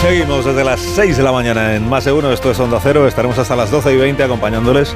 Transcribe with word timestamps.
Seguimos 0.00 0.44
desde 0.44 0.64
las 0.64 0.80
6 0.80 1.16
de 1.16 1.22
la 1.22 1.32
mañana 1.32 1.74
en 1.74 1.88
Más 1.88 2.04
de 2.04 2.12
Uno, 2.12 2.32
esto 2.32 2.50
es 2.50 2.58
Onda 2.58 2.78
Cero, 2.82 3.06
estaremos 3.06 3.38
hasta 3.38 3.56
las 3.56 3.70
12 3.70 3.94
y 3.94 3.96
20 3.96 4.22
acompañándoles, 4.22 4.94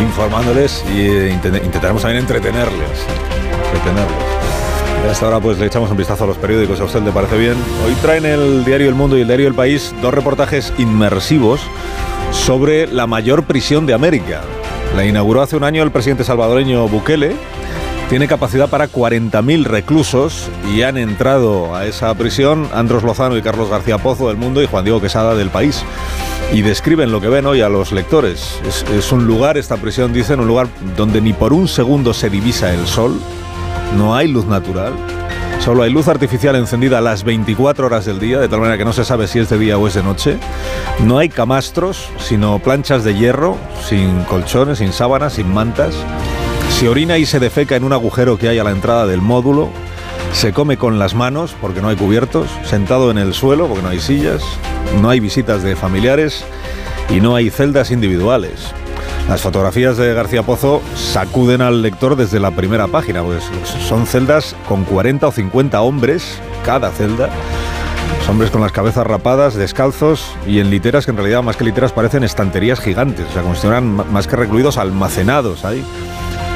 informándoles 0.00 0.84
y 0.94 1.00
eh, 1.00 1.30
intentaremos 1.30 2.02
también 2.02 2.22
entretenerles. 2.22 3.06
entretenerles. 3.66 4.40
A 5.06 5.12
esta 5.12 5.28
hora 5.28 5.40
pues 5.40 5.58
le 5.58 5.66
echamos 5.66 5.90
un 5.90 5.96
vistazo 5.96 6.24
a 6.24 6.26
los 6.28 6.36
periódicos, 6.36 6.80
a 6.80 6.84
usted 6.84 7.02
le 7.02 7.10
parece 7.12 7.36
bien. 7.36 7.54
Hoy 7.86 7.94
traen 8.02 8.24
el 8.24 8.64
diario 8.64 8.88
El 8.88 8.94
Mundo 8.94 9.18
y 9.18 9.22
el 9.22 9.26
diario 9.26 9.48
El 9.48 9.54
País 9.54 9.94
dos 10.00 10.14
reportajes 10.14 10.72
inmersivos 10.78 11.60
sobre 12.32 12.86
la 12.86 13.06
mayor 13.06 13.44
prisión 13.44 13.86
de 13.86 13.94
América. 13.94 14.42
La 14.96 15.04
inauguró 15.04 15.42
hace 15.42 15.56
un 15.56 15.64
año 15.64 15.82
el 15.82 15.90
presidente 15.90 16.24
salvadoreño 16.24 16.88
Bukele 16.88 17.34
tiene 18.10 18.26
capacidad 18.26 18.68
para 18.68 18.88
40.000 18.88 19.62
reclusos 19.62 20.48
y 20.74 20.82
han 20.82 20.98
entrado 20.98 21.76
a 21.76 21.86
esa 21.86 22.12
prisión 22.14 22.68
Andros 22.74 23.04
Lozano 23.04 23.36
y 23.36 23.42
Carlos 23.42 23.70
García 23.70 23.98
Pozo 23.98 24.26
del 24.26 24.36
Mundo 24.36 24.60
y 24.60 24.66
Juan 24.66 24.82
Diego 24.82 25.00
Quesada 25.00 25.36
del 25.36 25.48
País. 25.48 25.84
Y 26.52 26.62
describen 26.62 27.12
lo 27.12 27.20
que 27.20 27.28
ven 27.28 27.46
hoy 27.46 27.60
a 27.60 27.68
los 27.68 27.92
lectores. 27.92 28.60
Es, 28.66 29.12
un 29.12 29.28
lugar, 29.28 29.56
esta 29.56 29.76
prisión 29.76 30.12
dicen, 30.12 30.40
un 30.40 30.48
lugar 30.48 30.66
donde 30.96 31.20
ni 31.20 31.32
por 31.32 31.52
un 31.52 31.68
segundo 31.68 32.12
se 32.12 32.28
divisa 32.28 32.74
el 32.74 32.84
sol, 32.88 33.16
no 33.96 34.16
hay 34.16 34.26
luz 34.26 34.46
natural, 34.46 34.92
Solo 35.60 35.82
hay 35.82 35.92
luz 35.92 36.08
artificial 36.08 36.56
encendida 36.56 37.02
las 37.02 37.22
24 37.22 37.84
horas 37.84 38.06
del 38.06 38.18
día, 38.18 38.40
de 38.40 38.48
tal 38.48 38.60
manera 38.60 38.78
que 38.78 38.84
no 38.86 38.94
se 38.94 39.04
sabe 39.04 39.28
si 39.28 39.40
es 39.40 39.50
de 39.50 39.58
día 39.58 39.76
o 39.76 39.86
es 39.86 39.92
de 39.92 40.02
noche. 40.02 40.38
No 41.00 41.18
hay 41.18 41.28
camastros, 41.28 42.08
sino 42.18 42.58
planchas 42.60 43.04
de 43.04 43.14
hierro, 43.14 43.58
sin 43.86 44.24
colchones, 44.24 44.78
sin 44.78 44.94
sábanas, 44.94 45.34
sin 45.34 45.52
mantas. 45.52 45.94
Se 46.80 46.88
orina 46.88 47.18
y 47.18 47.26
se 47.26 47.38
defeca 47.40 47.76
en 47.76 47.84
un 47.84 47.92
agujero 47.92 48.38
que 48.38 48.48
hay 48.48 48.58
a 48.58 48.64
la 48.64 48.70
entrada 48.70 49.06
del 49.06 49.20
módulo. 49.20 49.68
Se 50.32 50.54
come 50.54 50.78
con 50.78 50.98
las 50.98 51.14
manos 51.14 51.54
porque 51.60 51.82
no 51.82 51.90
hay 51.90 51.96
cubiertos, 51.96 52.48
sentado 52.64 53.10
en 53.10 53.18
el 53.18 53.34
suelo 53.34 53.66
porque 53.66 53.82
no 53.82 53.90
hay 53.90 54.00
sillas, 54.00 54.42
no 55.02 55.10
hay 55.10 55.20
visitas 55.20 55.62
de 55.62 55.76
familiares 55.76 56.42
y 57.10 57.20
no 57.20 57.36
hay 57.36 57.50
celdas 57.50 57.90
individuales. 57.90 58.72
Las 59.28 59.42
fotografías 59.42 59.98
de 59.98 60.14
García 60.14 60.42
Pozo 60.42 60.80
sacuden 60.96 61.60
al 61.60 61.82
lector 61.82 62.16
desde 62.16 62.40
la 62.40 62.50
primera 62.50 62.86
página, 62.86 63.22
pues 63.22 63.44
son 63.86 64.06
celdas 64.06 64.56
con 64.66 64.84
40 64.84 65.28
o 65.28 65.32
50 65.32 65.82
hombres, 65.82 66.38
cada 66.64 66.90
celda. 66.92 67.28
hombres 68.26 68.50
con 68.50 68.62
las 68.62 68.72
cabezas 68.72 69.06
rapadas, 69.06 69.54
descalzos 69.54 70.34
y 70.46 70.60
en 70.60 70.70
literas 70.70 71.04
que 71.04 71.10
en 71.10 71.18
realidad 71.18 71.42
más 71.42 71.58
que 71.58 71.64
literas 71.64 71.92
parecen 71.92 72.24
estanterías 72.24 72.80
gigantes, 72.80 73.26
o 73.28 73.32
sea, 73.34 73.42
como 73.42 73.54
si 73.54 73.66
más 73.68 74.26
que 74.26 74.36
recluidos 74.36 74.78
almacenados 74.78 75.66
ahí 75.66 75.84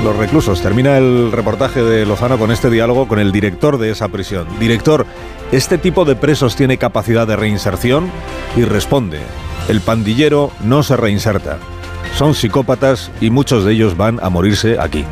los 0.03 0.17
reclusos. 0.17 0.61
Termina 0.61 0.99
el 0.99 1.33
reportaje 1.33 1.83
de 1.83 2.07
Lozano 2.07 2.39
con 2.39 2.51
este 2.51 2.71
diálogo 2.71 3.07
con 3.09 3.19
el 3.19 3.33
director 3.33 3.79
de 3.79 3.91
esa 3.91 4.09
prisión. 4.09 4.47
Director, 4.59 5.07
¿este 5.53 5.79
tipo 5.79 6.05
de 6.05 6.17
presos 6.17 6.57
tiene 6.57 6.79
capacidad 6.79 7.27
de 7.27 7.37
reinserción? 7.37 8.11
Y 8.57 8.65
responde, 8.65 9.21
el 9.69 9.81
pandillero 9.81 10.51
no 10.63 10.83
se 10.83 10.97
reinserta. 10.97 11.59
Son 12.17 12.35
psicópatas 12.35 13.11
y 13.21 13.31
muchos 13.31 13.65
de 13.65 13.73
ellos 13.73 13.97
van 13.97 14.21
a 14.23 14.29
morirse 14.29 14.79
aquí. 14.79 15.05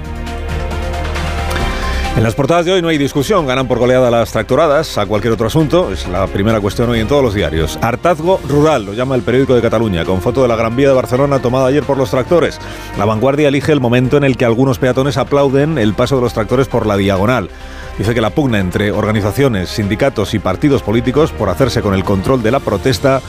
En 2.15 2.23
las 2.23 2.35
portadas 2.35 2.67
de 2.67 2.73
hoy 2.73 2.83
no 2.83 2.89
hay 2.89 2.99
discusión, 2.99 3.47
ganan 3.47 3.67
por 3.67 3.79
goleada 3.79 4.11
las 4.11 4.33
tractoradas 4.33 4.99
a 4.99 5.07
cualquier 5.07 5.33
otro 5.33 5.47
asunto, 5.47 5.91
es 5.91 6.07
la 6.07 6.27
primera 6.27 6.61
cuestión 6.61 6.91
hoy 6.91 7.01
en 7.01 7.09
todos 7.09 7.23
los 7.23 7.33
diarios. 7.33 7.79
Hartazgo 7.81 8.39
rural, 8.47 8.85
lo 8.85 8.93
llama 8.93 9.15
el 9.15 9.23
periódico 9.23 9.55
de 9.55 9.63
Cataluña, 9.63 10.05
con 10.05 10.21
foto 10.21 10.43
de 10.43 10.49
la 10.49 10.55
Gran 10.55 10.77
Vía 10.77 10.89
de 10.89 10.95
Barcelona 10.95 11.41
tomada 11.41 11.69
ayer 11.69 11.85
por 11.85 11.97
los 11.97 12.11
tractores. 12.11 12.61
La 12.99 13.07
vanguardia 13.07 13.49
elige 13.49 13.73
el 13.73 13.81
momento 13.81 14.19
en 14.19 14.25
el 14.25 14.37
que 14.37 14.45
algunos 14.45 14.79
peatones 14.79 15.17
aplauden 15.17 15.79
el 15.79 15.95
paso 15.95 16.17
de 16.17 16.23
los 16.23 16.35
tractores 16.35 16.69
por 16.69 16.87
la 16.87 16.99
diagonal. 16.99 17.49
Dice 17.97 18.15
que 18.15 18.21
la 18.21 18.31
pugna 18.31 18.61
entre 18.61 18.93
organizaciones, 18.93 19.71
sindicatos 19.71 20.35
y 20.35 20.39
partidos 20.39 20.83
políticos 20.83 21.33
por 21.33 21.49
hacerse 21.49 21.81
con 21.81 21.95
el 21.95 22.05
control 22.05 22.43
de 22.43 22.51
la 22.51 22.61
protesta 22.61 23.23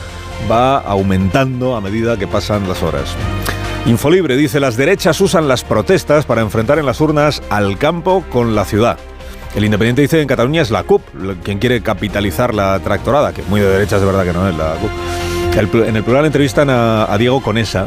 va 0.51 0.77
aumentando 0.77 1.77
a 1.77 1.81
medida 1.81 2.17
que 2.17 2.27
pasan 2.27 2.67
las 2.67 2.83
horas. 2.83 3.15
Infolibre 3.85 4.37
dice, 4.37 4.61
las 4.61 4.77
derechas 4.77 5.19
usan 5.19 5.49
las 5.49 5.65
protestas 5.65 6.25
para 6.25 6.39
enfrentar 6.39 6.79
en 6.79 6.85
las 6.85 7.01
urnas 7.01 7.43
al 7.49 7.77
campo 7.77 8.23
con 8.29 8.55
la 8.55 8.63
ciudad. 8.63 8.97
El 9.55 9.65
Independiente 9.65 10.01
dice 10.01 10.21
en 10.21 10.27
Cataluña 10.27 10.61
es 10.61 10.71
la 10.71 10.83
CUP 10.83 11.01
quien 11.43 11.59
quiere 11.59 11.81
capitalizar 11.81 12.53
la 12.53 12.79
tractorada, 12.79 13.33
que 13.33 13.43
muy 13.43 13.59
de 13.59 13.67
derechas 13.67 13.99
de 13.99 14.07
verdad 14.07 14.23
que 14.23 14.31
no 14.31 14.47
es 14.47 14.55
la 14.55 14.75
CUP. 14.75 15.85
en 15.85 15.95
el 15.97 16.03
plural 16.03 16.25
entrevistan 16.25 16.69
a, 16.69 17.13
Diego 17.19 17.41
Conesa, 17.41 17.85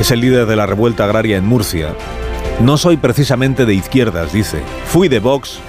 es 0.00 0.10
el 0.10 0.20
líder 0.20 0.46
de 0.46 0.56
la 0.56 0.66
revuelta 0.66 1.04
agraria 1.04 1.36
en 1.36 1.46
Murcia. 1.46 1.94
No 2.60 2.76
soy 2.76 2.96
precisamente 2.96 3.66
de 3.66 3.74
izquierdas, 3.74 4.32
dice. 4.32 4.60
Fui 4.86 5.08
de 5.08 5.20
Vox, 5.20 5.60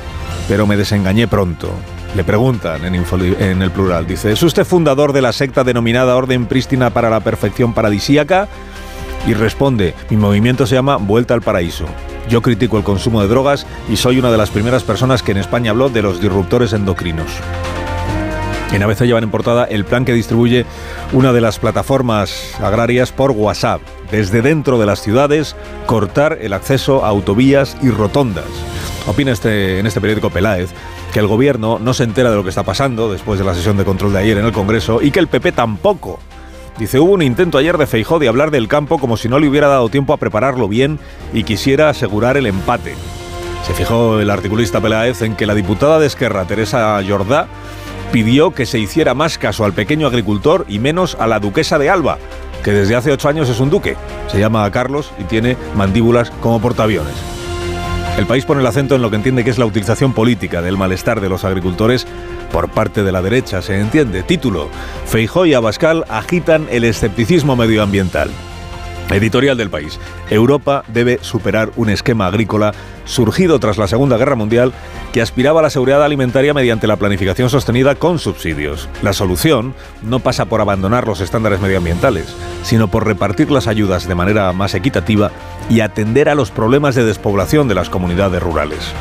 pero 0.47 0.65
me 0.65 0.75
desengañé 0.75 1.27
pronto. 1.27 1.71
Le 2.15 2.23
preguntan 2.23 2.83
en, 2.83 3.61
el 3.61 3.71
plural, 3.71 4.07
dice, 4.07 4.33
¿es 4.33 4.43
usted 4.43 4.65
fundador 4.65 5.13
de 5.13 5.21
la 5.21 5.31
secta 5.31 5.63
denominada 5.63 6.15
Orden 6.17 6.47
Prístina 6.47 6.89
para 6.89 7.11
la 7.11 7.21
Perfección 7.21 7.73
Paradisíaca? 7.73 8.49
Y 9.27 9.33
responde, 9.33 9.93
mi 10.09 10.17
movimiento 10.17 10.65
se 10.65 10.75
llama 10.75 10.97
Vuelta 10.97 11.33
al 11.33 11.41
Paraíso. 11.41 11.85
Yo 12.29 12.41
critico 12.41 12.77
el 12.77 12.83
consumo 12.83 13.21
de 13.21 13.27
drogas 13.27 13.65
y 13.89 13.97
soy 13.97 14.19
una 14.19 14.31
de 14.31 14.37
las 14.37 14.49
primeras 14.49 14.83
personas 14.83 15.23
que 15.23 15.31
en 15.31 15.37
España 15.37 15.71
habló 15.71 15.89
de 15.89 16.01
los 16.01 16.21
disruptores 16.21 16.73
endocrinos. 16.73 17.31
En 18.71 18.83
ABC 18.83 19.01
llevan 19.01 19.25
en 19.25 19.31
portada 19.31 19.65
el 19.65 19.83
plan 19.83 20.05
que 20.05 20.13
distribuye 20.13 20.65
una 21.11 21.33
de 21.33 21.41
las 21.41 21.59
plataformas 21.59 22.55
agrarias 22.61 23.11
por 23.11 23.31
WhatsApp. 23.31 23.81
Desde 24.11 24.41
dentro 24.41 24.79
de 24.79 24.85
las 24.85 25.01
ciudades, 25.01 25.57
cortar 25.87 26.37
el 26.41 26.53
acceso 26.53 27.03
a 27.03 27.09
autovías 27.09 27.75
y 27.81 27.89
rotondas. 27.89 28.45
Opina 29.07 29.33
este, 29.33 29.79
en 29.79 29.87
este 29.87 29.99
periódico 29.99 30.29
Peláez 30.29 30.69
que 31.11 31.19
el 31.19 31.27
gobierno 31.27 31.79
no 31.79 31.93
se 31.93 32.05
entera 32.05 32.29
de 32.29 32.37
lo 32.37 32.43
que 32.43 32.49
está 32.49 32.63
pasando 32.63 33.11
después 33.11 33.37
de 33.37 33.45
la 33.45 33.53
sesión 33.53 33.75
de 33.75 33.83
control 33.83 34.13
de 34.13 34.19
ayer 34.19 34.37
en 34.37 34.45
el 34.45 34.53
Congreso 34.53 35.01
y 35.01 35.11
que 35.11 35.19
el 35.19 35.27
PP 35.27 35.51
tampoco. 35.51 36.19
Dice, 36.81 36.99
hubo 36.99 37.11
un 37.11 37.21
intento 37.21 37.59
ayer 37.59 37.77
de 37.77 37.85
Feijó 37.85 38.17
de 38.17 38.27
hablar 38.27 38.49
del 38.49 38.67
campo 38.67 38.97
como 38.97 39.15
si 39.15 39.29
no 39.29 39.37
le 39.37 39.47
hubiera 39.47 39.67
dado 39.67 39.89
tiempo 39.89 40.13
a 40.13 40.17
prepararlo 40.17 40.67
bien 40.67 40.97
y 41.31 41.43
quisiera 41.43 41.89
asegurar 41.89 42.37
el 42.37 42.47
empate. 42.47 42.95
Se 43.67 43.75
fijó 43.75 44.19
el 44.19 44.31
articulista 44.31 44.81
Peláez 44.81 45.21
en 45.21 45.35
que 45.35 45.45
la 45.45 45.53
diputada 45.53 45.99
de 45.99 46.07
Esquerra, 46.07 46.45
Teresa 46.45 46.99
Jordá, 47.07 47.45
pidió 48.11 48.49
que 48.49 48.65
se 48.65 48.79
hiciera 48.79 49.13
más 49.13 49.37
caso 49.37 49.63
al 49.63 49.73
pequeño 49.73 50.07
agricultor 50.07 50.65
y 50.67 50.79
menos 50.79 51.15
a 51.19 51.27
la 51.27 51.39
duquesa 51.39 51.77
de 51.77 51.91
Alba, 51.91 52.17
que 52.63 52.71
desde 52.71 52.95
hace 52.95 53.11
ocho 53.11 53.29
años 53.29 53.47
es 53.47 53.59
un 53.59 53.69
duque. 53.69 53.95
Se 54.29 54.39
llama 54.39 54.71
Carlos 54.71 55.13
y 55.19 55.25
tiene 55.25 55.57
mandíbulas 55.75 56.31
como 56.41 56.59
portaaviones. 56.59 57.13
El 58.17 58.25
país 58.25 58.43
pone 58.43 58.61
el 58.61 58.67
acento 58.67 58.95
en 58.95 59.03
lo 59.03 59.11
que 59.11 59.17
entiende 59.17 59.43
que 59.43 59.51
es 59.51 59.59
la 59.59 59.67
utilización 59.67 60.13
política 60.13 60.63
del 60.63 60.77
malestar 60.77 61.21
de 61.21 61.29
los 61.29 61.45
agricultores 61.45 62.07
por 62.51 62.69
parte 62.69 63.03
de 63.03 63.11
la 63.11 63.21
derecha, 63.21 63.61
se 63.61 63.79
entiende. 63.79 64.23
Título, 64.23 64.69
Feijó 65.05 65.45
y 65.45 65.53
Abascal 65.53 66.05
agitan 66.09 66.67
el 66.69 66.83
escepticismo 66.83 67.55
medioambiental. 67.55 68.29
Editorial 69.09 69.57
del 69.57 69.69
país. 69.69 69.99
Europa 70.29 70.83
debe 70.87 71.19
superar 71.21 71.71
un 71.75 71.89
esquema 71.89 72.27
agrícola 72.27 72.73
surgido 73.03 73.59
tras 73.59 73.77
la 73.77 73.87
Segunda 73.87 74.17
Guerra 74.17 74.35
Mundial 74.35 74.71
que 75.11 75.21
aspiraba 75.21 75.59
a 75.59 75.63
la 75.63 75.69
seguridad 75.69 76.03
alimentaria 76.03 76.53
mediante 76.53 76.87
la 76.87 76.95
planificación 76.95 77.49
sostenida 77.49 77.95
con 77.95 78.19
subsidios. 78.19 78.87
La 79.01 79.11
solución 79.11 79.73
no 80.01 80.19
pasa 80.19 80.45
por 80.45 80.61
abandonar 80.61 81.07
los 81.07 81.19
estándares 81.19 81.59
medioambientales, 81.59 82.33
sino 82.63 82.87
por 82.87 83.05
repartir 83.05 83.51
las 83.51 83.67
ayudas 83.67 84.07
de 84.07 84.15
manera 84.15 84.53
más 84.53 84.75
equitativa 84.75 85.31
y 85.69 85.81
atender 85.81 86.29
a 86.29 86.35
los 86.35 86.51
problemas 86.51 86.95
de 86.95 87.03
despoblación 87.03 87.67
de 87.67 87.75
las 87.75 87.89
comunidades 87.89 88.41
rurales. 88.41 88.93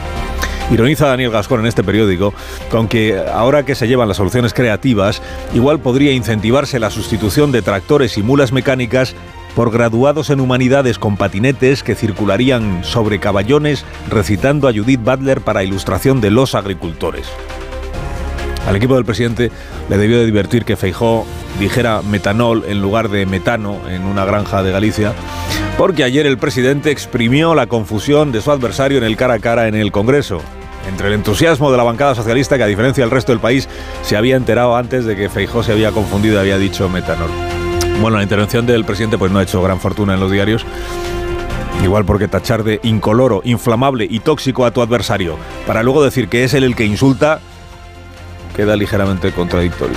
Ironiza 0.70 1.08
Daniel 1.08 1.32
Gascón 1.32 1.60
en 1.60 1.66
este 1.66 1.82
periódico 1.82 2.32
con 2.70 2.86
que 2.86 3.20
ahora 3.32 3.64
que 3.64 3.74
se 3.74 3.88
llevan 3.88 4.06
las 4.06 4.18
soluciones 4.18 4.54
creativas, 4.54 5.20
igual 5.52 5.80
podría 5.80 6.12
incentivarse 6.12 6.78
la 6.78 6.90
sustitución 6.90 7.50
de 7.50 7.60
tractores 7.60 8.16
y 8.16 8.22
mulas 8.22 8.52
mecánicas 8.52 9.16
por 9.56 9.72
graduados 9.72 10.30
en 10.30 10.38
humanidades 10.38 11.00
con 11.00 11.16
patinetes 11.16 11.82
que 11.82 11.96
circularían 11.96 12.84
sobre 12.84 13.18
caballones 13.18 13.84
recitando 14.08 14.68
a 14.68 14.72
Judith 14.72 15.02
Butler 15.02 15.40
para 15.40 15.64
ilustración 15.64 16.20
de 16.20 16.30
los 16.30 16.54
agricultores. 16.54 17.26
Al 18.68 18.76
equipo 18.76 18.94
del 18.94 19.04
presidente 19.04 19.50
le 19.88 19.98
debió 19.98 20.20
de 20.20 20.26
divertir 20.26 20.64
que 20.64 20.76
Feijó 20.76 21.26
dijera 21.58 22.00
metanol 22.02 22.64
en 22.68 22.80
lugar 22.80 23.08
de 23.08 23.26
metano 23.26 23.76
en 23.88 24.02
una 24.02 24.24
granja 24.24 24.62
de 24.62 24.70
Galicia, 24.70 25.14
porque 25.76 26.04
ayer 26.04 26.26
el 26.26 26.38
presidente 26.38 26.92
exprimió 26.92 27.56
la 27.56 27.66
confusión 27.66 28.30
de 28.30 28.40
su 28.40 28.52
adversario 28.52 28.98
en 28.98 29.04
el 29.04 29.16
cara 29.16 29.34
a 29.34 29.38
cara 29.40 29.66
en 29.66 29.74
el 29.74 29.90
Congreso 29.90 30.40
entre 30.90 31.08
el 31.08 31.14
entusiasmo 31.14 31.70
de 31.70 31.78
la 31.78 31.84
bancada 31.84 32.14
socialista 32.14 32.58
que 32.58 32.64
a 32.64 32.66
diferencia 32.66 33.02
del 33.02 33.10
resto 33.10 33.32
del 33.32 33.40
país 33.40 33.68
se 34.02 34.16
había 34.16 34.36
enterado 34.36 34.76
antes 34.76 35.04
de 35.04 35.16
que 35.16 35.28
Feijó 35.28 35.62
se 35.62 35.72
había 35.72 35.92
confundido 35.92 36.34
y 36.34 36.38
había 36.38 36.58
dicho 36.58 36.88
metanol. 36.88 37.30
Bueno, 38.00 38.16
la 38.16 38.22
intervención 38.22 38.66
del 38.66 38.84
presidente 38.84 39.16
pues 39.16 39.30
no 39.30 39.38
ha 39.38 39.42
hecho 39.42 39.62
gran 39.62 39.80
fortuna 39.80 40.14
en 40.14 40.20
los 40.20 40.30
diarios. 40.30 40.66
Igual 41.82 42.04
porque 42.04 42.28
tachar 42.28 42.62
de 42.64 42.80
incoloro, 42.82 43.40
inflamable 43.44 44.06
y 44.08 44.20
tóxico 44.20 44.66
a 44.66 44.70
tu 44.70 44.82
adversario 44.82 45.36
para 45.66 45.82
luego 45.82 46.04
decir 46.04 46.28
que 46.28 46.44
es 46.44 46.52
él 46.52 46.64
el 46.64 46.76
que 46.76 46.84
insulta 46.84 47.40
queda 48.54 48.76
ligeramente 48.76 49.32
contradictorio. 49.32 49.96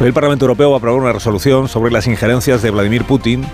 El 0.00 0.12
Parlamento 0.12 0.44
Europeo 0.44 0.70
va 0.70 0.76
a 0.76 0.78
aprobar 0.78 1.00
una 1.00 1.12
resolución 1.12 1.68
sobre 1.68 1.92
las 1.92 2.06
injerencias 2.08 2.62
de 2.62 2.70
Vladimir 2.70 3.04
Putin 3.04 3.44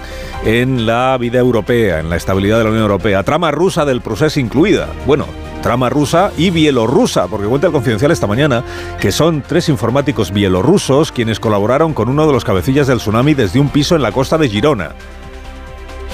en 0.45 0.87
la 0.87 1.17
vida 1.21 1.39
europea, 1.39 2.01
en 2.01 2.09
la 2.09 2.17
estabilidad 2.17 2.59
de 2.59 2.65
la 2.65 2.71
Unión 2.71 2.85
Europea. 2.85 3.23
Trama 3.23 3.51
rusa 3.51 3.85
del 3.85 4.01
proceso 4.01 4.41
incluida. 4.41 4.89
Bueno, 5.07 5.27
trama 5.63 5.89
rusa 5.89 6.33
y 6.37 6.51
bielorrusa, 6.51 7.27
porque 7.29 7.47
cuenta 7.47 7.67
el 7.67 7.73
confidencial 7.73 8.11
esta 8.11 8.27
mañana 8.27 8.65
que 9.01 9.13
son 9.13 9.43
tres 9.43 9.69
informáticos 9.69 10.33
bielorrusos 10.33 11.13
quienes 11.13 11.41
colaboraron 11.41 11.95
con 11.95 12.09
uno 12.09 12.27
de 12.27 12.33
los 12.33 12.45
cabecillas 12.45 12.87
del 12.87 12.99
tsunami 12.99 13.35
desde 13.35 13.61
un 13.61 13.69
piso 13.69 13.97
en 13.97 14.03
la 14.03 14.13
costa 14.13 14.39
de 14.39 14.49
Girona. 14.49 14.93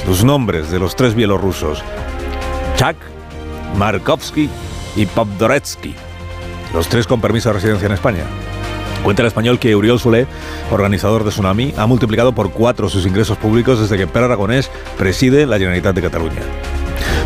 Los 0.06 0.24
nombres 0.24 0.70
de 0.70 0.78
los 0.78 0.94
tres 0.94 1.14
bielorrusos. 1.14 1.82
Chak, 2.76 2.96
Markovsky 3.76 4.48
y 4.96 5.06
Popdoretsky. 5.06 5.94
Los 6.74 6.88
tres 6.88 7.06
con 7.06 7.20
permiso 7.20 7.48
de 7.48 7.54
residencia 7.54 7.86
en 7.86 7.92
España. 7.92 8.24
Cuenta 9.02 9.22
el 9.22 9.28
español 9.28 9.58
que 9.58 9.76
Uriol 9.76 10.00
Solé, 10.00 10.26
organizador 10.70 11.22
de 11.24 11.30
Tsunami, 11.30 11.74
ha 11.76 11.86
multiplicado 11.86 12.32
por 12.32 12.50
cuatro 12.50 12.88
sus 12.88 13.06
ingresos 13.06 13.38
públicos 13.38 13.78
desde 13.78 13.96
que 13.96 14.06
Per 14.06 14.24
Aragonés 14.24 14.70
preside 14.98 15.46
la 15.46 15.58
Generalitat 15.58 15.94
de 15.94 16.02
Cataluña. 16.02 16.42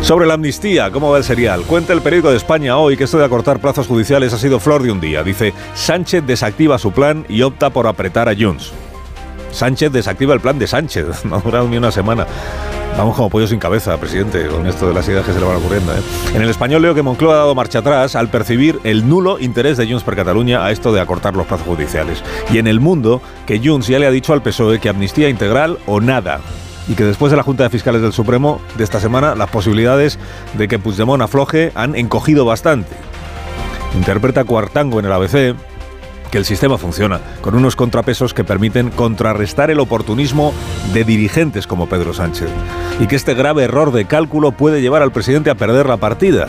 Sobre 0.01 0.25
la 0.25 0.33
amnistía, 0.33 0.89
¿cómo 0.91 1.11
va 1.11 1.19
el 1.19 1.23
serial? 1.23 1.61
Cuenta 1.61 1.93
el 1.93 2.01
periódico 2.01 2.31
de 2.31 2.37
España 2.37 2.75
hoy 2.77 2.97
que 2.97 3.03
esto 3.03 3.19
de 3.19 3.25
acortar 3.25 3.59
plazos 3.59 3.87
judiciales 3.87 4.33
ha 4.33 4.39
sido 4.39 4.59
flor 4.59 4.81
de 4.81 4.91
un 4.91 4.99
día. 4.99 5.23
Dice, 5.23 5.53
Sánchez 5.75 6.25
desactiva 6.25 6.79
su 6.79 6.91
plan 6.91 7.23
y 7.29 7.43
opta 7.43 7.69
por 7.69 7.85
apretar 7.85 8.27
a 8.27 8.35
Junts. 8.35 8.73
Sánchez 9.51 9.91
desactiva 9.91 10.33
el 10.33 10.39
plan 10.39 10.57
de 10.57 10.65
Sánchez. 10.67 11.05
No 11.25 11.35
ha 11.35 11.39
durado 11.39 11.69
ni 11.69 11.77
una 11.77 11.91
semana. 11.91 12.25
Vamos 12.97 13.15
como 13.15 13.29
pollo 13.29 13.47
sin 13.47 13.59
cabeza, 13.59 13.97
presidente, 13.97 14.47
con 14.47 14.65
esto 14.65 14.87
de 14.87 14.93
las 14.93 15.07
ideas 15.07 15.23
que 15.23 15.33
se 15.33 15.39
le 15.39 15.45
van 15.45 15.57
ocurriendo. 15.57 15.93
¿eh? 15.93 16.01
En 16.33 16.41
el 16.41 16.49
español 16.49 16.81
leo 16.81 16.95
que 16.95 17.03
Moncloa 17.03 17.35
ha 17.35 17.37
dado 17.37 17.55
marcha 17.55 17.79
atrás 17.79 18.15
al 18.15 18.29
percibir 18.29 18.79
el 18.83 19.07
nulo 19.07 19.39
interés 19.39 19.77
de 19.77 19.87
Junts 19.87 20.03
per 20.03 20.15
Cataluña 20.15 20.65
a 20.65 20.71
esto 20.71 20.91
de 20.91 20.99
acortar 20.99 21.35
los 21.35 21.45
plazos 21.45 21.67
judiciales. 21.67 22.23
Y 22.51 22.57
en 22.57 22.67
el 22.67 22.79
mundo, 22.79 23.21
que 23.45 23.61
Junts 23.63 23.87
ya 23.87 23.99
le 23.99 24.07
ha 24.07 24.11
dicho 24.11 24.33
al 24.33 24.41
PSOE 24.41 24.79
que 24.79 24.89
amnistía 24.89 25.29
integral 25.29 25.77
o 25.85 26.01
nada. 26.01 26.41
Y 26.87 26.95
que 26.95 27.03
después 27.03 27.31
de 27.31 27.37
la 27.37 27.43
Junta 27.43 27.63
de 27.63 27.69
Fiscales 27.69 28.01
del 28.01 28.13
Supremo 28.13 28.59
de 28.77 28.83
esta 28.83 28.99
semana, 28.99 29.35
las 29.35 29.49
posibilidades 29.49 30.17
de 30.57 30.67
que 30.67 30.79
Puigdemont 30.79 31.21
afloje 31.21 31.71
han 31.75 31.95
encogido 31.95 32.45
bastante. 32.45 32.95
Interpreta 33.95 34.43
Cuartango 34.43 34.99
en 34.99 35.05
el 35.05 35.11
ABC 35.11 35.55
que 36.31 36.37
el 36.37 36.45
sistema 36.45 36.77
funciona, 36.77 37.19
con 37.41 37.55
unos 37.55 37.75
contrapesos 37.75 38.33
que 38.33 38.45
permiten 38.45 38.89
contrarrestar 38.89 39.69
el 39.69 39.81
oportunismo 39.81 40.53
de 40.93 41.03
dirigentes 41.03 41.67
como 41.67 41.89
Pedro 41.89 42.13
Sánchez, 42.13 42.47
y 43.01 43.07
que 43.07 43.17
este 43.17 43.33
grave 43.33 43.65
error 43.65 43.91
de 43.91 44.05
cálculo 44.05 44.53
puede 44.53 44.81
llevar 44.81 45.01
al 45.01 45.11
presidente 45.11 45.49
a 45.49 45.55
perder 45.55 45.87
la 45.87 45.97
partida. 45.97 46.47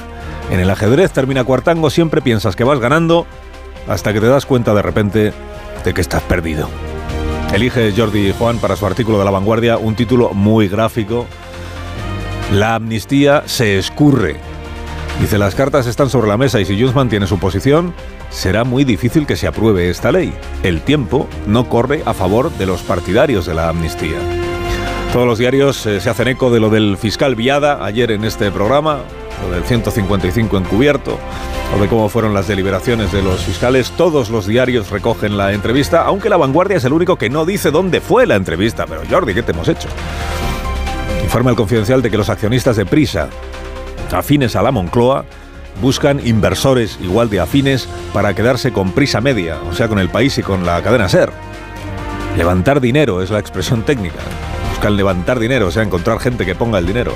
En 0.50 0.60
el 0.60 0.70
ajedrez 0.70 1.10
termina 1.10 1.42
cuartango, 1.42 1.90
siempre 1.90 2.22
piensas 2.22 2.54
que 2.54 2.64
vas 2.64 2.78
ganando, 2.78 3.26
hasta 3.88 4.12
que 4.12 4.20
te 4.20 4.28
das 4.28 4.46
cuenta 4.46 4.72
de 4.72 4.82
repente 4.82 5.32
de 5.84 5.94
que 5.94 6.00
estás 6.00 6.22
perdido. 6.22 6.68
Elige 7.52 7.92
Jordi 7.94 8.32
Juan 8.32 8.56
para 8.58 8.76
su 8.76 8.86
artículo 8.86 9.18
de 9.18 9.26
La 9.26 9.30
Vanguardia 9.30 9.76
un 9.76 9.94
título 9.94 10.30
muy 10.30 10.68
gráfico. 10.68 11.26
La 12.50 12.76
amnistía 12.76 13.42
se 13.44 13.76
escurre. 13.76 14.36
Dice, 15.20 15.36
las 15.36 15.54
cartas 15.54 15.86
están 15.86 16.08
sobre 16.08 16.28
la 16.28 16.38
mesa 16.38 16.60
y 16.60 16.64
si 16.64 16.78
Junts 16.78 16.94
mantiene 16.94 17.26
su 17.26 17.38
posición, 17.38 17.92
será 18.30 18.64
muy 18.64 18.84
difícil 18.84 19.26
que 19.26 19.36
se 19.36 19.46
apruebe 19.46 19.90
esta 19.90 20.10
ley. 20.10 20.32
El 20.62 20.80
tiempo 20.80 21.28
no 21.46 21.68
corre 21.68 22.02
a 22.06 22.14
favor 22.14 22.50
de 22.52 22.64
los 22.64 22.80
partidarios 22.80 23.44
de 23.44 23.52
la 23.52 23.68
amnistía. 23.68 24.16
Todos 25.12 25.26
los 25.26 25.38
diarios 25.38 25.84
eh, 25.84 26.00
se 26.00 26.08
hacen 26.08 26.28
eco 26.28 26.50
de 26.50 26.58
lo 26.58 26.70
del 26.70 26.96
fiscal 26.96 27.34
Viada 27.34 27.84
ayer 27.84 28.12
en 28.12 28.24
este 28.24 28.50
programa, 28.50 29.00
lo 29.42 29.50
del 29.50 29.64
155 29.64 30.56
encubierto, 30.56 31.18
o 31.76 31.80
de 31.80 31.88
cómo 31.88 32.08
fueron 32.08 32.34
las 32.34 32.48
deliberaciones 32.48 33.12
de 33.12 33.22
los 33.22 33.44
fiscales. 33.44 33.92
Todos 33.96 34.30
los 34.30 34.46
diarios 34.46 34.90
recogen 34.90 35.36
la 35.36 35.52
entrevista, 35.52 36.02
aunque 36.04 36.28
la 36.28 36.36
vanguardia 36.36 36.76
es 36.76 36.84
el 36.84 36.92
único 36.92 37.16
que 37.16 37.30
no 37.30 37.44
dice 37.44 37.70
dónde 37.70 38.00
fue 38.00 38.26
la 38.26 38.36
entrevista. 38.36 38.86
Pero 38.86 39.02
Jordi, 39.10 39.34
¿qué 39.34 39.42
te 39.42 39.52
hemos 39.52 39.68
hecho? 39.68 39.88
Informa 41.22 41.50
el 41.50 41.56
confidencial 41.56 42.02
de 42.02 42.10
que 42.10 42.16
los 42.16 42.28
accionistas 42.28 42.76
de 42.76 42.86
Prisa, 42.86 43.28
afines 44.12 44.56
a 44.56 44.62
la 44.62 44.70
Moncloa, 44.70 45.24
buscan 45.80 46.24
inversores 46.26 46.98
igual 47.00 47.30
de 47.30 47.40
afines 47.40 47.88
para 48.12 48.34
quedarse 48.34 48.72
con 48.72 48.92
prisa 48.92 49.20
media, 49.20 49.58
o 49.68 49.74
sea, 49.74 49.88
con 49.88 49.98
el 49.98 50.08
país 50.08 50.36
y 50.38 50.42
con 50.42 50.66
la 50.66 50.82
cadena 50.82 51.08
SER. 51.08 51.32
Levantar 52.36 52.80
dinero 52.80 53.22
es 53.22 53.30
la 53.30 53.38
expresión 53.38 53.82
técnica. 53.82 54.20
Buscan 54.82 54.96
levantar 54.96 55.38
dinero, 55.38 55.68
o 55.68 55.70
sea, 55.70 55.84
encontrar 55.84 56.18
gente 56.18 56.44
que 56.44 56.56
ponga 56.56 56.80
el 56.80 56.86
dinero. 56.86 57.12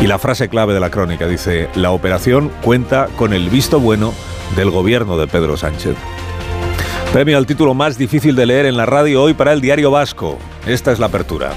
Y 0.00 0.06
la 0.06 0.20
frase 0.20 0.48
clave 0.48 0.72
de 0.72 0.78
la 0.78 0.90
crónica 0.90 1.26
dice, 1.26 1.68
la 1.74 1.90
operación 1.90 2.52
cuenta 2.62 3.08
con 3.16 3.32
el 3.32 3.50
visto 3.50 3.80
bueno 3.80 4.14
del 4.54 4.70
gobierno 4.70 5.18
de 5.18 5.26
Pedro 5.26 5.56
Sánchez. 5.56 5.96
Premio 7.12 7.38
al 7.38 7.46
título 7.46 7.74
más 7.74 7.98
difícil 7.98 8.36
de 8.36 8.46
leer 8.46 8.66
en 8.66 8.76
la 8.76 8.86
radio 8.86 9.20
hoy 9.20 9.34
para 9.34 9.52
el 9.52 9.60
diario 9.60 9.90
vasco. 9.90 10.38
Esta 10.64 10.92
es 10.92 11.00
la 11.00 11.06
apertura. 11.06 11.50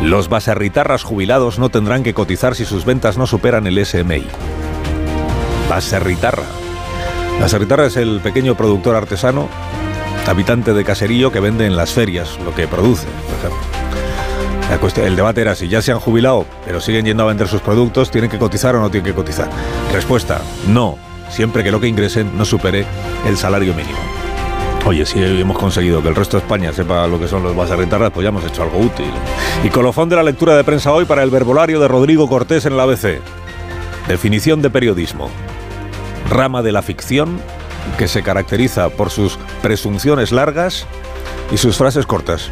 Los 0.00 0.28
baserritarras 0.28 1.02
jubilados 1.02 1.58
no 1.58 1.68
tendrán 1.68 2.04
que 2.04 2.14
cotizar 2.14 2.54
si 2.54 2.64
sus 2.64 2.84
ventas 2.84 3.18
no 3.18 3.26
superan 3.26 3.66
el 3.66 3.84
SMI. 3.84 4.24
Baserritarra. 5.68 6.46
Baserritarra 7.40 7.86
es 7.86 7.96
el 7.96 8.20
pequeño 8.20 8.56
productor 8.56 8.94
artesano, 8.94 9.48
habitante 10.28 10.72
de 10.72 10.84
caserío 10.84 11.32
que 11.32 11.40
vende 11.40 11.66
en 11.66 11.74
las 11.74 11.92
ferias 11.92 12.38
lo 12.44 12.54
que 12.54 12.68
produce. 12.68 13.08
El 14.96 15.16
debate 15.16 15.40
era 15.40 15.54
si 15.54 15.68
ya 15.68 15.82
se 15.82 15.92
han 15.92 16.00
jubilado, 16.00 16.46
pero 16.64 16.80
siguen 16.80 17.04
yendo 17.04 17.22
a 17.22 17.26
vender 17.26 17.48
sus 17.48 17.60
productos, 17.60 18.10
¿tienen 18.10 18.30
que 18.30 18.38
cotizar 18.38 18.74
o 18.74 18.80
no 18.80 18.90
tienen 18.90 19.10
que 19.10 19.14
cotizar? 19.14 19.48
Respuesta, 19.92 20.40
no, 20.68 20.98
siempre 21.30 21.62
que 21.62 21.70
lo 21.70 21.80
que 21.80 21.88
ingresen 21.88 22.36
no 22.36 22.44
supere 22.44 22.84
el 23.26 23.36
salario 23.36 23.74
mínimo. 23.74 23.98
Oye, 24.84 25.06
si 25.06 25.22
hemos 25.22 25.56
conseguido 25.56 26.02
que 26.02 26.08
el 26.08 26.16
resto 26.16 26.36
de 26.36 26.42
España 26.42 26.72
sepa 26.72 27.06
lo 27.06 27.20
que 27.20 27.28
son 27.28 27.42
los 27.44 27.54
baserritarras, 27.54 28.10
pues 28.10 28.24
ya 28.24 28.30
hemos 28.30 28.44
hecho 28.44 28.64
algo 28.64 28.78
útil. 28.78 29.10
Y 29.62 29.68
colofón 29.68 30.08
de 30.08 30.16
la 30.16 30.24
lectura 30.24 30.56
de 30.56 30.64
prensa 30.64 30.92
hoy 30.92 31.04
para 31.04 31.22
el 31.22 31.30
verbolario 31.30 31.78
de 31.78 31.86
Rodrigo 31.86 32.28
Cortés 32.28 32.66
en 32.66 32.76
la 32.76 32.82
ABC. 32.82 33.20
Definición 34.08 34.60
de 34.60 34.70
periodismo. 34.70 35.30
Rama 36.28 36.62
de 36.62 36.72
la 36.72 36.82
ficción 36.82 37.40
que 37.96 38.08
se 38.08 38.22
caracteriza 38.22 38.88
por 38.88 39.10
sus 39.10 39.38
presunciones 39.62 40.32
largas 40.32 40.86
y 41.52 41.58
sus 41.58 41.76
frases 41.76 42.06
cortas. 42.06 42.50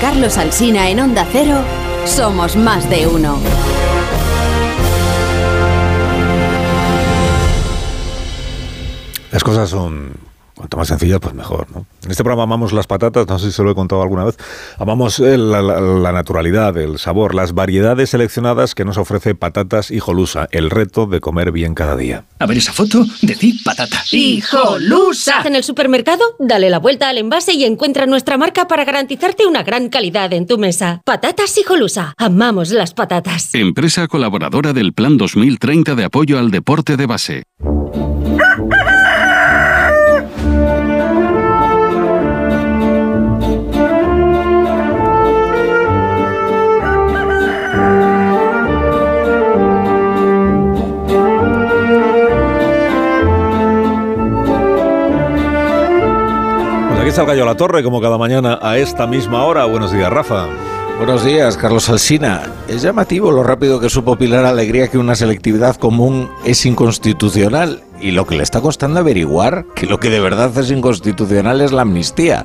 Carlos 0.00 0.36
Alsina 0.36 0.90
en 0.90 1.00
Onda 1.00 1.26
Cero, 1.32 1.56
somos 2.04 2.54
más 2.54 2.88
de 2.90 3.06
uno. 3.06 3.38
Las 9.32 9.42
cosas 9.42 9.70
son 9.70 10.25
Cuanto 10.56 10.78
más 10.78 10.88
sencillas, 10.88 11.20
pues 11.20 11.34
mejor. 11.34 11.66
¿no? 11.70 11.84
En 12.02 12.10
este 12.10 12.24
programa 12.24 12.44
amamos 12.44 12.72
las 12.72 12.86
patatas, 12.86 13.26
no 13.28 13.38
sé 13.38 13.46
si 13.46 13.52
se 13.52 13.62
lo 13.62 13.70
he 13.70 13.74
contado 13.74 14.00
alguna 14.00 14.24
vez. 14.24 14.38
Amamos 14.78 15.20
eh, 15.20 15.36
la, 15.36 15.60
la, 15.60 16.12
naturalidad, 16.12 16.74
el 16.78 16.98
sabor, 16.98 17.34
las 17.34 17.52
variedades 17.52 18.08
seleccionadas 18.08 18.74
que 18.74 18.86
nos 18.86 18.96
ofrece 18.96 19.34
Patatas 19.34 19.90
Hijolusa, 19.90 20.48
el 20.52 20.70
reto 20.70 21.04
de 21.04 21.20
comer 21.20 21.52
bien 21.52 21.74
cada 21.74 21.94
día. 21.94 22.24
A 22.38 22.46
ver 22.46 22.56
esa 22.56 22.72
foto, 22.72 23.04
decir 23.20 23.56
patata. 23.66 24.02
¡Hijolusa! 24.10 25.42
En 25.44 25.56
el 25.56 25.62
supermercado, 25.62 26.24
dale 26.38 26.70
la 26.70 26.78
vuelta 26.78 27.10
al 27.10 27.18
envase 27.18 27.52
y 27.52 27.64
encuentra 27.64 28.06
nuestra 28.06 28.38
marca 28.38 28.66
para 28.66 28.86
garantizarte 28.86 29.46
una 29.46 29.62
gran 29.62 29.90
calidad 29.90 30.32
en 30.32 30.46
tu 30.46 30.56
mesa. 30.56 31.02
Patatas 31.04 31.58
Hijolusa. 31.58 32.14
Amamos 32.16 32.70
las 32.70 32.94
patatas. 32.94 33.54
Empresa 33.54 34.08
colaboradora 34.08 34.72
del 34.72 34.94
Plan 34.94 35.18
2030 35.18 35.94
de 35.94 36.04
apoyo 36.04 36.38
al 36.38 36.50
deporte 36.50 36.96
de 36.96 37.04
base. 37.04 37.42
La 57.16 57.56
Torre, 57.56 57.82
como 57.82 58.02
cada 58.02 58.18
mañana 58.18 58.58
a 58.60 58.76
esta 58.76 59.06
misma 59.06 59.42
hora. 59.44 59.64
Buenos 59.64 59.90
días, 59.90 60.12
Rafa. 60.12 60.48
Buenos 60.98 61.24
días, 61.24 61.56
Carlos 61.56 61.88
Alsina. 61.88 62.42
Es 62.68 62.82
llamativo 62.82 63.32
lo 63.32 63.42
rápido 63.42 63.80
que 63.80 63.88
supo 63.88 64.16
Pilar 64.16 64.44
Alegría 64.44 64.88
que 64.88 64.98
una 64.98 65.14
selectividad 65.14 65.76
común 65.76 66.28
es 66.44 66.66
inconstitucional 66.66 67.80
y 68.00 68.10
lo 68.10 68.26
que 68.26 68.36
le 68.36 68.42
está 68.42 68.60
costando 68.60 69.00
averiguar 69.00 69.66
que 69.74 69.86
lo 69.86 70.00
que 70.00 70.10
de 70.10 70.20
verdad 70.20 70.56
es 70.58 70.70
inconstitucional 70.70 71.60
es 71.60 71.72
la 71.72 71.82
amnistía. 71.82 72.44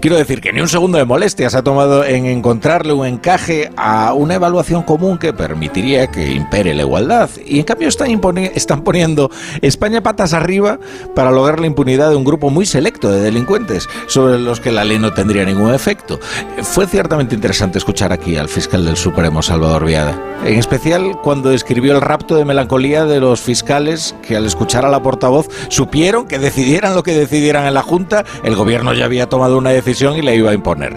Quiero 0.00 0.16
decir 0.16 0.40
que 0.40 0.52
ni 0.52 0.60
un 0.60 0.68
segundo 0.68 0.98
de 0.98 1.04
molestia 1.04 1.50
se 1.50 1.58
ha 1.58 1.62
tomado 1.62 2.04
en 2.04 2.26
encontrarle 2.26 2.92
un 2.92 3.06
encaje 3.06 3.70
a 3.76 4.12
una 4.12 4.34
evaluación 4.34 4.82
común 4.82 5.18
que 5.18 5.32
permitiría 5.32 6.08
que 6.08 6.32
impere 6.32 6.74
la 6.74 6.82
igualdad. 6.82 7.30
Y 7.46 7.58
en 7.58 7.64
cambio 7.64 7.88
están, 7.88 8.10
están 8.54 8.82
poniendo 8.82 9.30
España 9.62 10.02
patas 10.02 10.32
arriba 10.32 10.78
para 11.14 11.30
lograr 11.30 11.60
la 11.60 11.66
impunidad 11.66 12.10
de 12.10 12.16
un 12.16 12.24
grupo 12.24 12.50
muy 12.50 12.66
selecto 12.66 13.10
de 13.10 13.20
delincuentes 13.20 13.88
sobre 14.06 14.38
los 14.38 14.60
que 14.60 14.72
la 14.72 14.84
ley 14.84 14.98
no 14.98 15.12
tendría 15.12 15.44
ningún 15.44 15.74
efecto. 15.74 16.18
Fue 16.62 16.86
ciertamente 16.86 17.34
interesante 17.34 17.78
escuchar 17.78 18.12
aquí 18.12 18.36
al 18.36 18.48
fiscal 18.48 18.84
del 18.84 18.96
Supremo, 18.96 19.42
Salvador 19.42 19.84
Viada. 19.84 20.18
En 20.44 20.58
especial 20.58 21.18
cuando 21.22 21.52
escribió 21.52 21.94
el 21.94 22.00
rapto 22.00 22.36
de 22.36 22.44
melancolía 22.44 23.04
de 23.04 23.20
los 23.20 23.40
fiscales 23.40 24.14
que 24.26 24.36
al 24.36 24.46
escuchar 24.46 24.84
la 24.88 25.02
portavoz 25.02 25.48
supieron 25.68 26.26
que 26.26 26.38
decidieran 26.38 26.94
lo 26.94 27.02
que 27.02 27.14
decidieran 27.14 27.66
en 27.66 27.74
la 27.74 27.82
Junta, 27.82 28.24
el 28.42 28.54
gobierno 28.54 28.92
ya 28.92 29.04
había 29.04 29.28
tomado 29.28 29.58
una 29.58 29.70
decisión 29.70 30.16
y 30.16 30.22
le 30.22 30.36
iba 30.36 30.50
a 30.50 30.54
imponer. 30.54 30.96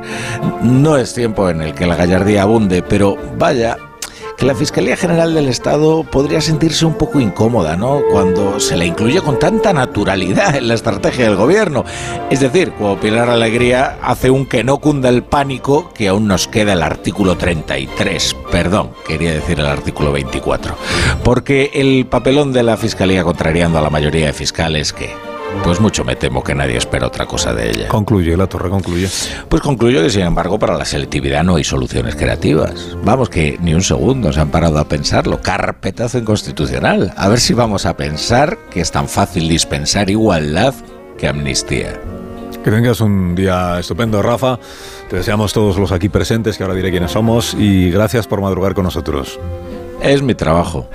No 0.61 0.97
es 0.97 1.13
tiempo 1.13 1.49
en 1.49 1.61
el 1.61 1.73
que 1.73 1.85
la 1.85 1.95
gallardía 1.95 2.43
abunde, 2.43 2.81
pero 2.81 3.17
vaya, 3.37 3.77
que 4.41 4.47
la 4.47 4.55
Fiscalía 4.55 4.97
General 4.97 5.35
del 5.35 5.47
Estado 5.49 6.03
podría 6.03 6.41
sentirse 6.41 6.83
un 6.83 6.95
poco 6.95 7.19
incómoda, 7.19 7.77
¿no? 7.77 8.01
Cuando 8.11 8.59
se 8.59 8.75
la 8.75 8.85
incluye 8.85 9.21
con 9.21 9.37
tanta 9.37 9.71
naturalidad 9.71 10.55
en 10.55 10.67
la 10.67 10.73
estrategia 10.73 11.25
del 11.25 11.35
gobierno. 11.35 11.85
Es 12.31 12.39
decir, 12.39 12.71
cuando 12.71 12.99
Pilar 12.99 13.29
Alegría 13.29 13.99
hace 14.01 14.31
un 14.31 14.47
que 14.47 14.63
no 14.63 14.79
cunda 14.79 15.09
el 15.09 15.21
pánico, 15.21 15.91
que 15.93 16.07
aún 16.07 16.27
nos 16.27 16.47
queda 16.47 16.73
el 16.73 16.81
artículo 16.81 17.37
33. 17.37 18.35
Perdón, 18.51 18.89
quería 19.05 19.31
decir 19.31 19.59
el 19.59 19.67
artículo 19.67 20.11
24. 20.11 20.75
Porque 21.23 21.69
el 21.75 22.07
papelón 22.07 22.51
de 22.51 22.63
la 22.63 22.77
Fiscalía 22.77 23.23
contrariando 23.23 23.77
a 23.77 23.83
la 23.83 23.91
mayoría 23.91 24.25
de 24.25 24.33
fiscales 24.33 24.91
que 24.91 25.11
pues 25.63 25.79
mucho 25.79 26.03
me 26.03 26.15
temo 26.15 26.43
que 26.43 26.55
nadie 26.55 26.77
espera 26.77 27.07
otra 27.07 27.25
cosa 27.25 27.53
de 27.53 27.69
ella. 27.69 27.87
Concluye, 27.87 28.35
la 28.35 28.47
torre 28.47 28.69
concluye. 28.69 29.07
Pues 29.47 29.61
concluyo 29.61 30.01
que, 30.01 30.09
sin 30.09 30.21
embargo, 30.21 30.57
para 30.57 30.77
la 30.77 30.85
selectividad 30.85 31.43
no 31.43 31.55
hay 31.55 31.63
soluciones 31.63 32.15
creativas. 32.15 32.95
Vamos, 33.03 33.29
que 33.29 33.57
ni 33.61 33.73
un 33.73 33.81
segundo 33.81 34.33
se 34.33 34.39
han 34.39 34.49
parado 34.49 34.79
a 34.79 34.85
pensarlo. 34.85 35.41
Carpetazo 35.41 36.17
inconstitucional. 36.17 37.13
A 37.15 37.29
ver 37.29 37.39
si 37.39 37.53
vamos 37.53 37.85
a 37.85 37.95
pensar 37.95 38.57
que 38.71 38.81
es 38.81 38.91
tan 38.91 39.07
fácil 39.07 39.47
dispensar 39.47 40.09
igualdad 40.09 40.73
que 41.17 41.27
amnistía. 41.27 41.99
Que 42.63 42.69
tengas 42.69 43.01
un 43.01 43.35
día 43.35 43.79
estupendo, 43.79 44.21
Rafa. 44.21 44.59
Te 45.09 45.15
deseamos 45.17 45.53
todos 45.53 45.77
los 45.77 45.91
aquí 45.91 46.09
presentes, 46.09 46.57
que 46.57 46.63
ahora 46.63 46.75
diré 46.75 46.91
quiénes 46.91 47.11
somos, 47.11 47.55
y 47.55 47.89
gracias 47.91 48.27
por 48.27 48.41
madrugar 48.41 48.73
con 48.73 48.83
nosotros. 48.83 49.39
Es 50.01 50.21
mi 50.21 50.35
trabajo. 50.35 50.87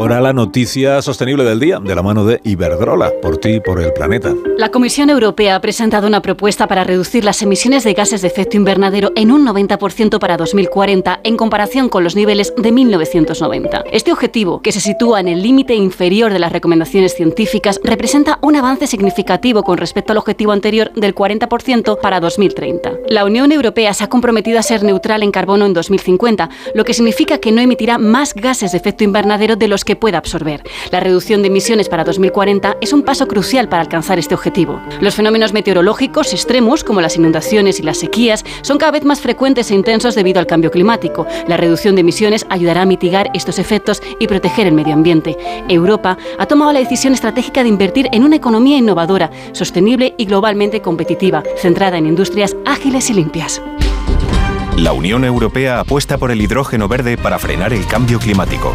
Ahora 0.00 0.18
la 0.22 0.32
noticia 0.32 1.02
sostenible 1.02 1.44
del 1.44 1.60
día, 1.60 1.78
de 1.78 1.94
la 1.94 2.00
mano 2.00 2.24
de 2.24 2.40
Iberdrola, 2.42 3.12
por 3.20 3.36
ti 3.36 3.56
y 3.56 3.60
por 3.60 3.82
el 3.82 3.92
planeta. 3.92 4.34
La 4.56 4.70
Comisión 4.70 5.10
Europea 5.10 5.56
ha 5.56 5.60
presentado 5.60 6.06
una 6.06 6.22
propuesta 6.22 6.66
para 6.66 6.84
reducir 6.84 7.22
las 7.22 7.42
emisiones 7.42 7.84
de 7.84 7.92
gases 7.92 8.22
de 8.22 8.28
efecto 8.28 8.56
invernadero 8.56 9.12
en 9.14 9.30
un 9.30 9.46
90% 9.46 10.18
para 10.18 10.38
2040 10.38 11.20
en 11.22 11.36
comparación 11.36 11.90
con 11.90 12.02
los 12.02 12.16
niveles 12.16 12.54
de 12.56 12.72
1990. 12.72 13.84
Este 13.92 14.10
objetivo, 14.10 14.62
que 14.62 14.72
se 14.72 14.80
sitúa 14.80 15.20
en 15.20 15.28
el 15.28 15.42
límite 15.42 15.74
inferior 15.74 16.32
de 16.32 16.38
las 16.38 16.52
recomendaciones 16.52 17.14
científicas, 17.14 17.78
representa 17.84 18.38
un 18.40 18.56
avance 18.56 18.86
significativo 18.86 19.62
con 19.64 19.76
respecto 19.76 20.12
al 20.12 20.18
objetivo 20.18 20.52
anterior 20.52 20.92
del 20.94 21.14
40% 21.14 22.00
para 22.00 22.20
2030. 22.20 22.92
La 23.10 23.26
Unión 23.26 23.52
Europea 23.52 23.92
se 23.92 24.04
ha 24.04 24.08
comprometido 24.08 24.58
a 24.58 24.62
ser 24.62 24.82
neutral 24.82 25.22
en 25.22 25.30
carbono 25.30 25.66
en 25.66 25.74
2050, 25.74 26.48
lo 26.74 26.84
que 26.86 26.94
significa 26.94 27.36
que 27.36 27.52
no 27.52 27.60
emitirá 27.60 27.98
más 27.98 28.32
gases 28.32 28.72
de 28.72 28.78
efecto 28.78 29.04
invernadero 29.04 29.56
de 29.56 29.68
los 29.68 29.84
que 29.84 29.89
pueda 29.96 30.18
absorber. 30.18 30.62
La 30.90 31.00
reducción 31.00 31.42
de 31.42 31.48
emisiones 31.48 31.88
para 31.88 32.04
2040 32.04 32.76
es 32.80 32.92
un 32.92 33.02
paso 33.02 33.26
crucial 33.28 33.68
para 33.68 33.82
alcanzar 33.82 34.18
este 34.18 34.34
objetivo. 34.34 34.80
Los 35.00 35.14
fenómenos 35.14 35.52
meteorológicos 35.52 36.32
extremos, 36.32 36.84
como 36.84 37.00
las 37.00 37.16
inundaciones 37.16 37.80
y 37.80 37.82
las 37.82 37.98
sequías, 37.98 38.44
son 38.62 38.78
cada 38.78 38.92
vez 38.92 39.04
más 39.04 39.20
frecuentes 39.20 39.70
e 39.70 39.74
intensos 39.74 40.14
debido 40.14 40.40
al 40.40 40.46
cambio 40.46 40.70
climático. 40.70 41.26
La 41.46 41.56
reducción 41.56 41.94
de 41.94 42.00
emisiones 42.00 42.46
ayudará 42.48 42.82
a 42.82 42.86
mitigar 42.86 43.30
estos 43.34 43.58
efectos 43.58 44.02
y 44.18 44.26
proteger 44.26 44.66
el 44.66 44.74
medio 44.74 44.94
ambiente. 44.94 45.36
Europa 45.68 46.18
ha 46.38 46.46
tomado 46.46 46.72
la 46.72 46.80
decisión 46.80 47.14
estratégica 47.14 47.62
de 47.62 47.68
invertir 47.68 48.08
en 48.12 48.24
una 48.24 48.36
economía 48.36 48.78
innovadora, 48.78 49.30
sostenible 49.52 50.14
y 50.18 50.24
globalmente 50.24 50.82
competitiva, 50.82 51.42
centrada 51.56 51.98
en 51.98 52.06
industrias 52.06 52.56
ágiles 52.64 53.10
y 53.10 53.14
limpias. 53.14 53.62
La 54.76 54.92
Unión 54.92 55.24
Europea 55.24 55.80
apuesta 55.80 56.16
por 56.16 56.30
el 56.30 56.40
hidrógeno 56.40 56.88
verde 56.88 57.18
para 57.18 57.38
frenar 57.38 57.72
el 57.72 57.86
cambio 57.86 58.18
climático. 58.18 58.74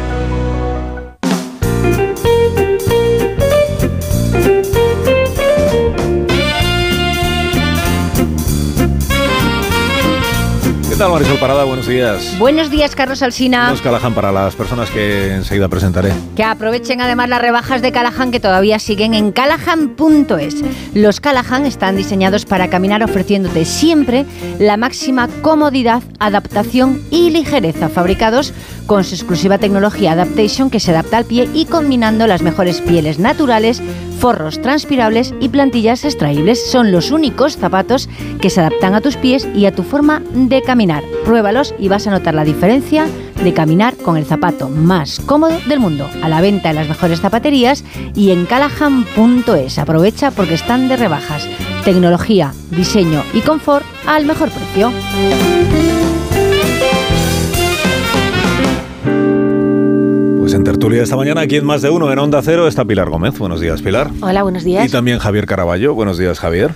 Tal, 11.01 11.11
Marisol 11.13 11.37
Parada? 11.37 11.63
Buenos 11.63 11.87
días. 11.87 12.37
Buenos 12.37 12.69
días, 12.69 12.95
Carlos 12.95 13.23
Alsina. 13.23 13.71
Los 13.71 13.81
Callahan 13.81 14.13
para 14.13 14.31
las 14.31 14.55
personas 14.55 14.91
que 14.91 15.33
enseguida 15.33 15.67
presentaré. 15.67 16.13
Que 16.35 16.43
aprovechen 16.43 17.01
además 17.01 17.27
las 17.27 17.41
rebajas 17.41 17.81
de 17.81 17.91
Callahan 17.91 18.29
que 18.29 18.39
todavía 18.39 18.77
siguen 18.77 19.15
en 19.15 19.31
callahan.es. 19.31 20.63
Los 20.93 21.19
Callahan 21.19 21.65
están 21.65 21.95
diseñados 21.95 22.45
para 22.45 22.69
caminar 22.69 23.01
ofreciéndote 23.01 23.65
siempre 23.65 24.27
la 24.59 24.77
máxima 24.77 25.27
comodidad, 25.41 26.03
adaptación 26.19 27.01
y 27.09 27.31
ligereza, 27.31 27.89
fabricados 27.89 28.53
con 28.85 29.03
su 29.03 29.15
exclusiva 29.15 29.57
tecnología 29.57 30.11
Adaptation 30.11 30.69
que 30.69 30.79
se 30.79 30.91
adapta 30.91 31.17
al 31.17 31.25
pie 31.25 31.49
y 31.51 31.65
combinando 31.65 32.27
las 32.27 32.43
mejores 32.43 32.79
pieles 32.79 33.17
naturales 33.17 33.81
forros 34.21 34.61
transpirables 34.61 35.33
y 35.39 35.49
plantillas 35.49 36.05
extraíbles. 36.05 36.69
Son 36.69 36.91
los 36.91 37.09
únicos 37.09 37.57
zapatos 37.57 38.07
que 38.39 38.51
se 38.51 38.61
adaptan 38.61 38.93
a 38.93 39.01
tus 39.01 39.17
pies 39.17 39.47
y 39.55 39.65
a 39.65 39.73
tu 39.73 39.81
forma 39.81 40.21
de 40.33 40.61
caminar. 40.61 41.03
Pruébalos 41.25 41.73
y 41.79 41.87
vas 41.87 42.05
a 42.05 42.11
notar 42.11 42.35
la 42.35 42.43
diferencia 42.43 43.07
de 43.43 43.53
caminar 43.53 43.97
con 43.97 44.17
el 44.17 44.25
zapato 44.25 44.69
más 44.69 45.19
cómodo 45.21 45.59
del 45.67 45.79
mundo. 45.79 46.07
A 46.21 46.29
la 46.29 46.39
venta 46.39 46.69
en 46.69 46.75
las 46.75 46.87
mejores 46.87 47.19
zapaterías 47.19 47.83
y 48.13 48.29
en 48.29 48.45
callahan.es. 48.45 49.79
Aprovecha 49.79 50.29
porque 50.29 50.53
están 50.53 50.87
de 50.87 50.97
rebajas. 50.97 51.49
Tecnología, 51.83 52.53
diseño 52.69 53.23
y 53.33 53.41
confort 53.41 53.85
al 54.05 54.25
mejor 54.25 54.49
precio. 54.51 54.91
En 60.61 60.65
tertulia 60.65 61.01
esta 61.01 61.15
mañana, 61.15 61.41
aquí 61.41 61.55
en 61.55 61.65
Más 61.65 61.81
de 61.81 61.89
Uno, 61.89 62.11
en 62.11 62.19
Onda 62.19 62.39
Cero, 62.43 62.67
está 62.67 62.85
Pilar 62.85 63.09
Gómez. 63.09 63.35
Buenos 63.39 63.59
días, 63.59 63.81
Pilar. 63.81 64.11
Hola, 64.21 64.43
buenos 64.43 64.63
días. 64.63 64.85
Y 64.85 64.89
también 64.89 65.17
Javier 65.17 65.47
Caraballo. 65.47 65.95
Buenos 65.95 66.19
días, 66.19 66.39
Javier. 66.39 66.69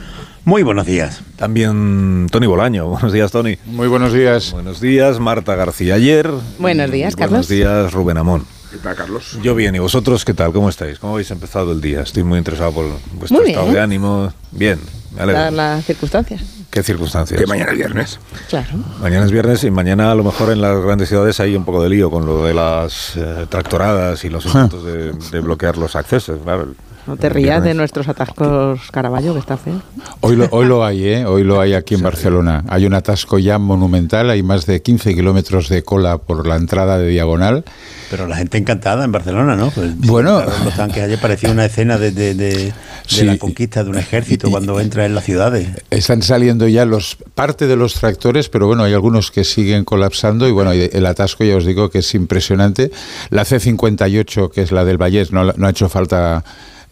Muy 0.43 0.63
buenos 0.63 0.87
días. 0.87 1.21
También 1.35 2.25
Tony 2.31 2.47
Bolaño. 2.47 2.87
Buenos 2.89 3.13
días, 3.13 3.31
Tony. 3.31 3.59
Muy 3.67 3.87
buenos 3.87 4.11
días. 4.11 4.53
Buenos 4.53 4.81
días, 4.81 5.19
Marta 5.19 5.53
García 5.53 5.95
Ayer. 5.95 6.31
Buenos 6.57 6.89
días, 6.89 7.15
Carlos. 7.15 7.47
Buenos 7.47 7.47
días, 7.47 7.93
Rubén 7.93 8.17
Amón. 8.17 8.47
¿Qué 8.71 8.77
tal, 8.77 8.95
Carlos? 8.95 9.37
Yo 9.43 9.53
bien, 9.53 9.75
¿y 9.75 9.79
vosotros 9.79 10.25
qué 10.25 10.33
tal? 10.33 10.51
¿Cómo 10.51 10.67
estáis? 10.67 10.97
¿Cómo 10.97 11.13
habéis 11.13 11.29
empezado 11.29 11.71
el 11.71 11.79
día? 11.79 12.01
Estoy 12.01 12.23
muy 12.23 12.39
interesado 12.39 12.71
por 12.71 12.85
vuestro 13.13 13.43
estado 13.43 13.71
de 13.71 13.79
ánimo. 13.79 14.33
Bien, 14.51 14.79
Las 15.15 15.85
circunstancias. 15.85 16.41
¿Qué 16.69 16.83
circunstancias? 16.83 17.39
Que 17.39 17.47
mañana 17.47 17.71
es 17.71 17.77
viernes. 17.77 18.19
Claro. 18.49 18.77
Mañana 18.99 19.25
es 19.25 19.31
viernes 19.31 19.63
y 19.63 19.71
mañana 19.71 20.11
a 20.11 20.15
lo 20.15 20.23
mejor 20.23 20.51
en 20.51 20.61
las 20.61 20.81
grandes 20.83 21.07
ciudades 21.09 21.39
hay 21.39 21.55
un 21.55 21.63
poco 21.63 21.81
de 21.81 21.89
lío 21.89 22.11
con 22.11 22.25
lo 22.25 22.43
de 22.43 22.53
las 22.53 23.15
eh, 23.15 23.45
tractoradas 23.49 24.25
y 24.25 24.29
los 24.29 24.45
intentos 24.45 24.83
de, 24.83 25.13
de, 25.13 25.39
bloquear 25.39 25.77
los 25.77 25.95
accesos. 25.95 26.39
Claro, 26.43 26.73
no 27.07 27.17
te 27.17 27.29
rías 27.29 27.63
de 27.63 27.73
nuestros 27.73 28.07
atascos 28.07 28.79
Caraballo, 28.91 29.33
que 29.33 29.39
está 29.39 29.57
feo. 29.57 29.81
Hoy 30.21 30.35
lo, 30.35 30.47
hoy 30.51 30.65
lo 30.65 30.83
hay, 30.83 31.05
¿eh? 31.07 31.25
Hoy 31.25 31.43
lo 31.43 31.59
hay 31.59 31.73
aquí 31.73 31.93
en 31.93 32.01
Barcelona. 32.01 32.63
Hay 32.67 32.85
un 32.85 32.93
atasco 32.93 33.37
ya 33.37 33.59
monumental, 33.59 34.29
hay 34.29 34.41
más 34.41 34.65
de 34.65 34.81
15 34.81 35.13
kilómetros 35.13 35.69
de 35.69 35.83
cola 35.83 36.17
por 36.17 36.47
la 36.47 36.55
entrada 36.55 36.97
de 36.97 37.07
Diagonal. 37.09 37.63
Pero 38.09 38.27
la 38.27 38.37
gente 38.37 38.57
encantada 38.57 39.05
en 39.05 39.11
Barcelona, 39.11 39.55
¿no? 39.55 39.69
Pues, 39.69 39.97
bueno, 39.97 40.41
los 40.63 40.75
tanques 40.75 41.03
ayer 41.03 41.19
parecía 41.19 41.51
una 41.51 41.65
escena 41.65 41.97
de, 41.97 42.11
de, 42.11 42.33
de, 42.33 42.55
de 42.55 42.73
sí, 43.05 43.23
la 43.23 43.37
conquista 43.37 43.83
de 43.83 43.89
un 43.89 43.97
ejército 43.97 44.49
cuando 44.49 44.79
entra 44.79 45.05
en 45.05 45.13
las 45.13 45.25
ciudades. 45.25 45.69
Están 45.91 46.21
saliendo 46.21 46.67
ya 46.67 46.85
los 46.85 47.17
parte 47.35 47.67
de 47.67 47.75
los 47.75 47.93
tractores, 47.95 48.49
pero 48.49 48.67
bueno, 48.67 48.83
hay 48.83 48.93
algunos 48.93 49.31
que 49.31 49.43
siguen 49.43 49.85
colapsando 49.85 50.47
y 50.47 50.51
bueno, 50.51 50.71
el 50.71 51.05
atasco 51.05 51.43
ya 51.43 51.55
os 51.55 51.65
digo 51.65 51.89
que 51.89 51.99
es 51.99 52.15
impresionante. 52.15 52.91
La 53.29 53.43
C58, 53.43 54.51
que 54.51 54.61
es 54.61 54.71
la 54.71 54.85
del 54.85 54.97
Vallés, 54.97 55.31
no, 55.31 55.43
no 55.43 55.67
ha 55.67 55.69
hecho 55.69 55.89
falta 55.89 56.43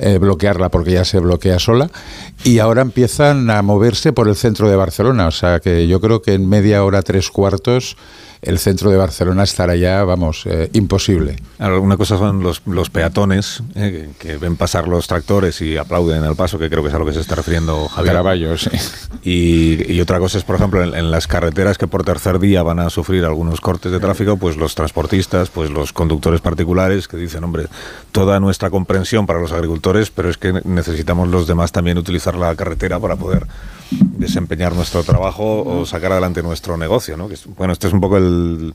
eh, 0.06 0.18
bloquearla 0.18 0.68
porque 0.70 0.92
ya 0.92 1.06
se 1.06 1.20
bloquea 1.20 1.60
sola. 1.60 1.90
Y 2.44 2.60
ahora 2.60 2.82
empiezan 2.82 3.50
a 3.50 3.62
moverse 3.62 4.12
por 4.12 4.28
el 4.28 4.36
centro 4.36 4.70
de 4.70 4.76
Barcelona. 4.76 5.28
O 5.28 5.32
sea 5.32 5.62
que 5.62 5.88
yo 5.88 6.02
creo 6.02 6.22
que 6.22 6.34
en 6.34 6.50
media 6.50 6.84
hora, 6.84 7.02
tres 7.04 7.30
cuartos, 7.30 7.96
el 8.44 8.60
centro 8.60 8.90
de 8.90 8.98
Barcelona 8.98 9.44
estará 9.44 9.76
ya, 9.76 10.04
vamos, 10.04 10.46
eh, 10.46 10.70
imposible. 10.74 11.38
Una 11.60 11.98
cosa 11.98 12.18
son 12.18 12.44
los, 12.44 12.62
los 12.66 12.90
peatones 12.90 13.64
eh, 13.76 14.10
que, 14.20 14.38
ven 14.38 14.58
pasar 14.58 14.88
los 14.88 15.08
tractores 15.08 15.62
y 15.62 15.78
aplauden 15.78 16.24
al 16.24 16.36
paso, 16.36 16.60
que 16.60 16.70
creo 16.70 16.84
que 16.84 16.90
es 16.90 16.96
a 16.96 17.00
lo 17.00 17.06
que 17.06 17.14
se 17.14 17.22
está 17.22 17.36
refiriendo 17.36 17.88
Javier. 17.88 18.14
Caraballo, 18.14 18.58
sí. 18.58 18.70
Y, 19.24 19.94
y, 19.94 20.02
otra 20.02 20.20
cosa 20.20 20.38
es, 20.38 20.44
por 20.44 20.58
ejemplo, 20.58 20.84
en, 20.84 20.94
en, 20.94 21.10
las 21.10 21.28
carreteras 21.28 21.78
que 21.78 21.88
por 21.88 22.04
tercer 22.04 22.40
día 22.40 22.62
van 22.64 22.80
a 22.80 22.90
sufrir 22.90 23.24
algunos 23.24 23.62
cortes 23.62 23.92
de 23.92 24.00
tráfico, 24.00 24.36
pues 24.38 24.58
los 24.58 24.76
transportistas, 24.76 25.50
pues 25.50 25.70
los 25.70 25.94
conductores 25.94 26.42
particulares 26.42 27.08
que 27.08 27.16
dicen, 27.16 27.44
hombre, 27.44 27.68
toda 28.12 28.40
nuestra 28.42 28.70
comprensión 28.70 29.26
para 29.26 29.40
los 29.40 29.54
agricultores, 29.54 30.12
pero 30.12 30.30
es 30.30 30.38
que 30.38 30.62
necesitamos 30.66 31.30
los 31.30 31.48
demás 31.48 31.72
también 31.72 31.98
utilizar 31.98 32.36
la 32.36 32.54
carretera 32.56 33.00
para 33.00 33.16
poder 33.16 33.48
desempeñar 33.92 34.74
nuestro 34.74 35.04
trabajo 35.04 35.64
o 35.64 35.86
sacar 35.86 36.12
adelante 36.12 36.44
nuestro 36.44 36.78
negocio, 36.78 37.18
¿no? 37.18 37.28
Que 37.28 37.36
es, 37.36 37.46
bueno, 37.46 37.74
este 37.74 37.88
es 37.88 37.94
un 37.94 38.02
poco 38.02 38.18
el, 38.18 38.74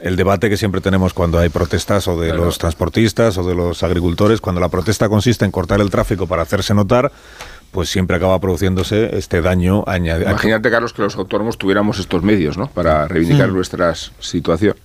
el 0.00 0.16
debate 0.16 0.50
que 0.50 0.56
siempre 0.56 0.80
tenemos 0.80 1.14
cuando 1.14 1.38
hay 1.38 1.48
protestas 1.48 2.08
o 2.08 2.18
de 2.20 2.28
claro. 2.28 2.44
los 2.44 2.58
transportistas 2.58 3.38
o 3.38 3.44
de 3.44 3.54
los 3.54 3.82
agricultores, 3.82 4.40
cuando 4.40 4.60
la 4.60 4.68
protesta 4.68 5.08
consiste 5.08 5.44
en 5.44 5.50
cortar 5.50 5.80
el 5.80 5.90
tráfico 5.90 6.26
para 6.26 6.42
hacerse 6.42 6.74
notar, 6.74 7.12
pues 7.70 7.88
siempre 7.88 8.16
acaba 8.16 8.38
produciéndose 8.38 9.16
este 9.16 9.40
daño 9.40 9.82
añadido. 9.86 10.28
Imagínate, 10.28 10.70
Carlos, 10.70 10.92
que 10.92 11.02
los 11.02 11.16
autónomos 11.16 11.56
tuviéramos 11.56 11.98
estos 11.98 12.22
medios, 12.22 12.58
¿no? 12.58 12.66
Para 12.66 13.08
reivindicar 13.08 13.48
mm. 13.48 13.54
nuestra 13.54 13.94
situación. 13.94 14.76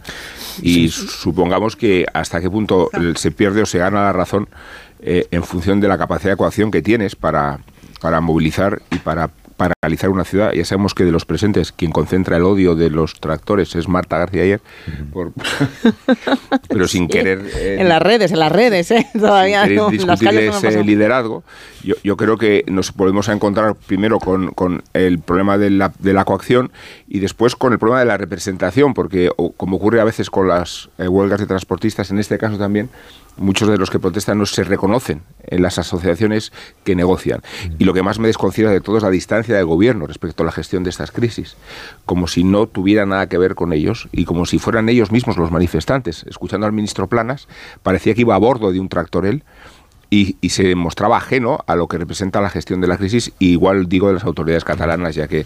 Y 0.61 0.89
sí. 0.89 1.07
supongamos 1.09 1.75
que 1.75 2.05
hasta 2.13 2.39
qué 2.39 2.49
punto 2.49 2.89
se 3.15 3.31
pierde 3.31 3.61
o 3.61 3.65
se 3.65 3.79
gana 3.79 4.03
la 4.03 4.13
razón 4.13 4.47
eh, 5.01 5.27
en 5.31 5.43
función 5.43 5.81
de 5.81 5.87
la 5.89 5.97
capacidad 5.97 6.31
de 6.31 6.37
coacción 6.37 6.71
que 6.71 6.81
tienes 6.81 7.15
para, 7.15 7.59
para 7.99 8.21
movilizar 8.21 8.81
y 8.89 8.99
para 8.99 9.31
paralizar 9.57 10.09
una 10.09 10.23
ciudad. 10.23 10.53
Ya 10.53 10.63
sabemos 10.63 10.93
que 10.93 11.03
de 11.03 11.11
los 11.11 11.25
presentes 11.25 11.71
quien 11.71 11.91
concentra 11.91 12.37
el 12.37 12.43
odio 12.43 12.75
de 12.75 12.89
los 12.89 13.19
tractores 13.19 13.75
es 13.75 13.87
Marta 13.87 14.17
García 14.17 14.43
ayer, 14.43 14.61
por, 15.11 15.33
pero 16.69 16.87
sin 16.87 17.03
sí, 17.03 17.09
querer... 17.09 17.41
Eh, 17.55 17.77
en 17.79 17.89
las 17.89 18.01
redes, 18.01 18.31
en 18.31 18.39
las 18.39 18.51
redes, 18.51 18.91
¿eh? 18.91 19.07
Todavía 19.13 19.65
sin 19.65 19.75
no, 19.75 19.89
discutir 19.89 20.29
ese 20.29 20.83
liderazgo. 20.83 21.43
Yo, 21.83 21.95
yo, 22.03 22.17
creo 22.17 22.37
que 22.37 22.63
nos 22.67 22.91
podemos 22.91 23.27
encontrar 23.29 23.75
primero 23.75 24.19
con, 24.19 24.51
con 24.51 24.83
el 24.93 25.19
problema 25.19 25.57
de 25.57 25.71
la, 25.71 25.91
de 25.99 26.13
la, 26.13 26.25
coacción 26.25 26.71
y 27.07 27.19
después 27.19 27.55
con 27.55 27.73
el 27.73 27.79
problema 27.79 27.99
de 27.99 28.05
la 28.05 28.17
representación, 28.17 28.93
porque 28.93 29.31
o, 29.37 29.51
como 29.51 29.77
ocurre 29.77 29.99
a 29.99 30.03
veces 30.03 30.29
con 30.29 30.47
las 30.47 30.89
eh, 30.97 31.07
huelgas 31.07 31.39
de 31.39 31.47
transportistas, 31.47 32.11
en 32.11 32.19
este 32.19 32.37
caso 32.37 32.57
también, 32.57 32.89
muchos 33.37 33.69
de 33.69 33.77
los 33.77 33.89
que 33.89 33.99
protestan 33.99 34.37
no 34.37 34.45
se 34.45 34.63
reconocen 34.63 35.21
en 35.45 35.61
las 35.61 35.79
asociaciones 35.79 36.51
que 36.83 36.95
negocian. 36.95 37.41
Y 37.79 37.85
lo 37.85 37.93
que 37.93 38.03
más 38.03 38.19
me 38.19 38.27
desconcierta 38.27 38.71
de 38.71 38.81
todo 38.81 38.97
es 38.97 39.03
la 39.03 39.09
distancia 39.09 39.55
del 39.55 39.65
gobierno 39.65 40.07
respecto 40.07 40.43
a 40.43 40.45
la 40.45 40.51
gestión 40.51 40.83
de 40.83 40.89
estas 40.89 41.11
crisis, 41.11 41.55
como 42.05 42.27
si 42.27 42.43
no 42.43 42.67
tuviera 42.67 43.05
nada 43.05 43.27
que 43.27 43.37
ver 43.37 43.55
con 43.55 43.73
ellos 43.73 44.09
y 44.11 44.25
como 44.25 44.45
si 44.45 44.59
fueran 44.59 44.89
ellos 44.89 45.11
mismos 45.11 45.37
los 45.37 45.51
manifestantes. 45.51 46.25
Escuchando 46.27 46.65
al 46.65 46.73
ministro 46.73 47.07
Planas, 47.07 47.47
parecía 47.83 48.13
que 48.13 48.21
iba 48.21 48.35
a 48.35 48.39
bordo 48.39 48.71
de 48.71 48.79
un 48.79 48.89
tractorel 48.89 49.43
y, 50.09 50.37
y, 50.41 50.49
se 50.49 50.75
mostraba 50.75 51.17
ajeno 51.17 51.59
a 51.67 51.75
lo 51.75 51.87
que 51.87 51.97
representa 51.97 52.41
la 52.41 52.49
gestión 52.49 52.81
de 52.81 52.87
la 52.87 52.97
crisis, 52.97 53.33
y 53.39 53.51
igual 53.51 53.89
digo 53.89 54.07
de 54.07 54.15
las 54.15 54.23
autoridades 54.23 54.63
catalanas, 54.63 55.15
ya 55.15 55.27
que 55.27 55.45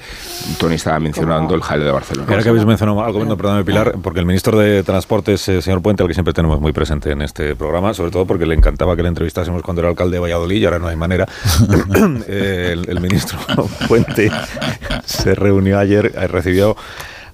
Tony 0.60 0.76
estaba 0.76 1.00
mencionando 1.00 1.56
el 1.56 1.62
jaleo 1.62 1.88
de 1.88 1.92
Barcelona. 1.92 2.28
Ahora 2.30 2.44
que 2.44 2.50
habéis 2.50 2.66
mencionado 2.66 3.04
al 3.04 3.12
gobierno, 3.12 3.38
perdóname 3.38 3.64
Pilar, 3.64 3.96
porque 4.02 4.20
el 4.20 4.26
ministro 4.26 4.58
de 4.58 4.84
Transportes, 4.84 5.48
eh, 5.50 5.62
señor 5.62 5.82
Puente, 5.82 6.04
al 6.04 6.08
que 6.08 6.14
siempre 6.14 6.34
tenemos 6.34 6.62
muy 6.62 6.74
presente 6.74 7.12
en 7.12 7.22
este 7.22 7.56
programa, 7.56 7.94
sobre 7.94 8.12
todo 8.12 8.26
porque 8.26 8.46
le 8.46 8.56
encantaba 8.56 8.96
que 8.96 9.04
le 9.04 9.10
entrevistásemos 9.10 9.62
cuando 9.64 9.82
era 9.82 9.90
alcalde 9.90 10.18
de 10.18 10.20
Valladolid, 10.20 10.62
y 10.62 10.66
ahora 10.66 10.80
no 10.80 10.88
hay 10.88 10.96
manera. 10.96 11.28
eh, 12.28 12.70
el, 12.74 12.90
el 12.90 13.02
ministro 13.02 13.40
Puente 13.88 14.32
se 15.06 15.36
reunió 15.36 15.80
ayer, 15.80 16.12
eh, 16.16 16.28
recibió 16.28 16.76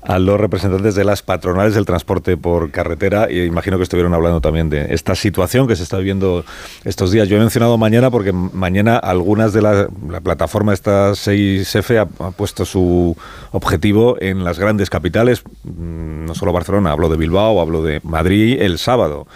a 0.08 0.20
los 0.20 0.40
representantes 0.40 0.96
de 0.96 1.04
las 1.04 1.22
patronales 1.22 1.76
del 1.76 1.86
transporte 1.86 2.38
por 2.38 2.72
carretera 2.72 3.30
y 3.30 3.42
imagino 3.42 3.76
que 3.76 3.84
estuvieron 3.84 4.14
hablando 4.14 4.40
también 4.40 4.70
de 4.70 4.94
esta 4.94 5.16
situación 5.16 5.68
que 5.68 5.76
se 5.76 5.84
está 5.84 5.98
viviendo 5.98 6.46
estos 6.86 7.12
días. 7.12 7.28
Yo 7.28 7.36
he 7.36 7.40
mencionado 7.40 7.78
mañana 7.78 8.10
porque 8.10 8.32
mañana 8.32 8.96
algunas 8.96 9.52
de 9.52 9.62
la, 9.62 9.90
la 10.10 10.22
plataforma 10.22 10.74
esta 10.74 11.12
6F 11.12 12.08
ha, 12.20 12.32
puesto 12.32 12.64
su 12.64 13.18
objetivo 13.52 14.16
en 14.22 14.46
las 14.46 14.60
grandes 14.60 14.90
capitales, 14.90 15.44
no 15.66 16.34
solo 16.36 16.54
Barcelona, 16.54 16.92
hablo 16.92 17.10
de 17.10 17.18
Bilbao, 17.18 17.60
hablo 17.60 17.84
de 17.84 18.00
Madrid 18.04 18.62
el 18.62 18.78
sábado. 18.78 19.28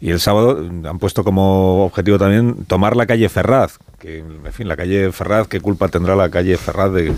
Y 0.00 0.10
el 0.10 0.20
sábado 0.20 0.64
han 0.88 0.98
puesto 1.00 1.24
como 1.24 1.84
objetivo 1.84 2.18
también 2.18 2.64
tomar 2.66 2.96
la 2.96 3.06
calle 3.06 3.28
Ferraz, 3.28 3.78
que, 4.00 4.18
en 4.18 4.52
fin, 4.52 4.66
la 4.66 4.76
calle 4.76 5.12
Ferraz, 5.12 5.46
¿qué 5.46 5.60
culpa 5.60 5.88
tendrá 5.88 6.16
la 6.16 6.30
calle 6.30 6.56
Ferraz 6.56 6.90
de 6.90 7.12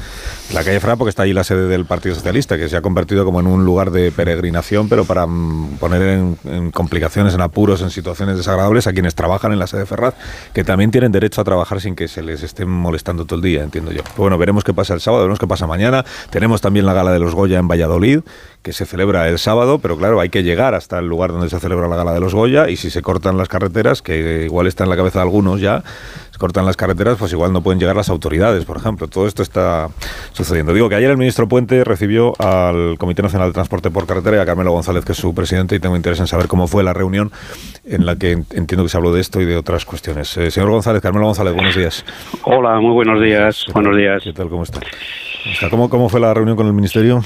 la 0.53 0.65
calle 0.65 0.81
Ferraz? 0.81 0.99
Porque 0.99 1.11
está 1.11 1.23
allí 1.23 1.33
la 1.33 1.45
sede 1.45 1.69
del 1.69 1.85
Partido 1.85 2.17
Socialista, 2.17 2.59
que 2.59 2.69
se 2.69 2.77
ha 2.77 2.83
convertido 2.83 3.25
como 3.25 3.39
en 3.39 3.47
un 3.47 3.65
lugar 3.65 3.93
de 3.93 4.11
peregrinación, 4.11 4.89
pero 4.89 5.05
para 5.05 5.25
mm, 5.27 5.77
poner 5.79 6.03
en, 6.45 6.71
complicaciones, 6.73 7.35
en 7.35 7.41
apuros, 7.41 7.83
en 7.83 7.91
situaciones 7.91 8.37
desagradables 8.37 8.89
a 8.89 8.93
quienes 8.93 9.15
trabajan 9.15 9.53
en 9.53 9.61
la 9.61 9.69
sede 9.69 9.87
Ferraz, 9.87 10.15
que 10.53 10.65
también 10.65 10.91
tienen 10.91 11.13
derecho 11.13 11.41
a 11.41 11.45
trabajar 11.45 11.81
sin 11.81 11.95
que 11.95 12.09
se 12.09 12.21
les 12.21 12.43
estén 12.43 12.69
molestando 12.69 13.27
todo 13.27 13.37
el 13.37 13.43
día, 13.43 13.63
entiendo 13.63 13.93
yo. 13.93 14.03
Pero 14.03 14.17
bueno, 14.17 14.37
veremos 14.37 14.65
qué 14.65 14.75
pasa 14.75 14.93
el 14.93 15.01
sábado, 15.01 15.23
veremos 15.23 15.39
qué 15.39 15.47
pasa 15.47 15.69
mañana. 15.69 16.05
Tenemos 16.31 16.61
también 16.61 16.85
la 16.85 16.95
gala 16.95 17.13
de 17.13 17.21
los 17.21 17.33
Goya 17.33 17.61
en 17.61 17.69
Valladolid, 17.69 18.23
que 18.63 18.73
se 18.73 18.87
celebra 18.87 19.29
el 19.29 19.39
sábado, 19.39 19.79
pero 19.79 19.97
claro, 19.97 20.19
hay 20.19 20.31
que 20.31 20.43
llegar 20.43 20.75
hasta 20.75 20.99
el 20.99 21.07
lugar 21.07 21.31
donde 21.31 21.49
se 21.49 21.61
celebra 21.61 21.87
la 21.87 21.97
gala 21.97 22.13
de 22.13 22.21
los 22.21 22.35
Goya 22.35 22.69
y 22.69 22.77
si 22.77 22.91
se 22.91 23.03
cortan 23.03 23.37
las 23.37 23.49
carreteras, 23.49 24.03
que 24.03 24.45
igual 24.47 24.67
está 24.67 24.83
en 24.83 24.91
la 24.91 24.97
cabeza 24.97 25.21
de 25.21 25.23
algunos 25.25 25.61
ya, 25.61 25.85
cortan 26.39 26.67
las 26.67 26.77
carreteras, 26.77 27.17
pues 27.19 27.33
igual 27.33 27.53
no 27.53 27.63
pueden 27.63 27.79
llegar 27.79 27.97
las 27.97 28.09
autoridades, 28.09 28.65
por 28.65 28.77
ejemplo. 28.77 29.07
Todo 29.09 29.27
esto 29.27 29.43
está 29.43 29.89
sucediendo. 30.33 30.73
Digo 30.73 30.89
que 30.89 30.95
ayer 30.95 31.11
el 31.11 31.17
ministro 31.17 31.49
Puente 31.49 31.85
recibió 31.85 32.33
al 32.39 32.97
Comité 32.99 33.23
Nacional 33.23 33.49
de 33.49 33.55
Transporte 33.55 33.91
por 33.91 34.07
Carretera 34.07 34.39
y 34.39 34.41
a 34.41 34.47
Carmelo 34.47 34.73
González, 34.73 35.05
que 35.05 35.13
es 35.13 35.19
su 35.19 35.35
presidente, 35.35 35.77
y 35.77 35.81
tengo 35.81 35.97
interés 35.97 36.21
en 36.21 36.27
saber 36.27 36.49
cómo 36.49 36.67
fue 36.67 36.83
la 36.83 36.93
reunión 36.93 37.31
en 37.85 38.07
la 38.07 38.17
que 38.17 38.33
entiendo 38.33 38.83
que 38.83 38.89
se 38.89 38.97
habló 38.97 39.13
de 39.13 39.21
esto 39.21 39.41
y 39.41 39.45
de 39.45 39.57
otras 39.57 39.85
cuestiones. 39.85 40.37
Eh, 40.37 40.51
señor 40.51 40.71
González, 40.71 41.03
Carmelo 41.03 41.27
González, 41.27 41.55
buenos 41.55 41.77
días. 41.77 42.05
Hola, 42.45 42.81
muy 42.81 42.93
buenos 42.93 43.21
días. 43.21 43.67
Buenos 43.73 43.97
días. 43.97 44.23
¿Qué 44.25 44.33
tal? 44.33 44.49
¿Cómo 44.49 44.63
está? 44.63 44.81
¿Cómo, 45.71 45.91
¿Cómo 45.91 46.09
fue 46.09 46.21
la 46.21 46.33
reunión 46.33 46.57
con 46.57 46.67
el 46.67 46.73
ministerio? 46.73 47.23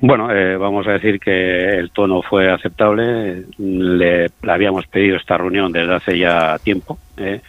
Bueno, 0.00 0.30
eh, 0.30 0.56
vamos 0.56 0.86
a 0.86 0.92
decir 0.92 1.18
que 1.18 1.78
el 1.78 1.90
tono 1.90 2.22
fue 2.22 2.52
aceptable. 2.52 3.44
Le, 3.58 4.26
le, 4.42 4.52
habíamos 4.52 4.86
pedido 4.86 5.16
esta 5.16 5.38
reunión 5.38 5.72
desde 5.72 5.94
hace 5.94 6.18
ya 6.18 6.58
tiempo. 6.58 6.98
Eh, 7.16 7.40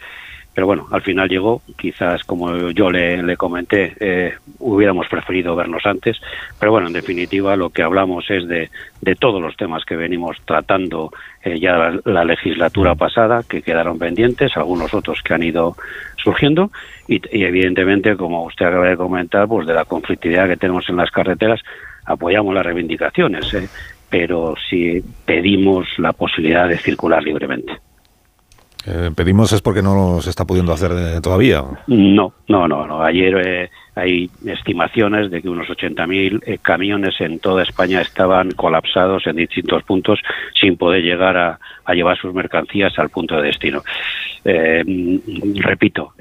pero 0.58 0.66
bueno, 0.66 0.88
al 0.90 1.04
final 1.04 1.30
llegó. 1.30 1.62
Quizás, 1.78 2.24
como 2.24 2.72
yo 2.72 2.90
le, 2.90 3.38
comenté, 3.38 3.94
eh, 4.00 4.34
hubiéramos 4.58 5.08
preferido 5.08 5.56
vernos 5.56 5.86
antes. 5.86 6.18
Pero 6.60 6.72
bueno, 6.72 6.88
en 6.88 6.94
definitiva, 6.94 7.56
lo 7.56 7.70
que 7.70 7.84
hablamos 7.84 8.26
es 8.32 8.48
de, 8.48 8.72
de 9.00 9.14
todos 9.14 9.40
los 9.40 9.56
temas 9.56 9.86
que 9.86 9.96
venimos 9.96 10.36
tratando 10.46 11.12
eh, 11.44 11.60
ya 11.60 11.74
la, 11.74 12.00
la, 12.06 12.26
legislatura 12.26 12.96
pasada, 12.96 13.44
que 13.48 13.62
quedaron 13.62 14.00
pendientes, 14.00 14.58
algunos 14.58 14.96
otros 14.96 15.22
que 15.22 15.36
han 15.36 15.44
ido 15.44 15.76
surgiendo. 16.16 16.72
Y, 17.08 17.22
y 17.38 17.44
evidentemente, 17.44 18.18
como 18.18 18.44
usted 18.46 18.66
acaba 18.66 18.88
de 18.88 18.98
comentar, 18.98 19.48
pues 19.48 19.68
de 19.68 19.76
la 19.76 19.86
conflictividad 19.86 20.48
que 20.48 20.58
tenemos 20.58 20.90
en 20.90 20.96
las 20.96 21.12
carreteras, 21.12 21.62
apoyamos 22.04 22.56
las 22.56 22.66
reivindicaciones, 22.66 23.54
¿eh? 23.54 23.70
pero 24.10 24.56
sí 24.68 25.04
pedimos 25.24 25.86
la 26.00 26.14
posibilidad 26.14 26.68
de 26.68 26.80
circular 26.80 27.22
libremente. 27.22 27.74
Eh, 28.90 29.12
pedimos 29.14 29.52
es 29.52 29.62
porque 29.62 29.82
no 29.82 30.22
se 30.22 30.30
está 30.30 30.46
pudiendo 30.46 30.72
hacer 30.72 30.92
eh, 30.94 31.20
todavía. 31.22 31.62
No, 31.88 32.32
no, 32.48 32.68
no, 32.70 32.88
no. 32.88 33.04
Ayer 33.04 33.36
eh, 33.46 33.70
hay 33.96 34.30
estimaciones 34.46 35.30
de 35.30 35.42
que 35.42 35.50
unos 35.50 35.68
80.000 35.68 36.44
eh, 36.46 36.58
camiones 36.62 37.20
en 37.20 37.40
toda 37.40 37.64
España 37.64 38.00
estaban 38.00 38.52
colapsados 38.52 39.28
en 39.28 39.36
distintos 39.36 39.84
puntos 39.84 40.20
sin 40.60 40.78
poder 40.78 41.04
llegar 41.04 41.36
a, 41.36 41.60
a 41.84 41.94
llevar 41.94 42.18
sus 42.18 42.34
mercancías 42.34 42.98
al 42.98 43.10
punto 43.10 43.36
de 43.36 43.48
destino. 43.48 43.84
Eh, 44.46 44.86
repito, 45.56 46.14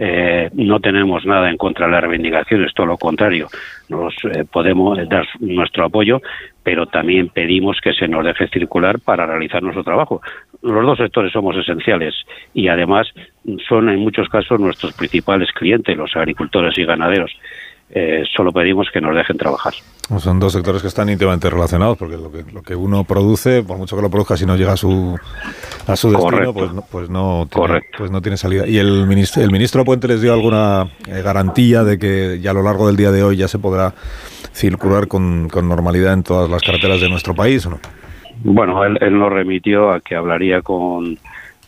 no 0.55 0.81
tenemos 0.81 1.25
nada 1.25 1.49
en 1.49 1.57
contra 1.57 1.87
de 1.87 1.93
las 1.93 2.01
reivindicaciones, 2.01 2.75
todo 2.75 2.87
lo 2.87 2.97
contrario, 2.97 3.47
nos 3.89 4.15
eh, 4.25 4.45
podemos 4.45 4.99
dar 5.09 5.27
nuestro 5.41 5.85
apoyo, 5.85 6.21
pero 6.63 6.87
también 6.87 7.29
pedimos 7.29 7.79
que 7.81 7.93
se 7.93 8.09
nos 8.09 8.25
deje 8.25 8.49
circular 8.49 8.99
para 9.01 9.27
realizar 9.27 9.63
nuestro 9.63 9.85
trabajo. 9.85 10.21
Los 10.63 10.85
dos 10.85 10.99
sectores 10.99 11.33
somos 11.33 11.57
esenciales 11.57 12.15
y 12.55 12.69
además 12.69 13.07
son 13.69 13.89
en 13.89 14.01
muchos 14.01 14.29
casos 14.29 14.59
nuestros 14.59 14.95
principales 14.95 15.53
clientes, 15.53 15.97
los 15.97 16.17
agricultores 16.17 16.77
y 16.79 16.85
ganaderos. 16.85 17.33
Eh, 17.89 18.25
solo 18.35 18.51
pedimos 18.53 18.89
que 18.93 19.01
nos 19.01 19.15
dejen 19.15 19.39
trabajar. 19.39 19.73
Son 20.19 20.41
dos 20.41 20.53
sectores 20.53 20.83
que 20.83 20.89
están 20.89 21.09
íntimamente 21.09 21.49
relacionados, 21.49 21.97
porque 21.97 22.17
lo 22.17 22.33
que, 22.33 22.45
lo 22.53 22.63
que 22.63 22.75
uno 22.75 23.05
produce, 23.05 23.63
por 23.63 23.79
mucho 23.79 23.95
que 23.95 24.03
lo 24.03 24.11
produzca, 24.11 24.37
si 24.37 24.45
no 24.45 24.57
llega 24.57 24.73
a 24.73 24.77
su, 24.77 25.17
a 25.87 25.97
su 25.97 26.11
destino, 26.11 26.53
pues 26.53 26.73
no, 26.73 26.83
pues, 26.83 27.09
no 27.09 27.49
tiene, 27.51 27.81
pues 27.97 28.11
no 28.11 28.21
tiene 28.21 28.37
salida. 28.37 28.67
¿Y 28.67 28.79
el 28.79 29.07
ministro, 29.07 29.43
el 29.43 29.53
ministro 29.53 29.85
Puente 29.85 30.09
les 30.09 30.21
dio 30.21 30.33
alguna 30.33 30.89
eh, 31.07 31.23
garantía 31.23 31.85
de 31.85 31.99
que 31.99 32.41
ya 32.41 32.51
a 32.51 32.55
lo 32.55 32.63
largo 32.63 32.89
del 32.89 32.97
día 32.97 33.13
de 33.13 33.23
hoy 33.23 33.37
ya 33.37 33.47
se 33.47 33.59
podrá 33.59 33.95
circular 34.53 35.07
con, 35.07 35.49
con 35.49 35.69
normalidad 35.69 36.13
en 36.13 36.23
todas 36.25 36.51
las 36.51 36.63
carreteras 36.63 37.01
de 37.01 37.09
nuestro 37.09 37.35
país 37.35 37.67
o 37.67 37.71
no? 37.71 37.79
Bueno, 38.43 38.85
él, 38.85 38.99
él 39.01 39.19
nos 39.19 39.33
remitió 39.33 39.93
a 39.93 40.01
que 40.01 40.15
hablaría 40.15 40.61
con 40.61 41.19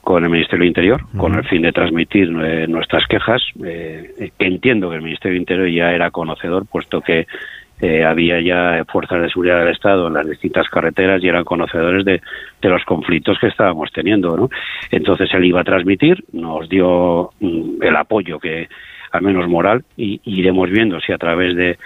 con 0.08 0.24
el 0.24 0.30
Ministerio 0.30 0.60
del 0.60 0.68
Interior, 0.68 1.02
con 1.18 1.34
el 1.34 1.44
fin 1.44 1.60
de 1.60 1.70
transmitir 1.70 2.30
eh, 2.42 2.66
nuestras 2.66 3.06
quejas. 3.06 3.42
Eh, 3.62 4.30
entiendo 4.38 4.88
que 4.88 4.96
el 4.96 5.02
Ministerio 5.02 5.34
del 5.34 5.42
Interior 5.42 5.68
ya 5.68 5.92
era 5.92 6.10
conocedor, 6.10 6.64
puesto 6.64 7.02
que 7.02 7.26
eh, 7.82 8.04
había 8.04 8.40
ya 8.40 8.86
fuerzas 8.90 9.20
de 9.20 9.28
seguridad 9.28 9.58
del 9.58 9.74
Estado 9.74 10.08
en 10.08 10.14
las 10.14 10.26
distintas 10.26 10.66
carreteras 10.70 11.22
y 11.22 11.28
eran 11.28 11.44
conocedores 11.44 12.06
de, 12.06 12.22
los 12.62 12.82
conflictos 12.86 13.36
que 13.38 13.48
estábamos 13.48 13.92
teniendo. 13.92 14.34
¿no? 14.34 14.48
Entonces 14.90 15.28
él 15.34 15.44
iba 15.44 15.60
a 15.60 15.64
transmitir, 15.64 16.24
nos 16.32 16.70
dio 16.70 17.32
mm, 17.40 17.82
el 17.82 17.94
apoyo 17.94 18.38
que, 18.38 18.66
al 19.12 19.20
menos 19.20 19.46
moral, 19.46 19.84
y, 19.94 20.22
iremos 20.24 20.70
viendo 20.70 21.00
si 21.00 21.12
a 21.12 21.18
través 21.18 21.54
de, 21.54 21.76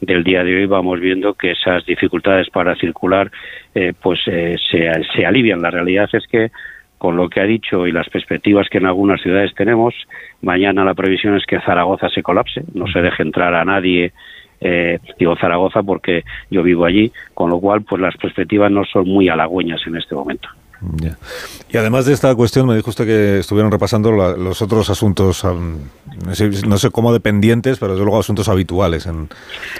del 0.00 0.22
día 0.22 0.44
de 0.44 0.54
hoy 0.54 0.66
vamos 0.66 1.00
viendo 1.00 1.34
que 1.34 1.50
esas 1.50 1.84
dificultades 1.84 2.48
para 2.48 2.76
circular 2.76 3.32
eh, 3.74 3.92
pues 4.00 4.20
eh, 4.28 4.54
se, 4.70 4.88
se 5.16 5.26
alivian. 5.26 5.60
La 5.60 5.72
realidad 5.72 6.08
es 6.12 6.28
que 6.28 6.52
con 7.02 7.16
lo 7.16 7.28
que 7.28 7.40
ha 7.40 7.44
dicho 7.44 7.88
y 7.88 7.90
las 7.90 8.08
perspectivas 8.08 8.68
que 8.70 8.78
en 8.78 8.86
algunas 8.86 9.20
ciudades 9.20 9.52
tenemos, 9.56 9.92
mañana 10.40 10.84
la 10.84 10.94
previsión 10.94 11.34
es 11.34 11.44
que 11.46 11.60
Zaragoza 11.60 12.08
se 12.08 12.22
colapse, 12.22 12.62
no 12.74 12.86
se 12.86 13.02
deje 13.02 13.24
entrar 13.24 13.56
a 13.56 13.64
nadie 13.64 14.12
eh, 14.60 15.00
digo 15.18 15.34
Zaragoza 15.34 15.82
porque 15.82 16.22
yo 16.48 16.62
vivo 16.62 16.84
allí, 16.84 17.10
con 17.34 17.50
lo 17.50 17.58
cual 17.58 17.82
pues 17.82 18.00
las 18.00 18.16
perspectivas 18.16 18.70
no 18.70 18.84
son 18.84 19.08
muy 19.08 19.28
halagüeñas 19.28 19.84
en 19.88 19.96
este 19.96 20.14
momento. 20.14 20.48
Y 21.70 21.76
además 21.76 22.06
de 22.06 22.12
esta 22.12 22.34
cuestión, 22.34 22.66
me 22.66 22.74
dijo 22.74 22.90
usted 22.90 23.06
que 23.06 23.38
estuvieron 23.38 23.70
repasando 23.70 24.12
los 24.12 24.62
otros 24.62 24.90
asuntos, 24.90 25.44
no 25.44 26.78
sé 26.78 26.90
cómo 26.90 27.12
dependientes, 27.12 27.78
pero 27.78 27.92
desde 27.92 28.04
luego 28.04 28.20
asuntos 28.20 28.48
habituales 28.48 29.06
en, 29.06 29.28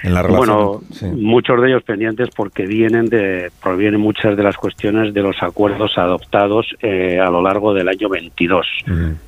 la 0.04 0.22
relación. 0.22 0.56
Bueno, 0.56 0.80
muchos 1.16 1.60
de 1.60 1.68
ellos 1.68 1.82
pendientes 1.82 2.28
porque 2.34 2.66
vienen 2.66 3.06
de, 3.06 3.50
provienen 3.62 4.00
muchas 4.00 4.36
de 4.36 4.42
las 4.42 4.56
cuestiones 4.56 5.12
de 5.12 5.22
los 5.22 5.42
acuerdos 5.42 5.98
adoptados 5.98 6.66
eh, 6.80 7.18
a 7.20 7.30
lo 7.30 7.42
largo 7.42 7.74
del 7.74 7.88
año 7.88 8.08
22. 8.08 8.66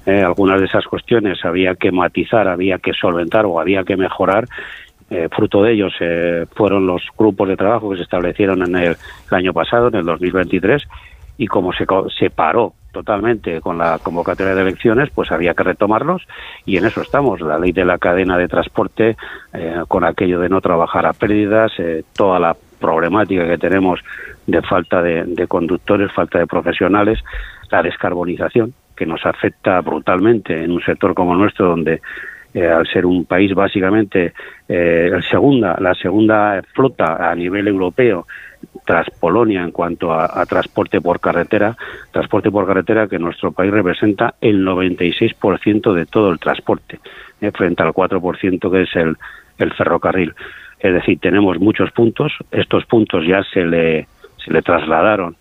Eh, 0.07 0.23
algunas 0.23 0.61
de 0.61 0.67
esas 0.67 0.85
cuestiones 0.87 1.45
había 1.45 1.75
que 1.75 1.93
matizar, 1.93 2.49
había 2.49 2.79
que 2.79 2.93
solventar 2.93 3.47
o 3.47 3.61
había 3.61 3.85
que 3.85 3.97
mejorar 3.97 4.49
eh, 5.11 5.29
fruto 5.31 5.63
de 5.63 5.73
ellos 5.73 5.93
eh, 6.01 6.47
fueron 6.57 6.87
los 6.87 7.03
grupos 7.17 7.49
de 7.49 7.57
trabajo 7.57 7.91
que 7.91 7.99
se 7.99 8.03
establecieron 8.03 8.63
en 8.63 8.75
el, 8.75 8.97
año 9.31 9.53
pasado, 9.53 9.89
en 9.89 9.97
el 9.97 10.05
2023, 10.05 10.83
y 11.37 11.47
como 11.47 11.73
se, 11.73 11.87
se 12.19 12.31
paró 12.31 12.75
totalmente 12.93 13.61
con 13.61 13.77
la 13.77 13.99
convocatoria 13.99 14.55
de 14.55 14.63
elecciones, 14.63 15.11
pues 15.15 15.33
había 15.33 15.55
que 15.55 15.65
retomarlos 15.65 16.23
y 16.65 16.77
en 16.77 16.85
eso 16.85 17.03
estamos. 17.03 17.41
La 17.41 17.59
ley 17.59 17.73
de 17.73 17.85
la 17.85 17.99
cadena 17.99 18.39
de 18.39 18.47
transporte, 18.47 19.17
eh, 19.53 19.83
con 19.89 20.05
aquello 20.05 20.39
de 20.41 20.49
no 20.49 20.61
trabajar 20.61 21.05
a 21.07 21.13
pérdidas, 21.13 21.73
toda 22.17 22.39
la 22.39 22.57
problemática 22.79 23.47
que 23.49 23.59
tenemos 23.59 24.01
de 24.47 24.63
falta 24.63 25.03
de, 25.03 25.25
de, 25.25 25.47
conductores, 25.47 26.13
falta 26.13 26.39
de 26.39 26.47
profesionales, 26.47 27.19
la 27.71 27.83
descarbonización, 27.83 28.75
que 28.95 29.07
nos 29.07 29.25
afecta 29.27 29.81
brutalmente 29.81 30.63
en 30.63 30.71
un 30.71 30.83
sector 30.83 31.15
como 31.15 31.33
el 31.33 31.41
nuestro, 31.41 31.69
donde 31.69 32.01
eh, 32.55 32.69
al 32.69 32.87
ser 32.87 33.05
un 33.05 33.25
país 33.25 33.53
básicamente 33.53 34.33
eh, 34.69 35.11
el 35.13 35.25
segunda, 35.25 35.77
la 35.81 35.93
segunda 35.95 36.63
flota 36.73 37.29
a 37.29 37.35
nivel 37.35 37.67
europeo 37.67 38.29
tras 38.85 39.09
Polonia 39.11 39.63
en 39.63 39.71
cuanto 39.71 40.13
a, 40.13 40.45
transporte 40.47 41.01
por 41.01 41.21
carretera, 41.21 41.77
transporte 42.13 42.51
por 42.51 42.67
carretera 42.67 43.09
que 43.09 43.19
nuestro 43.19 43.53
país 43.53 43.73
representa 43.73 44.35
el 44.41 44.65
96% 44.65 45.93
de 45.95 46.07
todo 46.07 46.31
el 46.31 46.39
transporte, 46.39 47.01
eh, 47.41 47.51
frente 47.53 47.83
al 47.83 47.93
4% 47.93 48.71
que 48.71 48.83
es 48.83 48.97
el, 48.97 49.17
ferrocarril. 49.73 50.35
Es 50.79 50.93
decir, 50.93 51.19
tenemos 51.19 51.59
muchos 51.59 51.91
puntos, 51.93 52.33
estos 52.51 52.85
puntos 52.85 53.25
ya 53.27 53.43
se 53.45 53.65
le, 53.65 54.07
se 54.45 54.53
le 54.53 54.61
trasladaron 54.61 55.37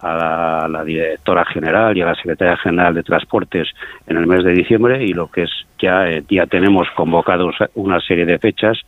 a 0.00 0.68
la, 0.68 0.84
directora 0.84 1.44
general 1.44 1.96
y 1.96 2.02
a 2.02 2.06
la 2.06 2.14
secretaria 2.14 2.56
general 2.56 2.94
de 2.94 3.02
Transportes 3.02 3.68
en 4.06 4.16
el 4.16 4.26
mes 4.26 4.44
de 4.44 4.52
diciembre 4.52 5.04
y 5.04 5.12
lo 5.12 5.28
que 5.28 5.42
es 5.42 5.50
ya, 5.80 6.08
eh, 6.08 6.22
ya 6.28 6.46
tenemos 6.46 6.88
convocados 6.94 7.56
una 7.74 8.00
serie 8.00 8.24
de 8.24 8.38
fechas 8.38 8.78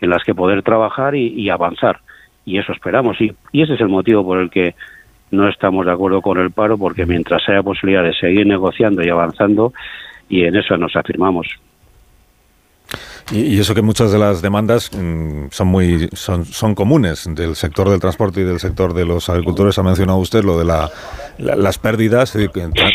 en 0.00 0.10
las 0.10 0.22
que 0.24 0.34
poder 0.34 0.62
trabajar 0.62 1.14
y, 1.14 1.48
avanzar. 1.48 2.00
Y 2.44 2.58
eso 2.58 2.72
esperamos. 2.72 3.20
Y, 3.20 3.32
y 3.52 3.62
ese 3.62 3.74
es 3.74 3.80
el 3.80 3.88
motivo 3.88 4.24
por 4.24 4.38
el 4.38 4.50
que 4.50 4.74
no 5.30 5.48
estamos 5.48 5.86
de 5.86 5.92
acuerdo 5.92 6.20
con 6.20 6.38
el 6.38 6.50
paro, 6.50 6.76
porque 6.76 7.06
mientras 7.06 7.48
haya 7.48 7.62
posibilidad 7.62 8.04
de 8.04 8.14
seguir 8.14 8.46
negociando 8.46 9.02
y 9.02 9.08
avanzando, 9.08 9.72
y 10.28 10.44
en 10.44 10.56
eso 10.56 10.76
nos 10.76 10.94
afirmamos. 10.94 11.48
Y, 13.30 13.60
eso 13.60 13.74
que 13.74 13.82
muchas 13.82 14.10
de 14.10 14.18
las 14.18 14.42
demandas 14.42 14.90
mm, 14.92 15.46
son 15.50 15.68
muy 15.68 16.08
son, 16.12 16.44
son 16.44 16.74
comunes 16.74 17.28
del 17.28 17.56
sector 17.56 17.88
del 17.88 18.00
transporte 18.00 18.40
y 18.40 18.44
del 18.44 18.60
sector 18.60 18.94
de 18.94 19.04
los 19.04 19.28
agricultores. 19.28 19.78
Ha 19.78 19.82
mencionado 19.82 20.18
usted 20.18 20.44
lo 20.44 20.58
de 20.58 20.64
la, 20.64 20.90
las 21.38 21.78
pérdidas, 21.78 22.36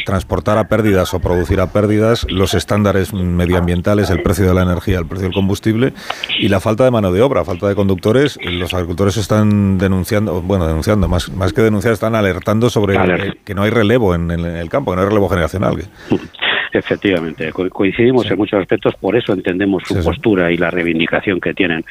transportar 0.06 0.58
a 0.58 0.68
pérdidas 0.68 1.14
o 1.14 1.20
producir 1.20 1.60
a 1.62 1.68
pérdidas, 1.68 2.26
los 2.30 2.54
estándares 2.54 3.14
medioambientales, 3.14 4.10
el 4.10 4.22
precio 4.22 4.48
de 4.48 4.54
la 4.54 4.64
energía, 4.64 5.00
el 5.00 5.06
precio 5.06 5.26
del 5.26 5.34
combustible 5.34 5.94
y 6.40 6.50
la 6.50 6.60
falta 6.60 6.84
de 6.84 6.92
mano 6.92 7.12
de 7.12 7.22
obra, 7.22 7.46
falta 7.46 7.68
de 7.68 7.76
conductores. 7.76 8.38
Los 8.44 8.74
agricultores 8.74 9.18
están 9.18 9.78
denunciando, 9.78 10.42
bueno, 10.42 10.68
denunciando, 10.68 11.08
más, 11.08 11.30
más 11.30 11.54
que 11.54 11.62
denunciar, 11.62 11.94
están 11.94 12.16
alertando 12.16 12.70
sobre 12.70 12.98
que 13.44 13.56
no 13.56 13.64
hay 13.64 13.70
relevo 13.70 14.14
en, 14.14 14.32
en, 14.32 14.46
el 14.46 14.70
campo, 14.70 14.92
que 14.92 14.98
no 14.98 15.02
hay 15.02 15.08
relevo 15.08 15.30
generacional. 15.30 15.88
Efectivamente, 16.72 17.52
coincidimos 17.52 18.30
en 18.30 18.38
muchos 18.38 18.60
aspectos, 18.60 18.96
por 18.96 19.16
eso 19.16 19.34
entendemos 19.34 19.84
su 19.86 20.04
postura 20.04 20.52
y 20.52 20.58
la 20.58 20.72
reivindicación 20.72 21.40
que 21.40 21.54
tienen. 21.54 21.84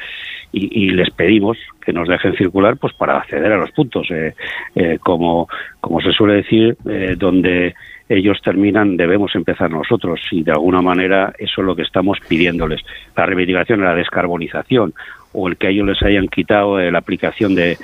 Y, 0.53 0.89
les 0.91 1.09
pedimos 1.11 1.57
que 1.81 1.91
nos 1.91 2.07
dejen 2.07 2.33
circular 2.35 2.77
pues 2.77 2.93
para 2.93 3.17
acceder 3.17 3.51
a 3.51 3.57
los 3.57 3.71
puntos. 3.71 4.07
Eh, 4.11 4.33
eh, 4.75 4.97
como, 5.01 5.47
como 5.81 6.01
se 6.01 6.11
suele 6.11 6.35
decir, 6.35 6.77
eh, 6.89 7.15
donde 7.17 7.75
ellos 8.09 8.39
terminan, 8.41 8.95
debemos 8.95 9.35
empezar 9.35 9.69
nosotros 9.69 10.21
y 10.31 10.43
de 10.43 10.51
alguna 10.51 10.81
manera 10.81 11.33
eso 11.37 11.61
es 11.61 11.65
lo 11.65 11.75
que 11.75 11.81
estamos 11.81 12.19
pidiéndoles. 12.27 12.81
La 13.15 13.25
reivindicación, 13.25 13.81
la 13.81 13.93
descarbonización 13.93 14.93
o 15.39 15.47
el 15.47 15.55
que 15.55 15.67
a 15.67 15.69
ellos 15.69 15.85
les 15.85 16.01
hayan 16.01 16.27
quitado 16.27 16.79
la 16.79 16.97
aplicación 16.97 17.53
de, 17.53 17.77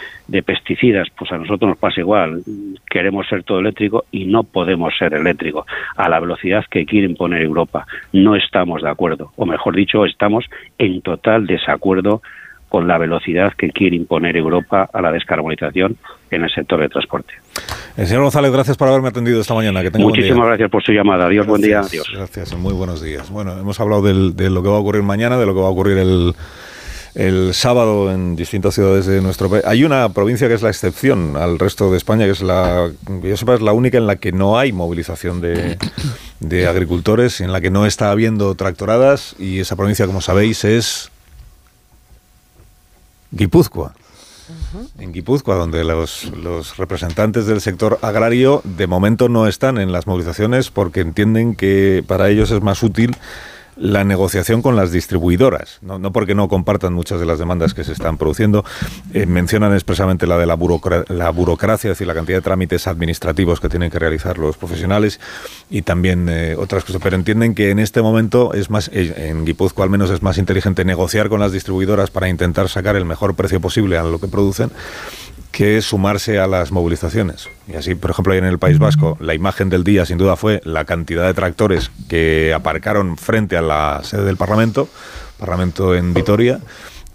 pesticidas, 0.44 1.08
pues 1.16 1.32
a 1.32 1.38
nosotros 1.38 1.70
nos 1.70 1.78
pasa 1.78 2.02
igual. 2.02 2.42
Queremos 2.90 3.28
ser 3.28 3.44
todo 3.44 3.60
eléctrico 3.60 4.06
y 4.12 4.26
no 4.26 4.44
podemos 4.44 4.92
ser 4.98 5.14
eléctrico 5.14 5.68
a 5.96 6.10
la 6.10 6.20
velocidad 6.20 6.66
que 6.72 6.84
quieren 6.88 7.16
poner 7.16 7.44
Europa. 7.44 7.86
No 8.12 8.36
estamos 8.36 8.82
de 8.82 8.90
acuerdo, 8.90 9.32
o 9.36 9.46
mejor 9.46 9.76
dicho, 9.76 10.04
estamos 10.04 10.46
en 10.80 11.02
total 11.02 11.46
desacuerdo 11.46 12.24
con 12.70 12.88
la 12.88 12.98
velocidad 12.98 13.54
que 13.56 13.70
quiere 13.70 13.98
imponer 13.98 14.36
Europa 14.36 14.90
a 14.92 15.00
la 15.00 15.12
descarbonización 15.12 15.96
en 16.32 16.44
el 16.44 16.50
sector 16.50 16.80
de 16.80 16.90
transporte. 16.90 17.36
El 17.96 18.08
señor 18.08 18.24
González, 18.24 18.52
gracias 18.52 18.78
por 18.78 18.88
haberme 18.88 19.10
atendido 19.10 19.40
esta 19.40 19.54
mañana. 19.54 19.84
Que 19.84 19.92
Muchísimas 20.00 20.48
gracias 20.48 20.72
por 20.72 20.82
su 20.82 20.92
llamada. 20.92 21.28
Adiós, 21.28 21.46
buen 21.46 21.62
día. 21.62 21.82
Adiós. 21.82 22.10
Gracias, 22.12 22.58
muy 22.58 22.74
buenos 22.74 23.04
días. 23.04 23.30
Bueno, 23.30 23.60
hemos 23.60 23.80
hablado 23.80 24.02
de 24.02 24.50
lo 24.50 24.64
que 24.64 24.70
va 24.70 24.78
a 24.78 24.80
ocurrir 24.80 25.04
mañana, 25.04 25.38
de 25.38 25.46
lo 25.46 25.54
que 25.54 25.62
va 25.62 25.68
a 25.68 25.70
ocurrir 25.70 26.00
el, 26.00 26.34
el 27.16 27.54
sábado 27.54 28.12
en 28.12 28.36
distintas 28.36 28.74
ciudades 28.74 29.06
de 29.06 29.22
nuestro 29.22 29.50
país. 29.50 29.64
Hay 29.66 29.84
una 29.84 30.10
provincia 30.10 30.48
que 30.48 30.56
es 30.56 30.62
la 30.62 30.70
excepción 30.70 31.38
al 31.38 31.60
resto 31.60 31.92
de 31.92 31.98
España, 31.98 32.26
que 32.26 32.32
es 32.32 32.42
la, 32.42 32.92
yo 33.24 33.38
sepa, 33.38 33.56
es 33.56 33.62
la 33.62 33.74
única 33.74 33.98
en 33.98 34.08
la 34.08 34.16
que 34.16 34.32
no 34.32 34.58
hay 34.58 34.72
movilización 34.72 35.40
de, 35.40 35.78
de 36.40 36.68
agricultores, 36.68 37.42
en 37.42 37.52
la 37.52 37.62
que 37.62 37.70
no 37.70 37.86
está 37.86 38.12
habiendo 38.12 38.56
tractoradas, 38.56 39.36
y 39.38 39.60
esa 39.60 39.76
provincia, 39.76 40.08
como 40.08 40.22
sabéis, 40.22 40.64
es 40.64 41.12
Guipúzcoa. 43.32 43.94
En 45.00 45.14
Guipúzcoa, 45.14 45.56
donde 45.56 45.84
los, 45.84 46.26
los, 46.36 46.78
representantes 46.78 47.46
del 47.46 47.62
sector 47.62 48.00
agrario 48.02 48.62
de 48.64 48.88
momento 48.88 49.30
no 49.30 49.48
están 49.48 49.78
en 49.78 49.92
las 49.92 50.08
movilizaciones 50.08 50.70
porque 50.70 51.02
entienden 51.02 51.56
que 51.56 52.04
para 52.06 52.30
ellos 52.30 52.52
es 52.52 52.62
más 52.62 52.84
útil 52.84 53.16
la 53.76 54.04
negociación 54.04 54.62
con 54.62 54.76
las 54.76 54.92
distribuidoras, 54.92 55.80
no, 55.82 56.00
porque 56.12 56.36
no 56.36 56.48
compartan 56.48 56.94
muchas 56.94 57.20
de 57.20 57.26
las 57.26 57.40
demandas 57.40 57.74
que 57.74 57.84
se 57.84 57.92
están 57.92 58.18
produciendo, 58.18 58.64
eh, 59.14 59.26
mencionan 59.26 59.74
expresamente 59.74 60.28
la 60.28 60.38
de 60.38 60.46
la, 60.46 60.58
la 61.10 61.30
burocracia, 61.30 61.92
es 61.92 61.98
decir, 61.98 62.08
la 62.08 62.14
cantidad 62.14 62.38
de 62.38 62.42
trámites 62.42 62.88
administrativos 62.88 63.60
que 63.60 63.70
tienen 63.70 63.90
que 63.90 64.00
realizar 64.00 64.38
los 64.38 64.58
profesionales 64.58 65.20
y 65.70 65.82
también 65.82 66.28
eh, 66.30 66.56
otras 66.58 66.84
cosas, 66.84 67.02
pero 67.02 67.16
entienden 67.16 67.56
que 67.56 67.72
en 67.72 67.80
este 67.80 68.02
momento 68.02 68.54
es 68.54 68.70
más, 68.70 68.90
eh, 68.94 69.30
en 69.30 69.46
Guipúzcoa 69.46 69.86
al 69.86 69.90
menos 69.90 70.10
es 70.10 70.22
más 70.22 70.38
inteligente 70.38 70.86
negociar 70.86 71.30
con 71.30 71.40
las 71.40 71.52
distribuidoras 71.52 72.12
para 72.12 72.30
intentar 72.30 72.70
sacar 72.70 72.96
el 72.96 73.06
mejor 73.06 73.36
precio 73.36 73.60
posible 73.60 73.98
a 73.98 74.04
lo 74.04 74.20
que 74.20 74.28
producen 74.28 74.72
que 75.54 75.84
sumarse 75.84 76.40
a 76.40 76.48
las 76.48 76.72
movilizaciones. 76.72 77.48
Y 77.68 77.76
así, 77.76 77.94
por 77.94 78.10
ejemplo, 78.10 78.34
ahí 78.34 78.40
en 78.40 78.46
el 78.46 78.58
País 78.58 78.80
Vasco, 78.80 79.18
la 79.22 79.36
imagen 79.36 79.70
del 79.70 79.84
día 79.84 80.04
sin 80.04 80.18
duda 80.18 80.36
fue 80.36 80.62
la 80.66 80.84
cantidad 80.84 81.28
de 81.28 81.34
tractores 81.36 81.92
que 82.10 82.52
aparcaron 82.56 83.18
frente 83.18 83.56
a 83.56 83.62
la 83.62 84.02
sede 84.04 84.26
del 84.26 84.36
Parlamento, 84.36 84.90
Parlamento 85.38 85.94
en 85.94 86.16
Vitoria, 86.16 86.60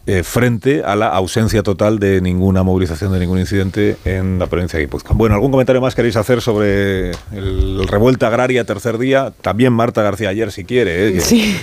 eh, 0.08 0.22
frente 0.22 0.82
a 0.86 0.96
la 0.96 1.08
ausencia 1.08 1.62
total 1.62 1.98
de 1.98 2.22
ninguna 2.22 2.62
movilización, 2.62 3.12
de 3.12 3.18
ningún 3.18 3.40
incidente 3.40 3.98
en 4.06 4.38
la 4.38 4.46
provincia 4.46 4.78
de 4.78 4.86
Guipúzcoa. 4.86 5.14
Bueno, 5.14 5.34
¿algún 5.34 5.50
comentario 5.50 5.82
más 5.82 5.94
queréis 5.94 6.16
hacer 6.16 6.40
sobre 6.40 7.10
el, 7.30 7.86
revuelta 7.86 8.28
agraria 8.28 8.64
tercer 8.64 8.96
día? 8.96 9.34
También 9.42 9.74
Marta 9.74 10.00
García 10.00 10.30
ayer, 10.30 10.50
si 10.50 10.64
quiere. 10.64 11.08
¿eh? 11.08 11.20
Sí. 11.20 11.60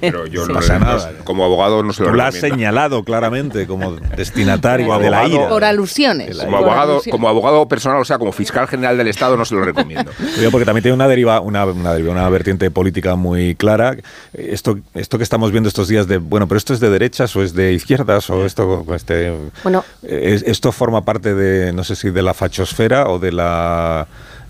pero 0.00 0.26
yo 0.26 0.44
no 0.48 0.54
pasa 0.54 0.80
nada. 0.80 1.12
Como 1.22 1.44
abogado 1.44 1.84
no 1.84 1.92
se 1.92 2.02
lo 2.02 2.10
Tú 2.10 2.16
la 2.16 2.26
has 2.26 2.34
señalado 2.34 3.04
claramente 3.04 3.68
como 3.68 3.92
destinatario 3.92 4.98
de 4.98 5.10
la 5.10 5.28
ira. 5.28 5.48
Por 5.48 5.62
alusiones. 5.62 6.36
Como 6.36 6.56
abogado, 6.56 7.00
como 7.08 7.28
abogado 7.28 7.68
personal, 7.68 8.00
o 8.00 8.04
sea, 8.04 8.18
como 8.18 8.32
fiscal 8.32 8.66
general 8.66 8.98
del 8.98 9.06
Estado, 9.06 9.36
no 9.36 9.44
se 9.44 9.54
lo 9.54 9.62
recomiendo. 9.62 10.10
porque 10.50 10.64
también 10.64 10.82
tiene 10.82 10.96
una 10.96 11.06
deriva, 11.06 11.40
una, 11.40 11.64
una, 11.64 11.92
una 11.92 12.28
vertiente 12.28 12.72
política 12.72 13.14
muy 13.14 13.54
clara. 13.54 13.96
Esto, 14.32 14.80
esto 14.94 15.16
que 15.16 15.22
estamos 15.22 15.52
viendo 15.52 15.68
estos 15.68 15.86
días 15.86 16.08
de, 16.08 16.18
bueno, 16.18 16.48
pero 16.48 16.58
esto 16.58 16.74
es 16.74 16.80
de 16.80 16.90
derechas 16.90 17.36
o 17.36 17.42
es 17.44 17.54
de 17.54 17.67
izquierdas 17.72 18.28
o 18.30 18.44
esto 18.44 18.84
este 18.94 19.32
bueno. 19.62 19.84
esto 20.02 20.72
forma 20.72 21.04
parte 21.04 21.34
de 21.34 21.72
no 21.72 21.84
sé 21.84 21.96
si 21.96 22.10
de 22.10 22.22
la 22.22 22.34
fachosfera 22.34 23.08
o 23.08 23.18
de 23.18 23.32
la 23.32 24.06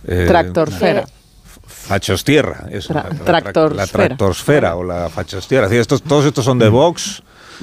eh, 0.06 0.24
tractorsfera 0.26 1.06
fachostierra 1.66 2.66
eso, 2.70 2.92
la, 2.92 3.08
la, 3.72 3.86
tractorsfera 3.86 4.76
o 4.76 4.84
la 4.84 5.08
fachostierra. 5.08 5.68
Estos, 5.74 6.02
todos 6.02 6.26
estos 6.26 6.44
son 6.44 6.58
de 6.58 6.68
Vox 6.68 7.22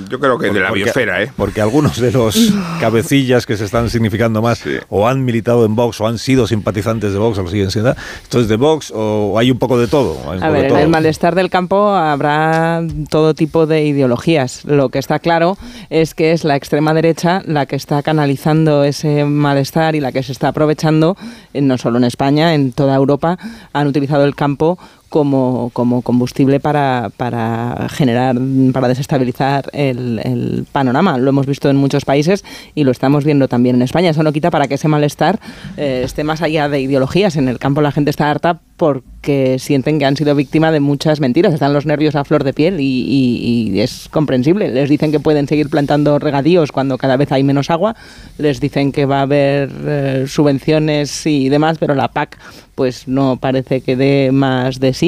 yo 0.10 0.20
creo 0.20 0.38
que 0.38 0.50
de 0.50 0.60
la 0.60 0.72
biosfera, 0.72 1.24
¿eh? 1.24 1.32
Porque 1.36 1.62
algunos 1.62 2.00
de 2.00 2.12
los 2.12 2.54
cabecillas 2.80 3.46
que 3.46 3.58
se 3.58 3.66
están 3.66 3.90
significando 3.90 4.42
más 4.42 4.64
o 4.90 5.08
han 5.08 5.24
militado 5.24 5.66
en 5.66 5.76
Vox 5.76 6.02
o 6.02 6.08
han 6.08 6.18
sido 6.18 6.48
simpatizantes 6.48 7.14
de 7.14 7.20
Vox 7.20 7.38
o 7.38 7.44
lo 7.44 7.50
siguen 7.50 7.72
siendo. 7.72 7.96
Entonces, 8.24 8.50
de 8.50 8.58
Vox 8.58 8.92
o 8.96 9.38
hay 9.38 9.52
un 9.52 9.60
poco 9.60 9.80
de 9.80 9.88
todo. 9.88 10.18
A 10.42 10.50
ver, 10.50 10.66
en 10.66 10.78
el 10.78 10.90
malestar 10.90 11.36
del 11.36 11.50
campo 11.50 11.90
habrá 11.90 12.82
todo 13.10 13.34
tipo 13.34 13.66
de 13.66 13.86
ideologías. 13.86 14.66
Lo 14.66 14.90
que 14.90 15.00
está 15.00 15.20
claro 15.20 15.58
es 15.90 16.14
que 16.14 16.32
es 16.32 16.44
la 16.44 16.56
extrema 16.56 16.94
derecha 16.94 17.42
la 17.46 17.66
que 17.66 17.76
está 17.76 18.04
canalizando 18.04 18.84
ese 18.84 19.26
malestar 19.26 19.96
y 19.96 20.00
la 20.00 20.12
que 20.12 20.24
se 20.24 20.32
está 20.32 20.50
aprovechando, 20.50 21.18
eh, 21.54 21.62
no 21.62 21.78
solo 21.78 21.98
en 21.98 22.04
España, 22.04 22.54
en 22.54 22.72
toda 22.72 22.96
Europa, 22.96 23.38
han 23.74 23.88
utilizado 23.88 24.26
el 24.26 24.36
campo 24.36 24.78
como, 25.16 25.70
como 25.72 26.02
combustible 26.02 26.60
para, 26.60 27.10
para, 27.16 27.88
generar, 27.88 28.36
para 28.74 28.90
desestabilizar 28.90 29.70
el, 29.72 30.20
el, 30.22 30.66
panorama. 30.70 31.18
Lo 31.18 31.30
hemos 31.30 31.46
visto 31.46 31.70
en 31.70 31.78
muchos 31.78 32.04
países 32.04 32.44
y 32.76 32.84
lo 32.84 32.92
estamos 32.92 33.24
viendo 33.24 33.48
también 33.48 33.78
en 33.78 33.82
España. 33.82 34.10
Eso 34.10 34.24
no 34.24 34.34
quita 34.34 34.52
para 34.52 34.68
que 34.68 34.74
ese 34.74 34.90
malestar 34.90 35.40
eh, 35.78 36.02
esté 36.04 36.26
más 36.26 36.42
allá 36.42 36.68
de 36.68 36.82
ideologías. 36.82 37.38
En 37.38 37.48
el 37.48 37.60
campo 37.60 37.80
la 37.80 37.94
gente 37.94 38.10
está 38.10 38.30
harta 38.30 38.60
porque 38.76 39.58
sienten 39.58 40.00
que 40.00 40.06
han 40.06 40.18
sido 40.18 40.36
víctima 40.36 40.70
de 40.74 40.82
muchas 40.82 41.22
mentiras. 41.22 41.54
Están 41.54 41.72
los 41.72 41.86
nervios 41.86 42.16
a 42.16 42.26
flor 42.26 42.44
de 42.44 42.52
piel 42.52 42.82
y, 42.82 43.72
y, 43.72 43.80
es 43.80 44.10
comprensible. 44.12 44.68
Les 44.68 44.90
dicen 44.90 45.14
que 45.14 45.22
pueden 45.22 45.48
seguir 45.48 45.70
plantando 45.70 46.20
regadíos 46.20 46.74
cuando 46.74 46.98
cada 46.98 47.16
vez 47.16 47.32
hay 47.32 47.44
menos 47.44 47.70
agua. 47.70 47.96
Les 48.38 48.60
dicen 48.60 48.92
que 48.92 49.06
va 49.06 49.20
a 49.20 49.22
haber 49.22 49.72
eh, 49.86 50.26
subvenciones 50.28 51.26
y 51.26 51.48
demás, 51.48 51.78
pero 51.80 51.96
la 51.96 52.10
PAC 52.10 52.38
pues 52.76 53.08
no 53.08 53.38
parece 53.38 53.80
que 53.80 53.96
dé 53.96 54.32
más 54.34 54.82
de 54.82 54.94
sí. 54.94 55.05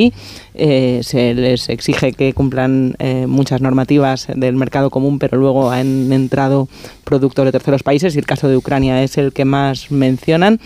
Eh, 0.53 1.01
se 1.03 1.33
les 1.33 1.69
exige 1.69 2.13
que 2.13 2.33
cumplan 2.33 2.95
eh, 2.99 3.27
muchas 3.27 3.61
normativas 3.61 4.27
del 4.35 4.55
mercado 4.55 4.89
común, 4.89 5.19
pero 5.19 5.37
luego 5.37 5.71
han 5.71 6.11
entrado 6.11 6.67
productos 7.03 7.45
de 7.45 7.51
terceros 7.51 7.83
países 7.83 8.15
y 8.15 8.19
el 8.19 8.25
caso 8.25 8.47
de 8.47 8.57
Ucrania 8.57 9.03
es 9.03 9.17
el 9.17 9.33
que 9.33 9.45
más 9.45 9.91
mencionan. 9.91 10.59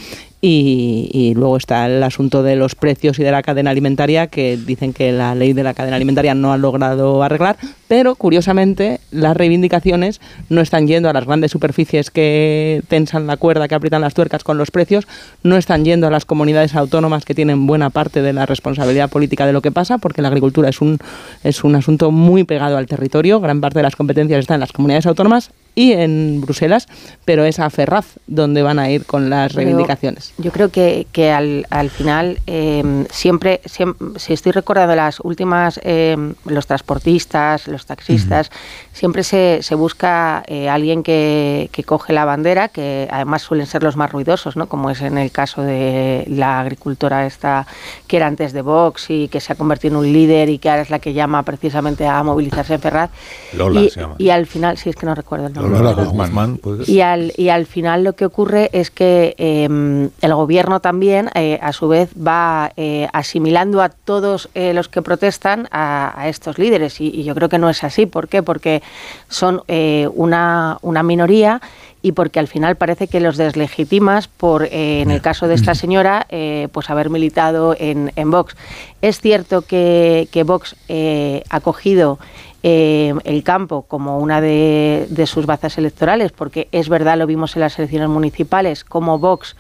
Y, 0.43 1.34
luego 1.36 1.56
está 1.56 1.86
el 1.86 2.01
asunto 2.01 2.41
de 2.41 2.56
los 2.56 2.73
precios 2.73 3.19
y 3.19 3.23
de 3.23 3.30
la 3.30 3.43
cadena 3.43 3.69
alimentaria, 3.69 4.25
que 4.25 4.58
dicen 4.58 4.91
que 4.91 5.12
la 5.12 5.36
ley 5.36 5.54
de 5.54 5.62
la 5.62 5.75
cadena 5.75 5.97
alimentaria 5.97 6.34
no 6.34 6.51
ha 6.51 6.58
logrado 6.58 7.21
arreglar, 7.21 7.58
pero 7.88 8.15
curiosamente 8.15 8.99
las 9.12 9.38
reivindicaciones 9.38 10.19
no 10.49 10.62
están 10.62 10.88
yendo 10.88 11.10
a 11.10 11.13
las 11.13 11.25
grandes 11.25 11.51
superficies 11.51 12.10
que 12.10 12.82
tensan 12.88 13.27
la 13.27 13.38
cuerda, 13.38 13.67
que 13.67 13.75
aprietan 13.75 14.01
las 14.01 14.15
tuercas 14.15 14.43
con 14.43 14.58
los 14.58 14.71
precios, 14.71 15.08
no 15.43 15.58
están 15.58 15.86
yendo 15.86 16.08
a 16.08 16.12
las 16.12 16.25
comunidades 16.25 16.73
autónomas 16.75 17.23
que 17.23 17.36
tienen 17.36 17.67
buena 17.67 17.91
parte 17.91 18.23
de 18.23 18.34
la 18.34 18.47
responsabilidad 18.47 19.12
política 19.12 19.45
de 19.45 19.54
lo 19.54 19.62
que 19.62 19.71
pasa, 19.71 19.99
porque 19.99 20.23
la 20.23 20.30
agricultura 20.30 20.69
es 20.69 20.82
un, 20.82 20.97
es 21.43 21.63
un 21.63 21.75
asunto 21.75 22.10
muy 22.10 22.45
pegado 22.45 22.77
al 22.77 22.88
territorio, 22.88 23.39
gran 23.41 23.62
parte 23.62 23.77
de 23.77 23.84
las 23.84 23.95
competencias 23.95 24.39
están 24.39 24.56
en 24.56 24.62
las 24.62 24.71
comunidades 24.71 25.06
autónomas 25.06 25.51
y 25.75 25.93
en 25.93 26.41
Bruselas, 26.41 26.88
pero 27.25 27.45
es 27.45 27.60
a 27.60 27.69
Ferraz 27.69 28.17
donde 28.27 28.62
van 28.62 28.79
a 28.79 28.89
ir 28.89 29.05
con 29.05 29.29
las 29.29 29.53
reivindicaciones. 29.53 30.34
Yo 30.38 30.51
creo 30.51 30.69
que, 30.69 31.07
que 31.12 31.31
al, 31.31 31.65
al 31.69 31.89
final 31.89 32.39
em, 32.45 33.05
siempre, 33.10 33.62
si 33.65 34.34
estoy 34.34 34.51
recordando 34.51 34.95
las 34.95 35.19
últimas, 35.21 35.79
em, 35.84 36.34
los 36.45 36.67
transportistas, 36.67 37.67
los 37.67 37.86
taxistas, 37.86 38.51
siempre 38.91 39.23
se, 39.23 39.60
se 39.62 39.75
busca 39.75 40.43
eh, 40.47 40.69
alguien 40.69 41.03
que, 41.03 41.69
que, 41.71 41.84
coge 41.84 42.13
la 42.13 42.25
bandera, 42.25 42.67
que 42.67 43.07
además 43.12 43.41
suelen 43.41 43.65
ser 43.65 43.84
los 43.84 43.95
más 43.95 44.12
ruidosos, 44.12 44.55
¿no? 44.55 44.67
como 44.67 44.89
es 44.89 45.01
en 45.01 45.17
el 45.17 45.31
caso 45.31 45.62
de 45.62 46.25
la 46.27 46.60
agricultora 46.60 47.25
esta 47.25 47.65
que 48.07 48.17
era 48.17 48.27
antes 48.27 48.53
de 48.53 48.62
Vox 48.62 49.10
y 49.10 49.27
que 49.27 49.39
se 49.39 49.53
ha 49.53 49.55
convertido 49.55 49.93
en 49.93 50.05
un 50.05 50.13
líder 50.13 50.49
y 50.49 50.60
que 50.60 50.69
ahora 50.69 50.81
es 50.81 50.89
la 50.89 50.99
que 50.99 51.13
llama 51.13 51.43
precisamente 51.43 52.05
a 52.07 52.21
movilizarse 52.23 52.73
en 52.73 52.81
Ferraz. 52.81 53.10
Lola 53.53 53.81
y, 53.81 53.89
se 53.89 54.01
llama. 54.01 54.15
y 54.17 54.29
al 54.29 54.45
final, 54.45 54.77
si 54.77 54.89
es 54.89 54.95
que 54.95 55.05
no 55.05 55.15
recuerdo 55.15 55.47
el 55.47 55.53
nombre. 55.53 55.61
Lola 55.67 55.93
Guzmán. 55.93 56.58
pues. 56.58 56.88
Y 56.88 57.02
al, 57.02 57.34
y 57.38 57.50
al 57.50 57.65
final 57.65 58.04
lo 58.04 58.13
que 58.13 58.26
ocurre 58.26 58.69
es 58.74 58.91
que 58.91 59.36
eh, 59.38 60.10
el 60.21 60.36
gobierno 60.36 60.80
también, 60.80 61.30
eh, 61.36 61.60
a 61.62 61.74
su 61.74 61.88
vez, 61.88 62.12
va 62.15 62.71
eh, 62.78 63.08
asimilando 63.13 63.82
a 63.82 63.89
todos 63.89 64.50
eh, 64.54 64.74
los 64.74 64.88
que 64.89 65.02
protestan 65.02 65.67
a, 65.71 66.13
a 66.19 66.30
estos 66.30 66.58
líderes. 66.58 67.00
Y, 67.02 67.08
y, 67.08 67.24
yo 67.24 67.36
creo 67.36 67.50
que 67.50 67.58
no 67.58 67.69
es 67.69 67.84
así. 67.84 68.06
¿Por 68.06 68.28
qué? 68.28 68.43
Porque 68.43 68.82
son 69.30 69.62
eh, 69.67 70.08
una, 70.13 70.78
una 70.82 71.04
minoría 71.04 71.62
y 72.02 72.13
porque 72.13 72.39
al 72.39 72.47
final 72.47 72.76
parece 72.76 73.08
que 73.08 73.19
los 73.19 73.38
deslegitimas 73.38 74.28
por, 74.28 74.65
eh, 74.65 75.02
en 75.02 75.12
el 75.12 75.21
caso 75.21 75.47
de 75.47 75.56
esta 75.56 75.76
señora, 75.76 76.26
eh, 76.30 76.67
pues 76.71 76.89
haber 76.89 77.10
militado 77.10 77.76
en, 77.78 78.12
en, 78.15 78.32
Vox. 78.32 78.56
Es 79.02 79.19
cierto 79.19 79.62
que, 79.62 80.28
que 80.32 80.43
Vox 80.43 80.76
eh, 80.88 81.43
ha 81.50 81.60
cogido 81.60 82.19
eh, 82.63 83.13
el 83.24 83.43
campo 83.43 83.84
como 83.88 84.19
una 84.19 84.39
de, 84.39 85.08
sus 85.26 85.47
bazas 85.47 85.80
electorales, 85.80 86.32
porque 86.32 86.67
es 86.71 86.89
verdad, 86.89 87.17
lo 87.17 87.26
vimos 87.26 87.56
en 87.56 87.62
las 87.62 87.80
elecciones 87.80 88.10
municipales, 88.10 88.84
como 88.84 89.17
Vox 89.17 89.56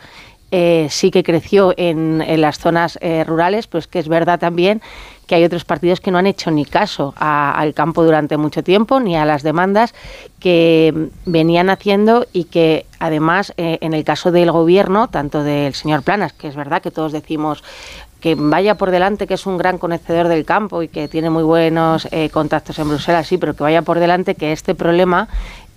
eh, 0.51 0.87
sí 0.89 1.09
que 1.09 1.23
creció 1.23 1.73
en, 1.77 2.23
las 2.41 2.59
zonas 2.59 2.99
eh, 3.01 3.23
rurales, 3.23 3.65
pues 3.65 3.87
que 3.87 3.99
es 3.99 4.07
verdad 4.07 4.39
también 4.39 4.81
que 5.25 5.35
hay 5.35 5.45
otros 5.45 5.63
partidos 5.63 6.01
que 6.01 6.11
no 6.11 6.17
han 6.17 6.27
hecho 6.27 6.51
ni 6.51 6.65
caso 6.65 7.13
al 7.15 7.73
campo 7.73 8.03
durante 8.03 8.35
mucho 8.35 8.63
tiempo, 8.63 8.99
ni 8.99 9.15
a 9.15 9.23
las 9.23 9.43
demandas 9.43 9.95
que 10.41 11.07
venían 11.25 11.69
haciendo 11.69 12.27
y 12.33 12.43
que 12.45 12.85
además 12.99 13.53
en 13.55 13.93
el 13.93 14.03
caso 14.03 14.33
del 14.33 14.51
gobierno, 14.51 15.07
tanto 15.07 15.41
del 15.41 15.73
señor 15.73 16.03
Planas, 16.03 16.33
que 16.33 16.49
es 16.49 16.55
verdad 16.57 16.81
que 16.81 16.91
todos 16.91 17.13
decimos 17.13 17.63
que 18.21 18.35
vaya 18.35 18.75
por 18.75 18.91
delante, 18.91 19.27
que 19.27 19.33
es 19.33 19.45
un 19.45 19.57
gran 19.57 19.77
conocedor 19.77 20.27
del 20.27 20.45
campo 20.45 20.83
y 20.83 20.87
que 20.87 21.07
tiene 21.07 21.29
muy 21.29 21.43
buenos 21.43 22.07
eh, 22.11 22.29
contactos 22.29 22.79
en 22.79 22.87
Bruselas, 22.87 23.27
sí, 23.27 23.37
pero 23.37 23.55
que 23.55 23.63
vaya 23.63 23.81
por 23.81 23.99
delante 23.99 24.35
que 24.35 24.51
este 24.51 24.75
problema 24.75 25.27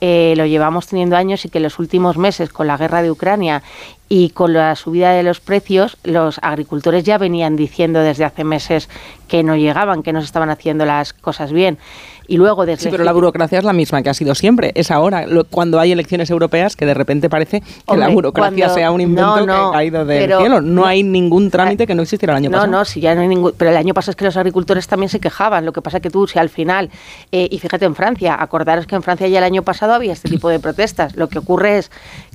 eh, 0.01 0.35
lo 0.37 0.45
llevamos 0.45 0.87
teniendo 0.87 1.17
años 1.17 1.45
y 1.45 1.49
que 1.49 1.59
en 1.59 1.65
los 1.65 1.79
últimos 1.79 2.19
meses, 2.19 2.51
con 2.51 2.67
la 2.67 2.77
guerra 2.77 3.03
de 3.03 3.11
Ucrania 3.11 3.63
y 4.09 4.31
con 4.31 4.53
la 4.53 4.77
subida 4.77 5.13
de 5.13 5.23
los 5.23 5.41
precios, 5.41 5.97
los 6.05 6.39
agricultores 6.43 7.05
ya 7.05 7.17
venían 7.17 7.57
diciendo 7.57 8.01
desde 8.01 8.25
hace 8.25 8.45
meses 8.45 8.91
que 9.27 9.43
no 9.43 9.57
llegaban, 9.57 10.03
que 10.03 10.13
no 10.13 10.21
se 10.21 10.27
estaban 10.27 10.51
haciendo 10.51 10.85
las 10.85 11.15
cosas 11.15 11.53
bien. 11.53 11.79
Y 12.27 12.37
luego 12.37 12.67
desde 12.67 12.85
sí, 12.85 12.89
pero 12.91 13.05
la 13.05 13.13
burocracia 13.13 13.59
es 13.59 13.65
la 13.65 13.73
misma 13.73 14.03
que 14.03 14.11
ha 14.11 14.15
sido 14.15 14.35
siempre. 14.35 14.73
Es 14.75 14.91
ahora, 14.91 15.27
lo, 15.27 15.45
cuando 15.45 15.81
hay 15.81 15.93
elecciones 15.93 16.31
europeas, 16.31 16.77
que 16.77 16.87
de 16.87 16.95
repente 16.95 17.29
parece 17.29 17.61
que 17.61 17.67
Hombre, 17.87 18.09
la 18.09 18.15
burocracia 18.15 18.67
cuando, 18.67 18.75
sea 18.75 18.91
un 18.91 19.01
invento 19.01 19.37
no, 19.41 19.47
no, 19.47 19.47
que 19.47 19.53
ha 19.53 19.73
caído 19.73 20.05
del 20.05 20.19
pero, 20.21 20.41
cielo. 20.41 20.61
No, 20.61 20.83
no, 20.83 20.87
hay 20.87 21.03
ningún 21.03 21.51
trámite 21.51 21.87
que 21.87 21.95
no 21.95 22.03
existiera 22.03 22.33
el 22.33 22.39
año 22.39 22.51
no, 22.51 22.57
pasado. 22.57 22.73
No, 22.73 22.79
no, 22.79 22.85
si 22.85 23.01
ya 23.01 23.15
no 23.15 23.21
hay 23.21 23.29
ningún. 23.29 23.53
Pero 23.57 23.71
el 23.71 23.77
año 23.77 23.95
pasado 23.95 24.13
es 24.13 24.17
que 24.17 24.25
los 24.25 24.37
agricultores 24.37 24.87
también 24.87 25.09
se 25.09 25.21
quejaban. 25.21 25.65
Lo 25.65 25.73
que 25.73 25.83
pasa 25.83 26.01
que 26.01 26.11
tú, 26.11 26.27
si 26.27 26.39
al 26.39 26.49
final. 26.49 26.91
Eh, 27.33 27.49
y 27.51 27.59
fíjate 27.59 27.85
en 27.85 27.95
Francia, 27.95 28.37
acordaros 28.39 28.87
que 28.87 28.95
en 28.95 29.03
Francia 29.03 29.29
ya 29.29 29.39
el 29.39 29.45
año 29.45 29.63
pasado 29.63 29.93
había 29.93 30.13
este 30.13 30.29
tipo 30.29 30.49
de 30.49 30.61
protestas. 30.61 31.17
Lo 31.17 31.29
que 31.29 31.39
ocurre 31.39 31.79
es 31.79 31.91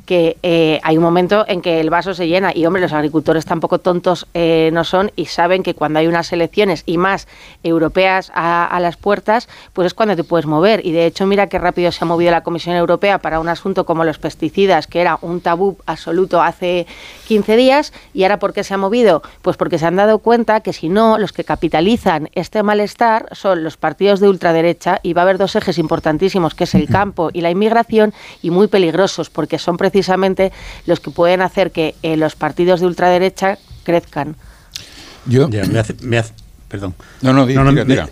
que 0.09 0.37
eh, 0.41 0.79
hay 0.81 0.97
un 0.97 1.03
momento 1.03 1.45
en 1.47 1.61
que 1.61 1.79
el 1.79 1.91
vaso 1.91 2.15
se 2.15 2.27
llena 2.27 2.51
y 2.51 2.65
hombre 2.65 2.81
los 2.81 2.93
agricultores 2.93 3.45
tampoco 3.45 3.77
tontos 3.77 4.25
eh, 4.33 4.71
no 4.73 4.83
son 4.83 5.11
y 5.15 5.27
saben 5.27 5.61
que 5.61 5.75
cuando 5.75 5.99
hay 5.99 6.07
unas 6.07 6.33
elecciones 6.33 6.81
y 6.87 6.97
más 6.97 7.27
europeas 7.61 8.31
a, 8.33 8.65
a, 8.65 8.79
las 8.79 8.97
puertas 8.97 9.47
pues 9.71 9.85
es 9.85 9.93
cuando 9.93 10.15
te 10.15 10.23
puedes 10.23 10.47
mover 10.47 10.83
y 10.83 10.93
de 10.93 11.05
hecho 11.05 11.27
mira 11.27 11.45
qué 11.45 11.59
rápido 11.59 11.91
se 11.91 12.03
ha 12.03 12.07
movido 12.07 12.31
la 12.31 12.41
Comisión 12.41 12.75
Europea 12.75 13.19
para 13.19 13.39
un 13.39 13.49
asunto 13.49 13.85
como 13.85 14.03
los 14.03 14.17
pesticidas 14.17 14.87
que 14.87 14.99
era 14.99 15.19
un 15.21 15.41
tabú 15.41 15.77
absoluto 15.85 16.41
hace 16.41 16.87
15 17.27 17.55
días 17.55 17.93
y 18.11 18.23
ahora 18.23 18.39
¿por 18.39 18.53
qué 18.53 18.63
se 18.63 18.73
ha 18.73 18.77
movido? 18.77 19.21
Pues 19.43 19.57
porque 19.57 19.77
se 19.77 19.85
han 19.85 19.95
dado 19.95 20.17
cuenta 20.17 20.61
que 20.61 20.73
si 20.73 20.89
no 20.89 21.19
los 21.19 21.33
que 21.33 21.43
capitalizan 21.43 22.31
este 22.33 22.63
malestar 22.63 23.27
son 23.33 23.63
los 23.63 23.77
partidos 23.77 24.21
de 24.21 24.27
ultraderecha 24.27 25.01
y 25.03 25.13
va 25.13 25.21
a 25.21 25.25
haber 25.25 25.37
dos 25.37 25.55
ejes 25.55 25.77
importantísimos 25.77 26.55
que 26.55 26.63
es 26.63 26.73
el 26.73 26.87
campo 26.89 27.29
y 27.31 27.41
la 27.41 27.51
inmigración 27.51 28.11
y 28.41 28.49
muy 28.49 28.65
peligrosos 28.65 29.29
porque 29.29 29.59
son 29.59 29.77
precisamente 29.77 29.98
precisamente 29.99 30.51
los 30.85 30.99
que 31.01 31.11
pueden 31.11 31.41
hacer 31.41 31.71
que 31.71 31.95
eh, 32.03 32.15
los 32.15 32.35
partidos 32.35 32.79
de 32.79 32.85
ultraderecha 32.87 33.57
crezcan. 33.83 34.35
Yo 35.25 35.49
ya, 35.49 35.65
me 35.65 35.77
hace, 35.79 35.93
me 36.01 36.17
hace, 36.17 36.31
perdón. 36.69 36.95
No, 37.21 37.33
no, 37.33 37.45
diga, 37.45 37.63
no, 37.63 37.71
diga, 37.71 37.83
diga. 37.83 38.09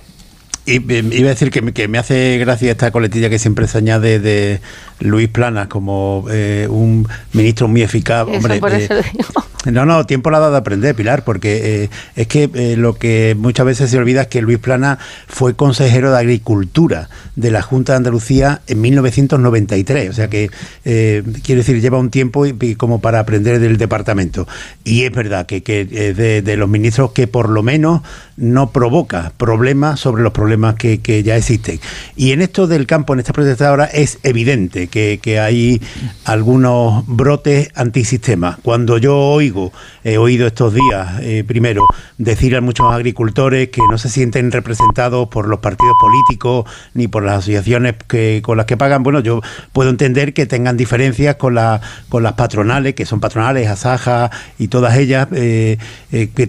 Y, 0.66 0.76
eh, 0.92 1.10
iba 1.14 1.28
a 1.28 1.30
decir 1.30 1.50
que, 1.50 1.62
me- 1.62 1.72
que 1.72 1.88
me 1.88 1.98
hace 1.98 2.38
gracia 2.40 2.72
esta 2.72 2.92
coletilla 2.92 3.30
que 3.30 3.40
siempre 3.40 3.70
se 3.70 3.78
añade 3.78 4.20
de 4.20 4.60
Luis 5.00 5.30
Planas 5.30 5.68
como 5.70 6.26
eh, 6.30 6.68
un 6.70 7.08
ministro 7.32 7.70
muy 7.70 7.84
eficaz. 7.84 8.28
Eso, 8.28 8.36
Hombre, 8.38 8.60
por 8.60 8.74
eh, 8.74 8.84
eso 8.84 8.96
digo. 8.96 9.46
No, 9.66 9.86
no, 9.86 10.06
tiempo 10.06 10.30
le 10.30 10.38
ha 10.38 10.40
dado 10.40 10.52
de 10.54 10.60
aprender, 10.60 10.96
Pilar, 10.96 11.24
porque 11.24 11.84
eh, 11.84 11.90
es 12.16 12.28
que 12.28 12.50
eh, 12.54 12.76
lo 12.78 12.94
que 12.94 13.36
muchas 13.38 13.66
veces 13.66 13.90
se 13.90 13.98
olvida 13.98 14.22
es 14.22 14.28
que 14.28 14.42
Luis 14.42 14.60
Plana 14.60 15.00
fue 15.28 15.56
consejero 15.56 16.12
de 16.12 16.18
Agricultura 16.18 17.10
de 17.36 17.52
la 17.52 17.62
Junta 17.62 17.94
de 17.94 17.98
Andalucía 17.98 18.62
en 18.68 18.82
1993. 18.82 20.10
O 20.10 20.14
sea 20.14 20.30
que, 20.30 20.50
eh, 20.86 21.24
quiero 21.44 21.60
decir, 21.60 21.82
lleva 21.82 21.98
un 21.98 22.12
tiempo 22.12 22.46
y, 22.46 22.76
como 22.76 23.02
para 23.02 23.20
aprender 23.20 23.60
del 23.60 23.78
departamento. 23.78 24.48
Y 24.84 25.04
es 25.04 25.12
verdad 25.12 25.46
que, 25.46 25.64
que 25.64 25.82
es 25.82 26.16
de, 26.16 26.42
de 26.42 26.58
los 26.58 26.70
ministros 26.70 27.12
que 27.12 27.28
por 27.28 27.50
lo 27.50 27.64
menos 27.64 28.02
no 28.38 28.72
provoca 28.72 29.34
problemas 29.36 30.00
sobre 30.00 30.22
los 30.22 30.32
problemas 30.32 30.76
que, 30.76 31.00
que 31.00 31.24
ya 31.24 31.36
existen. 31.36 31.80
Y 32.16 32.32
en 32.32 32.42
esto 32.42 32.68
del 32.68 32.86
campo, 32.86 33.14
en 33.14 33.20
esta 33.20 33.34
protesta 33.34 33.68
ahora, 33.68 33.86
es 33.86 34.20
evidente 34.24 34.88
que, 34.88 35.20
que 35.22 35.40
hay 35.40 35.82
algunos 36.24 37.04
brotes 37.08 37.70
antisistema. 37.76 38.60
Cuando 38.62 38.98
yo 39.00 39.18
oigo, 39.18 39.57
he 40.04 40.18
oído 40.18 40.48
estos 40.48 40.74
días, 40.74 41.20
eh, 41.22 41.44
primero, 41.46 41.86
decir 42.18 42.56
a 42.56 42.62
muchos 42.62 42.92
agricultores 42.92 43.70
que 43.70 43.82
no 43.90 43.98
se 43.98 44.10
sienten 44.10 44.52
representados 44.52 45.28
por 45.30 45.48
los 45.48 45.60
partidos 45.60 45.94
políticos 46.00 46.66
ni 46.94 47.08
por 47.08 47.24
las 47.24 47.40
asociaciones 47.40 47.96
que, 48.08 48.42
con 48.44 48.58
las 48.58 48.66
que 48.66 48.78
pagan, 48.78 49.04
bueno, 49.04 49.20
yo 49.20 49.42
puedo 49.74 49.90
entender 49.90 50.34
que 50.34 50.46
tengan 50.46 50.78
diferencias 50.78 51.36
con, 51.36 51.56
la, 51.56 51.82
con 52.10 52.24
las 52.24 52.34
patronales, 52.34 52.96
que 52.96 53.06
son 53.06 53.20
patronales, 53.20 53.68
Asaja 53.68 54.32
y 54.58 54.68
todas 54.68 54.98
ellas, 54.98 55.28
eh, 55.34 55.78
eh, 56.12 56.30
que, 56.34 56.48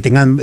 tengan, 0.00 0.38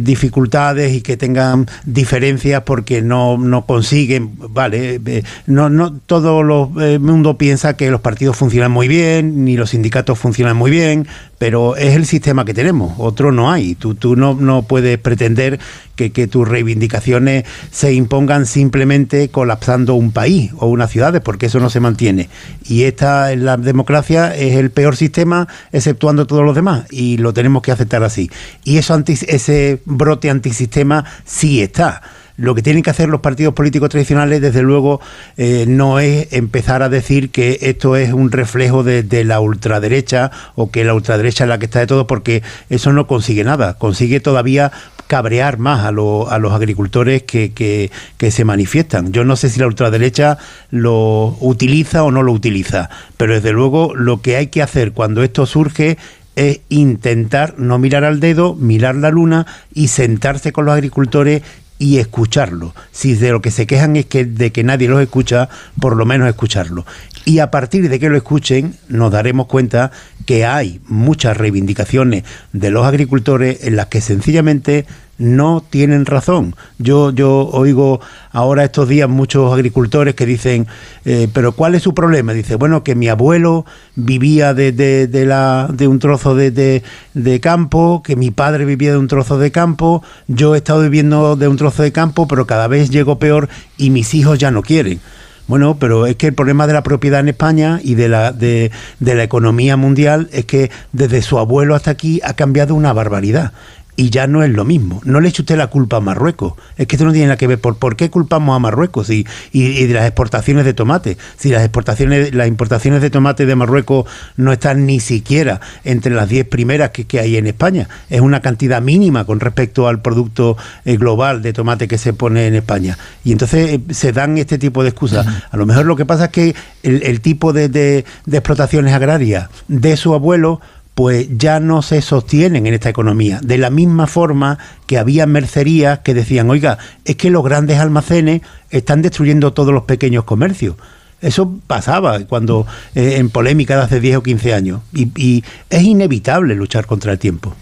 dificultades 0.00 0.92
y 0.92 1.00
que 1.00 1.16
tengan 1.16 1.66
diferencias 1.84 2.62
porque 2.62 3.02
no, 3.02 3.38
no 3.38 3.66
consiguen, 3.66 4.32
vale, 4.50 5.00
no, 5.46 5.68
no 5.68 5.92
todo 6.06 6.70
el 6.80 7.00
mundo 7.00 7.36
piensa 7.38 7.76
que 7.76 7.90
los 7.90 8.00
partidos 8.00 8.36
funcionan 8.36 8.70
muy 8.70 8.88
bien, 8.88 9.44
ni 9.44 9.56
los 9.56 9.70
sindicatos 9.70 10.18
funcionan 10.18 10.56
muy 10.56 10.70
bien, 10.70 10.93
pero 11.38 11.76
es 11.76 11.94
el 11.94 12.06
sistema 12.06 12.44
que 12.44 12.54
tenemos, 12.54 12.94
otro 12.98 13.32
no 13.32 13.50
hay. 13.50 13.74
Tú, 13.74 13.94
tú 13.94 14.16
no, 14.16 14.34
no 14.34 14.62
puedes 14.62 14.98
pretender 14.98 15.60
que, 15.96 16.10
que 16.10 16.26
tus 16.26 16.48
reivindicaciones 16.48 17.44
se 17.70 17.92
impongan 17.92 18.46
simplemente 18.46 19.28
colapsando 19.28 19.94
un 19.94 20.10
país 20.10 20.52
o 20.58 20.66
unas 20.66 20.90
ciudades, 20.90 21.20
porque 21.20 21.46
eso 21.46 21.60
no 21.60 21.68
se 21.68 21.80
mantiene. 21.80 22.28
Y 22.64 22.84
esta, 22.84 23.34
la 23.36 23.56
democracia, 23.56 24.34
es 24.34 24.56
el 24.56 24.70
peor 24.70 24.96
sistema, 24.96 25.46
exceptuando 25.72 26.26
todos 26.26 26.44
los 26.44 26.54
demás, 26.54 26.86
y 26.90 27.18
lo 27.18 27.34
tenemos 27.34 27.62
que 27.62 27.72
aceptar 27.72 28.02
así. 28.02 28.30
Y 28.64 28.78
eso 28.78 28.94
ese 29.06 29.80
brote 29.84 30.30
antisistema 30.30 31.04
sí 31.24 31.62
está. 31.62 32.02
Lo 32.36 32.54
que 32.54 32.62
tienen 32.62 32.82
que 32.82 32.90
hacer 32.90 33.08
los 33.08 33.20
partidos 33.20 33.54
políticos 33.54 33.90
tradicionales, 33.90 34.40
desde 34.40 34.62
luego, 34.62 35.00
eh, 35.36 35.66
no 35.68 36.00
es 36.00 36.32
empezar 36.32 36.82
a 36.82 36.88
decir 36.88 37.30
que 37.30 37.58
esto 37.62 37.94
es 37.96 38.12
un 38.12 38.32
reflejo 38.32 38.82
de, 38.82 39.04
la 39.24 39.38
ultraderecha 39.40 40.32
o 40.56 40.70
que 40.70 40.82
la 40.84 40.94
ultraderecha 40.94 41.44
es 41.44 41.48
la 41.48 41.58
que 41.58 41.66
está 41.66 41.78
de 41.78 41.86
todo, 41.86 42.06
porque 42.08 42.42
eso 42.70 42.92
no 42.92 43.06
consigue 43.06 43.44
nada. 43.44 43.74
Consigue 43.78 44.18
todavía 44.18 44.72
cabrear 45.06 45.58
más 45.58 45.84
a, 45.84 45.88
a 45.88 45.92
los 45.92 46.52
agricultores 46.52 47.22
que, 47.22 47.52
que- 47.52 47.90
que 48.16 48.30
se 48.30 48.44
manifiestan. 48.44 49.12
Yo 49.12 49.24
no 49.24 49.36
sé 49.36 49.48
si 49.48 49.60
la 49.60 49.66
ultraderecha 49.66 50.38
lo 50.70 51.36
utiliza 51.40 52.02
o 52.02 52.10
no 52.10 52.22
lo 52.22 52.32
utiliza, 52.32 52.90
pero 53.16 53.34
desde 53.34 53.52
luego 53.52 53.94
lo 53.94 54.22
que 54.22 54.36
hay 54.36 54.48
que 54.48 54.62
hacer 54.62 54.92
cuando 54.92 55.22
esto 55.22 55.46
surge 55.46 55.98
es 56.36 56.60
intentar 56.68 57.54
no 57.58 57.78
mirar 57.78 58.02
al 58.02 58.18
dedo, 58.18 58.54
mirar 58.56 58.96
la 58.96 59.10
luna 59.10 59.46
y 59.72 59.86
sentarse 59.88 60.52
con 60.52 60.64
los 60.64 60.74
agricultores 60.74 61.42
y 61.78 61.98
escucharlo. 61.98 62.74
Si 62.92 63.14
de 63.14 63.30
lo 63.32 63.42
que 63.42 63.50
se 63.50 63.66
quejan 63.66 63.96
es 63.96 64.06
que 64.06 64.24
de 64.24 64.52
que 64.52 64.64
nadie 64.64 64.88
los 64.88 65.00
escucha, 65.00 65.48
por 65.80 65.96
lo 65.96 66.06
menos 66.06 66.28
escucharlo. 66.28 66.86
Y 67.24 67.38
a 67.38 67.50
partir 67.50 67.88
de 67.88 67.98
que 67.98 68.08
lo 68.08 68.16
escuchen, 68.16 68.76
nos 68.88 69.10
daremos 69.10 69.46
cuenta 69.46 69.90
que 70.26 70.44
hay 70.44 70.80
muchas 70.86 71.36
reivindicaciones 71.36 72.24
de 72.52 72.70
los 72.70 72.86
agricultores 72.86 73.64
en 73.64 73.76
las 73.76 73.86
que 73.86 74.00
sencillamente 74.00 74.86
no 75.18 75.64
tienen 75.68 76.06
razón. 76.06 76.54
Yo, 76.78 77.10
yo 77.10 77.48
oigo 77.52 78.00
ahora 78.32 78.64
estos 78.64 78.88
días 78.88 79.08
muchos 79.08 79.52
agricultores 79.52 80.14
que 80.14 80.26
dicen, 80.26 80.66
eh, 81.04 81.28
pero 81.32 81.52
¿cuál 81.52 81.74
es 81.74 81.82
su 81.82 81.94
problema? 81.94 82.32
Dice, 82.32 82.56
bueno, 82.56 82.82
que 82.82 82.94
mi 82.94 83.08
abuelo 83.08 83.64
vivía 83.94 84.54
de, 84.54 84.72
de, 84.72 85.06
de 85.06 85.26
la, 85.26 85.68
de 85.72 85.88
un 85.88 85.98
trozo 85.98 86.34
de, 86.34 86.82
de, 87.14 87.40
campo, 87.40 88.02
que 88.04 88.16
mi 88.16 88.30
padre 88.30 88.64
vivía 88.64 88.92
de 88.92 88.98
un 88.98 89.08
trozo 89.08 89.38
de 89.38 89.50
campo, 89.50 90.02
yo 90.26 90.54
he 90.54 90.58
estado 90.58 90.82
viviendo 90.82 91.36
de 91.36 91.48
un 91.48 91.56
trozo 91.56 91.82
de 91.82 91.92
campo, 91.92 92.26
pero 92.26 92.46
cada 92.46 92.68
vez 92.68 92.90
llego 92.90 93.18
peor 93.18 93.48
y 93.76 93.90
mis 93.90 94.14
hijos 94.14 94.38
ya 94.38 94.50
no 94.50 94.62
quieren. 94.62 95.00
Bueno, 95.46 95.76
pero 95.78 96.06
es 96.06 96.16
que 96.16 96.28
el 96.28 96.34
problema 96.34 96.66
de 96.66 96.72
la 96.72 96.82
propiedad 96.82 97.20
en 97.20 97.28
España 97.28 97.78
y 97.82 97.96
de 97.96 98.08
la, 98.08 98.32
de, 98.32 98.70
de 98.98 99.14
la 99.14 99.24
economía 99.24 99.76
mundial 99.76 100.30
es 100.32 100.46
que 100.46 100.70
desde 100.92 101.20
su 101.20 101.38
abuelo 101.38 101.74
hasta 101.74 101.90
aquí 101.90 102.20
ha 102.24 102.32
cambiado 102.32 102.74
una 102.74 102.94
barbaridad. 102.94 103.52
Y 103.96 104.10
ya 104.10 104.26
no 104.26 104.42
es 104.42 104.50
lo 104.50 104.64
mismo. 104.64 105.00
No 105.04 105.20
le 105.20 105.28
eche 105.28 105.42
usted 105.42 105.56
la 105.56 105.68
culpa 105.68 105.98
a 105.98 106.00
Marruecos. 106.00 106.54
Es 106.76 106.88
que 106.88 106.96
esto 106.96 107.04
no 107.06 107.12
tiene 107.12 107.26
nada 107.28 107.36
que 107.36 107.46
ver 107.46 107.60
por 107.60 107.76
por 107.76 107.94
qué 107.94 108.10
culpamos 108.10 108.56
a 108.56 108.58
Marruecos 108.58 109.08
y, 109.08 109.24
y, 109.52 109.62
y 109.66 109.86
de 109.86 109.94
las 109.94 110.04
exportaciones 110.06 110.64
de 110.64 110.74
tomate. 110.74 111.16
Si 111.36 111.50
las 111.50 111.62
exportaciones, 111.62 112.34
las 112.34 112.48
importaciones 112.48 113.02
de 113.02 113.10
tomate 113.10 113.46
de 113.46 113.54
Marruecos 113.54 114.06
no 114.36 114.52
están 114.52 114.84
ni 114.86 114.98
siquiera 114.98 115.60
entre 115.84 116.12
las 116.12 116.28
10 116.28 116.48
primeras 116.48 116.90
que, 116.90 117.04
que 117.04 117.20
hay 117.20 117.36
en 117.36 117.46
España. 117.46 117.88
Es 118.10 118.20
una 118.20 118.40
cantidad 118.40 118.82
mínima 118.82 119.24
con 119.26 119.38
respecto 119.38 119.86
al 119.86 120.02
producto 120.02 120.56
eh, 120.84 120.96
global 120.96 121.40
de 121.42 121.52
tomate 121.52 121.86
que 121.86 121.96
se 121.98 122.12
pone 122.12 122.48
en 122.48 122.56
España. 122.56 122.98
Y 123.24 123.30
entonces 123.30 123.74
eh, 123.74 123.80
se 123.94 124.12
dan 124.12 124.38
este 124.38 124.58
tipo 124.58 124.82
de 124.82 124.88
excusas. 124.88 125.24
A 125.50 125.56
lo 125.56 125.66
mejor 125.66 125.86
lo 125.86 125.94
que 125.94 126.04
pasa 126.04 126.24
es 126.24 126.30
que 126.30 126.54
el, 126.82 127.02
el 127.04 127.20
tipo 127.20 127.52
de, 127.52 127.68
de- 127.68 128.04
de 128.26 128.36
explotaciones 128.38 128.92
agrarias 128.92 129.48
de 129.68 129.96
su 129.96 130.14
abuelo 130.14 130.60
pues 130.94 131.26
ya 131.36 131.60
no 131.60 131.82
se 131.82 132.00
sostienen 132.02 132.66
en 132.66 132.74
esta 132.74 132.88
economía. 132.88 133.40
De 133.42 133.58
la 133.58 133.70
misma 133.70 134.06
forma 134.06 134.58
que 134.86 134.98
había 134.98 135.26
mercerías 135.26 136.00
que 136.00 136.14
decían, 136.14 136.48
oiga, 136.50 136.78
es 137.04 137.16
que 137.16 137.30
los 137.30 137.42
grandes 137.42 137.78
almacenes 137.78 138.42
están 138.70 139.02
destruyendo 139.02 139.52
todos 139.52 139.74
los 139.74 139.84
pequeños 139.84 140.24
comercios. 140.24 140.76
Eso 141.20 141.58
pasaba 141.66 142.20
cuando 142.26 142.66
eh, 142.94 143.16
en 143.16 143.30
polémica 143.30 143.76
de 143.76 143.82
hace 143.82 144.00
10 144.00 144.18
o 144.18 144.22
15 144.22 144.54
años. 144.54 144.80
Y, 144.92 145.10
y 145.16 145.44
es 145.70 145.82
inevitable 145.82 146.54
luchar 146.54 146.86
contra 146.86 147.12
el 147.12 147.18
tiempo. 147.18 147.54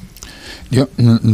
Yo 0.72 0.88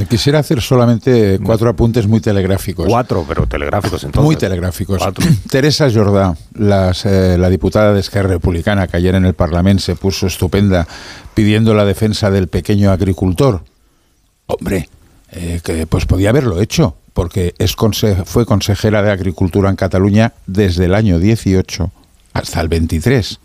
quisiera 0.09 0.41
hacer 0.41 0.61
solamente 0.61 1.39
cuatro 1.45 1.71
apuntes 1.71 2.09
muy 2.09 2.21
telegráficos. 2.21 2.87
Cuatro, 2.89 3.25
pero 3.27 3.47
telegráficos 3.47 4.03
entonces. 4.03 4.25
Muy 4.25 4.35
telegráficos. 4.35 4.99
Cuatro. 4.99 5.25
Teresa 5.51 5.89
Jordá, 5.91 6.37
las, 6.55 7.07
eh, 7.07 7.39
la 7.39 7.49
diputada 7.49 7.95
de 7.95 8.01
Esquerra 8.01 8.29
Republicana, 8.31 8.89
que 8.89 8.97
ayer 8.97 9.15
en 9.15 9.25
el 9.25 9.35
Parlamento 9.35 9.83
se 9.83 9.95
puso 9.95 10.27
estupenda 10.27 10.89
pidiendo 11.35 11.73
la 11.73 11.85
defensa 11.85 12.31
del 12.33 12.49
pequeño 12.49 12.91
agricultor. 12.91 13.63
Hombre, 14.47 14.89
eh, 15.31 15.61
que 15.63 15.87
pues 15.87 16.05
podía 16.07 16.31
haberlo 16.31 16.61
hecho, 16.61 16.97
porque 17.13 17.55
es 17.59 17.77
conse- 17.77 18.25
fue 18.25 18.45
consejera 18.45 19.03
de 19.03 19.13
Agricultura 19.13 19.71
en 19.71 19.77
Cataluña 19.77 20.33
desde 20.47 20.87
el 20.87 20.95
año 20.95 21.21
18 21.21 21.93
hasta 22.33 22.61
el 22.61 22.69
23. 22.69 23.39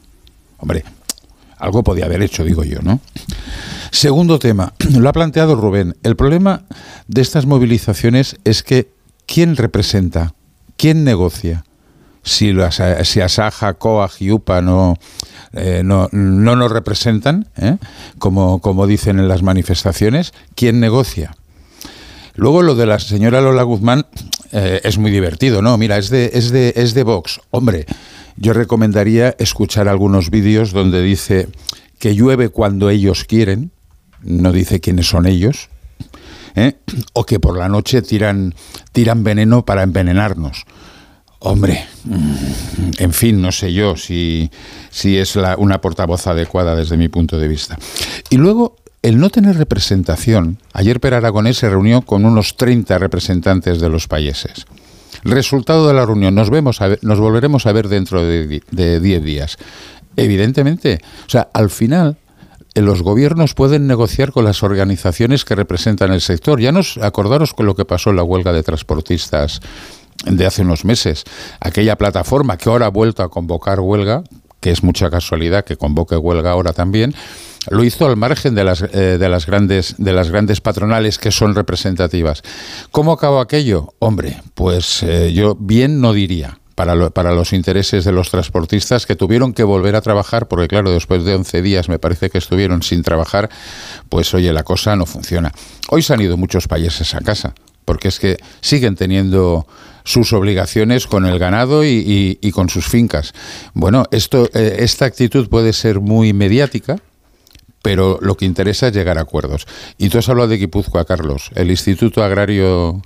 Hombre, 0.58 0.84
algo 1.60 1.84
podía 1.84 2.06
haber 2.06 2.24
hecho, 2.24 2.44
digo 2.44 2.64
yo, 2.64 2.80
¿no? 2.82 3.00
Segundo 3.94 4.40
tema, 4.40 4.74
lo 4.98 5.08
ha 5.08 5.14
planteado 5.14 5.56
Rubén. 5.56 5.96
El 6.02 6.16
problema 6.16 6.64
de 7.08 7.22
estas 7.22 7.46
movilizaciones 7.46 8.38
es 8.44 8.64
que 8.64 8.90
¿quién 9.28 9.56
representa? 9.56 10.34
¿Quién 10.78 11.04
negocia? 11.04 11.64
Si, 12.24 12.54
las, 12.54 12.82
si 13.04 13.22
Asaja, 13.22 13.76
COAG 13.76 14.14
y 14.20 14.32
UPA 14.32 14.64
no, 14.64 14.96
eh, 15.54 15.84
no, 15.86 16.10
no 16.12 16.56
nos 16.56 16.72
representan, 16.72 17.48
¿eh? 17.56 17.78
como, 18.18 18.62
como 18.62 18.88
dicen 18.88 19.20
en 19.20 19.28
las 19.28 19.44
manifestaciones, 19.44 20.34
¿quién 20.56 20.80
negocia? 20.80 21.36
Luego 22.34 22.64
lo 22.64 22.74
de 22.74 22.88
la 22.88 22.98
señora 22.98 23.42
Lola 23.42 23.62
Guzmán 23.62 24.08
eh, 24.52 24.82
es 24.84 24.98
muy 24.98 25.12
divertido, 25.12 25.62
¿no? 25.62 25.78
Mira, 25.78 26.00
es 26.00 26.10
de, 26.10 26.32
es 26.34 26.50
de, 26.50 26.74
es 26.78 26.96
de 26.96 27.04
Vox. 27.04 27.42
Hombre, 27.52 27.86
yo 28.38 28.54
recomendaría 28.54 29.36
escuchar 29.38 29.88
algunos 29.88 30.32
vídeos 30.32 30.72
donde 30.72 31.04
dice 31.04 31.48
que 32.00 32.16
llueve 32.16 32.50
cuando 32.50 32.90
ellos 32.90 33.24
quieren, 33.26 33.72
no 34.24 34.52
dice 34.52 34.80
quiénes 34.80 35.08
son 35.08 35.26
ellos, 35.26 35.70
¿eh? 36.56 36.74
o 37.14 37.26
que 37.26 37.40
por 37.40 37.58
la 37.58 37.70
noche 37.70 38.02
tiran, 38.02 38.54
tiran 38.92 39.24
veneno 39.24 39.66
para 39.66 39.84
envenenarnos. 39.84 40.66
Hombre, 41.46 41.86
en 43.00 43.12
fin, 43.14 43.42
no 43.42 43.52
sé 43.52 43.74
yo 43.74 43.98
si, 43.98 44.50
si 44.90 45.18
es 45.18 45.36
la- 45.36 45.58
una 45.58 45.82
portavoz 45.82 46.26
adecuada 46.28 46.74
desde 46.76 46.96
mi 46.96 47.10
punto 47.10 47.38
de 47.38 47.50
vista. 47.50 47.78
Y 48.30 48.38
luego, 48.38 48.78
el 49.02 49.20
no 49.20 49.30
tener 49.30 49.58
representación. 49.58 50.60
Ayer 50.72 51.02
Per 51.02 51.14
Aragonés 51.14 51.58
se 51.58 51.70
reunió 51.70 52.02
con 52.04 52.24
unos 52.24 52.56
30 52.56 52.98
representantes 52.98 53.82
de 53.82 53.90
los 53.90 54.08
países. 54.08 54.66
Resultado 55.26 55.86
de 55.88 55.94
la 55.94 56.06
reunión, 56.06 56.34
nos, 56.34 56.50
vemos 56.50 56.80
a 56.82 56.96
nos 57.02 57.20
volveremos 57.20 57.66
a 57.66 57.74
ver 57.74 57.90
dentro 57.90 58.24
de 58.24 58.48
di- 58.48 58.62
de 58.72 59.02
10 59.02 59.24
días. 59.24 59.58
Evidentemente, 60.16 61.00
o 61.28 61.30
sea, 61.30 61.50
al 61.54 61.70
final 61.70 62.18
los 62.82 63.02
gobiernos 63.02 63.54
pueden 63.54 63.88
negociar 63.88 64.32
con 64.32 64.46
las 64.46 64.64
organizaciones 64.64 65.46
que 65.46 65.56
representan 65.56 66.12
el 66.12 66.22
sector. 66.22 66.60
Ya 66.60 66.72
nos 66.72 66.98
acordaros 66.98 67.54
con 67.54 67.66
lo 67.66 67.76
que 67.76 67.86
pasó 67.86 68.10
en 68.10 68.16
la 68.16 68.24
huelga 68.24 68.52
de 68.54 68.64
transportistas 68.64 69.62
de 70.26 70.46
hace 70.46 70.62
unos 70.62 70.86
meses. 70.86 71.24
Aquella 71.60 71.98
plataforma 71.98 72.58
que 72.58 72.70
ahora 72.70 72.88
ha 72.88 72.90
vuelto 72.90 73.24
a 73.24 73.30
convocar 73.30 73.80
huelga, 73.80 74.24
que 74.60 74.72
es 74.72 74.84
mucha 74.84 75.10
casualidad 75.10 75.66
que 75.66 75.76
convoque 75.76 76.16
huelga 76.16 76.52
ahora 76.52 76.74
también, 76.74 77.14
lo 77.70 77.84
hizo 77.84 78.06
al 78.06 78.18
margen 78.18 78.56
de 78.56 78.64
las, 78.64 78.82
eh, 78.82 79.18
de 79.18 79.30
las, 79.30 79.46
grandes, 79.46 79.96
de 79.98 80.14
las 80.14 80.30
grandes 80.30 80.62
patronales 80.62 81.18
que 81.18 81.32
son 81.32 81.56
representativas. 81.56 82.42
¿Cómo 82.92 83.14
acabó 83.14 83.40
aquello? 83.40 83.94
Hombre, 84.00 84.42
pues 84.54 85.04
eh, 85.04 85.32
yo 85.34 85.56
bien 85.60 86.02
no 86.02 86.14
diría. 86.14 86.60
Para, 86.76 87.12
para, 87.12 87.34
los 87.34 87.54
intereses 87.54 88.04
de 88.04 88.12
los 88.12 88.32
transportistas 88.32 89.06
que 89.06 89.16
tuvieron 89.16 89.54
que 89.54 89.64
volver 89.64 89.96
a 89.96 90.02
trabajar, 90.02 90.48
porque 90.48 90.68
claro, 90.68 90.92
después 90.92 91.24
de 91.24 91.36
11 91.36 91.62
días 91.62 91.88
me 91.88 92.00
parece 92.00 92.32
que 92.32 92.40
estuvieron 92.40 92.82
sin 92.82 93.04
trabajar, 93.04 93.50
pues 94.10 94.34
oye, 94.34 94.52
la 94.54 94.64
cosa 94.64 94.96
no 94.96 95.06
funciona. 95.06 95.52
Hoy 95.90 96.02
se 96.02 96.14
han 96.14 96.22
ido 96.22 96.36
muchos 96.36 96.68
países 96.68 97.14
a 97.14 97.22
casa, 97.22 97.54
porque 97.86 98.08
es 98.08 98.20
que 98.20 98.38
siguen 98.62 98.96
teniendo 98.96 99.68
sus 100.04 100.34
obligaciones 100.34 101.08
con 101.08 101.26
el 101.26 101.40
ganado 101.40 101.84
y, 101.86 102.52
con 102.54 102.70
sus 102.70 102.88
fincas. 102.88 103.34
Bueno, 103.74 104.06
esto, 104.12 104.50
eh, 104.54 104.78
esta 104.80 105.06
actitud 105.06 105.50
puede 105.50 105.74
ser 105.74 106.00
muy 106.00 106.34
mediática, 106.34 106.98
pero 107.82 108.20
lo 108.22 108.36
que 108.36 108.46
interesa 108.46 108.88
es 108.88 108.94
llegar 108.94 109.18
a 109.18 109.22
acuerdos. 109.22 109.68
Y 109.98 110.10
tú 110.10 110.18
has 110.18 110.30
hablado 110.30 110.50
de 110.50 110.58
Guipúzcoa, 110.58 111.06
Carlos. 111.06 111.52
El 111.56 111.70
Instituto 111.70 112.24
Agrario 112.24 113.02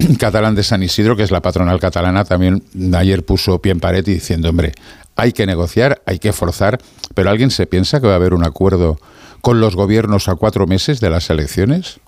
Catalán 0.18 0.54
de 0.54 0.62
San 0.62 0.82
Isidro, 0.82 1.16
que 1.16 1.22
es 1.22 1.30
la 1.30 1.42
patronal 1.42 1.80
catalana, 1.80 2.24
también 2.24 2.62
ayer 2.94 3.24
puso 3.24 3.60
pie 3.60 3.72
en 3.72 3.80
pared 3.80 4.06
y 4.06 4.14
diciendo, 4.14 4.48
hombre, 4.48 4.72
hay 5.16 5.32
que 5.32 5.46
negociar, 5.46 6.02
hay 6.06 6.18
que 6.18 6.32
forzar, 6.32 6.78
pero 7.14 7.30
¿alguien 7.30 7.50
se 7.50 7.66
piensa 7.66 8.00
que 8.00 8.06
va 8.06 8.14
a 8.14 8.16
haber 8.16 8.34
un 8.34 8.44
acuerdo 8.44 8.98
con 9.40 9.60
los 9.60 9.76
gobiernos 9.76 10.28
a 10.28 10.34
cuatro 10.34 10.66
meses 10.66 11.00
de 11.00 11.10
las 11.10 11.30
elecciones? 11.30 12.00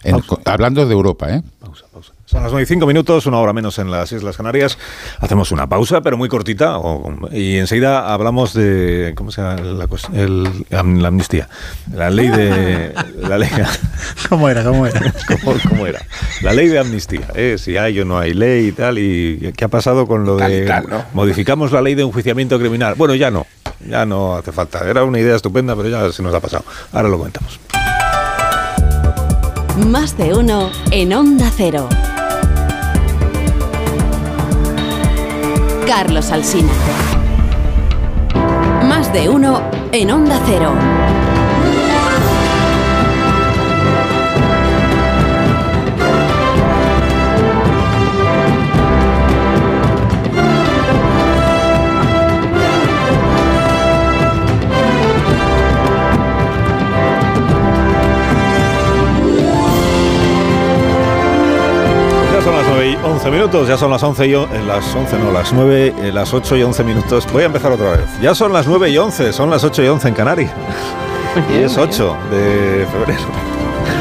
hablando 0.45 0.87
de 0.87 0.93
Europa, 0.93 1.31
¿eh? 1.31 1.43
Pausa, 1.61 1.85
pausa. 1.93 2.13
Son 2.33 2.43
las 2.43 2.51
9 2.51 2.63
y 2.63 2.67
5 2.67 2.87
minutos, 2.87 3.27
una 3.27 3.37
hora 3.41 3.53
menos 3.53 3.79
en 3.79 3.91
las 3.91 4.11
Islas 4.11 4.39
Canarias. 4.39 4.79
Hacemos 5.21 5.53
una 5.53 5.67
pausa, 5.67 6.01
pero 6.01 6.17
muy 6.17 6.31
cortita, 6.31 6.79
y 7.31 7.59
enseguida 7.59 8.11
hablamos 8.11 8.55
de. 8.55 9.13
¿Cómo 9.15 9.31
se 9.31 9.43
llama? 9.43 9.57
La, 9.61 9.87
la, 10.71 11.09
amnistía. 11.09 11.47
La 11.95 12.09
ley 12.09 12.29
de. 12.29 12.95
La 13.21 13.37
ley, 13.37 13.51
¿Cómo 14.31 14.49
era? 14.49 14.65
¿Cómo 14.65 14.87
era? 14.87 14.99
¿Cómo, 15.69 15.87
era? 15.87 16.01
La 16.41 16.55
ley 16.55 16.69
de 16.69 16.79
amnistía. 16.79 17.29
¿eh? 17.35 17.57
Si 17.59 17.77
hay 17.77 18.01
o 18.01 18.07
no 18.07 18.19
hay 18.19 18.33
ley 18.33 18.69
y 18.69 18.73
tal. 18.73 18.99
¿Y 18.99 19.53
qué 19.55 19.67
ha 19.67 19.69
pasado 19.69 20.07
con 20.07 20.25
lo 20.25 20.39
de. 20.39 20.73
Modificamos 21.13 21.71
la 21.71 21.83
ley 21.83 21.95
de 21.95 22.03
enjuiciamiento 22.03 22.59
criminal. 22.59 22.95
Bueno, 22.97 23.15
ya 23.15 23.31
no. 23.31 23.47
Ya 23.87 24.07
no 24.07 24.37
hace 24.37 24.53
falta. 24.53 24.89
Era 24.89 25.05
una 25.05 25.19
idea 25.19 25.37
estupenda, 25.37 25.77
pero 25.77 25.91
ya 25.91 26.11
se 26.11 26.23
nos 26.23 26.35
ha 26.35 26.41
pasado. 26.41 26.65
Ahora 26.93 27.11
lo 27.11 27.19
comentamos. 27.19 27.61
Más 29.87 30.17
de 30.17 30.33
uno 30.33 30.71
en 30.91 31.13
Onda 31.13 31.51
Cero. 31.55 31.91
Carlos 35.95 36.31
Alsina. 36.33 36.73
Más 38.89 39.13
de 39.13 39.29
uno 39.29 39.61
en 39.93 40.11
Onda 40.11 40.41
Cero. 40.47 40.73
Minutos, 63.53 63.69
ya 63.69 63.77
son 63.77 63.91
las 63.91 64.03
11 64.03 64.27
y 64.29 64.35
en 64.35 64.67
las 64.67 64.95
11 64.95 65.19
no, 65.19 65.31
las 65.31 65.53
9, 65.53 65.95
eh, 66.01 66.11
las 66.11 66.33
8 66.33 66.57
y 66.57 66.63
11 66.63 66.85
minutos. 66.85 67.27
Voy 67.35 67.43
a 67.43 67.47
empezar 67.47 67.71
otra 67.71 67.91
vez. 67.91 68.07
Ya 68.23 68.35
son 68.35 68.51
las 68.51 68.67
9 68.67 68.89
y 68.89 68.97
11, 68.97 69.31
son 69.35 69.51
las 69.51 69.63
8 69.63 69.83
y 69.83 69.89
11 69.89 70.09
en 70.09 70.15
Canarias. 70.15 70.53
y 71.53 71.59
es 71.59 71.77
8 71.77 72.17
de 72.31 72.87
febrero 72.91 73.21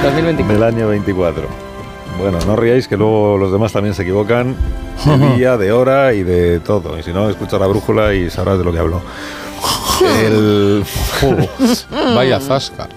2024. 0.03 0.53
del 0.53 0.63
año 0.63 0.87
24. 0.87 1.43
Bueno, 2.17 2.37
no 2.47 2.55
ríais 2.55 2.87
que 2.87 2.95
luego 2.95 3.37
los 3.37 3.51
demás 3.51 3.73
también 3.73 3.93
se 3.93 4.03
equivocan 4.03 4.55
de 5.05 5.17
día, 5.35 5.57
de 5.57 5.73
hora 5.73 6.13
y 6.13 6.23
de 6.23 6.61
todo. 6.61 6.97
Y 6.97 7.03
si 7.03 7.11
no, 7.11 7.29
escucha 7.29 7.59
la 7.59 7.67
brújula 7.67 8.13
y 8.13 8.29
sabrás 8.29 8.57
de 8.57 8.63
lo 8.63 8.71
que 8.71 8.79
hablo. 8.79 9.01
El... 10.25 10.85
vaya 12.15 12.39
zasca. 12.39 12.87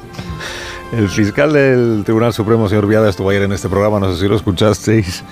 El 0.93 1.09
fiscal 1.09 1.53
del 1.53 2.03
Tribunal 2.05 2.33
Supremo, 2.33 2.69
señor 2.69 2.87
Viada, 2.87 3.11
estuvo 3.11 3.29
ayer 3.31 3.43
en 3.43 3.53
este 3.53 3.69
programa, 3.69 3.99
no 3.99 4.13
sé 4.15 4.21
si 4.21 4.29
lo 4.29 4.37
escuchasteis, 4.37 5.25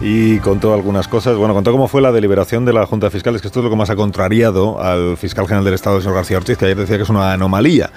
y 0.00 0.38
contó 0.38 0.74
algunas 0.74 1.08
cosas. 1.08 1.36
Bueno, 1.36 1.54
contó 1.54 1.72
cómo 1.72 1.88
fue 1.88 2.00
la 2.00 2.12
deliberación 2.12 2.64
de 2.64 2.72
la 2.72 2.86
Junta 2.86 3.06
de 3.06 3.10
Fiscales, 3.10 3.40
que 3.40 3.48
esto 3.48 3.60
es 3.60 3.64
lo 3.64 3.70
que 3.70 3.76
más 3.76 3.90
ha 3.90 3.96
contrariado 3.96 4.80
al 4.80 5.16
fiscal 5.16 5.46
general 5.46 5.64
del 5.64 5.74
Estado, 5.74 6.00
señor 6.00 6.14
García 6.14 6.36
Ortiz, 6.36 6.56
que 6.56 6.66
ayer 6.66 6.76
decía 6.76 6.96
que 6.96 7.02
es 7.02 7.08
una 7.08 7.32
anomalía 7.32 7.90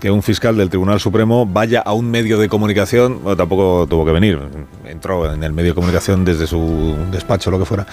que 0.00 0.10
un 0.10 0.22
fiscal 0.22 0.56
del 0.56 0.68
Tribunal 0.68 1.00
Supremo 1.00 1.46
vaya 1.46 1.80
a 1.80 1.92
un 1.92 2.10
medio 2.10 2.38
de 2.38 2.48
comunicación, 2.48 3.20
bueno, 3.22 3.36
tampoco 3.36 3.86
tuvo 3.88 4.04
que 4.04 4.12
venir, 4.12 4.38
entró 4.84 5.32
en 5.32 5.42
el 5.42 5.52
medio 5.52 5.70
de 5.70 5.74
comunicación 5.74 6.24
desde 6.24 6.46
su 6.46 6.96
despacho, 7.10 7.50
lo 7.50 7.58
que 7.58 7.64
fuera, 7.64 7.86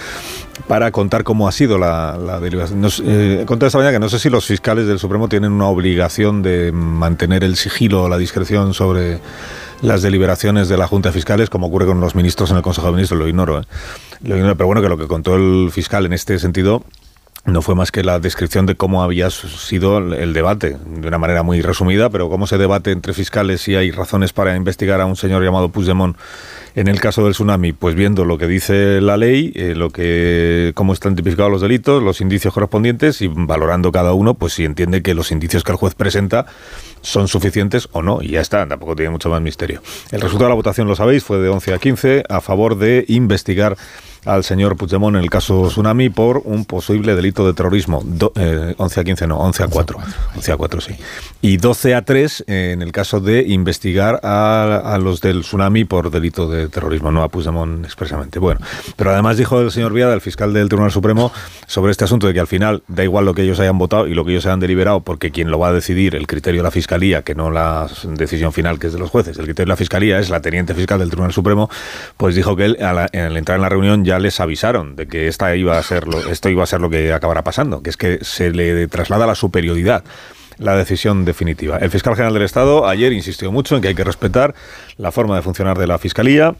para 0.68 0.90
contar 0.90 1.24
cómo 1.24 1.48
ha 1.48 1.52
sido 1.52 1.78
la, 1.78 2.18
la 2.18 2.40
deliberación. 2.40 2.80
Nos, 2.80 3.02
eh, 3.04 3.44
conté 3.46 3.66
esta 3.66 3.78
mañana 3.78 3.96
que 3.96 4.00
no 4.00 4.08
sé 4.08 4.18
si 4.18 4.28
los 4.28 4.44
fiscales 4.44 4.86
del 4.86 4.98
Supremo 4.98 5.28
tienen 5.28 5.52
una 5.52 5.66
obligación 5.66 6.42
de 6.42 6.72
mantener 6.72 7.42
el 7.42 7.56
sigilo 7.56 8.04
o 8.04 8.08
la 8.08 8.18
discreción 8.18 8.74
sobre 8.74 9.20
las 9.84 10.00
deliberaciones 10.00 10.68
de 10.68 10.78
la 10.78 10.86
Junta 10.86 11.10
de 11.10 11.12
Fiscales, 11.12 11.50
como 11.50 11.66
ocurre 11.66 11.86
con 11.86 12.00
los 12.00 12.14
ministros 12.14 12.50
en 12.50 12.56
el 12.56 12.62
Consejo 12.62 12.86
de 12.86 12.94
Ministros, 12.94 13.20
lo 13.20 13.28
ignoro, 13.28 13.60
¿eh? 13.60 13.64
lo 14.22 14.36
ignoro, 14.36 14.56
pero 14.56 14.66
bueno, 14.66 14.80
que 14.80 14.88
lo 14.88 14.96
que 14.96 15.06
contó 15.06 15.36
el 15.36 15.70
fiscal 15.70 16.06
en 16.06 16.14
este 16.14 16.38
sentido 16.38 16.82
no 17.44 17.60
fue 17.60 17.74
más 17.74 17.92
que 17.92 18.02
la 18.02 18.18
descripción 18.18 18.64
de 18.64 18.74
cómo 18.74 19.02
había 19.02 19.28
sido 19.28 19.98
el 19.98 20.32
debate, 20.32 20.78
de 20.86 21.06
una 21.06 21.18
manera 21.18 21.42
muy 21.42 21.60
resumida, 21.60 22.08
pero 22.08 22.30
cómo 22.30 22.46
se 22.46 22.56
debate 22.56 22.90
entre 22.90 23.12
fiscales 23.12 23.60
si 23.60 23.76
hay 23.76 23.90
razones 23.90 24.32
para 24.32 24.56
investigar 24.56 25.02
a 25.02 25.06
un 25.06 25.16
señor 25.16 25.44
llamado 25.44 25.68
Puigdemont 25.68 26.16
en 26.74 26.88
el 26.88 27.00
caso 27.00 27.24
del 27.24 27.32
tsunami, 27.32 27.72
pues 27.72 27.94
viendo 27.94 28.24
lo 28.24 28.36
que 28.36 28.46
dice 28.46 29.00
la 29.00 29.16
ley, 29.16 29.52
eh, 29.54 29.74
lo 29.76 29.90
que 29.90 30.72
cómo 30.74 30.92
están 30.92 31.14
tipificados 31.14 31.52
los 31.52 31.60
delitos, 31.60 32.02
los 32.02 32.20
indicios 32.20 32.52
correspondientes 32.52 33.22
y 33.22 33.28
valorando 33.28 33.92
cada 33.92 34.12
uno, 34.12 34.34
pues 34.34 34.54
si 34.54 34.64
entiende 34.64 35.02
que 35.02 35.14
los 35.14 35.30
indicios 35.30 35.62
que 35.62 35.72
el 35.72 35.78
juez 35.78 35.94
presenta 35.94 36.46
son 37.00 37.28
suficientes 37.28 37.88
o 37.92 38.02
no, 38.02 38.22
y 38.22 38.30
ya 38.30 38.40
está, 38.40 38.66
tampoco 38.66 38.96
tiene 38.96 39.10
mucho 39.10 39.28
más 39.28 39.40
misterio. 39.40 39.82
El 40.10 40.20
resultado 40.20 40.46
de 40.46 40.50
la 40.50 40.56
votación, 40.56 40.88
lo 40.88 40.96
sabéis, 40.96 41.22
fue 41.22 41.38
de 41.38 41.48
11 41.48 41.74
a 41.74 41.78
15 41.78 42.24
a 42.28 42.40
favor 42.40 42.76
de 42.76 43.04
investigar 43.08 43.76
al 44.24 44.44
señor 44.44 44.76
Puigdemont 44.76 45.16
en 45.16 45.22
el 45.22 45.30
caso 45.30 45.68
Tsunami 45.68 46.08
por 46.08 46.42
un 46.44 46.64
posible 46.64 47.14
delito 47.14 47.46
de 47.46 47.54
terrorismo. 47.54 47.98
11 47.98 48.30
eh, 48.36 48.74
a 48.78 49.04
15 49.04 49.26
no, 49.26 49.38
11 49.38 49.62
a 49.64 49.68
4. 49.68 49.98
11 50.36 50.52
a 50.52 50.56
4, 50.56 50.80
sí. 50.80 50.94
Y 51.42 51.56
12 51.58 51.94
a 51.94 52.04
3 52.04 52.44
en 52.46 52.82
el 52.82 52.92
caso 52.92 53.20
de 53.20 53.42
investigar 53.42 54.20
a, 54.22 54.98
los 55.00 55.20
del 55.20 55.42
Tsunami 55.42 55.84
por 55.84 56.10
delito 56.10 56.48
de 56.48 56.63
terrorismo, 56.68 57.10
no 57.10 57.22
a 57.22 57.28
Puigdemont 57.28 57.84
expresamente. 57.84 58.38
Bueno, 58.38 58.60
pero 58.96 59.10
además 59.10 59.36
dijo 59.36 59.60
el 59.60 59.70
señor 59.70 59.92
Viada, 59.92 60.14
el 60.14 60.20
fiscal 60.20 60.52
del 60.52 60.68
Tribunal 60.68 60.92
Supremo, 60.92 61.32
sobre 61.66 61.92
este 61.92 62.04
asunto 62.04 62.26
de 62.26 62.34
que 62.34 62.40
al 62.40 62.46
final 62.46 62.82
da 62.88 63.04
igual 63.04 63.24
lo 63.24 63.34
que 63.34 63.42
ellos 63.42 63.60
hayan 63.60 63.78
votado 63.78 64.06
y 64.06 64.14
lo 64.14 64.24
que 64.24 64.32
ellos 64.32 64.46
hayan 64.46 64.60
deliberado, 64.60 65.00
porque 65.00 65.30
quien 65.30 65.50
lo 65.50 65.58
va 65.58 65.68
a 65.68 65.72
decidir, 65.72 66.14
el 66.14 66.26
criterio 66.26 66.60
de 66.60 66.64
la 66.64 66.70
Fiscalía, 66.70 67.22
que 67.22 67.34
no 67.34 67.50
la 67.50 67.88
decisión 68.04 68.52
final 68.52 68.78
que 68.78 68.88
es 68.88 68.92
de 68.92 68.98
los 68.98 69.10
jueces, 69.10 69.38
el 69.38 69.44
criterio 69.44 69.66
de 69.66 69.72
la 69.72 69.76
Fiscalía 69.76 70.18
es 70.18 70.30
la 70.30 70.40
teniente 70.40 70.74
fiscal 70.74 70.98
del 70.98 71.08
Tribunal 71.08 71.32
Supremo, 71.32 71.70
pues 72.16 72.34
dijo 72.34 72.56
que 72.56 72.64
al 72.64 73.08
entrar 73.12 73.56
en 73.56 73.62
la 73.62 73.68
reunión 73.68 74.04
ya 74.04 74.18
les 74.18 74.40
avisaron 74.40 74.96
de 74.96 75.06
que 75.06 75.28
esta 75.28 75.54
iba 75.56 75.78
a 75.78 75.82
ser 75.82 76.04
esto 76.30 76.48
iba 76.48 76.62
a 76.62 76.66
ser 76.66 76.80
lo 76.80 76.90
que 76.90 77.12
acabará 77.12 77.42
pasando, 77.42 77.82
que 77.82 77.90
es 77.90 77.96
que 77.96 78.18
se 78.22 78.50
le 78.50 78.86
traslada 78.88 79.26
la 79.26 79.34
superioridad 79.34 80.04
la 80.58 80.76
decisión 80.76 81.24
definitiva. 81.24 81.78
El 81.78 81.90
fiscal 81.90 82.14
general 82.14 82.34
del 82.34 82.42
Estado 82.42 82.86
ayer 82.86 83.12
insistió 83.12 83.50
mucho 83.52 83.76
en 83.76 83.82
que 83.82 83.88
hay 83.88 83.94
que 83.94 84.04
respetar 84.04 84.54
la 84.96 85.12
forma 85.12 85.36
de 85.36 85.42
funcionar 85.42 85.78
de 85.78 85.86
la 85.86 85.98
Fiscalía 85.98 86.54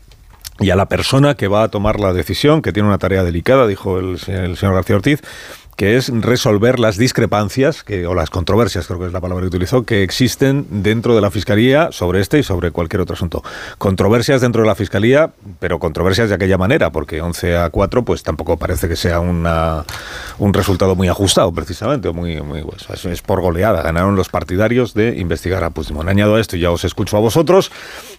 y 0.61 0.70
a 0.70 0.76
la 0.76 0.86
persona 0.86 1.34
que 1.34 1.49
va 1.49 1.64
a 1.64 1.68
tomar 1.68 1.99
la 1.99 2.12
decisión, 2.12 2.62
que 2.62 2.72
tiene 2.72 2.88
una 2.88 2.99
tarea 2.99 3.24
delicada, 3.24 3.66
dijo 3.66 3.99
el, 3.99 4.18
el 4.28 4.57
señor 4.57 4.74
García 4.74 4.97
Ortiz, 4.97 5.20
que 5.77 5.97
es 5.97 6.09
resolver 6.09 6.79
las 6.79 6.97
discrepancias, 6.97 7.83
que, 7.83 8.07
o 8.07 8.14
las 8.14 8.31
controversias, 8.31 8.87
creo 8.87 9.01
que 9.01 9.07
es 9.07 9.12
la 9.12 9.20
palabra 9.20 9.43
que 9.43 9.49
utilizó, 9.49 9.85
que 9.85 10.03
existen 10.03 10.66
dentro 10.70 11.14
de 11.14 11.20
la 11.20 11.31
Fiscalía 11.31 11.89
sobre 11.91 12.20
este 12.20 12.39
y 12.39 12.43
sobre 12.43 12.70
cualquier 12.70 13.03
otro 13.03 13.14
asunto. 13.14 13.43
Controversias 13.79 14.41
dentro 14.41 14.62
de 14.62 14.68
la 14.68 14.75
Fiscalía, 14.75 15.33
pero 15.59 15.79
controversias 15.79 16.29
de 16.29 16.35
aquella 16.37 16.59
manera, 16.59 16.91
porque 16.91 17.20
11 17.20 17.57
a 17.57 17.70
4 17.70 18.05
pues 18.05 18.22
tampoco 18.22 18.57
parece 18.57 18.89
que 18.89 18.97
sea 18.97 19.20
una, 19.20 19.85
un 20.39 20.55
resultado 20.55 20.95
muy 20.95 21.09
ajustado, 21.09 21.53
precisamente, 21.53 22.11
muy, 22.11 22.41
muy 22.41 22.62
pues, 22.62 23.05
es 23.05 23.22
por 23.22 23.41
goleada. 23.41 23.83
Ganaron 23.83 24.16
los 24.16 24.29
partidarios 24.29 24.95
de 24.95 25.18
investigar 25.18 25.64
a 25.64 25.70
Puigdemont. 25.70 26.09
Añado 26.09 26.37
a 26.37 26.41
esto, 26.41 26.57
ya 26.57 26.70
os 26.70 26.85
escucho 26.85 27.16
a 27.16 27.20
vosotros, 27.20 27.70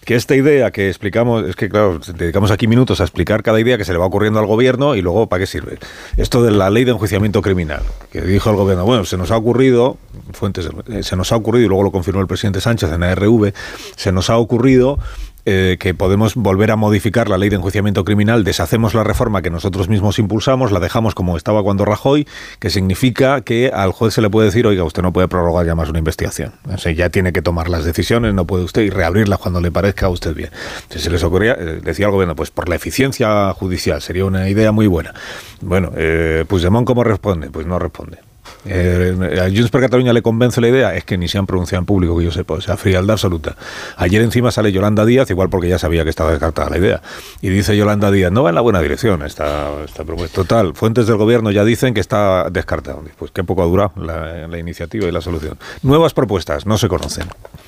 que 0.04 0.16
esta 0.16 0.36
idea 0.36 0.72
que 0.72 0.90
explicamos, 0.90 1.46
es 1.46 1.56
que 1.56 1.70
claro, 1.70 2.00
dedicamos 2.16 2.52
aquí 2.52 2.68
minutos 2.68 3.02
a 3.02 3.04
explicar 3.04 3.44
cada 3.44 3.60
idea 3.60 3.78
que 3.78 3.86
se 3.86 3.94
le 3.94 4.00
va 4.00 4.06
ocurriendo 4.06 4.40
al 4.40 4.46
gobierno 4.46 4.96
y 4.96 5.02
luego, 5.02 5.28
¿para 5.28 5.42
qué 5.42 5.48
sirve? 5.48 5.80
Esto 6.18 6.44
de 6.44 6.52
la 6.52 6.70
ley 6.70 6.84
de 6.84 6.92
enjuiciamiento 6.92 7.42
criminal, 7.46 7.84
que 8.12 8.22
dijo 8.22 8.50
el 8.50 8.56
gobierno, 8.56 8.86
bueno, 8.86 9.06
se 9.06 9.18
nos 9.18 9.30
ha 9.30 9.38
ocurrido, 9.38 9.98
fuentes, 10.34 10.68
eh, 10.88 11.04
se 11.04 11.16
nos 11.16 11.32
ha 11.32 11.36
ocurrido, 11.36 11.66
y 11.66 11.68
luego 11.68 11.84
lo 11.84 11.92
confirmó 11.92 12.20
el 12.20 12.26
presidente 12.26 12.60
Sánchez 12.60 12.92
en 12.92 13.04
ARV, 13.04 13.54
se 13.96 14.12
nos 14.12 14.32
ha 14.32 14.38
ocurrido 14.40 14.98
eh, 15.46 15.78
que 15.80 15.94
podemos 15.94 16.36
volver 16.36 16.72
a 16.72 16.76
modificar 16.76 17.30
la 17.30 17.38
ley 17.38 17.50
de 17.50 17.58
enjuiciamiento 17.58 18.04
criminal, 18.04 18.44
deshacemos 18.44 18.94
la 18.94 19.04
reforma 19.04 19.42
que 19.42 19.50
nosotros 19.50 19.90
mismos 19.90 20.20
impulsamos, 20.20 20.72
la 20.72 20.80
dejamos 20.80 21.16
como 21.16 21.38
estaba 21.38 21.64
cuando 21.64 21.86
Rajoy, 21.86 22.28
que 22.60 22.70
significa 22.70 23.42
que 23.42 23.72
al 23.74 23.92
juez 23.92 24.14
se 24.14 24.22
le 24.22 24.30
puede 24.30 24.48
decir, 24.48 24.66
oiga, 24.68 24.84
usted 24.84 25.04
no 25.04 25.14
puede 25.14 25.28
prorrogar 25.28 25.66
ya 25.66 25.76
más 25.76 25.90
una 25.90 26.00
investigación. 26.00 26.54
O 26.74 26.78
sea, 26.78 26.92
ya 26.92 27.10
tiene 27.10 27.34
que 27.34 27.42
tomar 27.42 27.70
las 27.70 27.86
decisiones, 27.86 28.34
no 28.34 28.46
puede 28.46 28.64
usted 28.64 28.82
y 28.82 28.90
reabrirla 28.90 29.38
cuando 29.38 29.62
le 29.62 29.72
parezca 29.72 30.08
a 30.08 30.10
usted 30.10 30.36
bien. 30.36 30.50
Si 30.90 31.00
se 31.00 31.10
les 31.10 31.24
ocurría, 31.24 31.54
eh, 31.54 31.80
decía 31.84 32.08
el 32.08 32.12
gobierno, 32.12 32.36
pues 32.36 32.52
por 32.52 32.68
la 32.68 32.76
eficiencia 32.76 33.54
judicial 33.54 34.02
sería 34.02 34.26
una 34.26 34.50
idea 34.50 34.72
muy 34.72 34.88
buena. 34.88 35.14
Bueno, 35.62 35.92
eh, 35.96 36.46
Puigdemont, 36.48 36.88
¿cómo 36.88 37.04
responde? 37.04 37.50
Pues 37.50 37.66
no 37.66 37.80
responde. 37.80 38.18
Eh, 38.66 39.40
a 39.42 39.50
Junts 39.50 39.72
Cataluña 39.72 40.14
le 40.14 40.22
convence 40.22 40.60
la 40.62 40.68
idea, 40.68 40.96
es 40.96 41.04
que 41.04 41.18
ni 41.18 41.28
se 41.28 41.38
han 41.38 41.46
pronunciado 41.46 41.82
en 41.82 41.86
público, 41.86 42.18
que 42.18 42.26
yo 42.26 42.32
sepa, 42.32 42.56
o 42.56 42.62
sea, 42.62 42.78
frialdad 42.78 43.14
absoluta. 43.14 43.56
Ayer 43.98 44.22
encima 44.22 44.52
sale 44.52 44.72
Yolanda 44.72 45.06
Díaz, 45.06 45.30
igual 45.30 45.50
porque 45.50 45.68
ya 45.68 45.78
sabía 45.78 46.04
que 46.04 46.10
estaba 46.10 46.32
descartada 46.32 46.70
la 46.70 46.78
idea, 46.78 47.02
y 47.42 47.50
dice 47.50 47.78
Yolanda 47.78 48.12
Díaz, 48.12 48.32
no 48.32 48.44
va 48.44 48.50
en 48.50 48.56
la 48.56 48.62
buena 48.62 48.82
dirección 48.82 49.22
esta, 49.24 49.84
esta 49.84 50.04
propuesta. 50.04 50.36
Total, 50.36 50.74
fuentes 50.74 51.08
del 51.08 51.18
gobierno 51.18 51.52
ya 51.52 51.64
dicen 51.64 51.94
que 51.94 52.02
está 52.02 52.50
descartada. 52.50 53.00
Pues 53.18 53.32
qué 53.32 53.44
poco 53.44 53.64
ha 53.64 53.66
durado 53.66 53.94
la, 53.98 54.58
iniciativa 54.58 55.08
y 55.08 55.12
la 55.12 55.22
solución. 55.22 55.58
Nuevas 55.84 56.14
propuestas, 56.14 56.66
no 56.66 56.78
se 56.78 56.88
conocen. 56.88 57.28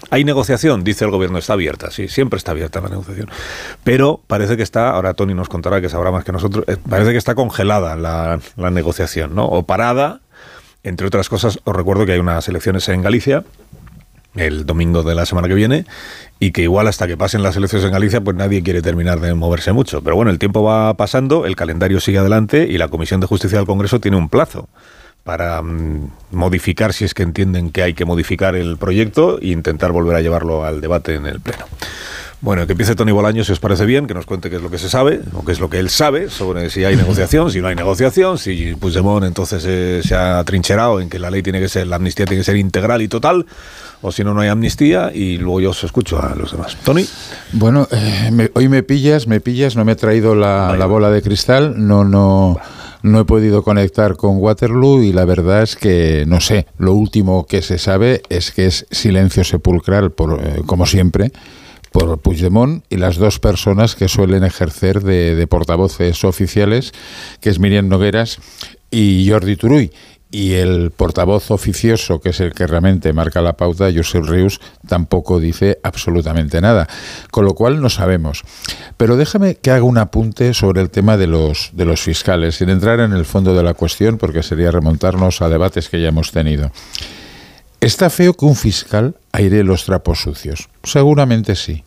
Hay 0.10 0.24
negociación, 0.24 0.84
dice 0.84 1.06
el 1.06 1.12
gobierno, 1.12 1.38
está 1.38 1.54
abierta, 1.54 1.92
sí, 1.92 2.08
siempre 2.08 2.38
está 2.38 2.52
abierta 2.52 2.80
la 2.82 2.90
negociación. 2.90 3.30
Pero 3.84 4.22
parece 4.28 4.58
que 4.58 4.64
está, 4.64 4.92
ahora 4.92 5.14
Tony 5.14 5.34
nos 5.34 5.50
contará 5.50 5.82
que 5.82 5.90
sabrá 5.90 6.12
más 6.12 6.24
que 6.24 6.32
nosotros, 6.32 6.64
eh, 6.68 6.78
parece 6.90 7.12
que 7.12 7.18
está 7.18 7.36
congelada 7.36 7.96
la, 7.96 8.40
la 8.56 8.72
negociación, 8.72 9.36
¿no? 9.36 9.46
O 9.46 9.64
parada 9.64 10.22
entre 10.88 11.08
otras 11.08 11.30
cosas, 11.30 11.60
os 11.64 11.76
recuerdo 11.76 12.06
que 12.06 12.14
hay 12.14 12.20
unas 12.20 12.48
elecciones 12.48 12.88
en 12.90 13.02
Galicia 13.02 13.44
el 14.36 14.66
domingo 14.66 15.04
de 15.04 15.16
la 15.16 15.26
semana 15.26 15.48
que 15.48 15.56
viene 15.56 15.86
y 16.40 16.52
que 16.52 16.62
igual 16.62 16.88
hasta 16.88 17.08
que 17.08 17.18
pasen 17.18 17.42
las 17.44 17.56
elecciones 17.56 17.86
en 17.86 17.92
Galicia 17.92 18.22
pues 18.22 18.36
nadie 18.38 18.62
quiere 18.62 18.82
terminar 18.82 19.20
de 19.20 19.34
moverse 19.34 19.72
mucho. 19.72 20.02
Pero 20.02 20.16
bueno, 20.16 20.32
el 20.32 20.40
tiempo 20.40 20.64
va 20.64 20.94
pasando, 20.96 21.46
el 21.46 21.56
calendario 21.56 22.00
sigue 22.00 22.20
adelante 22.20 22.68
y 22.70 22.78
la 22.78 22.88
Comisión 22.88 23.20
de 23.20 23.28
Justicia 23.28 23.58
del 23.58 23.68
Congreso 23.68 24.00
tiene 24.00 24.18
un 24.18 24.30
plazo 24.30 24.70
para 25.24 25.62
mm, 25.62 26.12
modificar 26.32 26.94
si 26.94 27.04
es 27.04 27.14
que 27.14 27.24
entienden 27.24 27.72
que 27.72 27.84
hay 27.84 27.94
que 27.94 28.06
modificar 28.06 28.56
el 28.56 28.78
proyecto 28.78 29.40
e 29.42 29.48
intentar 29.48 29.92
volver 29.92 30.16
a 30.16 30.22
llevarlo 30.22 30.64
al 30.64 30.80
debate 30.80 31.16
en 31.16 31.26
el 31.26 31.42
Pleno. 31.42 31.66
Bueno, 32.40 32.68
que 32.68 32.74
empiece 32.74 32.94
Tony 32.94 33.12
Bolaño, 33.12 33.44
si 33.44 33.52
os 33.52 33.60
parece 33.60 33.86
bien, 33.86 34.06
que 34.06 34.14
nos 34.14 34.28
cuente 34.28 34.52
qué 34.52 34.58
es 34.58 34.62
lo 34.62 34.70
que 34.70 34.78
se 34.78 34.90
sabe, 34.90 35.22
o 35.34 35.44
qué 35.44 35.52
es 35.52 35.60
lo 35.60 35.72
que 35.72 35.80
él 35.80 35.90
sabe 35.90 36.30
sobre 36.30 36.70
si 36.70 36.84
hay 36.84 36.96
negociación, 36.96 37.52
si 37.52 37.62
no 37.62 37.68
hay 37.68 37.76
negociación, 37.76 38.38
si 38.38 38.76
Puigdemont 38.76 39.26
entonces 39.26 39.64
eh, 39.66 40.02
se 40.04 40.14
ha 40.14 40.44
trincherado 40.44 41.02
en 41.02 41.10
que 41.10 41.18
la 41.18 41.32
ley 41.32 41.42
tiene 41.42 41.60
que 41.60 41.68
ser, 41.68 41.88
la 41.88 41.96
amnistía 41.96 42.26
tiene 42.28 42.42
que 42.42 42.46
ser 42.46 42.58
integral 42.58 43.02
y 43.02 43.08
total, 43.08 43.48
o 44.04 44.12
si 44.12 44.24
no, 44.24 44.36
no 44.36 44.42
hay 44.42 44.50
amnistía, 44.50 45.12
y 45.12 45.40
luego 45.40 45.62
yo 45.62 45.70
os 45.72 45.84
escucho 45.84 46.22
a 46.22 46.36
los 46.36 46.52
demás. 46.52 46.78
Tony. 46.84 47.08
Bueno, 47.54 47.88
eh, 47.90 48.52
hoy 48.54 48.70
me 48.70 48.84
pillas, 48.84 49.26
me 49.26 49.42
pillas, 49.42 49.76
no 49.76 49.84
me 49.84 49.94
he 49.94 49.96
traído 49.96 50.36
la, 50.36 50.76
la 50.78 50.86
bola 50.86 51.10
de 51.10 51.24
cristal, 51.24 51.74
no, 51.88 52.04
no 52.04 52.58
no 53.04 53.20
he 53.20 53.26
podido 53.26 53.64
conectar 53.64 54.16
con 54.16 54.38
Waterloo 54.38 55.04
y 55.04 55.14
la 55.14 55.26
verdad 55.26 55.64
es 55.64 55.76
que 55.76 56.26
no 56.28 56.42
sé. 56.42 56.68
Lo 56.78 56.94
último 56.94 57.46
que 57.46 57.62
se 57.62 57.78
sabe 57.78 58.22
es 58.30 58.52
que 58.52 58.66
es 58.66 58.86
silencio 58.92 59.44
sepulcral, 59.44 60.12
por, 60.12 60.42
eh, 60.44 60.62
como 60.66 60.86
siempre, 60.86 61.32
por 61.92 62.20
Puigdemont 62.20 62.84
y 62.90 62.98
las 62.98 63.18
dos 63.18 63.40
personas 63.40 63.96
que 63.96 64.08
suelen 64.08 64.44
ejercer 64.44 65.02
de, 65.02 65.48
portavoces 65.48 66.24
oficiales, 66.24 66.92
que 67.40 67.50
es 67.50 67.60
Miriam 67.60 67.88
Nogueras 67.88 68.40
y 68.92 69.30
Jordi 69.30 69.56
Turuy 69.56 69.92
y 70.30 70.54
el 70.54 70.92
portavoz 70.92 71.52
oficioso, 71.52 72.20
que 72.20 72.30
es 72.30 72.40
el 72.42 72.54
que 72.54 72.68
realmente 72.68 73.14
marca 73.14 73.42
la 73.42 73.54
pauta, 73.54 73.90
Josep 73.96 74.26
Rius, 74.26 74.60
tampoco 74.88 75.40
dice 75.40 75.80
absolutamente 75.84 76.60
nada. 76.60 76.88
Con 77.32 77.46
lo 77.46 77.56
cual 77.56 77.82
no 77.82 77.90
sabemos. 77.90 78.44
Pero 78.98 79.16
déjame 79.16 79.56
que 79.56 79.72
haga 79.72 79.84
un 79.84 79.98
apunte 79.98 80.54
sobre 80.54 80.82
el 80.82 80.90
tema 80.90 81.16
de 81.18 81.28
los, 81.28 81.70
de 81.74 81.86
los 81.86 82.02
fiscales, 82.02 82.56
sin 82.56 82.70
entrar 82.70 83.00
en 83.00 83.14
el 83.14 83.26
fondo 83.26 83.56
de 83.56 83.64
la 83.64 83.74
cuestión, 83.74 84.18
porque 84.18 84.44
sería 84.44 84.72
remontarnos 84.72 85.42
a 85.42 85.50
debates 85.50 85.88
que 85.90 86.02
ya 86.02 86.10
hemos 86.10 86.32
tenido. 86.32 86.72
¿Está 87.80 88.10
feo 88.10 88.34
que 88.34 88.46
un 88.46 88.56
fiscal 88.56 89.16
aire 89.32 89.64
los 89.64 89.86
trapos 89.86 90.22
sucios? 90.22 90.68
Seguramente 90.88 91.56
sí. 91.56 91.84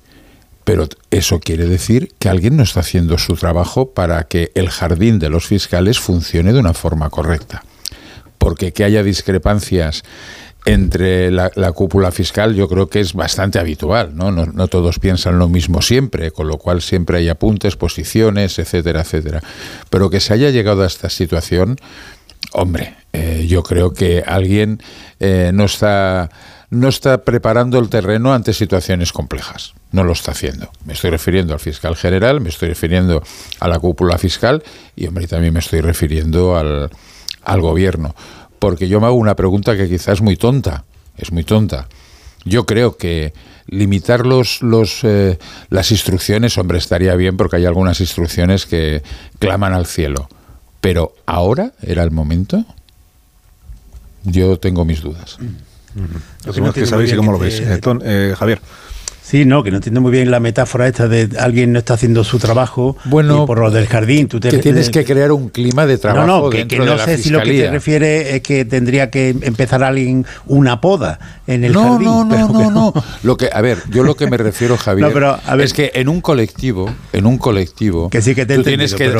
Pero 0.64 0.86
eso 1.10 1.40
quiere 1.40 1.66
decir 1.66 2.12
que 2.18 2.28
alguien 2.28 2.56
no 2.56 2.62
está 2.62 2.80
haciendo 2.80 3.18
su 3.18 3.34
trabajo 3.34 3.90
para 3.90 4.24
que 4.24 4.52
el 4.54 4.70
jardín 4.70 5.18
de 5.18 5.30
los 5.30 5.46
fiscales 5.46 5.98
funcione 5.98 6.52
de 6.52 6.60
una 6.60 6.74
forma 6.74 7.10
correcta 7.10 7.64
porque 8.40 8.72
que 8.72 8.84
haya 8.84 9.04
discrepancias 9.04 10.02
entre 10.64 11.30
la, 11.30 11.50
cúpula 11.72 12.10
fiscal 12.10 12.54
yo 12.54 12.68
creo 12.68 12.88
que 12.88 13.00
es 13.00 13.14
bastante 13.14 13.58
habitual, 13.58 14.16
¿no? 14.16 14.30
¿no? 14.30 14.68
todos 14.68 14.98
piensan 14.98 15.38
lo 15.38 15.48
mismo 15.48 15.82
siempre, 15.82 16.32
con 16.32 16.48
lo 16.48 16.58
cual 16.58 16.82
siempre 16.82 17.18
hay 17.18 17.28
apuntes, 17.28 17.76
posiciones, 17.76 18.58
etcétera, 18.58 19.02
etcétera. 19.02 19.42
Pero 19.90 20.10
que 20.10 20.20
se 20.20 20.34
haya 20.34 20.50
llegado 20.50 20.82
a 20.82 20.86
esta 20.86 21.08
situación, 21.10 21.76
hombre, 22.52 22.96
eh, 23.12 23.46
yo 23.48 23.62
creo 23.62 23.92
que 23.92 24.22
alguien 24.26 24.82
eh, 25.18 25.50
no 25.54 25.64
está 25.64 26.30
no 26.70 26.88
está 26.88 27.24
preparando 27.24 27.78
el 27.78 27.88
terreno 27.88 28.32
ante 28.32 28.52
situaciones 28.52 29.12
complejas. 29.12 29.74
No 29.90 30.04
lo 30.04 30.12
está 30.12 30.30
haciendo. 30.30 30.70
Me 30.84 30.92
estoy 30.92 31.10
refiriendo 31.10 31.52
al 31.52 31.60
fiscal 31.60 31.96
general, 31.96 32.40
me 32.40 32.48
estoy 32.48 32.68
refiriendo 32.68 33.22
a 33.58 33.68
la 33.68 33.78
cúpula 33.80 34.18
fiscal 34.18 34.62
y, 34.94 35.06
hombre, 35.06 35.26
también 35.26 35.52
me 35.52 35.60
estoy 35.60 35.80
refiriendo 35.80 36.56
al, 36.56 36.90
al 37.42 37.60
gobierno. 37.60 38.14
Porque 38.60 38.88
yo 38.88 39.00
me 39.00 39.06
hago 39.06 39.16
una 39.16 39.34
pregunta 39.34 39.76
que 39.76 39.88
quizás 39.88 40.14
es 40.14 40.20
muy 40.22 40.36
tonta, 40.36 40.84
es 41.16 41.32
muy 41.32 41.42
tonta. 41.42 41.88
Yo 42.44 42.64
creo 42.66 42.96
que 42.96 43.34
limitar 43.66 44.24
los, 44.24 44.62
los, 44.62 45.00
eh, 45.02 45.38
las 45.70 45.90
instrucciones, 45.90 46.56
hombre, 46.56 46.78
estaría 46.78 47.14
bien 47.16 47.36
porque 47.36 47.56
hay 47.56 47.66
algunas 47.66 48.00
instrucciones 48.00 48.66
que 48.66 49.02
claman 49.38 49.72
al 49.72 49.86
cielo. 49.86 50.28
Pero 50.80 51.14
ahora 51.26 51.72
era 51.82 52.04
el 52.04 52.10
momento. 52.10 52.64
Yo 54.22 54.58
tengo 54.58 54.84
mis 54.84 55.00
dudas. 55.00 55.38
Lo 56.44 56.72
que 56.72 56.86
sabéis 56.86 57.12
y 57.12 57.16
cómo 57.16 57.32
lo 57.32 57.38
veis. 57.38 57.60
Eh, 57.60 57.80
eh, 58.04 58.34
Javier. 58.38 58.60
Sí, 59.30 59.44
no, 59.44 59.62
que 59.62 59.70
no 59.70 59.76
entiendo 59.76 60.00
muy 60.00 60.10
bien 60.10 60.28
la 60.32 60.40
metáfora 60.40 60.88
esta 60.88 61.06
de 61.06 61.28
alguien 61.38 61.72
no 61.72 61.78
está 61.78 61.94
haciendo 61.94 62.24
su 62.24 62.40
trabajo 62.40 62.96
bueno, 63.04 63.44
y 63.44 63.46
por 63.46 63.60
lo 63.60 63.70
del 63.70 63.86
jardín. 63.86 64.26
Tú 64.26 64.40
te, 64.40 64.48
que 64.48 64.58
tienes 64.58 64.90
que 64.90 65.04
crear 65.04 65.30
un 65.30 65.50
clima 65.50 65.86
de 65.86 65.98
trabajo. 65.98 66.26
No, 66.26 66.42
no, 66.42 66.50
que, 66.50 66.64
no 66.80 66.98
sé 66.98 67.16
si 67.16 67.30
lo 67.30 67.40
que 67.40 67.52
te 67.52 67.70
refiere 67.70 68.34
es 68.34 68.42
que 68.42 68.64
tendría 68.64 69.08
que 69.08 69.28
empezar 69.28 69.84
alguien 69.84 70.26
una 70.46 70.80
poda 70.80 71.20
en 71.46 71.62
el 71.62 71.72
no, 71.72 71.92
jardín. 71.92 72.06
No, 72.06 72.24
no, 72.24 72.48
no, 72.48 72.70
no, 72.72 73.04
Lo 73.22 73.36
que, 73.36 73.50
a 73.52 73.60
ver, 73.60 73.78
yo 73.90 74.02
lo 74.02 74.16
que 74.16 74.28
me 74.28 74.36
refiero, 74.36 74.76
Javier, 74.76 75.12
es 75.60 75.74
que 75.74 75.92
en 75.94 76.08
un 76.08 76.20
colectivo, 76.20 76.92
en 77.12 77.24
un 77.24 77.38
colectivo, 77.38 78.10
que 78.10 78.22
sí 78.22 78.34
que 78.34 78.46
tú 78.46 78.64
tienes 78.64 78.96
que 78.96 79.12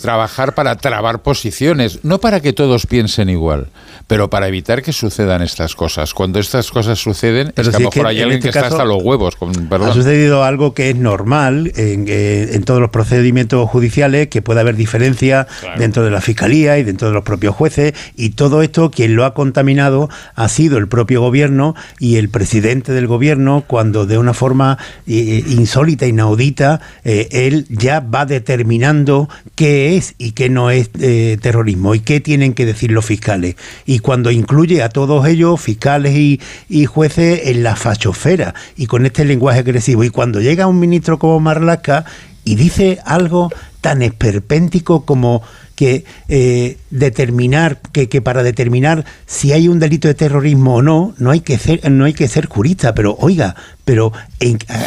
trabajar 0.00 0.54
para 0.54 0.76
trabar 0.76 1.20
posiciones, 1.20 1.98
no 2.04 2.20
para 2.20 2.40
que 2.40 2.54
todos 2.54 2.86
piensen 2.86 3.28
igual, 3.28 3.66
pero 4.06 4.30
para 4.30 4.48
evitar 4.48 4.82
que 4.82 4.94
sucedan 4.94 5.42
estas 5.42 5.76
cosas. 5.76 6.14
Cuando 6.14 6.40
estas 6.40 6.70
cosas 6.70 6.98
suceden, 6.98 7.52
es 7.54 7.68
que 7.68 7.76
a 7.76 7.78
lo 7.80 7.90
mejor 7.90 8.06
hay 8.06 8.22
alguien 8.22 8.38
este 8.38 8.50
que 8.50 8.58
está 8.58 8.68
hasta 8.68 8.86
los 8.86 9.02
huevos. 9.10 9.36
ha 9.70 9.92
sucedido 9.92 10.44
algo 10.44 10.74
que 10.74 10.90
es 10.90 10.96
normal 10.96 11.72
eh, 11.76 12.50
en, 12.52 12.64
todos 12.64 12.80
los 12.80 12.90
procedimientos 12.90 13.68
judiciales, 13.68 14.28
que 14.28 14.42
puede 14.42 14.60
haber 14.60 14.76
diferencia 14.76 15.46
dentro 15.76 16.04
de 16.04 16.10
la 16.10 16.20
fiscalía 16.20 16.78
y 16.78 16.82
dentro 16.84 17.08
de 17.08 17.14
los 17.14 17.24
propios 17.24 17.54
jueces, 17.54 17.92
y 18.16 18.30
todo 18.30 18.62
esto 18.62 18.90
quien 18.90 19.16
lo 19.16 19.24
ha 19.24 19.34
contaminado 19.34 20.08
ha 20.34 20.48
sido 20.48 20.78
el 20.78 20.88
propio 20.88 21.20
gobierno 21.20 21.74
y 21.98 22.16
el 22.16 22.28
presidente 22.28 22.92
del 22.92 23.06
gobierno, 23.06 23.64
cuando 23.66 24.06
de 24.06 24.18
una 24.18 24.34
forma 24.34 24.78
eh, 25.06 25.44
insólita, 25.48 26.06
inaudita, 26.06 26.80
eh, 27.04 27.28
él 27.32 27.66
ya 27.68 28.00
va 28.00 28.26
determinando 28.26 29.28
qué 29.54 29.96
es 29.96 30.14
y 30.18 30.32
qué 30.32 30.48
no 30.48 30.70
es 30.70 30.90
terrorismo 30.90 31.94
y 31.94 32.00
qué 32.00 32.20
tienen 32.20 32.54
que 32.54 32.66
decir 32.66 32.92
los 32.92 33.04
fiscales. 33.04 33.56
Y 33.84 33.98
cuando 33.98 34.30
incluye 34.30 34.82
a 34.82 34.88
todos 34.88 35.26
ellos, 35.26 35.60
fiscales 35.60 36.14
y, 36.14 36.40
y 36.68 36.86
jueces, 36.86 37.10
en 37.44 37.62
la 37.62 37.76
fachosfera 37.76 38.54
y 38.76 38.86
con 38.90 39.06
este 39.06 39.24
lenguaje 39.24 39.60
agresivo. 39.60 40.02
Y 40.02 40.10
cuando 40.10 40.40
llega 40.40 40.66
un 40.66 40.80
ministro 40.80 41.20
como 41.20 41.38
Marlaska 41.38 42.04
y 42.44 42.56
dice 42.56 42.98
algo 43.04 43.48
tan 43.80 44.02
esperpéntico 44.02 45.04
como 45.04 45.42
que 45.76 46.04
eh, 46.28 46.76
determinar 46.90 47.78
que, 47.92 48.08
que, 48.08 48.20
para 48.20 48.42
determinar 48.42 49.04
si 49.26 49.52
hay 49.52 49.68
un 49.68 49.78
delito 49.78 50.08
de 50.08 50.14
terrorismo 50.14 50.74
o 50.74 50.82
no 50.82 51.14
no 51.18 51.30
hay 51.30 51.40
que 51.40 51.56
ser 51.56 51.88
no 51.88 52.04
hay 52.04 52.14
que 52.14 52.26
ser 52.26 52.46
jurista. 52.46 52.92
Pero 52.92 53.16
oiga 53.20 53.54
pero 53.84 54.12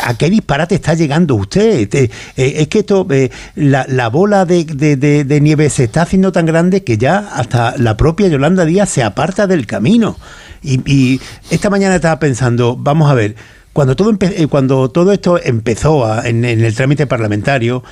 a, 0.03 0.13
qué 0.15 0.29
disparate 0.29 0.75
está 0.75 0.95
llegando 0.95 1.35
usted 1.35 1.87
eh, 1.95 2.09
es 2.35 2.67
que 2.67 2.79
esto 2.79 3.07
eh, 3.09 3.31
la, 3.55 3.85
la, 3.87 4.09
bola 4.09 4.43
de, 4.43 4.65
de, 4.65 4.97
de, 5.23 5.41
nieve 5.41 5.69
se 5.69 5.85
está 5.85 6.01
haciendo 6.01 6.33
tan 6.33 6.45
grande 6.45 6.83
que 6.83 6.97
ya 6.97 7.19
hasta 7.33 7.77
la 7.77 7.95
propia 7.95 8.27
Yolanda 8.27 8.65
Díaz 8.65 8.89
se 8.89 9.01
aparta 9.01 9.47
del 9.47 9.65
camino. 9.65 10.17
Y 10.61 11.19
esta 11.49 11.69
mañana 11.69 11.95
estaba 11.95 12.19
pensando 12.19 12.77
vamos 12.77 13.09
a 13.09 13.13
ver 13.13 13.35
cuando 13.73 13.95
todo, 13.95 14.15
cuando 14.49 14.89
todo 14.89 15.11
esto 15.11 15.39
empezó 15.43 16.23
en, 16.23 16.45
el 16.45 16.75
trámite 16.75 17.07
parlamentario, 17.07 17.83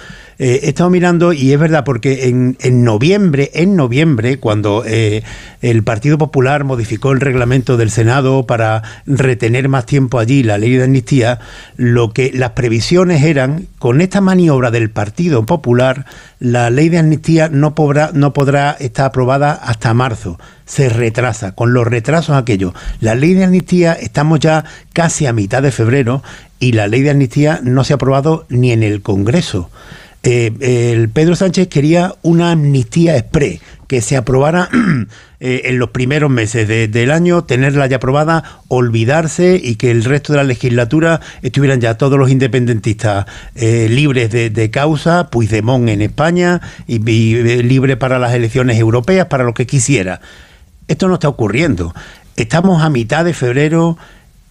he 0.43 0.69
estado 0.69 0.89
mirando 0.89 1.33
y 1.33 1.53
es 1.53 1.59
verdad, 1.59 1.83
porque 1.83 2.27
en, 2.27 2.57
en 2.61 2.83
noviembre, 2.83 3.51
en 3.53 3.75
noviembre, 3.75 4.39
cuando 4.39 4.83
el 4.85 5.83
Partido 5.83 6.17
Popular 6.17 6.63
modificó 6.63 7.11
el 7.11 7.21
reglamento 7.21 7.77
del 7.77 7.91
Senado 7.91 8.47
para 8.47 8.81
retener 9.05 9.69
más 9.69 9.85
tiempo 9.85 10.17
allí 10.17 10.41
la 10.41 10.57
ley 10.57 10.75
de 10.75 10.85
amnistía, 10.85 11.39
lo 11.75 12.11
que 12.11 12.31
las 12.33 12.51
previsiones 12.51 13.23
eran, 13.23 13.67
con 13.77 14.01
esta 14.01 14.21
maniobra 14.21 14.71
del 14.71 14.89
Partido 14.89 15.45
Popular, 15.45 16.05
la 16.39 16.69
ley 16.69 16.89
de 16.89 16.97
amnistía 16.97 17.49
no 17.49 17.75
podrá, 17.75 18.09
no 18.13 18.33
podrá 18.33 18.71
estar 18.71 19.05
aprobada 19.05 19.53
hasta 19.53 19.93
marzo. 19.93 20.39
Se 20.65 20.89
retrasa, 20.89 21.53
con 21.53 21.73
los 21.73 21.85
retrasos 21.85 22.35
aquellos. 22.35 22.73
La 22.99 23.13
ley 23.13 23.33
de 23.33 23.43
amnistía 23.43 23.93
estamos 23.93 24.39
ya 24.39 24.65
casi 24.93 25.25
a 25.25 25.33
mitad 25.33 25.61
de 25.61 25.71
febrero 25.71 26.23
y 26.59 26.71
la 26.71 26.87
ley 26.87 27.01
de 27.01 27.11
amnistía 27.11 27.59
no 27.63 27.83
se 27.83 27.93
ha 27.93 27.95
aprobado 27.95 28.45
ni 28.49 28.71
en 28.71 28.83
el 28.83 29.01
Congreso. 29.01 29.69
Eh, 30.24 30.91
el 30.93 31.09
Pedro 31.09 31.36
Sánchez 31.36 31.67
quería 31.67 32.13
una 32.22 32.51
amnistía 32.51 33.17
express, 33.17 33.59
que 33.88 34.01
se 34.01 34.15
aprobara 34.15 34.69
eh, 35.39 35.63
en 35.65 35.80
los 35.80 35.89
primeros 35.89 36.30
meses 36.30 36.67
del 36.67 37.11
año, 37.11 37.43
tenerla 37.43 37.88
ya 37.88 37.95
aprobada, 37.95 38.61
olvidarse 38.67 39.59
y 39.61 39.76
que 39.76 39.89
el 39.89 40.03
resto 40.03 40.34
de 40.34 40.38
la 40.38 40.43
legislatura 40.43 41.22
estuvieran 41.41 41.82
ya 41.82 41.95
todos 41.97 42.19
los 42.19 42.30
independentistas 42.30 43.26
eh, 43.55 43.88
libres 43.89 44.30
de, 44.32 44.69
causa, 44.69 45.30
Puigdemont 45.32 45.89
en 45.89 46.03
España 46.03 46.61
y, 46.88 46.99
libre 46.99 47.97
para 47.97 48.19
las 48.19 48.34
elecciones 48.34 48.78
europeas, 48.78 49.26
para 49.26 49.43
lo 49.43 49.55
que 49.55 49.65
quisiera. 49.65 50.22
Esto 50.88 51.07
no 51.07 51.15
está 51.15 51.30
ocurriendo. 51.30 51.95
Estamos 52.36 52.84
a 52.84 52.89
mitad 52.89 53.26
de 53.26 53.34
febrero 53.34 53.97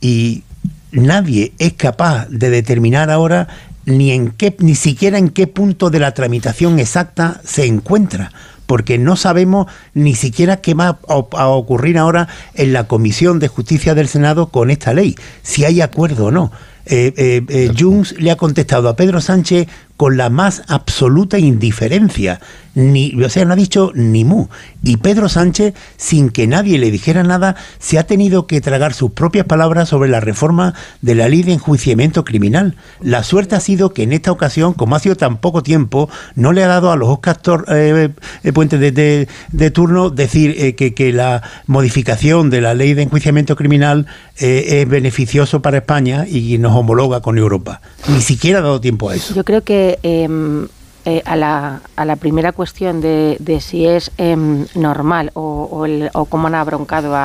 y 0.01 0.43
nadie 0.91 1.53
es 1.59 1.75
capaz 1.75 2.27
de 2.29 2.51
determinar 2.51 3.11
ahora 3.11 3.47
ni 3.91 4.13
en 4.13 4.31
qué, 4.31 4.57
ni 4.59 4.75
siquiera 4.75 5.19
en 5.19 5.29
qué 5.29 5.47
punto 5.47 5.91
de 5.91 6.01
la 6.01 6.15
tramitación 6.15 6.79
exacta 6.79 7.41
se 7.45 7.67
encuentra, 7.67 8.33
porque 8.67 8.99
no 8.99 9.17
sabemos 9.17 9.67
ni 9.95 10.15
siquiera 10.15 10.59
qué 10.59 10.75
va 10.75 10.99
a, 11.09 11.49
ocurrir 11.49 11.99
ahora 11.99 12.29
en 12.55 12.73
la 12.73 12.87
Comisión 12.87 13.39
de 13.39 13.49
Justicia 13.49 13.95
del 13.95 14.09
Senado 14.09 14.51
con 14.51 14.71
esta 14.71 14.95
ley, 14.95 15.17
si 15.43 15.65
hay 15.65 15.81
acuerdo 15.81 16.27
o 16.27 16.31
no. 16.31 16.53
Eh, 16.87 17.13
eh, 17.17 17.43
eh 17.49 17.73
Junts 17.79 18.15
le 18.19 18.31
ha 18.31 18.37
contestado 18.37 18.89
a 18.89 18.97
Pedro 18.97 19.21
Sánchez 19.21 19.69
con 20.01 20.17
la 20.17 20.31
más 20.31 20.63
absoluta 20.69 21.39
indiferencia. 21.39 22.41
Ni, 22.73 23.21
o 23.23 23.29
sea, 23.29 23.45
no 23.45 23.53
ha 23.53 23.57
dicho 23.57 23.91
ni 23.95 24.25
mu. 24.25 24.47
Y 24.83 24.97
Pedro 24.97 25.29
Sánchez, 25.29 25.75
sin 25.99 26.31
que 26.31 26.47
nadie 26.47 26.79
le 26.79 26.91
dijera 26.91 27.23
nada, 27.23 27.57
se 27.79 27.99
ha 27.99 28.07
tenido 28.07 28.47
que 28.47 28.63
tragar 28.63 28.95
sus 28.95 29.11
propias 29.11 29.45
palabras 29.45 29.91
sobre 29.91 30.09
la 30.09 30.21
reforma 30.21 30.73
de 31.03 31.17
la 31.17 31.29
ley 31.29 31.43
de 31.43 31.53
enjuiciamiento 31.53 32.25
criminal. 32.25 32.77
La 33.03 33.25
suerte 33.25 33.57
ha 33.57 33.61
sido 33.61 33.93
que 33.93 34.05
en 34.05 34.15
esta 34.15 34.33
ocasión, 34.33 34.73
como 34.73 34.97
ha 34.97 35.01
sido 35.01 35.17
tan 35.17 35.37
poco 35.37 35.63
tiempo, 35.63 36.09
no 36.35 36.55
le 36.55 36.65
ha 36.65 36.69
dado 36.69 36.93
a 36.93 36.97
los 36.97 37.11
Oscar 37.11 37.39
eh, 37.69 38.09
eh, 38.43 38.53
Puentes 38.53 38.81
de, 38.81 39.71
turno 39.73 40.09
decir 40.09 40.55
eh, 40.57 40.75
que, 40.77 40.95
que, 40.95 41.13
la 41.13 41.43
modificación 41.67 42.49
de 42.49 42.63
la 42.63 42.73
ley 42.73 42.95
de 42.95 43.03
enjuiciamiento 43.03 43.55
criminal 43.55 44.07
es 44.37 44.89
beneficioso 44.89 45.61
para 45.61 45.77
España 45.79 46.25
y 46.27 46.57
nos 46.57 46.75
homologa 46.75 47.21
con 47.21 47.37
Europa. 47.37 47.83
Ni 48.09 48.23
siquiera 48.23 48.61
ha 48.61 48.63
dado 48.63 48.81
tiempo 48.81 49.11
a 49.11 49.15
eso. 49.15 49.35
Yo 49.35 49.45
creo 49.45 49.63
que 49.63 49.90
Em, 50.03 50.69
eh, 51.07 51.23
a, 51.25 51.35
la, 51.35 51.81
a, 51.97 52.05
la, 52.05 52.17
primera 52.17 52.53
cuestión 52.53 53.01
de, 53.01 53.59
si 53.63 53.87
es 53.87 54.11
em, 54.19 54.67
normal 54.75 55.31
o, 55.33 55.87
o, 56.13 56.25
cómo 56.27 56.49
han 56.49 56.55
abroncado 56.55 57.17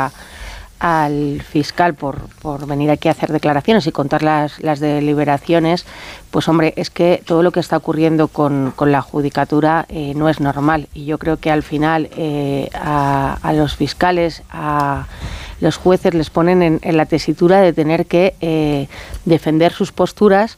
al 0.79 1.41
fiscal 1.41 1.93
por, 1.93 2.29
por, 2.41 2.67
venir 2.67 2.89
aquí 2.89 3.09
a 3.09 3.11
hacer 3.11 3.33
declaraciones 3.33 3.85
y 3.85 3.91
contar 3.91 4.23
las, 4.23 4.63
las, 4.63 4.79
deliberaciones, 4.79 5.85
pues 6.31 6.47
hombre, 6.47 6.73
es 6.77 6.89
que 6.89 7.21
todo 7.25 7.43
lo 7.43 7.51
que 7.51 7.59
está 7.59 7.75
ocurriendo 7.75 8.29
con, 8.29 8.71
con 8.73 8.93
la 8.93 9.01
judicatura 9.01 9.85
eh, 9.89 10.13
no 10.15 10.29
es 10.29 10.39
normal. 10.39 10.87
Y 10.93 11.03
yo 11.03 11.17
creo 11.17 11.35
que 11.35 11.51
al 11.51 11.61
final 11.61 12.09
eh, 12.15 12.69
a, 12.73 13.37
a, 13.41 13.51
los 13.51 13.75
fiscales, 13.75 14.41
a 14.51 15.05
los 15.59 15.75
jueces 15.75 16.13
les 16.13 16.29
ponen 16.29 16.63
en, 16.63 16.79
en 16.81 16.95
la 16.95 17.07
tesitura 17.07 17.59
de 17.59 17.73
tener 17.73 18.05
que 18.05 18.87
defender 19.25 19.73
sus 19.73 19.91
posturas 19.91 20.57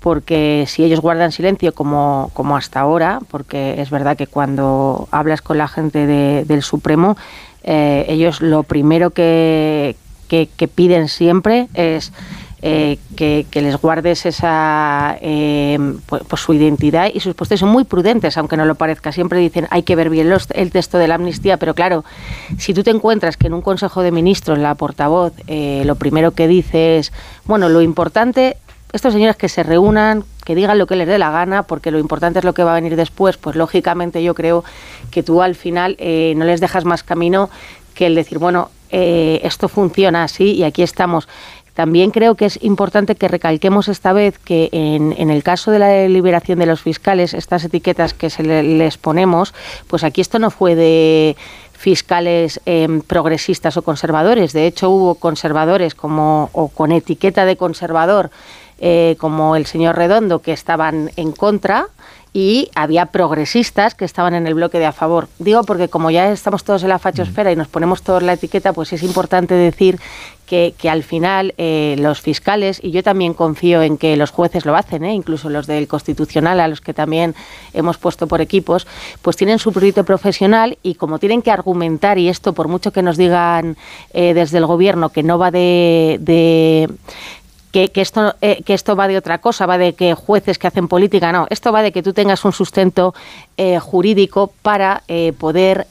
porque 0.00 0.64
si 0.68 0.84
ellos 0.84 1.00
guardan 1.00 1.32
silencio 1.32 1.74
como, 1.74 2.30
como 2.34 2.56
hasta 2.56 2.80
ahora, 2.80 3.20
porque 3.30 3.80
es 3.80 3.90
verdad 3.90 4.16
que 4.16 4.26
cuando 4.26 5.08
hablas 5.10 5.42
con 5.42 5.58
la 5.58 5.68
gente 5.68 6.06
del 6.44 6.62
Supremo, 6.62 7.16
eh, 7.64 8.06
ellos 8.08 8.40
lo 8.40 8.62
primero 8.62 9.10
que, 9.10 9.96
que, 10.28 10.68
piden 10.68 11.08
siempre 11.08 11.68
es 11.74 12.12
eh, 12.62 12.98
que, 13.16 13.46
les 13.52 13.76
guardes 13.76 14.24
esa 14.24 15.18
eh, 15.20 15.78
pues, 16.06 16.22
pues, 16.26 16.42
su 16.42 16.54
identidad 16.54 17.10
y 17.12 17.20
sus 17.20 17.34
postes 17.34 17.60
son 17.60 17.70
muy 17.70 17.84
prudentes, 17.84 18.38
aunque 18.38 18.56
no 18.56 18.64
lo 18.64 18.76
parezca. 18.76 19.10
Siempre 19.10 19.40
dicen 19.40 19.66
hay 19.70 19.82
que 19.82 19.96
ver 19.96 20.10
bien 20.10 20.32
el 20.54 20.70
texto 20.70 20.98
de 20.98 21.08
la 21.08 21.16
amnistía, 21.16 21.56
pero 21.56 21.74
claro, 21.74 22.04
si 22.56 22.72
tú 22.72 22.84
te 22.84 22.90
encuentras 22.90 23.36
que 23.36 23.48
en 23.48 23.54
un 23.54 23.62
Consejo 23.62 24.02
de 24.02 24.12
Ministros 24.12 24.58
la 24.58 24.76
portavoz 24.76 25.32
lo 25.48 25.94
primero 25.96 26.30
que 26.30 26.46
dice 26.46 26.98
es, 26.98 27.12
bueno, 27.44 27.68
lo 27.68 27.82
importante 27.82 28.56
estos 28.92 29.12
señores 29.12 29.36
que 29.36 29.48
se 29.48 29.62
reúnan, 29.62 30.24
que 30.44 30.54
digan 30.54 30.78
lo 30.78 30.86
que 30.86 30.96
les 30.96 31.06
dé 31.06 31.18
la 31.18 31.30
gana, 31.30 31.64
porque 31.64 31.90
lo 31.90 31.98
importante 31.98 32.38
es 32.38 32.44
lo 32.44 32.54
que 32.54 32.64
va 32.64 32.72
a 32.72 32.74
venir 32.74 32.96
después, 32.96 33.36
pues 33.36 33.56
lógicamente 33.56 34.22
yo 34.22 34.34
creo 34.34 34.64
que 35.10 35.22
tú 35.22 35.42
al 35.42 35.54
final 35.54 35.96
eh, 35.98 36.34
no 36.36 36.44
les 36.44 36.60
dejas 36.60 36.84
más 36.84 37.02
camino 37.02 37.50
que 37.94 38.06
el 38.06 38.14
decir, 38.14 38.38
bueno, 38.38 38.70
eh, 38.90 39.40
esto 39.42 39.68
funciona 39.68 40.24
así 40.24 40.52
y 40.52 40.62
aquí 40.64 40.82
estamos. 40.82 41.28
También 41.74 42.10
creo 42.10 42.34
que 42.34 42.46
es 42.46 42.58
importante 42.64 43.14
que 43.14 43.28
recalquemos 43.28 43.86
esta 43.86 44.12
vez 44.12 44.36
que 44.38 44.68
en, 44.72 45.30
el 45.30 45.42
caso 45.44 45.70
de 45.70 45.78
la 45.78 46.08
liberación 46.08 46.58
de 46.58 46.66
los 46.66 46.80
fiscales, 46.80 47.34
estas 47.34 47.64
etiquetas 47.64 48.14
que 48.14 48.30
se 48.30 48.42
les 48.42 48.98
ponemos, 48.98 49.54
pues 49.86 50.02
aquí 50.02 50.20
esto 50.20 50.40
no 50.40 50.50
fue 50.50 50.74
de 50.74 51.36
fiscales 51.74 52.60
em, 52.66 53.00
progresistas 53.00 53.76
o 53.76 53.82
conservadores. 53.82 54.52
De 54.52 54.66
hecho, 54.66 54.90
hubo 54.90 55.14
conservadores 55.14 55.94
como 55.94 56.50
o 56.52 56.66
con 56.66 56.90
etiqueta 56.90 57.44
de 57.44 57.56
conservador 57.56 58.32
eh, 58.78 59.16
como 59.18 59.56
el 59.56 59.66
señor 59.66 59.96
Redondo, 59.96 60.40
que 60.40 60.52
estaban 60.52 61.10
en 61.16 61.32
contra 61.32 61.88
y 62.32 62.70
había 62.74 63.06
progresistas 63.06 63.94
que 63.94 64.04
estaban 64.04 64.34
en 64.34 64.46
el 64.46 64.54
bloque 64.54 64.78
de 64.78 64.86
a 64.86 64.92
favor. 64.92 65.28
Digo 65.38 65.64
porque 65.64 65.88
como 65.88 66.10
ya 66.10 66.30
estamos 66.30 66.62
todos 66.62 66.82
en 66.82 66.90
la 66.90 66.98
fachosfera 66.98 67.50
y 67.50 67.56
nos 67.56 67.68
ponemos 67.68 68.02
todos 68.02 68.22
la 68.22 68.34
etiqueta, 68.34 68.72
pues 68.72 68.92
es 68.92 69.02
importante 69.02 69.54
decir 69.54 69.98
que, 70.46 70.72
al 70.88 71.02
final 71.02 71.52
eh, 71.58 71.96
los 71.98 72.22
fiscales, 72.22 72.80
y 72.82 72.90
yo 72.90 73.02
también 73.02 73.34
confío 73.34 73.82
en 73.82 73.98
que 73.98 74.16
los 74.16 74.30
jueces 74.30 74.64
lo 74.64 74.76
hacen, 74.76 75.04
eh, 75.04 75.12
incluso 75.12 75.50
los 75.50 75.66
del 75.66 75.88
Constitucional, 75.88 76.60
a 76.60 76.68
los 76.68 76.80
que 76.80 76.94
también 76.94 77.34
hemos 77.74 77.98
puesto 77.98 78.26
por 78.26 78.40
equipos, 78.40 78.86
pues 79.20 79.36
tienen 79.36 79.58
su 79.58 79.72
proyecto 79.72 80.04
profesional 80.04 80.78
y 80.82 80.94
como 80.94 81.18
tienen 81.18 81.42
que 81.42 81.50
argumentar, 81.50 82.16
y 82.18 82.28
esto 82.28 82.54
por 82.54 82.68
mucho 82.68 82.92
que 82.92 83.02
nos 83.02 83.18
digan 83.18 83.76
desde 84.14 84.58
el 84.58 84.64
Gobierno 84.64 85.10
que 85.10 85.22
no 85.22 85.38
va 85.38 85.50
de 85.50 86.88
que, 87.70 87.90
esto, 87.94 88.34
eh, 88.40 88.62
que 88.64 88.74
esto 88.74 88.96
va 88.96 89.08
de 89.08 89.16
otra 89.16 89.38
cosa, 89.38 89.66
va 89.66 89.78
de 89.78 89.94
que 89.94 90.14
jueces 90.14 90.58
que 90.58 90.66
hacen 90.66 90.88
política, 90.88 91.32
no, 91.32 91.46
esto 91.50 91.72
va 91.72 91.82
de 91.82 91.92
que 91.92 92.02
tú 92.02 92.12
tengas 92.12 92.44
un 92.44 92.52
sustento 92.52 93.14
eh, 93.56 93.78
jurídico 93.78 94.52
para 94.62 95.02
eh, 95.08 95.32
poder 95.38 95.86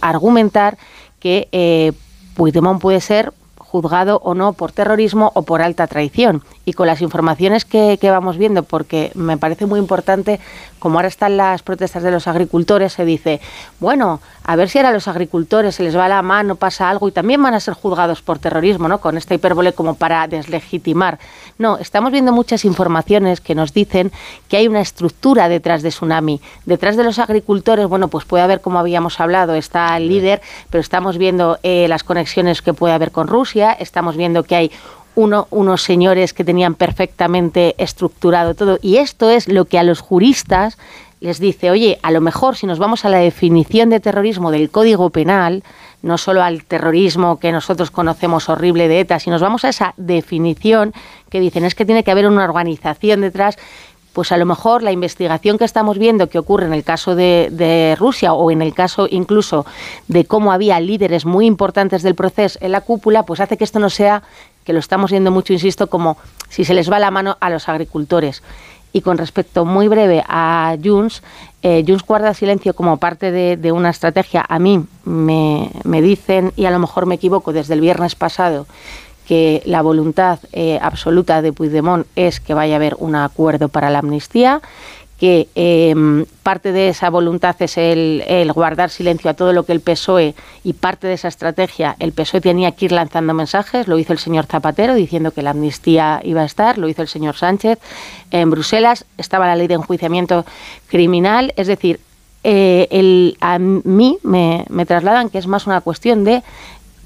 argumentar 0.00 0.78
que 1.20 1.94
Puigdemont 2.34 2.80
puede 2.80 3.00
ser 3.00 3.32
juzgado 3.56 4.20
o 4.24 4.34
no 4.34 4.52
por 4.52 4.72
terrorismo 4.72 5.30
o 5.34 5.42
por 5.42 5.62
alta 5.62 5.86
traición. 5.86 6.42
Y 6.68 6.74
con 6.74 6.86
las 6.86 7.00
informaciones 7.00 7.64
que, 7.64 7.98
vamos 8.02 8.36
viendo, 8.36 8.62
porque 8.62 9.10
me 9.14 9.38
parece 9.38 9.64
muy 9.64 9.80
importante, 9.80 10.38
como 10.78 10.98
ahora 10.98 11.08
están 11.08 11.36
las 11.36 11.62
protestas 11.62 12.02
de 12.02 12.10
los 12.10 12.26
agricultores, 12.26 12.92
se 12.92 13.04
dice, 13.04 13.40
bueno, 13.80 14.20
a 14.44 14.54
ver 14.56 14.68
si 14.68 14.78
ahora 14.78 14.90
a 14.90 14.92
los 14.92 15.08
agricultores 15.08 15.74
se 15.74 15.82
les 15.82 15.96
va 15.96 16.08
la 16.08 16.22
mano, 16.22 16.56
pasa 16.56 16.90
algo 16.90 17.08
y 17.08 17.12
también 17.12 17.42
van 17.42 17.54
a 17.54 17.60
ser 17.60 17.74
juzgados 17.74 18.20
por 18.22 18.38
terrorismo, 18.38 18.86
¿no? 18.88 18.98
Con 18.98 19.16
esta 19.16 19.34
hipérbole 19.34 19.72
como 19.72 19.94
para 19.94 20.26
deslegitimar. 20.28 21.18
No, 21.56 21.78
estamos 21.78 22.12
viendo 22.12 22.32
muchas 22.32 22.64
informaciones 22.64 23.40
que 23.40 23.54
nos 23.54 23.72
dicen 23.72 24.12
que 24.48 24.58
hay 24.58 24.68
una 24.68 24.80
estructura 24.80 25.48
detrás 25.48 25.82
de 25.82 25.88
Tsunami. 25.88 26.40
Detrás 26.66 26.96
de 26.96 27.04
los 27.04 27.18
agricultores, 27.18 27.86
bueno, 27.86 28.08
pues 28.08 28.24
puede 28.24 28.44
haber, 28.44 28.60
como 28.60 28.78
habíamos 28.78 29.20
hablado, 29.20 29.54
está 29.54 29.96
el 29.96 30.08
líder, 30.08 30.40
pero 30.70 30.80
estamos 30.80 31.18
viendo 31.18 31.58
eh, 31.62 31.86
las 31.88 32.04
conexiones 32.04 32.62
que 32.62 32.74
puede 32.74 32.94
haber 32.94 33.10
con 33.10 33.26
Rusia 33.26 33.76
estamos 33.78 34.16
viendo 34.16 34.42
que 34.42 34.56
hay 34.56 34.72
uno, 35.18 35.48
unos 35.50 35.82
señores 35.82 36.32
que 36.32 36.44
tenían 36.44 36.76
perfectamente 36.76 37.74
estructurado 37.78 38.54
todo. 38.54 38.78
Y 38.80 38.98
esto 38.98 39.30
es 39.30 39.48
lo 39.48 39.64
que 39.64 39.76
a 39.76 39.82
los 39.82 39.98
juristas 39.98 40.78
les 41.20 41.40
dice, 41.40 41.72
oye, 41.72 41.98
a 42.02 42.12
lo 42.12 42.20
mejor 42.20 42.54
si 42.54 42.66
nos 42.66 42.78
vamos 42.78 43.04
a 43.04 43.08
la 43.08 43.18
definición 43.18 43.90
de 43.90 43.98
terrorismo 43.98 44.52
del 44.52 44.70
Código 44.70 45.10
Penal, 45.10 45.64
no 46.02 46.18
solo 46.18 46.44
al 46.44 46.62
terrorismo 46.62 47.40
que 47.40 47.50
nosotros 47.50 47.90
conocemos 47.90 48.48
horrible 48.48 48.86
de 48.86 49.00
ETA, 49.00 49.18
si 49.18 49.28
nos 49.28 49.42
vamos 49.42 49.64
a 49.64 49.70
esa 49.70 49.92
definición 49.96 50.94
que 51.30 51.40
dicen 51.40 51.64
es 51.64 51.74
que 51.74 51.84
tiene 51.84 52.04
que 52.04 52.12
haber 52.12 52.28
una 52.28 52.44
organización 52.44 53.20
detrás, 53.20 53.58
pues 54.18 54.32
a 54.32 54.36
lo 54.36 54.46
mejor 54.46 54.82
la 54.82 54.90
investigación 54.90 55.58
que 55.58 55.64
estamos 55.64 55.96
viendo 55.96 56.28
que 56.28 56.40
ocurre 56.40 56.66
en 56.66 56.74
el 56.74 56.82
caso 56.82 57.14
de, 57.14 57.94
Rusia 57.96 58.32
o 58.32 58.50
en 58.50 58.62
el 58.62 58.74
caso 58.74 59.06
incluso 59.08 59.64
de 60.08 60.24
cómo 60.24 60.50
había 60.50 60.80
líderes 60.80 61.24
muy 61.24 61.46
importantes 61.46 62.02
del 62.02 62.16
proceso 62.16 62.58
en 62.60 62.72
la 62.72 62.80
cúpula, 62.80 63.22
pues 63.22 63.38
hace 63.38 63.56
que 63.56 63.62
esto 63.62 63.78
no 63.78 63.90
sea, 63.90 64.24
que 64.68 64.74
lo 64.74 64.80
estamos 64.80 65.10
viendo 65.10 65.30
mucho, 65.30 65.54
insisto, 65.54 65.86
como 65.86 66.18
si 66.50 66.62
se 66.62 66.74
les 66.74 66.92
va 66.92 66.98
la 66.98 67.10
mano 67.10 67.38
a 67.40 67.48
los 67.48 67.70
agricultores. 67.70 68.42
Y 68.92 69.00
con 69.00 69.16
respecto 69.16 69.64
muy 69.64 69.88
breve 69.88 70.22
a 70.28 70.76
Junts, 70.84 71.22
eh, 71.62 71.82
Junts 71.86 72.04
guarda 72.04 72.34
silencio 72.34 72.74
como 72.74 72.98
parte 72.98 73.32
de, 73.32 73.72
una 73.72 73.88
estrategia. 73.88 74.44
A 74.46 74.58
mí 74.58 74.84
me, 75.06 76.02
dicen, 76.02 76.52
y 76.54 76.66
a 76.66 76.70
lo 76.70 76.78
mejor 76.80 77.06
me 77.06 77.14
equivoco, 77.14 77.54
desde 77.54 77.72
el 77.72 77.80
viernes 77.80 78.14
pasado, 78.14 78.66
que 79.26 79.62
la 79.64 79.80
voluntad 79.80 80.38
eh, 80.52 80.78
absoluta 80.82 81.40
de 81.40 81.54
Puigdemont 81.54 82.06
es 82.14 82.38
que 82.38 82.52
vaya 82.52 82.74
a 82.74 82.76
haber 82.76 82.94
un 82.98 83.16
acuerdo 83.16 83.70
para 83.70 83.88
la 83.88 84.00
amnistía 84.00 84.60
que 85.18 85.48
em, 85.56 86.26
parte 86.44 86.70
de 86.70 86.88
esa 86.88 87.10
voluntad 87.10 87.56
es 87.58 87.76
el, 87.76 88.22
guardar 88.54 88.88
silencio 88.88 89.30
a 89.30 89.34
todo 89.34 89.52
lo 89.52 89.64
que 89.64 89.72
el 89.72 89.80
PSOE 89.80 90.34
y 90.62 90.74
parte 90.74 91.08
de 91.08 91.14
esa 91.14 91.26
estrategia, 91.26 91.96
el 91.98 92.12
PSOE 92.12 92.40
tenía 92.40 92.70
que 92.72 92.84
ir 92.84 92.92
lanzando 92.92 93.34
mensajes, 93.34 93.88
lo 93.88 93.98
hizo 93.98 94.12
el 94.12 94.20
señor 94.20 94.46
Zapatero 94.46 94.94
diciendo 94.94 95.32
que 95.32 95.42
la 95.42 95.50
amnistía 95.50 96.20
iba 96.22 96.42
a 96.42 96.44
estar, 96.44 96.78
lo 96.78 96.88
hizo 96.88 97.02
el 97.02 97.08
señor 97.08 97.36
Sánchez 97.36 97.80
en 98.30 98.50
Bruselas, 98.50 99.06
estaba 99.16 99.48
la 99.48 99.56
ley 99.56 99.66
de 99.66 99.74
enjuiciamiento 99.74 100.46
criminal, 100.86 101.52
es 101.56 101.66
decir, 101.66 101.98
eh, 102.44 102.86
el, 102.92 103.36
a 103.40 103.58
mí 103.58 104.18
me, 104.22 104.64
me 104.68 104.86
trasladan 104.86 105.30
que 105.30 105.38
es 105.38 105.48
más 105.48 105.66
una 105.66 105.80
cuestión 105.80 106.22
de 106.22 106.44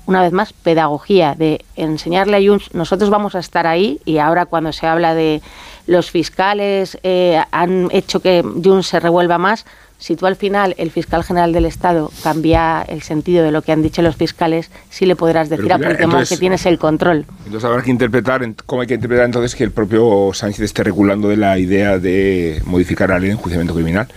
una 0.04 0.20
vez 0.20 0.32
más, 0.32 0.52
pedagogía, 0.52 1.34
de 1.36 1.64
enseñarle 1.76 2.36
a 2.36 2.40
Junts, 2.40 2.74
nosotros 2.74 3.08
vamos 3.08 3.34
a 3.34 3.38
estar 3.38 3.66
ahí 3.66 4.00
y 4.04 4.18
ahora 4.18 4.46
cuando 4.46 4.72
se 4.72 4.86
habla 4.86 5.14
de 5.14 5.40
los 5.86 6.10
fiscales 6.10 6.98
eh, 7.02 7.42
han 7.50 7.88
hecho 7.92 8.20
que 8.20 8.42
Junts 8.42 8.88
se 8.88 9.00
revuelva 9.00 9.38
más, 9.38 9.64
si 10.02 10.16
tú 10.16 10.26
al 10.26 10.34
final, 10.34 10.74
el 10.78 10.90
fiscal 10.90 11.22
general 11.22 11.52
del 11.52 11.64
Estado, 11.64 12.10
cambia 12.24 12.82
el 12.82 13.02
sentido 13.02 13.44
de 13.44 13.52
lo 13.52 13.62
que 13.62 13.70
han 13.70 13.82
dicho 13.82 14.02
los 14.02 14.16
fiscales, 14.16 14.68
sí 14.90 15.06
le 15.06 15.14
podrás 15.14 15.48
decir 15.48 15.72
a 15.72 15.78
Puigdemont 15.78 16.28
que 16.28 16.36
tienes 16.36 16.66
el 16.66 16.76
control. 16.78 17.24
Entonces 17.46 17.64
habrá 17.64 17.82
que 17.82 17.92
interpretar, 17.92 18.44
¿cómo 18.66 18.82
hay 18.82 18.88
que 18.88 18.94
interpretar 18.94 19.26
entonces 19.26 19.54
que 19.54 19.62
el 19.62 19.70
propio 19.70 20.30
Sánchez 20.34 20.64
esté 20.64 20.82
regulando 20.82 21.28
de 21.28 21.36
la 21.36 21.56
idea 21.56 22.00
de 22.00 22.60
modificar 22.66 23.10
la 23.10 23.20
ley 23.20 23.28
de 23.28 23.34
enjuiciamiento 23.34 23.74
criminal? 23.74 24.08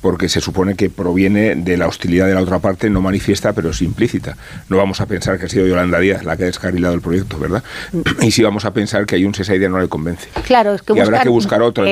Porque 0.00 0.30
se 0.30 0.40
supone 0.40 0.76
que 0.76 0.88
proviene 0.88 1.54
de 1.56 1.76
la 1.76 1.88
hostilidad 1.88 2.26
de 2.26 2.32
la 2.32 2.40
otra 2.40 2.60
parte, 2.60 2.88
no 2.88 3.02
manifiesta, 3.02 3.52
pero 3.52 3.68
es 3.68 3.82
implícita. 3.82 4.38
No 4.70 4.78
vamos 4.78 5.02
a 5.02 5.06
pensar 5.06 5.38
que 5.38 5.44
ha 5.44 5.48
sido 5.50 5.66
Yolanda 5.66 5.98
Díaz 5.98 6.24
la 6.24 6.38
que 6.38 6.44
ha 6.44 6.46
descarrilado 6.46 6.94
el 6.94 7.02
proyecto, 7.02 7.38
¿verdad? 7.38 7.62
Y 8.22 8.30
sí 8.30 8.42
vamos 8.42 8.64
a 8.64 8.72
pensar 8.72 9.04
que 9.04 9.16
hay 9.16 9.26
un 9.26 9.34
esa 9.38 9.54
idea 9.54 9.68
no 9.68 9.80
le 9.80 9.88
convence. 9.88 10.28
Claro, 10.46 10.74
es 10.74 10.82
que 10.82 10.94
y 10.94 11.00
habrá 11.00 11.20
que 11.20 11.28
buscar 11.28 11.60
otra. 11.60 11.84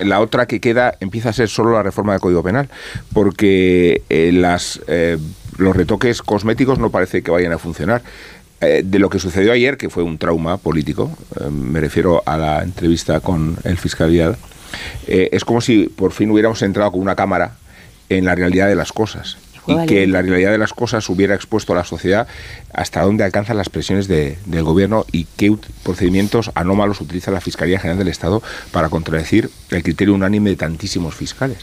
la 0.00 0.20
otra 0.20 0.46
que 0.46 0.60
queda 0.60 0.96
empieza 1.00 1.30
a 1.30 1.32
ser 1.32 1.48
solo 1.48 1.72
la 1.72 1.82
reforma 1.82 2.12
del 2.12 2.20
Código 2.20 2.42
Penal 2.42 2.68
porque 3.12 4.02
eh, 4.08 4.30
las, 4.32 4.80
eh, 4.86 5.18
los 5.56 5.76
retoques 5.76 6.22
cosméticos 6.22 6.78
no 6.78 6.90
parece 6.90 7.22
que 7.22 7.30
vayan 7.30 7.52
a 7.52 7.58
funcionar. 7.58 8.02
Eh, 8.60 8.82
de 8.84 8.98
lo 8.98 9.08
que 9.08 9.18
sucedió 9.18 9.52
ayer, 9.52 9.78
que 9.78 9.88
fue 9.88 10.02
un 10.02 10.18
trauma 10.18 10.58
político, 10.58 11.10
me 11.50 11.80
refiero 11.80 12.22
a 12.26 12.36
la 12.36 12.62
entrevista 12.62 13.20
con 13.20 13.56
el 13.64 13.78
fiscalía, 13.78 14.36
es 15.06 15.44
como 15.46 15.62
si 15.62 15.84
por 15.84 16.12
fin 16.12 16.30
hubiéramos 16.30 16.60
entrado 16.60 16.92
con 16.92 17.00
una 17.00 17.16
cámara 17.16 17.56
en 18.10 18.26
la 18.26 18.34
realidad 18.34 18.68
de 18.68 18.74
las 18.74 18.92
cosas 18.92 19.38
y 19.66 19.86
que 19.86 20.06
la 20.06 20.22
realidad 20.22 20.50
de 20.50 20.58
las 20.58 20.72
cosas 20.72 21.08
hubiera 21.08 21.34
expuesto 21.34 21.72
a 21.72 21.76
la 21.76 21.84
sociedad 21.84 22.26
hasta 22.72 23.02
dónde 23.02 23.24
alcanzan 23.24 23.56
las 23.56 23.68
presiones 23.68 24.08
del 24.08 24.62
gobierno 24.62 25.04
y 25.12 25.26
qué 25.36 25.54
procedimientos 25.82 26.50
anómalos 26.54 27.00
utiliza 27.00 27.30
la 27.30 27.40
Fiscalía 27.40 27.78
General 27.78 27.98
del 27.98 28.08
Estado 28.08 28.42
para 28.72 28.88
contradecir 28.88 29.50
el 29.70 29.82
criterio 29.82 30.14
unánime 30.14 30.50
de 30.50 30.56
tantísimos 30.56 31.14
fiscales. 31.14 31.58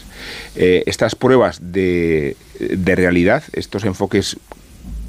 Eh, 0.56 0.82
estas 0.86 1.14
pruebas 1.14 1.58
de, 1.60 2.36
de 2.58 2.94
realidad, 2.94 3.42
estos 3.52 3.84
enfoques 3.84 4.36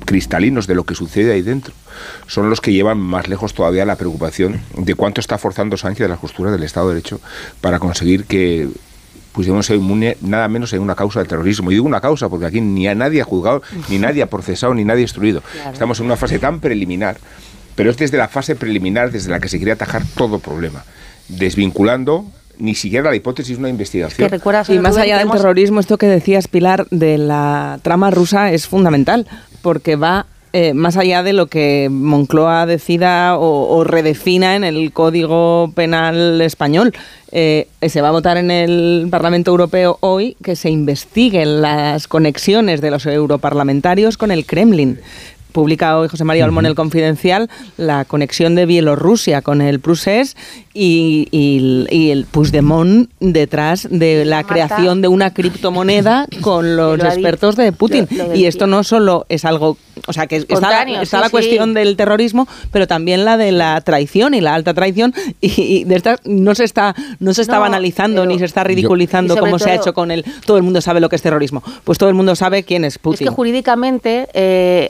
cristalinos 0.05 0.65
de 0.65 0.75
lo 0.75 0.85
que 0.85 0.95
sucede 0.95 1.33
ahí 1.33 1.41
dentro, 1.41 1.73
son 2.27 2.49
los 2.49 2.61
que 2.61 2.73
llevan 2.73 2.97
más 2.97 3.27
lejos 3.27 3.53
todavía 3.53 3.85
la 3.85 3.95
preocupación 3.95 4.61
de 4.75 4.95
cuánto 4.95 5.21
está 5.21 5.37
forzando 5.37 5.77
Sánchez 5.77 5.99
de 6.05 6.09
las 6.09 6.19
costuras 6.19 6.51
del 6.51 6.63
Estado 6.63 6.89
de 6.89 6.95
Derecho 6.95 7.21
para 7.61 7.79
conseguir 7.79 8.25
que 8.25 8.69
pusimos 9.31 9.65
ser 9.65 9.77
inmune 9.77 10.17
nada 10.21 10.47
menos 10.47 10.73
en 10.73 10.81
una 10.81 10.95
causa 10.95 11.19
de 11.19 11.25
terrorismo. 11.25 11.71
Y 11.71 11.75
digo 11.75 11.85
una 11.85 12.01
causa 12.01 12.29
porque 12.29 12.45
aquí 12.45 12.61
ni 12.61 12.87
a 12.87 12.95
nadie 12.95 13.21
ha 13.21 13.25
juzgado, 13.25 13.61
ni 13.89 13.97
nadie 13.99 14.21
ha 14.21 14.27
procesado, 14.27 14.73
ni 14.73 14.83
nadie 14.83 15.01
ha 15.01 15.03
instruido. 15.03 15.43
Estamos 15.71 15.99
en 15.99 16.05
una 16.05 16.15
fase 16.15 16.39
tan 16.39 16.59
preliminar, 16.59 17.17
pero 17.75 17.91
es 17.91 17.97
desde 17.97 18.17
la 18.17 18.27
fase 18.27 18.55
preliminar 18.55 19.11
desde 19.11 19.31
la 19.31 19.39
que 19.39 19.49
se 19.49 19.57
quiere 19.57 19.71
atajar 19.71 20.03
todo 20.15 20.39
problema, 20.39 20.83
desvinculando 21.27 22.25
ni 22.57 22.75
siquiera 22.75 23.09
la 23.09 23.15
hipótesis 23.15 23.55
de 23.55 23.61
una 23.61 23.69
investigación. 23.69 24.29
y 24.67 24.79
más 24.79 24.97
allá 24.97 25.17
del 25.17 25.31
terrorismo, 25.31 25.79
esto 25.79 25.97
que 25.97 26.07
decías, 26.07 26.49
Pilar, 26.49 26.87
de 26.91 27.17
la 27.17 27.79
trama 27.81 28.11
rusa 28.11 28.51
es 28.51 28.67
fundamental, 28.67 29.27
porque 29.61 29.95
va 29.95 30.25
eh, 30.53 30.73
más 30.73 30.97
allá 30.97 31.23
de 31.23 31.33
lo 31.33 31.47
que 31.47 31.89
Moncloa 31.91 32.65
decida 32.65 33.37
o, 33.37 33.83
redefina 33.83 34.55
en 34.55 34.63
el 34.63 34.91
Código 34.91 35.71
Penal 35.75 36.41
español. 36.41 36.93
Eh, 37.31 37.67
se 37.87 38.01
va 38.01 38.07
a 38.07 38.11
votar 38.11 38.37
en 38.37 38.49
el 38.49 39.07
Parlamento 39.11 39.51
Europeo 39.51 39.97
hoy 40.01 40.35
que 40.43 40.55
se 40.55 40.69
investiguen 40.71 41.61
las 41.61 42.07
conexiones 42.07 42.81
de 42.81 42.89
los 42.89 43.05
europarlamentarios 43.05 44.17
con 44.17 44.31
el 44.31 44.45
Kremlin 44.45 44.99
publica 45.51 45.97
hoy 45.97 46.07
José 46.07 46.23
María 46.23 46.45
Olmón 46.45 46.65
el 46.65 46.75
Confidencial 46.75 47.49
la 47.77 48.05
conexión 48.05 48.55
de 48.55 48.65
Bielorrusia 48.65 49.41
con 49.41 49.61
el 49.61 49.79
Prusés 49.79 50.35
y, 50.73 51.27
y, 51.31 52.11
el 52.11 52.25
Puigdemont 52.25 53.09
detrás 53.19 53.87
de 53.89 54.23
la 54.23 54.43
creación 54.43 55.01
de 55.01 55.07
una 55.07 55.33
criptomoneda 55.33 56.27
con 56.41 56.77
los 56.77 56.99
expertos 57.03 57.55
de 57.55 57.71
Putin. 57.71 58.07
y 58.33 58.45
esto 58.45 58.67
no 58.67 58.83
solo 58.83 59.25
es 59.29 59.45
algo, 59.45 59.77
o 60.07 60.13
sea, 60.13 60.27
que 60.27 60.37
está, 60.37 60.83
está 60.83 61.19
la 61.19 61.29
cuestión 61.29 61.73
del 61.73 61.97
terrorismo, 61.97 62.47
pero 62.71 62.87
también 62.87 63.25
la 63.25 63.37
de 63.37 63.51
la 63.51 63.81
traición 63.81 64.33
y 64.33 64.41
la 64.41 64.53
alta 64.53 64.73
traición 64.73 65.13
y, 65.41 65.83
de 65.83 65.95
esta 65.95 66.17
no 66.23 66.55
se 66.55 66.63
está 66.63 66.95
no 67.19 67.33
se 67.33 67.41
está 67.41 67.59
banalizando 67.59 68.25
ni 68.25 68.39
se 68.39 68.45
está 68.45 68.63
ridiculizando 68.63 69.37
como 69.37 69.59
se 69.59 69.71
ha 69.71 69.75
hecho 69.75 69.93
con 69.93 70.11
el 70.11 70.23
todo 70.45 70.57
el 70.57 70.63
mundo 70.63 70.81
sabe 70.81 70.99
lo 70.99 71.09
que 71.09 71.15
es 71.15 71.21
terrorismo. 71.21 71.63
Pues 71.83 71.97
todo 71.97 72.09
el 72.09 72.15
mundo 72.15 72.35
sabe 72.35 72.63
quién 72.63 72.85
es 72.85 72.97
Putin. 72.97 73.27
Es 73.27 73.29
que 73.29 73.35
jurídicamente 73.35 74.27
eh, 74.33 74.89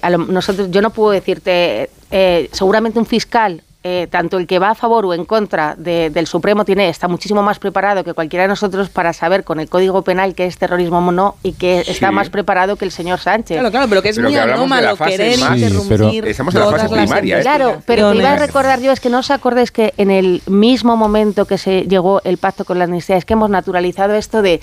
nosotros 0.50 0.72
yo 0.72 0.82
no 0.82 0.90
puedo 0.90 1.12
decirte 1.12 1.90
eh, 2.12 2.50
seguramente 2.52 3.00
un 3.00 3.06
fiscal 3.06 3.64
eh, 3.82 4.08
tanto 4.12 4.38
el 4.38 4.46
que 4.46 4.60
va 4.60 4.72
a 4.72 4.76
favor 4.76 5.06
o 5.06 5.14
en 5.14 5.24
contra 5.24 5.74
del 5.78 6.28
Supremo 6.28 6.66
tiene 6.66 6.90
está 6.90 7.08
muchísimo 7.08 7.42
más 7.42 7.60
preparado 7.60 8.04
que 8.04 8.14
cualquiera 8.14 8.44
de 8.44 8.50
nosotros 8.50 8.90
para 8.90 9.14
saber 9.14 9.46
con 9.46 9.62
el 9.62 9.70
Código 9.70 10.02
Penal 10.02 10.36
qué 10.36 10.48
es 10.48 10.58
terrorismo 10.58 10.98
o 10.98 11.12
no 11.14 11.38
y 11.44 11.54
que 11.54 11.80
está 11.88 12.12
más 12.12 12.30
preparado 12.30 12.76
que 12.76 12.84
el 12.84 12.92
señor 12.92 13.20
Sánchez. 13.20 13.56
Claro, 13.56 13.72
claro, 13.72 13.88
pero 13.88 14.02
que 14.02 14.10
es 14.10 14.20
muy 14.20 14.36
anómalo 14.36 14.98
querer 14.98 15.40
interrumpir 15.40 16.28
Estamos 16.28 16.54
en 16.56 16.60
la 16.60 16.72
fase 16.72 16.90
primaria. 16.90 17.40
¿eh? 17.40 17.42
Claro, 17.42 17.82
pero 17.86 18.10
me 18.10 18.18
iba 18.18 18.34
a 18.34 18.36
recordar 18.36 18.82
yo 18.82 18.92
es 18.92 19.00
que 19.00 19.10
no 19.10 19.20
os 19.20 19.32
acordéis 19.32 19.72
que 19.72 19.94
en 19.96 20.12
el 20.12 20.42
mismo 20.46 20.98
momento 20.98 21.46
que 21.46 21.58
se 21.58 21.84
llegó 21.84 22.22
el 22.26 22.38
pacto 22.38 22.66
con 22.66 22.80
la 22.80 22.84
amnistía 22.84 23.16
es 23.16 23.24
que 23.24 23.32
hemos 23.32 23.50
naturalizado 23.50 24.14
esto 24.16 24.42
de 24.42 24.60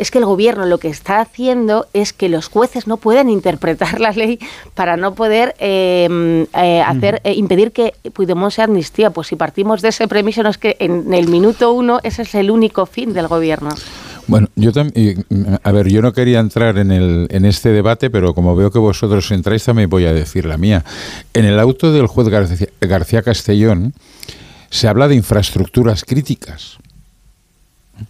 es 0.00 0.10
que 0.10 0.18
el 0.18 0.24
gobierno 0.24 0.64
lo 0.64 0.78
que 0.78 0.88
está 0.88 1.20
haciendo 1.20 1.86
es 1.92 2.14
que 2.14 2.30
los 2.30 2.48
jueces 2.48 2.86
no 2.86 2.96
pueden 2.96 3.28
interpretar 3.28 4.00
la 4.00 4.12
ley 4.12 4.38
para 4.74 4.96
no 4.96 5.14
poder 5.14 5.54
em, 5.58 6.46
eh, 6.54 6.80
hacer 6.80 7.20
eh, 7.24 7.34
impedir 7.34 7.70
que 7.70 7.92
Puigdemont 8.14 8.50
sea 8.50 8.64
amnistía. 8.64 9.10
Pues 9.10 9.28
si 9.28 9.36
partimos 9.36 9.82
de 9.82 9.90
ese 9.90 10.08
premiso, 10.08 10.42
no 10.42 10.48
es 10.48 10.58
que 10.58 10.76
en 10.80 11.12
el 11.12 11.28
minuto 11.28 11.72
uno 11.72 12.00
ese 12.02 12.22
es 12.22 12.34
el 12.34 12.50
único 12.50 12.86
fin 12.86 13.12
del 13.12 13.28
gobierno. 13.28 13.70
Bueno, 14.26 14.48
yo 14.54 14.72
también, 14.72 15.26
a 15.62 15.72
ver, 15.72 15.88
yo 15.88 16.00
no 16.02 16.12
quería 16.12 16.38
entrar 16.38 16.78
en, 16.78 16.92
el, 16.92 17.26
en 17.30 17.44
este 17.44 17.70
debate, 17.70 18.10
pero 18.10 18.32
como 18.32 18.54
veo 18.56 18.70
que 18.70 18.78
vosotros 18.78 19.30
entráis, 19.32 19.64
también 19.64 19.90
voy 19.90 20.06
a 20.06 20.12
decir 20.12 20.46
la 20.46 20.56
mía. 20.56 20.84
En 21.34 21.44
el 21.44 21.58
auto 21.58 21.92
del 21.92 22.06
juez 22.06 22.28
García 22.80 23.22
Castellón 23.22 23.92
se 24.70 24.88
habla 24.88 25.08
de 25.08 25.16
infraestructuras 25.16 26.04
críticas. 26.04 26.78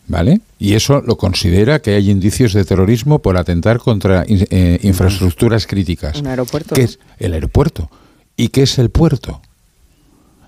¿Vale? 0.09 0.41
Y 0.59 0.75
eso 0.75 1.01
lo 1.01 1.17
considera 1.17 1.81
que 1.81 1.95
hay 1.95 2.11
indicios 2.11 2.53
de 2.53 2.65
terrorismo 2.65 3.21
por 3.21 3.37
atentar 3.37 3.79
contra 3.79 4.25
eh, 4.29 4.79
infraestructuras 4.83 5.67
críticas. 5.67 6.21
Un 6.21 6.27
aeropuerto. 6.27 6.75
¿Qué 6.75 6.83
es 6.83 6.99
el 7.19 7.33
aeropuerto? 7.33 7.91
¿Y 8.37 8.49
qué 8.49 8.63
es 8.63 8.79
el 8.79 8.91
puerto? 8.91 9.41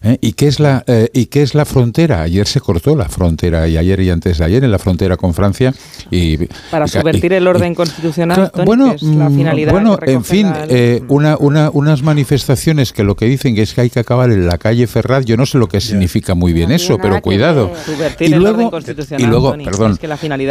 ¿Eh? 0.05 0.18
¿Y, 0.20 0.32
qué 0.32 0.48
es 0.48 0.59
la, 0.59 0.82
eh, 0.86 1.09
¿Y 1.12 1.26
qué 1.26 1.42
es 1.42 1.55
la 1.55 1.64
frontera? 1.64 2.22
Ayer 2.22 2.46
se 2.46 2.61
cortó 2.61 2.96
la 2.96 3.09
frontera, 3.09 3.68
y 3.68 3.76
ayer 3.76 4.00
y 4.00 4.11
antes 4.11 4.38
de 4.38 4.44
ayer, 4.44 4.64
en 4.64 4.70
la 4.70 4.78
frontera 4.78 5.16
con 5.16 5.32
Francia. 5.32 5.72
Y, 6.11 6.38
Para 6.70 6.88
subvertir 6.88 7.32
el 7.32 7.46
orden 7.46 7.74
constitucional, 7.74 8.50
bueno, 8.64 8.94
mm, 9.00 9.70
Bueno, 9.70 9.98
en 10.03 10.24
fin, 10.24 10.53
eh, 10.68 11.03
una, 11.09 11.36
una, 11.38 11.70
unas 11.70 12.03
manifestaciones 12.03 12.92
que 12.92 13.05
lo 13.05 13.14
que 13.14 13.26
dicen 13.26 13.55
que 13.55 13.62
es 13.62 13.74
que 13.74 13.82
hay 13.82 13.90
que 13.90 14.00
acabar 14.00 14.30
en 14.30 14.46
la 14.46 14.59
calle 14.59 14.86
Ferraz, 14.86 15.24
yo 15.24 15.36
no 15.36 15.46
sé 15.46 15.59
lo 15.59 15.68
que 15.68 15.80
significa 15.80 16.34
muy 16.34 16.53
bien 16.53 16.72
eso, 16.72 16.98
pero 17.00 17.20
cuidado. 17.20 17.70
y 18.18 18.28
luego, 18.28 18.70
y 19.18 19.24
luego 19.24 19.57
perdón, 19.64 19.98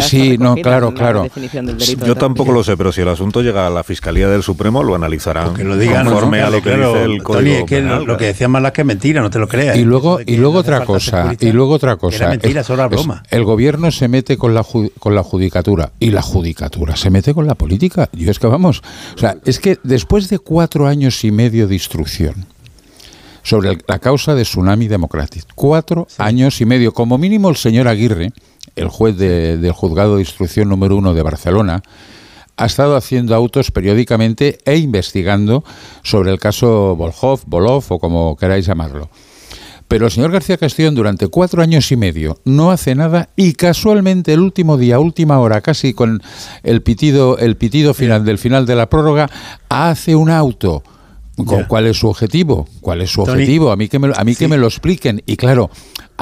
sí, 0.02 0.38
no, 0.38 0.56
claro, 0.56 0.94
claro. 0.94 1.28
Yo 2.06 2.16
tampoco 2.16 2.52
lo 2.52 2.64
sé, 2.64 2.78
pero 2.78 2.92
si 2.92 3.02
el 3.02 3.10
asunto 3.10 3.42
llega 3.42 3.68
a 3.68 3.70
la 3.70 3.84
Fiscalía 3.84 4.30
del 4.30 4.44
Supremo, 4.44 4.84
lo 4.84 4.96
analizarán 4.96 5.54
que 5.54 5.64
lo 5.64 5.78
digan, 5.78 6.06
conforme 6.06 6.42
a 6.42 6.50
lo 6.50 6.62
que 6.62 6.76
dice 6.76 7.04
el 7.04 7.24
Código 7.24 7.66
que 7.66 7.82
Lo 7.82 8.18
que 8.18 8.26
decían 8.26 8.52
más 8.52 8.62
las 8.62 8.72
que 8.72 8.84
mentira, 8.84 9.22
no 9.22 9.30
te 9.30 9.41
lo. 9.42 9.76
Y 9.76 9.84
luego, 9.84 10.20
y 10.26 10.38
luego 10.38 10.60
otra 10.60 10.86
cosa, 10.86 11.36
y 11.40 11.52
luego 11.52 11.74
otra 11.74 11.98
cosa. 11.98 12.30
mentira, 12.30 12.64
solo 12.64 12.88
broma. 12.90 13.24
el 13.30 13.44
gobierno 13.44 13.92
se 13.92 14.08
mete 14.08 14.38
con 14.38 14.54
la, 14.54 14.66
con 15.00 15.16
la 15.16 15.24
judicatura 15.24 15.92
y 16.00 16.12
la 16.12 16.22
judicatura 16.22 16.96
se 16.96 17.10
mete 17.10 17.34
con 17.34 17.48
la 17.48 17.56
política. 17.56 18.10
Yo 18.14 18.32
es 18.32 18.40
que 18.40 18.48
vamos, 18.48 18.82
o 19.16 19.18
sea, 19.18 19.38
es 19.46 19.60
que 19.60 19.78
después 19.84 20.30
de 20.30 20.40
cuatro 20.40 20.88
años 20.88 21.24
y 21.24 21.32
medio 21.32 21.68
de 21.68 21.76
instrucción, 21.76 22.46
sobre 23.44 23.78
la 23.88 24.00
causa 24.00 24.36
de 24.36 24.44
Tsunami 24.44 24.88
Democratic. 24.88 25.46
Cuatro 25.56 26.08
años 26.20 26.62
y 26.62 26.66
medio. 26.66 26.94
Como 26.94 27.18
mínimo 27.18 27.50
el 27.50 27.56
señor 27.56 27.88
Aguirre 27.88 28.34
el 28.76 28.88
juez 28.88 29.18
del 29.18 29.72
juzgado 29.72 30.16
de 30.16 30.22
instrucción 30.22 30.70
número 30.70 30.96
uno 30.96 31.14
de 31.14 31.24
Barcelona, 31.24 31.84
ha 32.58 32.66
estado 32.66 32.96
haciendo 32.96 33.36
autos 33.36 33.72
periódicamente 33.72 34.60
e 34.66 34.78
investigando 34.78 35.64
sobre 36.04 36.32
el 36.32 36.40
caso 36.40 36.96
Volhov, 36.96 37.42
Bolov 37.46 37.84
o 37.90 38.00
como 38.00 38.36
queráis 38.36 38.66
llamarlo. 38.66 39.10
Pero 39.92 40.06
el 40.06 40.12
señor 40.12 40.32
García 40.32 40.56
Castellón 40.56 40.96
durante 40.96 41.28
cuatro 41.28 41.62
años 41.62 41.92
y 41.92 41.98
medio 41.98 42.40
no 42.46 42.72
hace 42.72 42.96
nada 42.96 43.28
y 43.36 43.52
casualmente 43.52 44.32
el 44.32 44.40
último 44.40 44.78
día, 44.78 45.00
última 45.00 45.38
hora, 45.38 45.60
casi 45.60 45.94
con 45.94 46.22
el 46.64 46.82
pitido, 46.82 47.38
el 47.38 47.58
pitido 47.58 47.94
final 47.94 48.24
del 48.24 48.38
final 48.38 48.66
de 48.66 48.76
la 48.76 48.90
prórroga, 48.90 49.30
hace 49.68 50.16
un 50.16 50.30
auto. 50.30 50.82
¿Cuál 51.68 51.88
es 51.88 51.98
su 51.98 52.08
objetivo? 52.08 52.70
¿Cuál 52.80 53.02
es 53.02 53.10
su 53.10 53.22
objetivo? 53.22 53.70
A 53.70 53.76
mí 53.76 53.90
que 53.90 54.00
me, 54.00 54.14
a 54.16 54.24
mí 54.24 54.34
que 54.34 54.48
me 54.48 54.58
lo 54.58 54.68
expliquen. 54.68 55.24
Y 55.26 55.36
claro, 55.36 55.70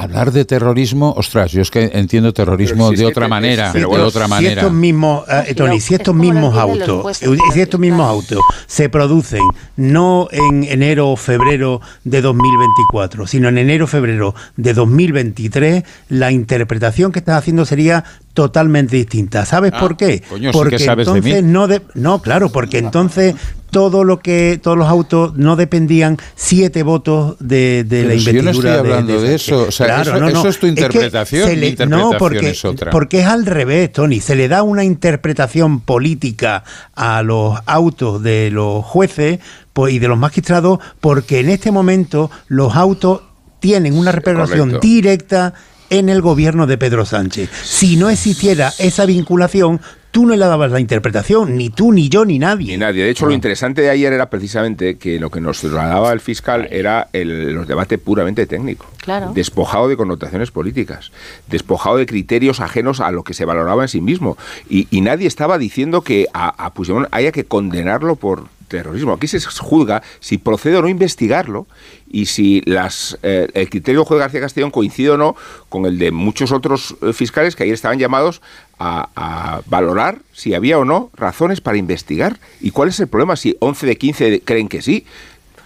hablar 0.02 0.32
de 0.32 0.44
terrorismo, 0.44 1.12
ostras, 1.16 1.52
yo 1.52 1.62
es 1.62 1.70
que 1.70 1.90
entiendo 1.94 2.32
terrorismo 2.32 2.90
de 2.90 3.04
otra 3.06 3.28
manera, 3.28 3.72
de 3.72 3.84
otra 3.84 4.24
si 4.24 4.30
manera. 4.30 4.60
Estos 4.62 4.72
mismos, 4.72 5.24
eh, 5.46 5.54
Tony, 5.54 5.80
si 5.80 5.94
estos 5.94 6.14
mismos 6.14 6.56
autos, 6.56 7.18
si 7.18 7.60
estos 7.60 7.80
mismos 7.80 8.06
autos 8.08 8.38
se 8.66 8.88
producen 8.88 9.42
no 9.76 10.28
en 10.30 10.64
enero 10.64 11.08
o 11.10 11.16
febrero 11.16 11.80
de 12.04 12.20
2024, 12.20 13.26
sino 13.26 13.48
en 13.48 13.58
enero 13.58 13.84
o 13.84 13.88
febrero 13.88 14.34
de 14.56 14.74
2023, 14.74 15.84
la 16.08 16.30
interpretación 16.30 17.12
que 17.12 17.18
estás 17.18 17.36
haciendo 17.38 17.64
sería 17.64 18.04
totalmente 18.34 18.96
distinta. 18.96 19.44
¿Sabes 19.44 19.72
Ah, 19.74 19.80
por 19.80 19.96
qué? 19.96 20.22
coño, 20.28 20.52
sí 20.52 20.58
porque 20.58 20.76
que 20.76 20.84
sabes 20.84 21.06
de 21.06 21.12
entonces 21.18 21.42
mí. 21.44 21.50
no 21.52 21.66
de- 21.66 21.82
no, 21.94 22.22
claro, 22.22 22.50
porque 22.50 22.78
entonces 22.78 23.34
todo 23.70 24.02
lo 24.02 24.18
que 24.18 24.58
todos 24.62 24.76
los 24.76 24.88
autos 24.88 25.36
no 25.36 25.54
dependían 25.56 26.16
siete 26.34 26.82
votos 26.82 27.36
de, 27.38 27.84
de 27.84 28.04
la 28.04 28.14
si 28.14 28.18
yo 28.24 28.32
no 28.32 28.38
investidura 28.40 28.74
estoy 28.76 28.78
hablando 28.90 29.12
de 29.12 29.18
Sánchez. 29.38 29.42
eso, 29.48 29.66
o 29.68 29.70
sea, 29.70 29.86
eso- 30.02 30.26
eso 30.26 30.48
es 30.48 30.58
tu 30.58 30.66
interpretación, 30.66 31.60
le- 31.60 31.76
no, 31.86 32.12
porque, 32.18 32.50
es 32.50 32.64
otra. 32.64 32.90
porque 32.90 33.20
es 33.20 33.26
al 33.26 33.46
revés, 33.46 33.92
Tony. 33.92 34.20
Se 34.20 34.34
le 34.36 34.48
da 34.48 34.62
una 34.62 34.84
interpretación 34.84 35.80
política 35.80 36.64
a 36.94 37.22
los 37.22 37.58
autos 37.66 38.22
de 38.22 38.50
los 38.50 38.84
jueces 38.84 39.40
pues, 39.72 39.94
y 39.94 39.98
de 39.98 40.08
los 40.08 40.18
magistrados 40.18 40.78
porque 41.00 41.40
en 41.40 41.48
este 41.50 41.70
momento 41.70 42.30
los 42.48 42.74
autos 42.76 43.22
tienen 43.60 43.96
una 43.96 44.12
repercusión 44.12 44.68
correcto. 44.70 44.86
directa 44.86 45.54
en 45.90 46.08
el 46.08 46.22
gobierno 46.22 46.66
de 46.66 46.78
Pedro 46.78 47.04
Sánchez. 47.04 47.50
Si 47.64 47.96
no 47.96 48.08
existiera 48.10 48.72
esa 48.78 49.04
vinculación, 49.06 49.80
tú 50.10 50.26
no 50.26 50.34
le 50.34 50.44
dabas 50.44 50.70
la 50.70 50.80
interpretación, 50.80 51.56
ni 51.56 51.70
tú, 51.70 51.92
ni 51.92 52.08
yo, 52.08 52.24
ni 52.24 52.38
nadie. 52.38 52.72
Ni 52.72 52.78
nadie. 52.78 53.04
De 53.04 53.10
hecho, 53.10 53.26
lo 53.26 53.32
interesante 53.32 53.82
de 53.82 53.90
ayer 53.90 54.12
era 54.12 54.30
precisamente 54.30 54.96
que 54.96 55.20
lo 55.20 55.30
que 55.30 55.40
nos 55.40 55.60
trasladaba 55.60 56.12
el 56.12 56.20
fiscal 56.20 56.68
era 56.70 57.08
el, 57.12 57.52
los 57.52 57.66
debates 57.66 57.98
puramente 57.98 58.46
técnicos. 58.46 58.88
Claro. 58.98 59.32
Despojado 59.34 59.88
de 59.88 59.96
connotaciones 59.96 60.50
políticas, 60.50 61.12
despojado 61.48 61.96
de 61.96 62.06
criterios 62.06 62.60
ajenos 62.60 63.00
a 63.00 63.10
lo 63.10 63.24
que 63.24 63.34
se 63.34 63.44
valoraba 63.44 63.82
en 63.82 63.88
sí 63.88 64.00
mismo. 64.00 64.36
Y, 64.68 64.88
y 64.90 65.00
nadie 65.00 65.26
estaba 65.26 65.58
diciendo 65.58 66.02
que 66.02 66.26
a, 66.32 66.48
a 66.64 66.74
Puigdemont 66.74 67.08
haya 67.10 67.32
que 67.32 67.44
condenarlo 67.44 68.16
por 68.16 68.44
terrorismo. 68.70 69.12
Aquí 69.12 69.26
se 69.26 69.40
juzga 69.40 70.02
si 70.20 70.38
procede 70.38 70.76
o 70.76 70.82
no 70.82 70.88
investigarlo 70.88 71.66
y 72.10 72.26
si 72.26 72.62
las, 72.64 73.18
eh, 73.22 73.48
el 73.52 73.68
criterio 73.68 74.00
del 74.00 74.06
juez 74.06 74.20
García 74.20 74.40
Castellón 74.40 74.70
coincide 74.70 75.10
o 75.10 75.16
no 75.18 75.36
con 75.68 75.84
el 75.84 75.98
de 75.98 76.10
muchos 76.10 76.52
otros 76.52 76.96
eh, 77.02 77.12
fiscales 77.12 77.54
que 77.54 77.64
ayer 77.64 77.74
estaban 77.74 77.98
llamados 77.98 78.40
a, 78.80 79.10
a 79.14 79.60
valorar 79.66 80.18
si 80.32 80.54
había 80.54 80.78
o 80.78 80.84
no 80.84 81.10
razones 81.14 81.60
para 81.60 81.76
investigar. 81.76 82.40
¿Y 82.60 82.72
cuál 82.72 82.88
es 82.88 82.98
el 82.98 83.06
problema? 83.06 83.36
Si 83.36 83.56
11 83.60 83.86
de 83.86 83.96
15 83.96 84.40
creen 84.40 84.68
que 84.68 84.82
sí. 84.82 85.06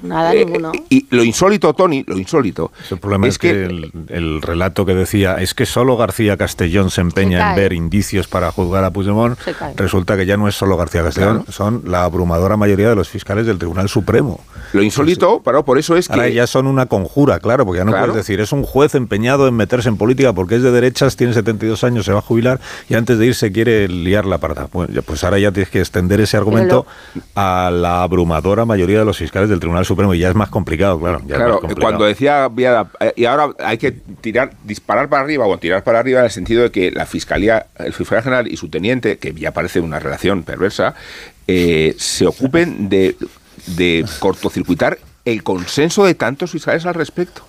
Nada, 0.05 0.35
Eh, 0.35 0.45
ninguno. 0.45 0.73
Y 0.91 1.07
lo 1.11 1.25
insólito, 1.25 1.73
Tony, 1.75 2.05
lo 2.07 2.17
insólito. 2.19 2.71
El 2.91 2.99
problema 2.99 3.27
es, 3.27 3.39
que, 3.39 3.51
el, 3.65 3.91
el 4.09 4.43
relato 4.43 4.85
que 4.87 4.95
decía 4.95 5.37
es 5.41 5.55
que 5.55 5.67
solo 5.67 5.97
García 5.97 6.37
Castellón 6.37 6.91
se 6.91 7.01
empeña 7.01 7.39
Se 7.41 7.51
en 7.51 7.57
ver 7.57 7.73
indicios 7.73 8.29
para 8.29 8.51
juzgar 8.53 8.85
a 8.85 8.91
Puigdemont. 8.91 9.39
Resulta 9.77 10.17
que 10.17 10.27
ya 10.27 10.37
no 10.37 10.47
es 10.49 10.55
solo 10.55 10.77
García 10.77 11.03
Castellón, 11.03 11.45
son 11.49 11.83
la 11.87 12.05
abrumadora 12.05 12.57
mayoría 12.57 12.89
de 12.89 12.95
los 12.97 13.09
fiscales 13.09 13.47
del 13.47 13.59
Tribunal 13.59 13.89
Supremo. 13.89 14.41
Lo 14.73 14.83
insólito, 14.83 15.41
pero 15.45 15.65
por 15.65 15.79
eso 15.79 15.97
es 15.97 16.11
Ahora 16.11 16.25
que... 16.27 16.35
ya 16.35 16.47
son 16.47 16.67
una 16.67 16.87
conjura, 16.87 17.39
claro, 17.41 17.65
porque 17.65 17.79
ya 17.79 17.85
no 17.85 17.93
Claro. 17.93 18.07
puedes 18.13 18.27
decir, 18.27 18.41
es 18.41 18.51
un 18.53 18.65
juez 18.65 18.95
empeñado 18.95 19.47
en 19.49 19.55
meterse 19.55 19.89
en 19.89 19.97
política 19.97 20.33
porque 20.33 20.57
es 20.57 20.63
de 20.63 20.71
derechas, 20.73 21.17
tiene 21.17 21.33
72 21.33 21.85
años, 21.85 22.05
se 22.05 22.13
va 22.13 22.19
a 22.19 22.23
jubilar 22.23 22.61
y 22.89 22.95
antes 22.95 23.19
de 23.19 23.27
irse 23.27 23.53
quiere 23.53 23.87
liar 23.89 24.27
la 24.27 24.39
parda. 24.39 24.69
Bueno, 24.73 24.93
ya, 24.93 25.03
pues 25.03 25.23
ahora 25.25 25.39
ya 25.39 25.53
tienes 25.53 25.71
que 25.71 25.79
extender 25.81 26.21
ese 26.21 26.37
argumento 26.37 26.87
a 27.37 27.71
la 27.73 28.03
abrumadora 28.03 28.65
mayoría 28.65 28.99
de 28.99 29.05
los 29.05 29.17
fiscales 29.19 29.49
del 29.49 29.61
Tribunal 29.61 29.85
Supremo 29.85 29.94
y 30.15 30.19
ya 30.19 30.29
es 30.29 30.35
más 30.35 30.49
complicado, 30.49 30.99
claro. 30.99 31.21
ya 31.27 31.37
Claro, 31.37 31.61
complicado. 31.61 31.83
cuando 31.83 32.05
decía 32.05 32.49
Viada, 32.49 32.91
eh, 33.01 33.13
y 33.17 33.25
ahora 33.25 33.55
hay 33.59 33.79
que 33.79 33.93
tirar, 33.93 34.53
disparar 34.65 35.09
para 35.09 35.23
arriba 35.23 35.47
o 35.47 35.59
tirar 35.59 35.85
para 35.85 36.01
arriba 36.01 36.21
en 36.21 36.27
el 36.27 36.31
sentido 36.31 36.63
de 36.63 36.71
que 36.71 36.91
la 36.91 37.07
fiscalía, 37.07 37.67
el 37.79 37.93
fiscal 37.93 38.23
general 38.23 38.49
y 38.49 38.57
su 38.57 38.69
teniente, 38.69 39.19
que 39.19 39.33
ya 39.33 39.53
parece 39.53 39.81
una 39.81 39.99
relación 39.99 40.43
perversa, 40.43 40.95
eh, 41.47 41.95
se 41.99 42.27
ocupen 42.27 42.89
de, 42.89 43.17
de 43.67 44.05
cortocircuitar 44.19 44.99
el 45.25 45.43
consenso 45.43 46.05
de 46.05 46.15
tantos 46.15 46.51
fiscales 46.51 46.85
al 46.87 46.95
respecto, 46.95 47.43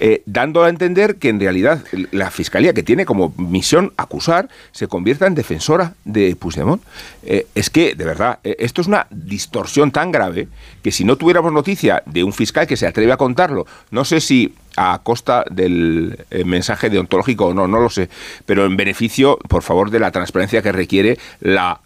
eh, 0.00 0.22
dando 0.26 0.64
a 0.64 0.68
entender 0.68 1.16
que 1.16 1.28
en 1.28 1.38
realidad 1.38 1.84
la 2.10 2.30
fiscalía, 2.30 2.72
que 2.72 2.82
tiene 2.82 3.06
como 3.06 3.32
misión 3.36 3.92
acusar, 3.96 4.48
se 4.72 4.88
convierta 4.88 5.26
en 5.26 5.34
defensora 5.34 5.94
de 6.04 6.34
Puigdemont. 6.34 6.82
Eh, 7.22 7.46
es 7.54 7.70
que, 7.70 7.94
de 7.94 8.04
verdad, 8.04 8.40
eh, 8.42 8.56
esto 8.58 8.80
es 8.80 8.88
una 8.88 9.06
distorsión 9.10 9.92
tan 9.92 10.10
grave 10.10 10.48
que 10.82 10.90
si 10.90 11.04
no 11.04 11.16
tuviéramos 11.16 11.52
noticia 11.52 12.02
de 12.06 12.24
un 12.24 12.32
fiscal 12.32 12.66
que 12.66 12.76
se 12.76 12.86
atreve 12.86 13.12
a 13.12 13.16
contarlo, 13.16 13.66
no 13.90 14.04
sé 14.04 14.20
si 14.20 14.54
a 14.76 15.00
costa 15.02 15.44
del 15.50 16.16
mensaje 16.44 16.90
deontológico 16.90 17.46
o 17.46 17.54
no, 17.54 17.66
no 17.66 17.80
lo 17.80 17.90
sé, 17.90 18.08
pero 18.46 18.64
en 18.64 18.76
beneficio, 18.76 19.36
por 19.48 19.62
favor, 19.62 19.90
de 19.90 19.98
la 19.98 20.12
transparencia 20.12 20.62
que 20.62 20.72
requiere 20.72 21.18
la 21.40 21.80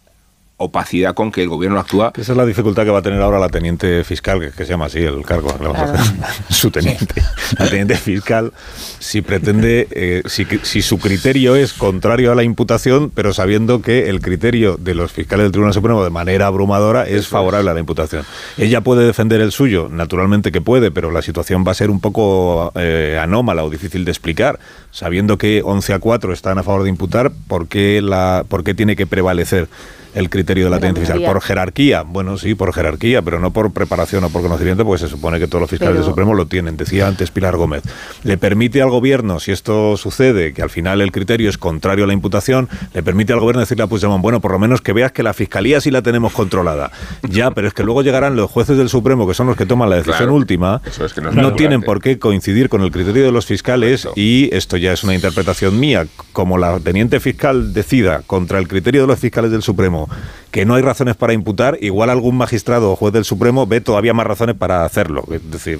opacidad 0.57 1.13
con 1.13 1.31
que 1.31 1.43
el 1.43 1.49
gobierno 1.49 1.79
actúa. 1.79 2.13
Esa 2.15 2.31
es 2.31 2.37
la 2.37 2.45
dificultad 2.45 2.85
que 2.85 2.89
va 2.89 2.99
a 2.99 3.01
tener 3.01 3.21
ahora 3.21 3.39
la 3.39 3.49
teniente 3.49 4.03
fiscal, 4.03 4.39
que, 4.39 4.51
que 4.51 4.65
se 4.65 4.71
llama 4.71 4.85
así 4.85 4.99
el 4.99 5.23
cargo, 5.25 5.53
le 5.59 5.67
vamos 5.67 5.89
a 5.89 5.93
hacer 5.93 6.15
su 6.49 6.71
teniente. 6.71 7.21
La 7.59 7.67
teniente 7.67 7.95
fiscal, 7.95 8.53
si 8.99 9.21
pretende, 9.21 9.87
eh, 9.91 10.23
si, 10.27 10.45
si 10.63 10.81
su 10.81 10.97
criterio 10.97 11.55
es 11.55 11.73
contrario 11.73 12.31
a 12.31 12.35
la 12.35 12.43
imputación, 12.43 13.11
pero 13.13 13.33
sabiendo 13.33 13.81
que 13.81 14.09
el 14.09 14.21
criterio 14.21 14.77
de 14.77 14.95
los 14.95 15.11
fiscales 15.11 15.45
del 15.45 15.51
Tribunal 15.51 15.73
Supremo 15.73 16.03
de 16.03 16.09
manera 16.09 16.47
abrumadora 16.47 17.07
es 17.07 17.27
favorable 17.27 17.71
a 17.71 17.73
la 17.73 17.79
imputación. 17.81 18.23
Ella 18.57 18.81
puede 18.81 19.05
defender 19.05 19.41
el 19.41 19.51
suyo, 19.51 19.89
naturalmente 19.91 20.51
que 20.51 20.61
puede, 20.61 20.89
pero 20.89 21.11
la 21.11 21.21
situación 21.21 21.65
va 21.67 21.71
a 21.71 21.75
ser 21.75 21.89
un 21.89 21.99
poco 21.99 22.71
eh, 22.75 23.19
anómala 23.21 23.65
o 23.65 23.69
difícil 23.69 24.05
de 24.05 24.11
explicar, 24.11 24.59
sabiendo 24.91 25.37
que 25.37 25.61
11 25.65 25.93
a 25.93 25.99
4 25.99 26.31
están 26.31 26.57
a 26.57 26.63
favor 26.63 26.83
de 26.83 26.89
imputar, 26.89 27.31
¿por 27.47 27.67
qué, 27.67 28.01
la, 28.01 28.45
por 28.47 28.63
qué 28.63 28.73
tiene 28.73 28.95
que 28.95 29.05
prevalecer? 29.05 29.67
El 30.15 30.29
criterio 30.29 30.63
de 30.65 30.69
la 30.71 30.79
teniente 30.79 31.01
fiscal. 31.01 31.21
Por 31.23 31.41
jerarquía, 31.41 32.01
bueno, 32.03 32.37
sí, 32.37 32.55
por 32.55 32.73
jerarquía, 32.73 33.21
pero 33.21 33.39
no 33.39 33.51
por 33.51 33.71
preparación 33.71 34.23
o 34.23 34.29
por 34.29 34.41
conocimiento, 34.41 34.83
porque 34.85 35.01
se 35.03 35.07
supone 35.09 35.39
que 35.39 35.47
todos 35.47 35.61
los 35.61 35.69
fiscales 35.69 35.91
Pero- 35.93 36.03
del 36.03 36.09
Supremo 36.11 36.33
lo 36.33 36.47
tienen. 36.47 36.77
Decía 36.77 37.07
antes 37.07 37.29
Pilar 37.31 37.55
Gómez. 37.57 37.83
Le 38.23 38.37
permite 38.37 38.81
al 38.81 38.89
gobierno, 38.89 39.39
si 39.39 39.51
esto 39.51 39.97
sucede, 39.97 40.53
que 40.53 40.61
al 40.61 40.69
final 40.69 41.01
el 41.01 41.11
criterio 41.11 41.49
es 41.49 41.57
contrario 41.57 42.05
a 42.05 42.07
la 42.07 42.13
imputación, 42.13 42.69
le 42.93 43.03
permite 43.03 43.33
al 43.33 43.39
gobierno 43.39 43.59
decirle 43.59 43.83
a 43.83 43.87
Puigdemont, 43.87 44.21
bueno, 44.21 44.39
por 44.41 44.51
lo 44.51 44.59
menos 44.59 44.81
que 44.81 44.93
veas 44.93 45.11
que 45.11 45.21
la 45.23 45.33
fiscalía 45.33 45.81
sí 45.81 45.91
la 45.91 46.01
tenemos 46.01 46.33
controlada. 46.33 46.91
Ya, 47.29 47.51
pero 47.51 47.67
es 47.67 47.73
que 47.73 47.83
luego 47.83 48.01
llegarán 48.01 48.35
los 48.35 48.49
jueces 48.49 48.77
del 48.77 48.89
Supremo, 48.89 49.27
que 49.27 49.33
son 49.33 49.47
los 49.47 49.55
que 49.57 49.65
toman 49.65 49.89
la 49.89 49.97
decisión 49.97 50.17
Claro. 50.17 50.33
última, 50.35 50.81
Eso 50.85 51.05
es 51.05 51.13
que 51.13 51.21
no 51.21 51.53
tienen 51.53 51.81
por 51.81 52.01
qué 52.01 52.17
coincidir 52.19 52.69
con 52.69 52.81
el 52.81 52.91
criterio 52.91 53.23
de 53.25 53.31
los 53.31 53.45
fiscales 53.45 54.07
y 54.15 54.49
esto 54.55 54.77
ya 54.77 54.93
es 54.93 55.03
una 55.03 55.13
interpretación 55.13 55.79
mía. 55.79 56.07
Como 56.31 56.57
la 56.57 56.79
teniente 56.79 57.19
fiscal 57.19 57.73
decida 57.73 58.21
contra 58.25 58.59
el 58.59 58.67
criterio 58.67 59.01
de 59.01 59.07
los 59.07 59.19
fiscales 59.19 59.51
del 59.51 59.61
Supremo 59.61 60.04
que 60.51 60.65
no 60.65 60.75
hay 60.75 60.81
razones 60.81 61.15
para 61.15 61.33
imputar, 61.33 61.77
igual 61.81 62.09
algún 62.09 62.37
magistrado 62.37 62.91
o 62.91 62.95
juez 62.95 63.13
del 63.13 63.25
Supremo 63.25 63.67
ve 63.67 63.81
todavía 63.81 64.13
más 64.13 64.27
razones 64.27 64.55
para 64.55 64.85
hacerlo. 64.85 65.23
Es 65.31 65.49
decir, 65.51 65.79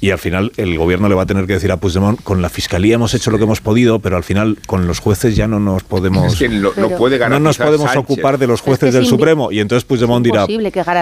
y 0.00 0.10
al 0.10 0.18
final 0.18 0.52
el 0.56 0.78
gobierno 0.78 1.08
le 1.08 1.14
va 1.14 1.22
a 1.22 1.26
tener 1.26 1.46
que 1.46 1.52
decir 1.54 1.70
a 1.72 1.76
Puigdemont, 1.76 2.22
con 2.22 2.40
la 2.42 2.48
fiscalía 2.48 2.94
hemos 2.94 3.12
hecho 3.14 3.30
lo 3.30 3.38
que 3.38 3.44
hemos 3.44 3.60
podido, 3.60 3.98
pero 3.98 4.16
al 4.16 4.24
final 4.24 4.58
con 4.66 4.86
los 4.86 4.98
jueces 4.98 5.36
ya 5.36 5.46
no 5.46 5.60
nos 5.60 5.82
podemos... 5.82 6.32
Es 6.32 6.38
que 6.38 6.48
no, 6.48 6.68
no 6.68 6.72
Pero- 6.74 6.96
puede 6.96 7.18
no 7.28 7.38
nos 7.38 7.58
podemos 7.58 7.90
Sánchez. 7.90 7.96
ocupar 8.04 8.38
de 8.38 8.46
los 8.46 8.60
Es 8.60 8.64
jueces 8.64 8.90
que 8.92 8.96
del 8.96 9.06
Supremo 9.06 9.52
y 9.52 9.60
entonces 9.60 9.84
Puigdemont 9.84 10.24
dirá, 10.24 10.46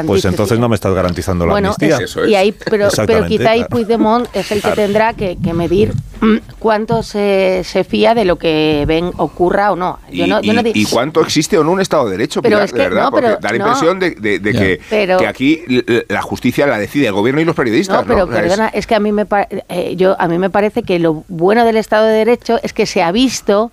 pues 0.07 0.25
entonces 0.25 0.59
no 0.59 0.69
me 0.69 0.75
estás 0.75 0.95
garantizando 0.95 1.47
la 1.47 1.53
bueno, 1.53 1.69
amnistía. 1.79 1.99
es- 2.05 2.17
y 2.29 2.35
ahí, 2.35 2.53
pero, 2.53 2.89
quizá 2.89 3.51
ahí 3.51 3.59
claro. 3.61 3.69
Puigdemont 3.71 4.29
es 4.35 4.51
el 4.51 4.59
que 4.59 4.63
Claro. 4.69 4.77
tendrá 4.83 5.15
que, 5.15 5.39
que 5.43 5.53
medir 5.55 5.93
mm, 6.21 6.37
cuánto 6.59 7.03
se, 7.03 7.63
se 7.65 7.85
fía 7.85 8.15
de 8.15 8.25
lo 8.25 8.37
que 8.37 8.85
ven 8.89 9.11
ocurra 9.19 9.71
o 9.73 9.77
no. 9.77 9.99
Yo 10.13 10.27
y, 10.27 10.29
no, 10.29 10.43
yo 10.43 10.53
no 10.53 10.63
y- 10.75 10.85
cuánto 10.87 11.21
existe 11.23 11.57
o 11.57 11.63
no 11.65 11.71
un 11.71 11.81
Estado 11.81 12.07
de 12.07 12.13
Derecho, 12.13 12.43
Pero 12.43 12.57
Pilar, 12.57 12.65
es 12.67 12.73
que- 12.73 12.79
de 12.79 12.85
verdad, 12.89 13.03
no, 13.05 13.11
porque 13.13 13.27
pero- 13.29 13.39
da 13.41 13.53
la 13.53 13.59
no. 13.59 13.65
impresión 13.67 13.99
de, 14.01 14.11
de- 14.41 14.53
que, 14.53 14.81
Pero- 14.91 15.19
que 15.19 15.27
aquí 15.27 15.63
la 16.09 16.21
justicia 16.23 16.67
la 16.67 16.79
decide 16.79 17.07
el 17.07 17.13
gobierno 17.13 17.41
y 17.41 17.45
los 17.45 17.55
periodistas. 17.55 18.01
No, 18.01 18.07
pero 18.07 18.25
O 18.25 18.27
sea, 18.27 18.37
es- 18.37 18.43
perdona, 18.43 18.69
es, 18.69 18.87
que 18.89 18.97
a 18.97 19.01
mí 19.01 19.13
me 19.13 19.25
eh, 19.69 19.95
yo 19.97 20.17
a 20.19 20.27
mí 20.27 20.39
me 20.39 20.51
parece 20.51 20.83
que 20.83 20.99
lo 20.99 21.23
bueno 21.29 21.65
del 21.65 21.77
Estado 21.77 22.07
de 22.07 22.15
Derecho 22.15 22.59
es 22.65 22.73
que 22.73 22.87
se 22.87 23.03
ha 23.03 23.13
visto 23.13 23.71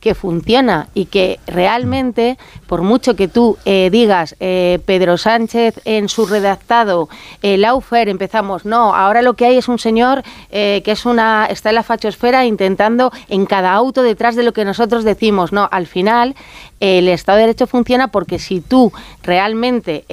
que 0.00 0.14
funciona 0.14 0.88
y 0.92 1.06
que 1.06 1.40
realmente, 1.46 2.36
por 2.66 2.82
mucho 2.82 3.16
que 3.16 3.26
tú 3.26 3.56
eh, 3.64 3.88
digas, 3.90 4.36
eh, 4.38 4.78
Pedro 4.84 5.16
Sánchez 5.16 5.80
en 5.86 6.10
su 6.10 6.26
redactado, 6.26 7.08
el 7.40 7.62
Laufer, 7.62 8.10
empezamos, 8.10 8.66
no, 8.66 8.94
ahora 8.94 9.22
lo 9.22 9.32
que 9.32 9.46
hay 9.46 9.56
es 9.56 9.68
un 9.68 9.78
señor 9.78 10.22
que 10.50 10.82
es 10.84 11.06
una, 11.06 11.46
está 11.46 11.70
en 11.70 11.76
la 11.76 11.82
fachosfera 11.82 12.44
intentando 12.44 13.12
en 13.28 13.46
cada 13.46 13.72
auto 13.72 14.02
detrás 14.02 14.36
de 14.36 14.42
lo 14.42 14.52
que 14.52 14.66
nosotros 14.66 15.04
decimos, 15.04 15.52
no, 15.52 15.68
al 15.72 15.86
final 15.86 16.34
el 16.80 17.08
Estado 17.08 17.38
de 17.38 17.44
Derecho 17.44 17.66
funciona 17.66 18.08
porque 18.08 18.38
si 18.38 18.60
tú 18.60 18.92
realmente 19.22 20.04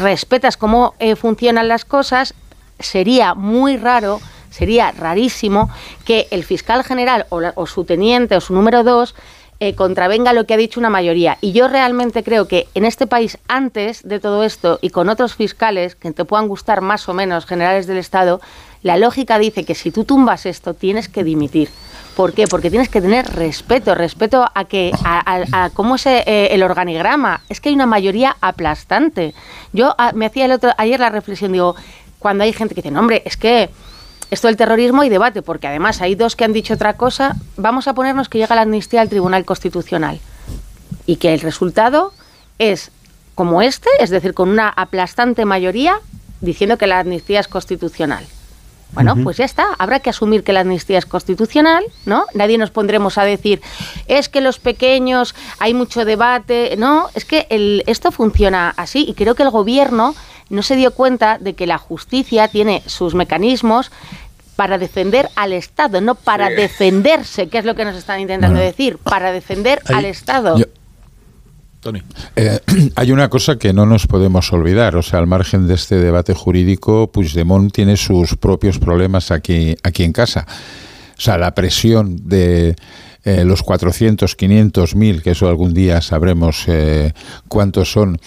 respetas 0.00 0.56
cómo 0.56 0.94
funcionan 1.16 1.68
las 1.68 1.84
cosas, 1.84 2.34
sería 2.78 3.34
muy 3.34 3.76
raro 3.76 4.20
sería 4.54 4.92
rarísimo 4.92 5.68
que 6.04 6.28
el 6.30 6.44
fiscal 6.44 6.84
general 6.84 7.26
o, 7.30 7.66
su 7.66 7.84
teniente 7.84 8.36
o 8.36 8.40
su 8.40 8.54
número 8.54 8.84
dos 8.84 9.14
eh, 9.58 9.74
contravenga 9.74 10.32
lo 10.32 10.46
que 10.46 10.54
ha 10.54 10.56
dicho 10.56 10.78
una 10.78 10.90
mayoría. 10.90 11.38
Y 11.40 11.52
yo 11.52 11.68
realmente 11.68 12.22
creo 12.22 12.46
que 12.46 12.68
en 12.74 12.84
este 12.84 13.06
país, 13.06 13.38
antes 13.48 14.02
de 14.02 14.20
todo 14.20 14.44
esto 14.44 14.78
y 14.80 14.90
con 14.90 15.08
otros 15.08 15.34
fiscales 15.34 15.96
que 15.96 16.12
te 16.12 16.24
puedan 16.24 16.48
gustar 16.48 16.80
más 16.82 17.08
o 17.08 17.14
menos 17.14 17.46
generales 17.46 17.86
del 17.86 17.98
Estado, 17.98 18.40
la 18.82 18.96
lógica 18.96 19.38
dice 19.38 19.64
que 19.64 19.74
si 19.74 19.90
tú 19.90 20.04
tumbas 20.04 20.46
esto 20.46 20.74
tienes 20.74 21.08
que 21.08 21.24
dimitir. 21.24 21.68
¿Por 22.14 22.32
qué? 22.32 22.46
Porque 22.46 22.70
tienes 22.70 22.88
que 22.88 23.00
tener 23.00 23.26
respeto, 23.34 23.96
respeto 23.96 24.44
a 24.54 24.64
que 24.66 24.92
a, 25.04 25.70
cómo 25.74 25.96
es 25.96 26.06
eh, 26.06 26.22
el 26.52 26.62
organigrama. 26.62 27.40
Es 27.48 27.60
que 27.60 27.70
hay 27.70 27.74
una 27.74 27.86
mayoría 27.86 28.36
aplastante. 28.40 29.34
Yo 29.72 29.96
ah, 29.98 30.12
me 30.14 30.26
hacía 30.26 30.44
el 30.44 30.52
otro 30.52 30.70
ayer 30.78 31.00
la 31.00 31.10
reflexión, 31.10 31.50
digo, 31.50 31.74
cuando 32.24 32.44
hay 32.44 32.54
gente 32.54 32.74
que 32.74 32.80
dice, 32.80 32.90
no, 32.90 33.00
hombre, 33.00 33.20
es 33.26 33.36
que 33.36 33.68
esto 34.30 34.46
del 34.46 34.56
terrorismo 34.56 35.04
y 35.04 35.10
debate, 35.10 35.42
porque 35.42 35.66
además 35.66 36.00
hay 36.00 36.14
dos 36.14 36.36
que 36.36 36.44
han 36.46 36.54
dicho 36.54 36.72
otra 36.72 36.94
cosa. 36.94 37.36
Vamos 37.58 37.86
a 37.86 37.92
ponernos 37.92 38.30
que 38.30 38.38
llega 38.38 38.54
la 38.54 38.62
amnistía 38.62 39.02
al 39.02 39.10
Tribunal 39.10 39.44
Constitucional 39.44 40.18
y 41.04 41.16
que 41.16 41.34
el 41.34 41.40
resultado 41.40 42.14
es 42.58 42.90
como 43.34 43.60
este, 43.60 43.90
es 44.00 44.08
decir, 44.08 44.32
con 44.32 44.48
una 44.48 44.70
aplastante 44.70 45.44
mayoría 45.44 46.00
diciendo 46.40 46.78
que 46.78 46.86
la 46.86 47.00
amnistía 47.00 47.40
es 47.40 47.46
constitucional. 47.46 48.24
Bueno, 48.92 49.16
pues 49.22 49.36
ya 49.36 49.44
está. 49.44 49.74
Habrá 49.78 50.00
que 50.00 50.08
asumir 50.08 50.44
que 50.44 50.54
la 50.54 50.60
amnistía 50.60 50.96
es 50.96 51.04
constitucional, 51.04 51.84
¿no? 52.06 52.24
Nadie 52.32 52.56
nos 52.56 52.70
pondremos 52.70 53.18
a 53.18 53.24
decir, 53.24 53.60
es 54.06 54.30
que 54.30 54.40
los 54.40 54.58
pequeños, 54.58 55.34
hay 55.58 55.74
mucho 55.74 56.06
debate. 56.06 56.76
No, 56.78 57.10
es 57.14 57.26
que 57.26 57.46
el, 57.50 57.82
esto 57.86 58.12
funciona 58.12 58.72
así 58.78 59.04
y 59.06 59.12
creo 59.12 59.34
que 59.34 59.42
el 59.42 59.50
gobierno 59.50 60.14
no 60.50 60.62
se 60.62 60.76
dio 60.76 60.92
cuenta 60.92 61.38
de 61.38 61.54
que 61.54 61.66
la 61.66 61.78
justicia 61.78 62.48
tiene 62.48 62.82
sus 62.86 63.14
mecanismos 63.14 63.90
para 64.56 64.78
defender 64.78 65.28
al 65.34 65.52
Estado, 65.52 66.00
no 66.00 66.14
para 66.14 66.48
defenderse, 66.48 67.48
que 67.48 67.58
es 67.58 67.64
lo 67.64 67.74
que 67.74 67.84
nos 67.84 67.96
están 67.96 68.20
intentando 68.20 68.60
decir, 68.60 68.98
para 68.98 69.32
defender 69.32 69.80
al 69.86 70.04
Estado. 70.04 70.56
Tony. 71.80 72.02
Eh, 72.36 72.60
hay 72.96 73.12
una 73.12 73.28
cosa 73.28 73.56
que 73.56 73.72
no 73.72 73.84
nos 73.86 74.06
podemos 74.06 74.52
olvidar, 74.52 74.96
o 74.96 75.02
sea, 75.02 75.18
al 75.18 75.26
margen 75.26 75.66
de 75.66 75.74
este 75.74 75.96
debate 75.96 76.34
jurídico, 76.34 77.10
Puigdemont 77.12 77.72
tiene 77.72 77.96
sus 77.96 78.36
propios 78.36 78.78
problemas 78.78 79.30
aquí, 79.30 79.76
aquí 79.82 80.04
en 80.04 80.12
casa. 80.12 80.46
O 81.16 81.20
sea, 81.20 81.36
la 81.36 81.54
presión 81.54 82.16
de 82.28 82.74
eh, 83.24 83.44
los 83.44 83.62
400, 83.62 84.34
500 84.34 84.94
mil, 84.96 85.22
que 85.22 85.30
eso 85.30 85.48
algún 85.48 85.72
día 85.72 86.00
sabremos 86.02 86.64
eh, 86.66 87.12
cuántos 87.48 87.90
son, 87.90 88.18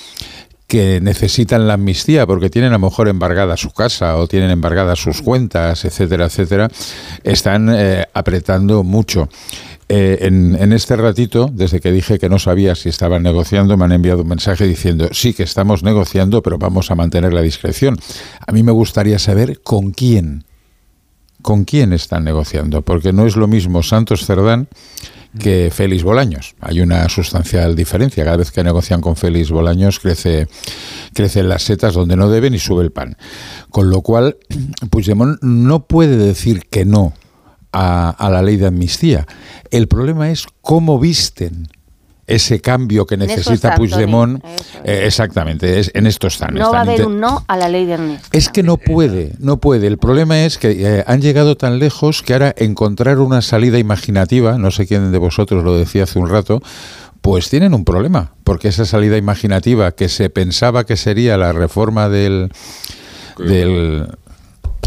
que 0.68 1.00
necesitan 1.02 1.68
la 1.68 1.76
amnistía 1.76 2.28
porque 2.28 2.50
tienen 2.50 2.72
a 2.72 2.78
lo 2.78 2.88
mejor 2.88 3.08
embargada 3.08 3.56
su 3.58 3.72
casa 3.72 4.18
o 4.18 4.28
tienen 4.28 4.52
embargadas 4.52 5.00
sus 5.00 5.22
cuentas, 5.22 5.86
etcétera, 5.86 6.26
etcétera, 6.26 6.70
están 7.24 7.70
eh, 7.74 8.06
apretando 8.14 8.84
mucho. 8.84 9.30
Eh, 9.90 10.18
en, 10.24 10.74
este 10.74 10.98
ratito, 10.98 11.50
desde 11.52 11.80
que 11.80 11.94
dije 11.94 12.20
que 12.20 12.28
no 12.28 12.40
sabía 12.40 12.76
si 12.76 12.90
estaban 12.90 13.24
negociando, 13.24 13.78
me 13.78 13.86
han 13.86 13.94
enviado 13.94 14.24
un 14.24 14.28
mensaje 14.28 14.68
diciendo, 14.68 15.08
sí 15.14 15.34
que 15.34 15.44
estamos 15.44 15.82
negociando, 15.82 16.44
pero 16.44 16.58
vamos 16.58 16.92
a 16.92 16.96
mantener 16.96 17.34
la 17.34 17.42
discreción. 17.42 17.98
A 18.46 18.52
mí 18.52 18.64
me 18.64 18.74
gustaría 18.74 19.18
saber 19.18 19.62
con 19.62 19.92
quién, 19.92 20.44
con 21.48 21.64
quién 21.64 21.94
están 21.94 22.26
negociando, 22.26 22.82
porque 22.82 23.14
no 23.14 23.26
es 23.26 23.38
lo 23.38 23.48
mismo 23.48 23.82
Santos 23.82 24.26
Cerdán 24.26 24.68
que 25.40 25.72
Félix 25.74 26.04
Bolaños. 26.04 26.56
Hay 26.60 26.82
una 26.82 27.08
sustancial 27.08 27.74
diferencia. 27.74 28.26
Cada 28.26 28.36
vez 28.36 28.52
que 28.52 28.66
negocian 28.66 29.00
con 29.00 29.16
Félix 29.16 29.50
Bolaños 29.50 30.02
crece, 30.02 30.50
crecen 31.14 31.48
las 31.48 31.64
setas 31.64 31.94
donde 31.94 32.18
no 32.18 32.30
deben 32.30 32.54
y 32.54 32.60
sube 32.60 32.84
el 32.84 32.92
pan. 32.92 33.16
Con 33.70 33.90
lo 33.90 34.02
cual, 34.02 34.36
Puigdemont 34.90 35.42
no 35.42 35.88
puede 35.88 36.18
decir 36.18 36.64
que 36.70 36.84
no 36.84 37.14
a, 37.72 38.10
a 38.10 38.30
la 38.30 38.42
ley 38.42 38.58
de 38.58 38.68
amnistía. 38.68 39.26
El 39.72 39.88
problema 39.88 40.30
es 40.32 40.48
cómo 40.60 41.00
visten 41.00 41.70
ese 42.28 42.60
cambio 42.60 43.06
que 43.08 43.16
necesita 43.16 43.76
Puigdemont. 43.76 44.44
Eh, 44.84 45.04
exactamente, 45.06 45.80
es, 45.80 45.90
en 45.94 46.06
esto 46.06 46.28
están. 46.28 46.54
No 46.54 46.72
va 46.72 46.80
a 46.80 46.82
haber 46.82 47.06
un 47.06 47.20
no 47.20 47.46
a 47.48 47.58
la 47.58 47.70
ley 47.70 47.86
de 47.86 47.94
amnistía. 47.96 48.30
Es 48.34 48.50
que 48.50 48.64
no 48.64 48.78
puede, 48.78 49.32
no 49.40 49.58
puede. 49.58 49.88
El 49.88 49.98
problema 49.98 50.44
es 50.44 50.58
que 50.58 50.72
eh, 50.72 51.04
han 51.08 51.22
llegado 51.22 51.56
tan 51.56 51.80
lejos 51.80 52.22
que 52.22 52.34
ahora 52.34 52.54
encontrar 52.58 53.20
una 53.20 53.42
salida 53.42 53.80
imaginativa, 53.80 54.58
no 54.58 54.72
sé 54.72 54.86
quién 54.86 55.12
de 55.12 55.18
vosotros 55.18 55.64
lo 55.64 55.78
decía 55.78 56.04
hace 56.04 56.20
un 56.20 56.30
rato, 56.30 56.62
pues 57.22 57.50
tienen 57.50 57.74
un 57.74 57.86
problema, 57.86 58.34
porque 58.44 58.68
esa 58.68 58.86
salida 58.86 59.18
imaginativa 59.18 59.94
que 59.94 60.10
se 60.10 60.30
pensaba 60.30 60.86
que 60.86 60.98
sería 60.98 61.38
la 61.38 61.54
reforma 61.54 62.10
del... 62.10 62.52
del 63.38 64.08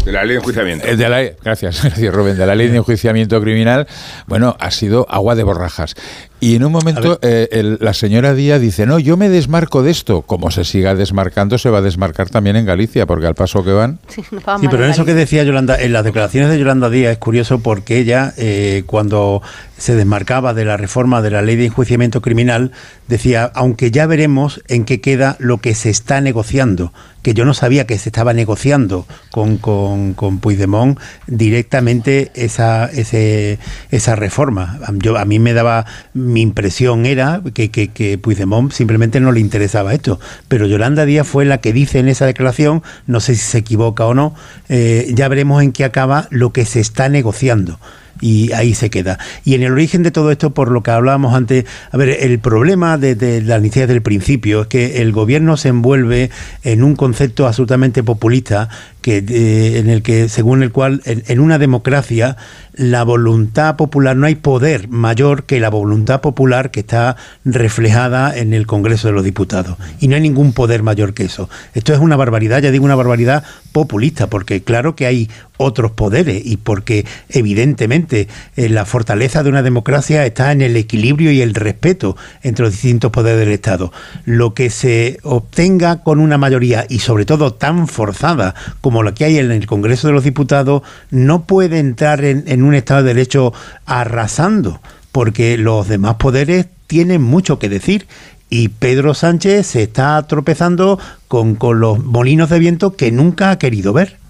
de 0.05 0.11
la 0.11 0.23
ley 0.23 0.31
de 0.31 0.39
enjuiciamiento. 0.39 0.87
Eh, 0.87 0.95
de 0.95 1.09
la, 1.09 1.21
gracias, 1.43 1.81
gracias 1.83 2.13
Rubén. 2.13 2.37
De 2.37 2.45
la 2.45 2.55
ley 2.55 2.67
de 2.67 2.77
enjuiciamiento 2.77 3.39
criminal, 3.41 3.87
bueno, 4.27 4.55
ha 4.59 4.71
sido 4.71 5.05
agua 5.09 5.35
de 5.35 5.43
borrajas. 5.43 5.95
Y 6.39 6.55
en 6.55 6.63
un 6.63 6.71
momento 6.71 7.19
eh, 7.21 7.77
la 7.79 7.93
señora 7.93 8.33
Díaz 8.33 8.59
dice, 8.59 8.87
no, 8.87 8.97
yo 8.97 9.15
me 9.15 9.29
desmarco 9.29 9.83
de 9.83 9.91
esto. 9.91 10.23
Como 10.23 10.49
se 10.49 10.63
siga 10.63 10.95
desmarcando, 10.95 11.59
se 11.59 11.69
va 11.69 11.77
a 11.77 11.81
desmarcar 11.81 12.29
también 12.29 12.55
en 12.55 12.65
Galicia, 12.65 13.05
porque 13.05 13.27
al 13.27 13.35
paso 13.35 13.63
que 13.63 13.71
van... 13.71 13.99
Sí, 14.07 14.23
pero 14.69 14.83
en 14.83 14.89
eso 14.89 15.05
que 15.05 15.13
decía 15.13 15.43
Yolanda, 15.43 15.79
en 15.79 15.93
las 15.93 16.03
declaraciones 16.03 16.49
de 16.49 16.57
Yolanda 16.57 16.89
Díaz 16.89 17.11
es 17.11 17.17
curioso 17.19 17.59
porque 17.59 17.99
ella, 17.99 18.33
eh, 18.37 18.83
cuando 18.87 19.43
se 19.77 19.95
desmarcaba 19.95 20.55
de 20.55 20.65
la 20.65 20.77
reforma 20.77 21.21
de 21.21 21.29
la 21.29 21.43
ley 21.43 21.57
de 21.57 21.65
enjuiciamiento 21.65 22.21
criminal, 22.21 22.71
decía, 23.07 23.51
aunque 23.53 23.91
ya 23.91 24.07
veremos 24.07 24.61
en 24.67 24.85
qué 24.85 24.99
queda 24.99 25.35
lo 25.37 25.59
que 25.59 25.75
se 25.75 25.91
está 25.91 26.21
negociando, 26.21 26.91
que 27.21 27.33
yo 27.33 27.45
no 27.45 27.53
sabía 27.53 27.85
que 27.85 27.97
se 27.97 28.09
estaba 28.09 28.33
negociando 28.33 29.05
con, 29.31 29.57
con, 29.57 30.13
con 30.13 30.39
Puigdemont 30.39 30.99
directamente 31.27 32.31
esa, 32.35 32.85
ese, 32.85 33.59
esa 33.91 34.15
reforma. 34.15 34.79
Yo, 34.93 35.17
a 35.17 35.25
mí 35.25 35.39
me 35.39 35.53
daba 35.53 35.85
mi 36.13 36.41
impresión 36.41 37.05
era 37.05 37.41
que, 37.53 37.71
que, 37.71 37.89
que, 37.89 38.17
Puigdemont 38.17 38.71
simplemente 38.71 39.19
no 39.19 39.31
le 39.31 39.39
interesaba 39.39 39.93
esto. 39.93 40.19
Pero 40.47 40.67
Yolanda 40.67 41.05
Díaz 41.05 41.27
fue 41.27 41.45
la 41.45 41.59
que 41.59 41.73
dice 41.73 41.99
en 41.99 42.09
esa 42.09 42.25
declaración, 42.25 42.83
no 43.07 43.19
sé 43.19 43.35
si 43.35 43.41
se 43.41 43.57
equivoca 43.59 44.05
o 44.05 44.13
no, 44.13 44.35
eh, 44.69 45.11
ya 45.13 45.27
veremos 45.27 45.61
en 45.63 45.71
qué 45.71 45.83
acaba 45.83 46.27
lo 46.31 46.51
que 46.51 46.65
se 46.65 46.79
está 46.79 47.09
negociando 47.09 47.79
y 48.19 48.51
ahí 48.51 48.73
se 48.73 48.89
queda. 48.89 49.19
Y 49.45 49.55
en 49.55 49.63
el 49.63 49.71
origen 49.71 50.03
de 50.03 50.11
todo 50.11 50.31
esto, 50.31 50.51
por 50.51 50.71
lo 50.71 50.83
que 50.83 50.91
hablábamos 50.91 51.33
antes, 51.33 51.65
a 51.91 51.97
ver, 51.97 52.09
el 52.09 52.39
problema 52.39 52.97
de, 52.97 53.41
la 53.41 53.57
iniciativa 53.57 53.87
del 53.87 54.01
principio 54.01 54.61
es 54.61 54.67
que 54.67 55.01
el 55.01 55.11
gobierno 55.11 55.57
se 55.57 55.69
envuelve 55.69 56.29
en 56.63 56.83
un 56.83 56.95
concepto 56.95 57.47
absolutamente 57.47 58.03
populista 58.03 58.69
que, 59.01 59.17
eh, 59.17 59.79
en 59.79 59.89
el 59.89 60.03
que, 60.03 60.29
según 60.29 60.63
el 60.63 60.71
cual, 60.71 61.01
en, 61.05 61.39
una 61.39 61.57
democracia, 61.57 62.37
la 62.73 63.03
voluntad 63.03 63.75
popular, 63.75 64.15
no 64.15 64.27
hay 64.27 64.35
poder 64.35 64.87
mayor 64.87 65.43
que 65.43 65.59
la 65.59 65.69
voluntad 65.69 66.21
popular 66.21 66.71
que 66.71 66.81
está 66.81 67.17
reflejada 67.43 68.35
en 68.35 68.53
el 68.53 68.67
Congreso 68.67 69.07
de 69.07 69.13
los 69.13 69.23
Diputados. 69.23 69.77
Y 69.99 70.07
no 70.07 70.15
hay 70.15 70.21
ningún 70.21 70.53
poder 70.53 70.83
mayor 70.83 71.13
que 71.13 71.23
eso. 71.23 71.49
Esto 71.73 71.93
es 71.93 71.99
una 71.99 72.15
barbaridad, 72.15 72.61
ya 72.61 72.71
digo 72.71 72.85
una 72.85 72.95
barbaridad 72.95 73.43
populista, 73.71 74.27
porque 74.27 74.63
claro 74.63 74.95
que 74.95 75.05
hay 75.05 75.29
otros 75.57 75.91
poderes 75.91 76.41
y 76.43 76.57
porque 76.57 77.05
evidentemente 77.29 78.27
eh, 78.55 78.69
la 78.69 78.85
fortaleza 78.85 79.43
de 79.43 79.49
una 79.49 79.61
democracia 79.61 80.25
está 80.25 80.51
en 80.51 80.61
el 80.61 80.75
equilibrio 80.75 81.31
y 81.31 81.41
el 81.41 81.53
respeto 81.53 82.17
entre 82.41 82.65
los 82.65 82.73
distintos 82.73 83.11
poderes 83.11 83.39
del 83.39 83.51
Estado. 83.51 83.91
Lo 84.25 84.53
que 84.53 84.69
se 84.69 85.19
obtenga 85.23 86.01
con 86.03 86.19
una 86.19 86.37
mayoría 86.37 86.85
y 86.89 86.99
sobre 86.99 87.25
todo 87.25 87.53
tan 87.53 87.87
forzada 87.87 88.55
como 88.81 88.90
la 89.01 89.13
que 89.13 89.25
hay 89.25 89.37
en 89.37 89.51
el 89.51 89.65
Congreso 89.65 90.07
de 90.07 90.13
los 90.13 90.23
Diputados 90.23 90.83
no 91.09 91.45
puede 91.45 91.79
entrar 91.79 92.23
en, 92.23 92.63
un 92.63 92.75
Estado 92.75 93.03
de 93.03 93.13
Derecho 93.13 93.53
arrasando, 93.85 94.81
porque 95.11 95.57
los 95.57 95.87
demás 95.87 96.15
poderes 96.15 96.67
tienen 96.87 97.21
mucho 97.21 97.57
que 97.59 97.69
decir 97.69 98.07
y 98.49 98.67
Pedro 98.67 99.13
Sánchez 99.13 99.65
se 99.65 99.83
está 99.83 100.21
tropezando 100.27 100.99
con, 101.27 101.55
con, 101.55 101.79
los 101.79 102.03
molinos 102.03 102.49
de 102.49 102.59
viento 102.59 102.95
que 102.95 103.11
nunca 103.11 103.51
ha 103.51 103.57
querido 103.57 103.93
ver. 103.93 104.20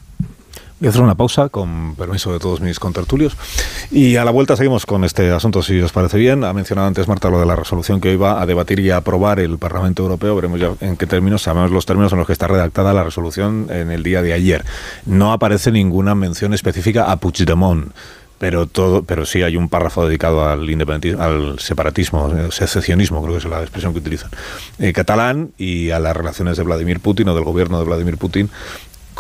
Voy 0.82 0.88
a 0.88 0.90
hacer 0.90 1.04
una 1.04 1.14
pausa, 1.14 1.50
con 1.50 1.94
permiso 1.94 2.34
de 2.34 2.40
todos 2.40 2.60
mis 2.60 2.80
contertulios. 2.80 3.38
Y 3.92 4.16
a 4.16 4.26
la 4.26 4.32
vuelta 4.32 4.56
seguimos 4.56 4.88
con 4.88 5.04
este 5.04 5.30
asunto, 5.30 5.62
si 5.62 5.80
os 5.80 5.92
parece 5.92 6.18
bien. 6.18 6.44
Ha 6.44 6.54
mencionado 6.54 6.88
antes 6.88 7.08
Marta 7.08 7.30
lo 7.30 7.40
de 7.40 7.46
la 7.46 7.56
resolución 7.56 8.02
que 8.02 8.10
hoy 8.10 8.16
va 8.16 8.42
a 8.42 8.48
debatir 8.48 8.80
y 8.80 8.90
a 8.90 8.98
aprobar 8.98 9.40
el 9.40 9.60
Parlamento 9.60 10.02
Europeo. 10.02 10.36
Veremos 10.36 10.60
ya 10.60 10.72
en 10.82 10.98
qué 10.98 11.06
términos, 11.06 11.44
sabemos 11.44 11.70
los 11.70 11.86
términos 11.86 12.12
en 12.14 12.18
los 12.18 12.26
que 12.26 12.34
está 12.34 12.48
redactada 12.48 12.94
la 12.94 13.04
resolución 13.04 13.68
en 13.70 13.92
el 13.92 14.02
día 14.02 14.24
de 14.24 14.34
ayer. 14.34 14.66
No 15.06 15.34
aparece 15.34 15.72
ninguna 15.72 16.16
mención 16.16 16.52
específica 16.56 17.12
a 17.12 17.18
Puigdemont 17.18 17.92
pero 18.40 18.66
todo, 18.66 19.04
pero 19.04 19.24
sí 19.28 19.44
hay 19.44 19.56
un 19.56 19.70
párrafo 19.70 20.08
dedicado 20.08 20.44
al 20.44 20.68
independentismo, 20.68 21.22
al 21.22 21.60
separatismo, 21.60 22.26
al 22.26 22.52
secesionismo, 22.52 23.22
creo 23.22 23.34
que 23.34 23.38
es 23.38 23.46
la 23.46 23.62
expresión 23.62 23.94
que 23.94 24.00
utilizan, 24.00 24.32
eh, 24.80 24.94
catalán 24.94 25.52
y 25.60 25.92
a 25.92 26.00
las 26.00 26.18
relaciones 26.18 26.58
de 26.58 26.64
Vladimir 26.64 27.00
Putin 27.02 27.30
o 27.30 27.36
del 27.36 27.44
gobierno 27.44 27.78
de 27.78 27.86
Vladimir 27.86 28.18
Putin 28.18 28.50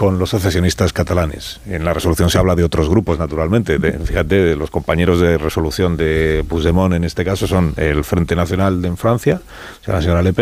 con 0.01 0.17
los 0.17 0.31
secesionistas 0.31 0.93
catalanes. 0.93 1.59
En 1.67 1.85
la 1.85 1.93
resolución 1.93 2.31
se 2.31 2.39
habla 2.39 2.55
de 2.55 2.63
otros 2.63 2.89
grupos, 2.89 3.19
naturalmente. 3.19 3.77
Fíjate, 3.79 4.55
los 4.55 4.71
compañeros 4.71 5.21
de 5.21 5.37
resolución 5.37 5.95
de 5.95 6.43
Puigdemont 6.49 6.95
en 6.95 7.03
este 7.03 7.23
caso 7.23 7.45
son 7.45 7.75
el 7.77 8.03
Frente 8.03 8.35
Nacional 8.35 8.83
en 8.83 8.97
Francia, 8.97 9.41
la 9.85 10.01
señora 10.01 10.23
Le 10.23 10.33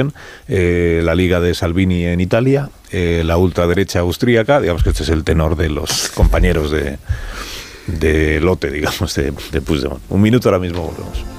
eh, 0.47 1.01
la 1.03 1.13
Liga 1.13 1.41
de 1.41 1.53
Salvini 1.53 2.05
en 2.05 2.21
Italia, 2.21 2.69
eh, 2.93 3.21
la 3.25 3.35
ultraderecha 3.35 3.99
austríaca, 3.99 4.61
digamos 4.61 4.81
que 4.81 4.91
este 4.91 5.03
es 5.03 5.09
el 5.09 5.25
tenor 5.25 5.57
de 5.57 5.67
los 5.67 6.07
compañeros 6.15 6.71
de, 6.71 6.97
de 7.87 8.39
lote, 8.39 8.71
digamos, 8.71 9.13
de, 9.13 9.33
de 9.51 9.59
Puigdemont. 9.59 10.01
Un 10.07 10.21
minuto 10.21 10.47
ahora 10.47 10.59
mismo 10.59 10.83
volvemos. 10.83 11.38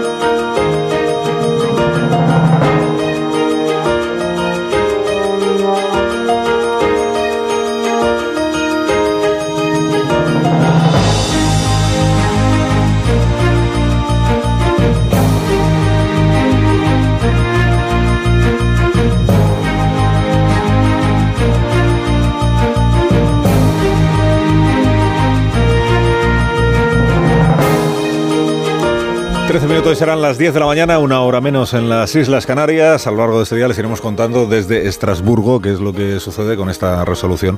Minutos 29.71 29.99
serán 29.99 30.21
las 30.21 30.37
10 30.37 30.53
de 30.53 30.59
la 30.59 30.65
mañana, 30.65 30.99
una 30.99 31.21
hora 31.21 31.39
menos 31.39 31.73
en 31.73 31.87
las 31.87 32.13
Islas 32.13 32.45
Canarias. 32.45 33.07
A 33.07 33.11
lo 33.11 33.17
largo 33.17 33.37
de 33.37 33.43
este 33.43 33.55
día 33.55 33.69
les 33.69 33.77
iremos 33.77 34.01
contando 34.01 34.45
desde 34.45 34.85
Estrasburgo 34.89 35.61
qué 35.61 35.71
es 35.71 35.79
lo 35.79 35.93
que 35.93 36.19
sucede 36.19 36.57
con 36.57 36.69
esta 36.69 37.05
resolución 37.05 37.57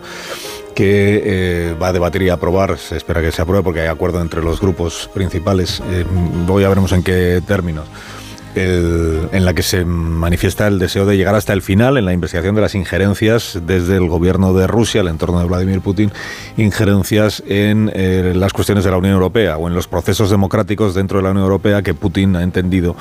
que 0.75 1.21
eh, 1.25 1.75
va 1.81 1.87
a 1.87 1.93
debatir 1.93 2.21
y 2.21 2.29
aprobar. 2.29 2.77
Se 2.77 2.97
espera 2.97 3.19
que 3.19 3.31
se 3.31 3.41
apruebe 3.41 3.63
porque 3.63 3.81
hay 3.81 3.87
acuerdo 3.87 4.21
entre 4.21 4.43
los 4.43 4.61
grupos 4.61 5.09
principales. 5.11 5.81
Eh, 5.89 6.05
voy 6.45 6.63
a 6.63 6.69
veremos 6.69 6.91
en 6.91 7.01
qué 7.01 7.41
términos 7.47 7.87
en 8.55 9.45
la 9.45 9.53
que 9.53 9.63
se 9.63 9.85
manifiesta 9.85 10.67
el 10.67 10.79
deseo 10.79 11.05
de 11.05 11.17
llegar 11.17 11.35
hasta 11.35 11.53
el 11.53 11.61
final 11.61 11.97
en 11.97 12.05
la 12.05 12.13
investigación 12.13 12.55
de 12.55 12.61
las 12.61 12.75
injerencias 12.75 13.59
desde 13.65 13.97
el 13.97 14.07
gobierno 14.07 14.53
de 14.53 14.67
Rusia, 14.67 15.01
el 15.01 15.07
entorno 15.07 15.39
de 15.39 15.45
Vladimir 15.45 15.81
Putin, 15.81 16.11
injerencias 16.57 17.43
en 17.47 17.91
eh, 17.93 18.33
las 18.35 18.53
cuestiones 18.53 18.83
de 18.83 18.91
la 18.91 18.97
Unión 18.97 19.13
Europea 19.13 19.57
o 19.57 19.67
en 19.67 19.73
los 19.73 19.87
procesos 19.87 20.29
democráticos 20.29 20.93
dentro 20.93 21.17
de 21.17 21.23
la 21.23 21.31
Unión 21.31 21.45
Europea 21.45 21.81
que 21.81 21.93
Putin 21.93 22.35
ha 22.35 22.43
entendido 22.43 22.95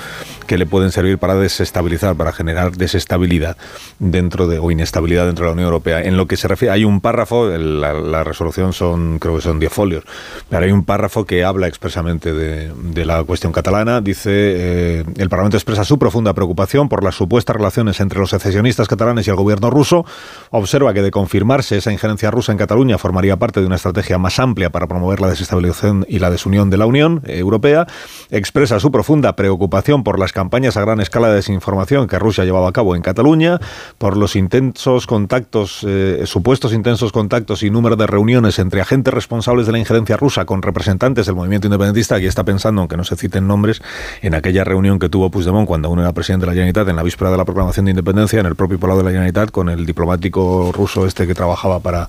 que 0.47 0.59
le 0.59 0.67
pueden 0.67 0.91
servir 0.91 1.19
para 1.19 1.35
desestabilizar, 1.35 2.17
para 2.17 2.33
generar 2.33 2.77
desestabilidad 2.77 3.57
dentro 3.99 4.47
de 4.47 4.59
o 4.59 4.71
inestabilidad 4.71 5.27
dentro 5.27 5.45
de 5.45 5.51
la 5.51 5.55
Unión 5.55 5.67
Europea. 5.67 6.03
En 6.03 6.17
lo 6.17 6.27
que 6.27 6.37
se 6.37 6.49
refiere, 6.49 6.73
hay 6.73 6.85
un 6.85 7.01
párrafo, 7.01 7.49
la, 7.49 8.25
resolución 8.25 8.73
son 8.73 9.19
creo 9.19 9.37
que 9.37 9.43
son 9.43 9.59
10 9.59 9.73
folios, 9.73 10.05
pero 10.49 10.65
hay 10.65 10.73
un 10.73 10.85
párrafo 10.85 11.25
que 11.25 11.45
habla 11.45 11.67
expresamente 11.67 12.33
de, 12.33 13.05
la 13.05 13.25
cuestión 13.25 13.53
catalana. 13.53 14.01
Dice 14.01 14.31
eh, 14.31 15.05
el 15.17 15.29
Parlamento 15.29 15.42
Expresa 15.51 15.85
su 15.85 15.99
profunda 15.99 16.35
preocupación 16.35 16.89
por 16.89 17.03
las 17.03 17.15
supuestas 17.15 17.57
relaciones 17.57 18.01
entre 18.01 18.19
los 18.19 18.31
secesionistas 18.31 18.89
catalanes 18.89 19.27
y 19.27 19.31
el 19.31 19.37
gobierno 19.37 19.71
ruso. 19.71 20.05
Observa 20.51 20.93
que 20.93 21.03
de 21.03 21.11
confirmarse 21.11 21.77
esa 21.77 21.93
injerencia 21.93 22.31
rusa 22.31 22.53
en 22.53 22.59
Cataluña 22.59 22.99
formaría 22.99 23.37
parte 23.37 23.61
de 23.61 23.67
una 23.67 23.77
estrategia 23.77 24.19
más 24.19 24.39
amplia 24.39 24.71
para 24.71 24.87
promover 24.87 25.21
la 25.21 25.29
desestabilización 25.29 26.05
y 26.09 26.19
la 26.19 26.31
desunión 26.31 26.71
de 26.71 26.77
la 26.77 26.87
Unión 26.87 27.23
Europea. 27.27 27.87
Expresa 28.31 28.81
su 28.81 28.91
profunda 28.93 29.35
preocupación 29.37 30.05
por 30.05 30.19
las 30.19 30.33
campañas 30.33 30.77
a 30.77 30.83
gran 30.83 31.01
escala 31.01 31.29
de 31.29 31.37
desinformación 31.37 32.07
que 32.07 32.19
Rusia 32.19 32.45
llevaba 32.45 32.69
a 32.69 32.73
cabo 32.73 32.95
en 32.95 33.03
Cataluña, 33.03 33.59
por 33.99 34.17
los 34.17 34.37
intensos 34.37 35.07
contactos, 35.07 35.85
eh, 35.87 36.23
supuestos 36.27 36.73
intensos 36.73 37.13
contactos 37.13 37.63
y 37.63 37.71
número 37.71 37.97
de 37.97 38.07
reuniones 38.07 38.59
entre 38.59 38.81
agentes 38.81 39.13
responsables 39.13 39.67
de 39.67 39.73
la 39.73 39.79
injerencia 39.79 40.17
rusa 40.17 40.45
con 40.45 40.63
representantes 40.63 41.27
del 41.27 41.35
movimiento 41.35 41.67
independentista. 41.67 42.17
Aquí 42.17 42.27
está 42.27 42.45
pensando, 42.45 42.81
aunque 42.81 42.97
no 42.97 43.05
se 43.05 43.17
citen 43.17 43.47
nombres, 43.47 43.83
en 44.21 44.35
aquella 44.35 44.65
reunión 44.65 44.99
que 44.99 45.09
tuvo 45.09 45.31
Puigdemont 45.33 45.67
cuando 45.67 45.91
uno 45.91 46.03
era 46.03 46.13
presidente 46.13 46.47
de 46.47 46.53
la 46.53 46.55
Generalitat 46.55 46.89
en 46.89 46.95
la 46.95 47.03
víspera 47.03 47.33
de 47.33 47.37
la 47.37 47.45
proclamación 47.45 47.87
de 47.87 47.91
independencia 47.91 48.39
en 48.39 48.47
el 48.47 48.55
propio 48.55 48.79
Palau 48.79 48.99
de 48.99 49.03
la 49.03 49.11
Generalitat 49.11 49.51
con 49.51 49.69
el 49.69 49.85
diplomático 49.85 50.71
ruso 50.73 51.05
este 51.05 51.27
que 51.27 51.35
trabajaba 51.35 51.81
para 51.81 52.07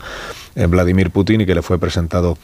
eh, 0.56 0.68
Vladimir 0.68 1.10
Putin 1.10 1.42
y 1.42 1.46
que 1.48 1.56
le 1.56 1.64
fue 1.64 1.80
presentado 1.80 2.38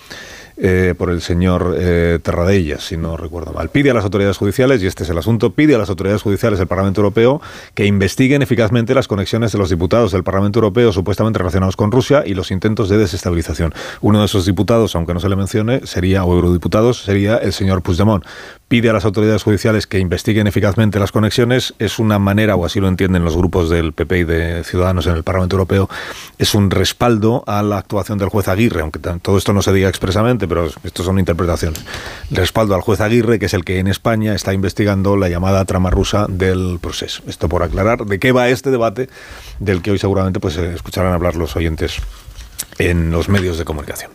eh, 0.61 0.93
por 0.97 1.09
el 1.09 1.21
señor 1.21 1.73
eh, 1.79 2.19
Terradellas, 2.21 2.83
si 2.83 2.97
no 2.97 3.15
recuerdo 3.15 3.53
mal. 3.53 3.69
Pide 3.69 3.91
a 3.91 3.93
las 3.93 4.03
autoridades 4.03 4.35
judiciales, 4.35 4.83
y 4.83 4.87
este 4.87 5.03
es 5.03 5.09
el 5.09 5.17
asunto, 5.17 5.51
pide 5.53 5.75
a 5.75 5.77
las 5.77 5.89
autoridades 5.89 6.21
judiciales 6.21 6.59
del 6.59 6.67
Parlamento 6.67 6.99
Europeo 6.99 7.41
que 7.75 7.85
investiguen 7.85 8.41
eficazmente 8.41 8.93
las 8.93 9.07
conexiones 9.07 9.53
de 9.53 9.57
los 9.57 9.69
diputados 9.69 10.11
del 10.11 10.25
Parlamento 10.25 10.59
Europeo 10.59 10.91
supuestamente 10.91 11.39
relacionados 11.39 11.77
con 11.77 11.93
Rusia 11.93 12.23
y 12.25 12.33
los 12.33 12.51
intentos 12.51 12.89
de 12.89 12.97
desestabilización. 12.97 13.73
Uno 14.01 14.19
de 14.19 14.25
esos 14.25 14.45
diputados, 14.45 14.97
aunque 14.97 15.13
no 15.13 15.21
se 15.21 15.29
le 15.29 15.37
mencione, 15.37 15.87
sería, 15.87 16.25
o 16.25 16.33
eurodiputados, 16.33 17.03
sería 17.03 17.37
el 17.37 17.53
señor 17.53 17.81
Puigdemont 17.81 18.25
pide 18.69 18.89
a 18.89 18.93
las 18.93 19.03
autoridades 19.03 19.43
judiciales 19.43 19.87
que 19.87 19.99
investiguen 19.99 20.45
eficazmente 20.47 20.99
las 20.99 21.11
conexiones 21.11 21.73
es 21.79 21.97
una 21.97 22.19
manera, 22.19 22.55
o 22.55 22.65
así 22.65 22.79
lo 22.79 22.87
entienden 22.87 23.25
los 23.25 23.35
grupos 23.35 23.69
del 23.69 23.93
PP 23.93 24.19
y 24.19 24.23
de 24.23 24.63
Ciudadanos 24.63 25.07
en 25.07 25.15
el 25.15 25.23
Parlamento 25.23 25.55
Europeo, 25.55 25.89
es 26.37 26.53
un 26.53 26.69
respaldo 26.69 27.43
a 27.47 27.63
la 27.63 27.79
actuación 27.79 28.19
del 28.19 28.29
juez 28.29 28.47
Aguirre, 28.47 28.81
aunque 28.81 28.99
todo 28.99 29.37
esto 29.37 29.53
no 29.53 29.63
se 29.63 29.73
diga 29.73 29.89
expresamente, 29.89 30.47
pero 30.47 30.69
esto 30.83 31.03
son 31.03 31.17
interpretaciones. 31.17 31.83
Respaldo 32.29 32.75
al 32.75 32.81
juez 32.81 33.01
Aguirre, 33.01 33.39
que 33.39 33.47
es 33.47 33.55
el 33.55 33.65
que 33.65 33.79
en 33.79 33.87
España 33.87 34.35
está 34.35 34.53
investigando 34.53 35.17
la 35.17 35.29
llamada 35.29 35.65
trama 35.65 35.89
rusa 35.89 36.27
del 36.29 36.77
proceso. 36.79 37.23
Esto 37.27 37.49
por 37.49 37.63
aclarar 37.63 38.05
de 38.05 38.19
qué 38.19 38.31
va 38.31 38.49
este 38.49 38.69
debate, 38.69 39.09
del 39.57 39.81
que 39.81 39.91
hoy 39.91 39.97
seguramente 39.97 40.39
pues 40.39 40.57
escucharán 40.57 41.13
hablar 41.13 41.35
los 41.35 41.55
oyentes 41.55 41.99
en 42.77 43.11
los 43.11 43.29
medios 43.29 43.57
de 43.57 43.65
comunicación. 43.65 44.11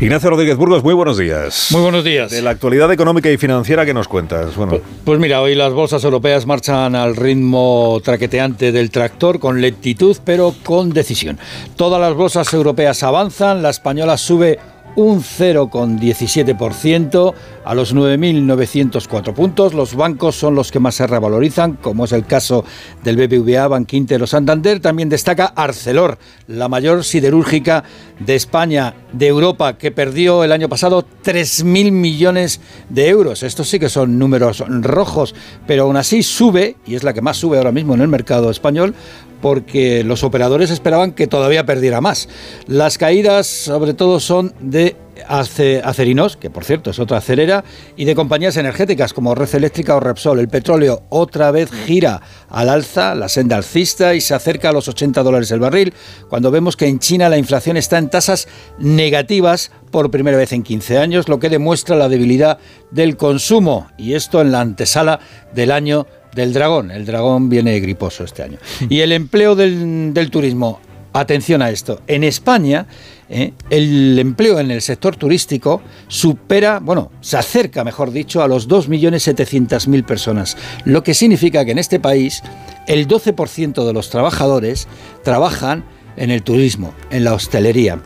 Ignacio 0.00 0.30
Rodríguez 0.30 0.56
Burgos, 0.56 0.82
muy 0.82 0.94
buenos 0.94 1.18
días. 1.18 1.68
Muy 1.70 1.82
buenos 1.82 2.04
días. 2.04 2.30
De 2.30 2.42
la 2.42 2.50
actualidad 2.50 2.90
económica 2.92 3.30
y 3.30 3.36
financiera, 3.36 3.84
¿qué 3.84 3.94
nos 3.94 4.08
cuentas? 4.08 4.56
Bueno. 4.56 4.70
Pues, 4.70 4.82
pues, 5.04 5.18
mira, 5.18 5.40
hoy 5.42 5.54
las 5.54 5.72
bolsas 5.72 6.02
europeas 6.04 6.46
marchan 6.46 6.94
al 6.94 7.16
ritmo 7.16 8.00
traqueteante 8.02 8.72
del 8.72 8.90
tractor, 8.90 9.38
con 9.38 9.60
lentitud, 9.60 10.16
pero 10.24 10.54
con 10.64 10.90
decisión. 10.90 11.38
Todas 11.76 12.00
las 12.00 12.14
bolsas 12.14 12.52
europeas 12.52 13.02
avanzan, 13.02 13.62
la 13.62 13.70
española 13.70 14.16
sube 14.16 14.58
un 14.96 15.22
0,17% 15.22 17.34
a 17.64 17.74
los 17.74 17.94
9.904 17.94 19.34
puntos. 19.34 19.74
Los 19.74 19.94
bancos 19.94 20.36
son 20.36 20.54
los 20.54 20.72
que 20.72 20.80
más 20.80 20.96
se 20.96 21.06
revalorizan, 21.06 21.74
como 21.74 22.04
es 22.04 22.12
el 22.12 22.26
caso 22.26 22.64
del 23.04 23.16
BBVA, 23.16 23.68
Banquinter 23.68 24.22
o 24.22 24.26
Santander. 24.26 24.80
También 24.80 25.08
destaca 25.08 25.46
Arcelor, 25.46 26.18
la 26.46 26.68
mayor 26.68 27.04
siderúrgica 27.04 27.84
de 28.18 28.34
España, 28.34 28.94
de 29.12 29.26
Europa, 29.26 29.78
que 29.78 29.90
perdió 29.90 30.44
el 30.44 30.52
año 30.52 30.68
pasado 30.68 31.04
3.000 31.24 31.92
millones 31.92 32.60
de 32.88 33.08
euros. 33.08 33.42
Estos 33.42 33.68
sí 33.68 33.78
que 33.78 33.88
son 33.88 34.18
números 34.18 34.64
rojos, 34.66 35.34
pero 35.66 35.84
aún 35.84 35.96
así 35.96 36.22
sube, 36.22 36.76
y 36.86 36.94
es 36.94 37.04
la 37.04 37.12
que 37.12 37.20
más 37.20 37.36
sube 37.36 37.58
ahora 37.58 37.72
mismo 37.72 37.94
en 37.94 38.00
el 38.00 38.08
mercado 38.08 38.50
español, 38.50 38.94
porque 39.40 40.04
los 40.04 40.24
operadores 40.24 40.70
esperaban 40.70 41.12
que 41.12 41.26
todavía 41.26 41.66
perdiera 41.66 42.00
más. 42.00 42.28
Las 42.66 42.98
caídas 42.98 43.46
sobre 43.46 43.94
todo 43.94 44.20
son 44.20 44.54
de 44.60 44.96
acerinos, 45.26 46.36
que 46.36 46.50
por 46.50 46.64
cierto 46.64 46.90
es 46.90 46.98
otra 46.98 47.18
acelera, 47.18 47.64
y 47.96 48.04
de 48.04 48.14
compañías 48.14 48.56
energéticas 48.56 49.12
como 49.12 49.34
Red 49.34 49.54
Eléctrica 49.54 49.96
o 49.96 50.00
Repsol. 50.00 50.38
El 50.38 50.48
petróleo 50.48 51.02
otra 51.08 51.50
vez 51.50 51.70
gira 51.70 52.20
al 52.48 52.68
alza, 52.68 53.14
la 53.14 53.28
senda 53.28 53.56
alcista, 53.56 54.14
y 54.14 54.20
se 54.20 54.34
acerca 54.34 54.70
a 54.70 54.72
los 54.72 54.88
80 54.88 55.22
dólares 55.22 55.50
el 55.50 55.60
barril, 55.60 55.92
cuando 56.28 56.50
vemos 56.50 56.76
que 56.76 56.86
en 56.86 56.98
China 56.98 57.28
la 57.28 57.38
inflación 57.38 57.76
está 57.76 57.98
en 57.98 58.10
tasas 58.10 58.48
negativas 58.78 59.70
por 59.90 60.10
primera 60.10 60.36
vez 60.36 60.52
en 60.52 60.62
15 60.62 60.98
años, 60.98 61.28
lo 61.28 61.38
que 61.38 61.48
demuestra 61.48 61.96
la 61.96 62.08
debilidad 62.08 62.58
del 62.90 63.16
consumo, 63.16 63.88
y 63.96 64.14
esto 64.14 64.40
en 64.40 64.52
la 64.52 64.60
antesala 64.60 65.20
del 65.54 65.72
año 65.72 66.06
del 66.34 66.52
dragón. 66.52 66.90
El 66.90 67.06
dragón 67.06 67.48
viene 67.48 67.78
griposo 67.80 68.24
este 68.24 68.42
año. 68.42 68.58
Y 68.88 69.00
el 69.00 69.12
empleo 69.12 69.54
del, 69.54 70.28
turismo. 70.30 70.80
Atención 71.12 71.62
a 71.62 71.70
esto. 71.70 72.02
En 72.06 72.22
España, 72.22 72.86
eh, 73.30 73.52
el 73.70 74.18
empleo 74.18 74.60
en 74.60 74.70
el 74.70 74.82
sector 74.82 75.16
turístico 75.16 75.80
supera, 76.06 76.80
bueno, 76.80 77.10
se 77.22 77.38
acerca, 77.38 77.82
mejor 77.82 78.12
dicho, 78.12 78.42
a 78.42 78.46
los 78.46 78.68
2.700.000 78.68 80.04
personas. 80.04 80.56
Lo 80.84 81.02
que 81.02 81.14
significa 81.14 81.64
que 81.64 81.72
en 81.72 81.78
este 81.78 81.98
país 81.98 82.42
el 82.86 83.08
12% 83.08 83.86
de 83.86 83.92
los 83.92 84.10
trabajadores 84.10 84.86
trabajan 85.24 85.84
en 86.16 86.30
el 86.30 86.42
turismo, 86.42 86.94
en 87.10 87.24
la 87.24 87.34
hostelería. 87.34 88.00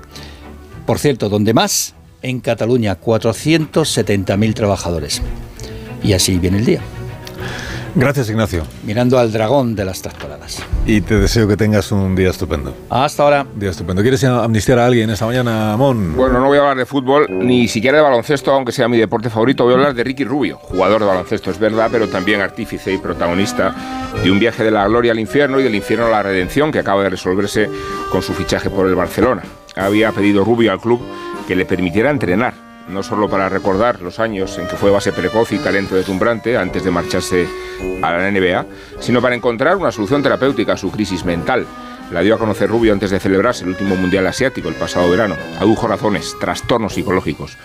Por 0.86 0.98
cierto, 0.98 1.28
donde 1.28 1.54
más, 1.54 1.94
en 2.22 2.40
Cataluña, 2.40 3.00
470.000 3.00 4.54
trabajadores. 4.54 5.22
y 6.04 6.14
así 6.14 6.38
viene 6.38 6.58
el 6.58 6.64
día. 6.64 6.80
Gracias, 7.94 8.30
Ignacio. 8.30 8.62
Mirando 8.84 9.18
al 9.18 9.32
dragón 9.32 9.74
de 9.74 9.84
las 9.84 10.00
tractoradas. 10.00 10.62
Y 10.86 11.02
te 11.02 11.18
deseo 11.18 11.46
que 11.46 11.58
tengas 11.58 11.92
un 11.92 12.16
día 12.16 12.30
estupendo. 12.30 12.74
Hasta 12.88 13.22
ahora. 13.22 13.46
Día 13.54 13.70
estupendo. 13.70 14.00
¿Quieres 14.00 14.24
amnistiar 14.24 14.78
a 14.78 14.86
alguien 14.86 15.10
esta 15.10 15.26
mañana, 15.26 15.76
Mon? 15.76 16.16
Bueno, 16.16 16.40
no 16.40 16.46
voy 16.46 16.56
a 16.56 16.62
hablar 16.62 16.78
de 16.78 16.86
fútbol, 16.86 17.26
ni 17.28 17.68
siquiera 17.68 17.98
de 17.98 18.02
baloncesto, 18.02 18.50
aunque 18.52 18.72
sea 18.72 18.88
mi 18.88 18.96
deporte 18.96 19.28
favorito. 19.28 19.64
Voy 19.64 19.74
a 19.74 19.76
hablar 19.76 19.94
de 19.94 20.04
Ricky 20.04 20.24
Rubio, 20.24 20.56
jugador 20.56 21.00
de 21.02 21.06
baloncesto, 21.06 21.50
es 21.50 21.58
verdad, 21.58 21.90
pero 21.92 22.08
también 22.08 22.40
artífice 22.40 22.92
y 22.94 22.98
protagonista 22.98 23.74
de 24.22 24.30
un 24.30 24.38
viaje 24.38 24.64
de 24.64 24.70
la 24.70 24.88
gloria 24.88 25.12
al 25.12 25.18
infierno 25.18 25.60
y 25.60 25.62
del 25.62 25.74
infierno 25.74 26.06
a 26.06 26.10
la 26.10 26.22
redención 26.22 26.72
que 26.72 26.78
acaba 26.78 27.02
de 27.02 27.10
resolverse 27.10 27.68
con 28.10 28.22
su 28.22 28.32
fichaje 28.32 28.70
por 28.70 28.86
el 28.86 28.94
Barcelona. 28.94 29.42
Había 29.76 30.12
pedido 30.12 30.44
Rubio 30.44 30.72
al 30.72 30.80
club 30.80 31.00
que 31.46 31.54
le 31.54 31.66
permitiera 31.66 32.10
entrenar 32.10 32.71
no 32.92 33.02
solo 33.02 33.28
para 33.28 33.48
recordar 33.48 34.00
los 34.00 34.18
años 34.20 34.58
en 34.58 34.68
que 34.68 34.76
fue 34.76 34.90
base 34.90 35.12
precoz 35.12 35.52
y 35.52 35.58
talento 35.58 35.94
deslumbrante 35.96 36.56
antes 36.56 36.84
de 36.84 36.90
marcharse 36.90 37.48
a 38.02 38.12
la 38.12 38.30
NBA, 38.30 38.66
sino 39.00 39.20
para 39.20 39.34
encontrar 39.34 39.76
una 39.76 39.90
solución 39.90 40.22
terapéutica 40.22 40.74
a 40.74 40.76
su 40.76 40.90
crisis 40.90 41.24
mental. 41.24 41.66
La 42.10 42.20
dio 42.20 42.34
a 42.34 42.38
conocer 42.38 42.68
Rubio 42.68 42.92
antes 42.92 43.10
de 43.10 43.18
celebrarse 43.18 43.64
el 43.64 43.70
último 43.70 43.96
Mundial 43.96 44.26
Asiático 44.26 44.68
el 44.68 44.74
pasado 44.74 45.10
verano. 45.10 45.34
Adujo 45.58 45.88
razones, 45.88 46.36
trastornos 46.38 46.94
psicológicos 46.94 47.56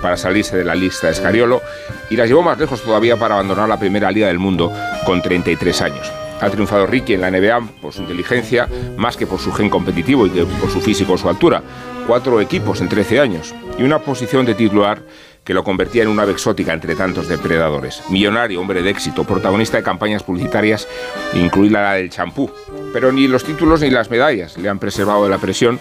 para 0.00 0.16
salirse 0.16 0.56
de 0.56 0.64
la 0.64 0.76
lista 0.76 1.08
de 1.08 1.14
Escariolo 1.14 1.60
y 2.08 2.16
las 2.16 2.28
llevó 2.28 2.42
más 2.42 2.58
lejos 2.58 2.82
todavía 2.82 3.16
para 3.16 3.34
abandonar 3.34 3.68
la 3.68 3.80
primera 3.80 4.10
liga 4.12 4.28
del 4.28 4.38
mundo 4.38 4.72
con 5.04 5.22
33 5.22 5.82
años. 5.82 6.25
Ha 6.40 6.50
triunfado 6.50 6.86
Ricky 6.86 7.14
en 7.14 7.22
la 7.22 7.30
NBA 7.30 7.60
por 7.80 7.92
su 7.92 8.02
inteligencia, 8.02 8.68
más 8.96 9.16
que 9.16 9.26
por 9.26 9.40
su 9.40 9.52
gen 9.52 9.70
competitivo 9.70 10.26
y 10.26 10.30
por 10.30 10.70
su 10.70 10.80
físico 10.80 11.14
o 11.14 11.18
su 11.18 11.28
altura. 11.28 11.62
Cuatro 12.06 12.40
equipos 12.40 12.80
en 12.80 12.88
13 12.88 13.20
años 13.20 13.54
y 13.78 13.82
una 13.82 13.98
posición 13.98 14.46
de 14.46 14.54
titular 14.54 15.02
que 15.46 15.54
lo 15.54 15.62
convertía 15.62 16.02
en 16.02 16.08
una 16.08 16.22
ave 16.22 16.32
exótica 16.32 16.72
entre 16.72 16.96
tantos 16.96 17.28
depredadores. 17.28 18.02
Millonario, 18.10 18.60
hombre 18.60 18.82
de 18.82 18.90
éxito, 18.90 19.24
protagonista 19.24 19.76
de 19.76 19.84
campañas 19.84 20.24
publicitarias, 20.24 20.88
incluida 21.34 21.82
la 21.82 21.92
del 21.94 22.10
champú. 22.10 22.50
Pero 22.92 23.12
ni 23.12 23.28
los 23.28 23.44
títulos 23.44 23.80
ni 23.80 23.90
las 23.90 24.10
medallas 24.10 24.58
le 24.58 24.68
han 24.68 24.80
preservado 24.80 25.22
de 25.22 25.30
la 25.30 25.38
presión, 25.38 25.78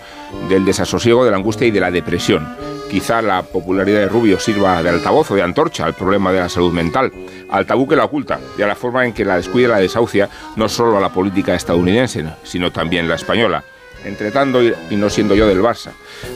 del 0.49 0.65
desasosiego, 0.65 1.26
de 1.26 1.32
la 1.32 1.38
angustia 1.38 1.65
y 1.65 1.72
de 1.72 1.80
la 1.80 1.90
depresión. 1.90 2.48
Quizá 2.89 3.21
la 3.21 3.41
popularidad 3.41 3.99
de 3.99 4.07
Rubio 4.07 4.39
sirva 4.39 4.81
de 4.81 4.89
altavoz 4.89 5.31
o 5.31 5.35
de 5.35 5.41
antorcha 5.41 5.85
al 5.85 5.95
problema 5.95 6.31
de 6.31 6.39
la 6.39 6.49
salud 6.49 6.71
mental, 6.71 7.11
al 7.49 7.65
tabú 7.65 7.87
que 7.87 7.95
la 7.95 8.05
oculta 8.05 8.39
y 8.57 8.61
a 8.61 8.67
la 8.67 8.75
forma 8.75 9.05
en 9.05 9.13
que 9.13 9.25
la 9.25 9.37
descuida 9.37 9.67
y 9.67 9.71
la 9.71 9.79
desahucia 9.79 10.29
no 10.55 10.69
solo 10.69 10.97
a 10.97 11.01
la 11.01 11.09
política 11.09 11.55
estadounidense, 11.55 12.25
sino 12.43 12.71
también 12.71 13.07
la 13.07 13.15
española. 13.15 13.63
Entretando 14.05 14.61
y 14.63 14.95
no 14.95 15.09
siendo 15.09 15.33
yo 15.33 15.47
del 15.47 15.61
Barça. 15.61 15.91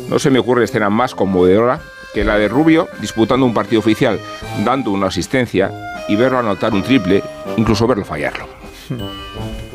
No 0.10 0.18
se 0.18 0.32
me 0.32 0.40
ocurre 0.40 0.64
escena 0.64 0.90
más 0.90 1.14
conmovedora 1.14 1.80
que 2.14 2.24
la 2.24 2.40
de 2.40 2.48
Rubio 2.48 2.88
disputando 3.00 3.46
un 3.46 3.54
partido 3.54 3.80
oficial, 3.80 4.20
dando 4.66 4.92
una 4.92 5.08
asistencia 5.08 5.72
y 6.08 6.16
verlo 6.16 6.40
anotar 6.40 6.74
un 6.74 6.82
triple, 6.82 7.24
incluso 7.58 7.86
verlo 7.86 8.06
fallarlo. 8.06 8.48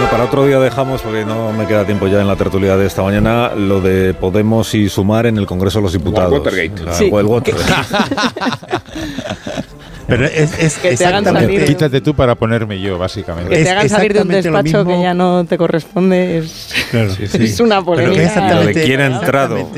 Bueno, 0.00 0.12
para 0.12 0.24
otro 0.24 0.46
día 0.46 0.58
dejamos, 0.58 1.02
porque 1.02 1.26
no 1.26 1.52
me 1.52 1.66
queda 1.66 1.84
tiempo 1.84 2.06
ya 2.06 2.22
en 2.22 2.26
la 2.26 2.34
tertulia 2.34 2.74
de 2.74 2.86
esta 2.86 3.02
mañana, 3.02 3.54
lo 3.54 3.82
de 3.82 4.14
Podemos 4.14 4.72
y 4.72 4.88
Sumar 4.88 5.26
en 5.26 5.36
el 5.36 5.44
Congreso 5.44 5.80
de 5.80 5.82
los 5.82 5.92
Diputados. 5.92 6.32
Watergate. 6.32 7.06
El 7.06 7.26
Watergate. 7.26 7.70
Pero 10.10 10.26
es, 10.26 10.58
es 10.58 10.78
Que 10.78 10.96
te 10.96 11.06
hagan 11.06 11.24
salir. 11.24 11.64
Quítate 11.64 12.00
tú 12.00 12.14
para 12.14 12.34
ponerme 12.34 12.80
yo, 12.80 12.98
básicamente. 12.98 13.54
Que 13.56 13.62
te 13.64 13.70
hagan 13.70 13.88
salir 13.88 14.12
de 14.12 14.22
un 14.22 14.28
despacho 14.28 14.84
que 14.84 15.00
ya 15.00 15.14
no 15.14 15.44
te 15.44 15.56
corresponde 15.56 16.38
es, 16.38 16.74
Claro. 16.90 17.10
es 17.20 17.60
una 17.60 17.76
Pero 17.84 17.84
polémica 17.84 18.54
Lo 18.54 18.64
de 18.66 18.74
quién 18.74 19.00
ha 19.00 19.06
entrado, 19.06 19.70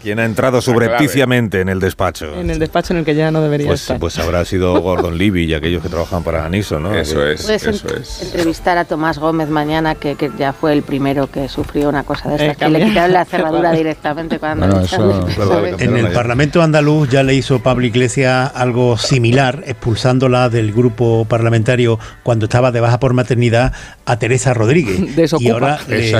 quién 0.00 0.18
ha 0.20 0.24
entrado 0.24 0.60
subrepticiamente 0.62 1.60
en 1.60 1.68
el 1.68 1.80
despacho. 1.80 2.34
en 2.40 2.50
el 2.50 2.58
despacho 2.58 2.92
en 2.92 3.00
el 3.00 3.04
que 3.04 3.14
ya 3.14 3.30
no 3.30 3.40
debería 3.42 3.66
Pues, 3.66 3.82
estar. 3.82 3.98
pues 3.98 4.18
habrá 4.18 4.44
sido 4.44 4.80
Gordon 4.80 5.18
Levy 5.18 5.44
y 5.44 5.54
aquellos 5.54 5.82
que 5.82 5.88
trabajan 5.88 6.22
para 6.22 6.44
Aniso, 6.44 6.78
¿no? 6.80 6.94
Eso 6.94 7.26
es, 7.26 7.42
Puedes 7.42 7.66
eso 7.66 7.88
en- 7.88 8.02
es. 8.02 8.22
entrevistar 8.22 8.78
a 8.78 8.84
Tomás 8.84 9.18
Gómez 9.18 9.48
mañana, 9.48 9.94
que, 9.94 10.14
que 10.14 10.30
ya 10.38 10.52
fue 10.52 10.72
el 10.72 10.82
primero 10.82 11.26
que 11.30 11.48
sufrió 11.48 11.88
una 11.88 12.02
cosa 12.04 12.30
de 12.30 12.36
Eh, 12.36 12.50
estas, 12.52 12.56
que 12.68 12.78
le 12.78 12.84
quitaron 12.84 13.12
la 13.12 13.24
cerradura 13.26 13.72
directamente 13.72 14.38
cuando 14.38 14.66
Bueno, 14.66 14.80
En 15.78 15.96
el 15.96 16.02
Pero- 16.04 16.12
Parlamento 16.14 16.62
andaluz 16.62 17.08
ya 17.08 17.22
le 17.22 17.34
hizo 17.34 17.60
Pablo 17.60 17.86
Iglesias 17.86 18.50
algo 18.54 18.96
similar, 18.98 19.62
expulsándola 19.80 20.50
del 20.50 20.72
grupo 20.72 21.24
parlamentario 21.24 21.98
cuando 22.22 22.44
estaba 22.44 22.70
de 22.70 22.80
baja 22.80 23.00
por 23.00 23.14
maternidad 23.14 23.72
a 24.04 24.18
Teresa 24.18 24.52
Rodríguez. 24.52 25.16
Desocupa. 25.16 25.48
Y 25.48 25.50
ahora 25.50 25.78
es 25.88 26.12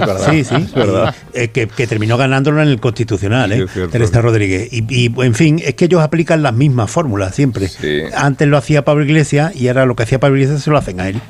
verdad, 0.00 0.30
sí, 0.30 0.44
sí, 0.44 0.54
es 0.54 0.72
verdad. 0.74 1.14
eh, 1.34 1.48
que, 1.48 1.68
que 1.68 1.86
terminó 1.86 2.16
ganándolo 2.16 2.62
en 2.62 2.68
el 2.68 2.80
Constitucional, 2.80 3.52
Sí, 3.52 3.80
¿eh? 3.80 3.88
Teresa 3.90 4.22
Rodríguez. 4.22 4.72
Y, 4.72 4.84
y, 4.88 5.12
en 5.22 5.34
fin, 5.34 5.60
es 5.62 5.74
que 5.74 5.84
ellos 5.84 6.00
aplican 6.02 6.42
las 6.42 6.54
mismas 6.54 6.90
fórmulas 6.90 7.34
siempre. 7.34 7.68
Sí. 7.68 8.00
Antes 8.16 8.48
lo 8.48 8.56
hacía 8.56 8.82
Pablo 8.84 9.04
Iglesias 9.04 9.54
y 9.54 9.68
ahora 9.68 9.84
lo 9.84 9.94
que 9.94 10.04
hacía 10.04 10.18
Pablo 10.18 10.36
Iglesias 10.38 10.62
se 10.62 10.70
lo 10.70 10.78
hacen 10.78 10.98
a 11.00 11.08
él. 11.08 11.20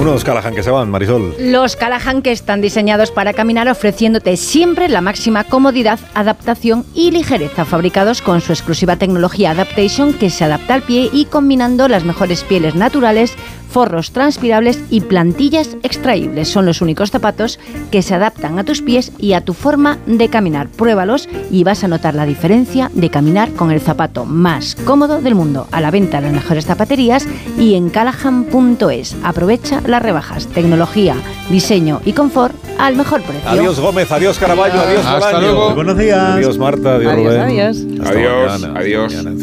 Unos 0.00 0.24
Callahan 0.24 0.54
que 0.54 0.62
se 0.62 0.70
van, 0.70 0.90
Marisol. 0.90 1.34
Los 1.38 1.76
Callahan 1.76 2.22
que 2.22 2.32
están 2.32 2.62
diseñados 2.62 3.10
para 3.10 3.34
caminar 3.34 3.68
ofreciéndote 3.68 4.38
siempre 4.38 4.88
la 4.88 5.02
máxima 5.02 5.44
comodidad, 5.44 6.00
adaptación 6.14 6.86
y 6.94 7.10
ligereza, 7.10 7.66
fabricados 7.66 8.22
con 8.22 8.40
su 8.40 8.54
exclusiva 8.54 8.96
tecnología 8.96 9.50
Adaptation 9.50 10.14
que 10.14 10.30
se 10.30 10.44
adapta 10.44 10.72
al 10.72 10.82
pie 10.84 11.10
y 11.12 11.26
combinando 11.26 11.86
las 11.86 12.04
mejores 12.04 12.44
pieles 12.44 12.74
naturales, 12.74 13.34
forros 13.70 14.10
transpirables 14.12 14.78
y 14.90 15.00
plantillas 15.02 15.76
extraíbles. 15.82 16.48
Son 16.48 16.66
los 16.66 16.80
únicos 16.82 17.10
zapatos 17.10 17.58
que 17.90 18.02
se 18.02 18.14
adaptan 18.14 18.58
a 18.58 18.64
tus 18.64 18.82
pies 18.82 19.12
y 19.18 19.32
a 19.34 19.40
tu 19.42 19.54
forma 19.54 19.98
de 20.06 20.28
caminar. 20.28 20.68
Pruébalos 20.68 21.28
y 21.50 21.64
vas 21.64 21.84
a 21.84 21.88
notar 21.88 22.14
la 22.14 22.26
diferencia 22.26 22.90
de 22.94 23.10
caminar 23.10 23.50
con 23.52 23.70
el 23.70 23.80
zapato 23.80 24.24
más 24.24 24.76
cómodo 24.84 25.20
del 25.20 25.34
mundo. 25.34 25.66
A 25.72 25.80
la 25.80 25.90
venta 25.90 26.18
en 26.18 26.24
las 26.24 26.32
mejores 26.32 26.66
zapaterías 26.66 27.26
y 27.58 27.74
en 27.74 27.90
callahan.es. 27.90 29.16
Aprovecha 29.22 29.80
las 29.86 30.02
rebajas, 30.02 30.46
tecnología, 30.48 31.14
diseño 31.50 32.00
y 32.04 32.12
confort 32.12 32.54
al 32.78 32.96
mejor 32.96 33.22
precio. 33.22 33.48
Adiós 33.48 33.78
Gómez, 33.78 34.10
adiós 34.10 34.38
Caraballo, 34.38 34.80
adiós 34.80 35.04
Hasta 35.04 35.26
Bolaño. 35.32 35.40
luego. 35.52 35.74
Buenos 35.74 35.98
días. 35.98 36.18
Adiós 36.18 36.58
Marta, 36.58 36.94
adiós 36.96 37.12
Adiós, 37.12 37.26
Rubén. 37.34 37.40
adiós. 37.40 37.76
Hasta 38.00 38.10
Adiós, 38.18 38.32
mañana, 38.32 38.54
hasta 38.54 38.78
adiós. 38.80 39.14
mañana. 39.14 39.30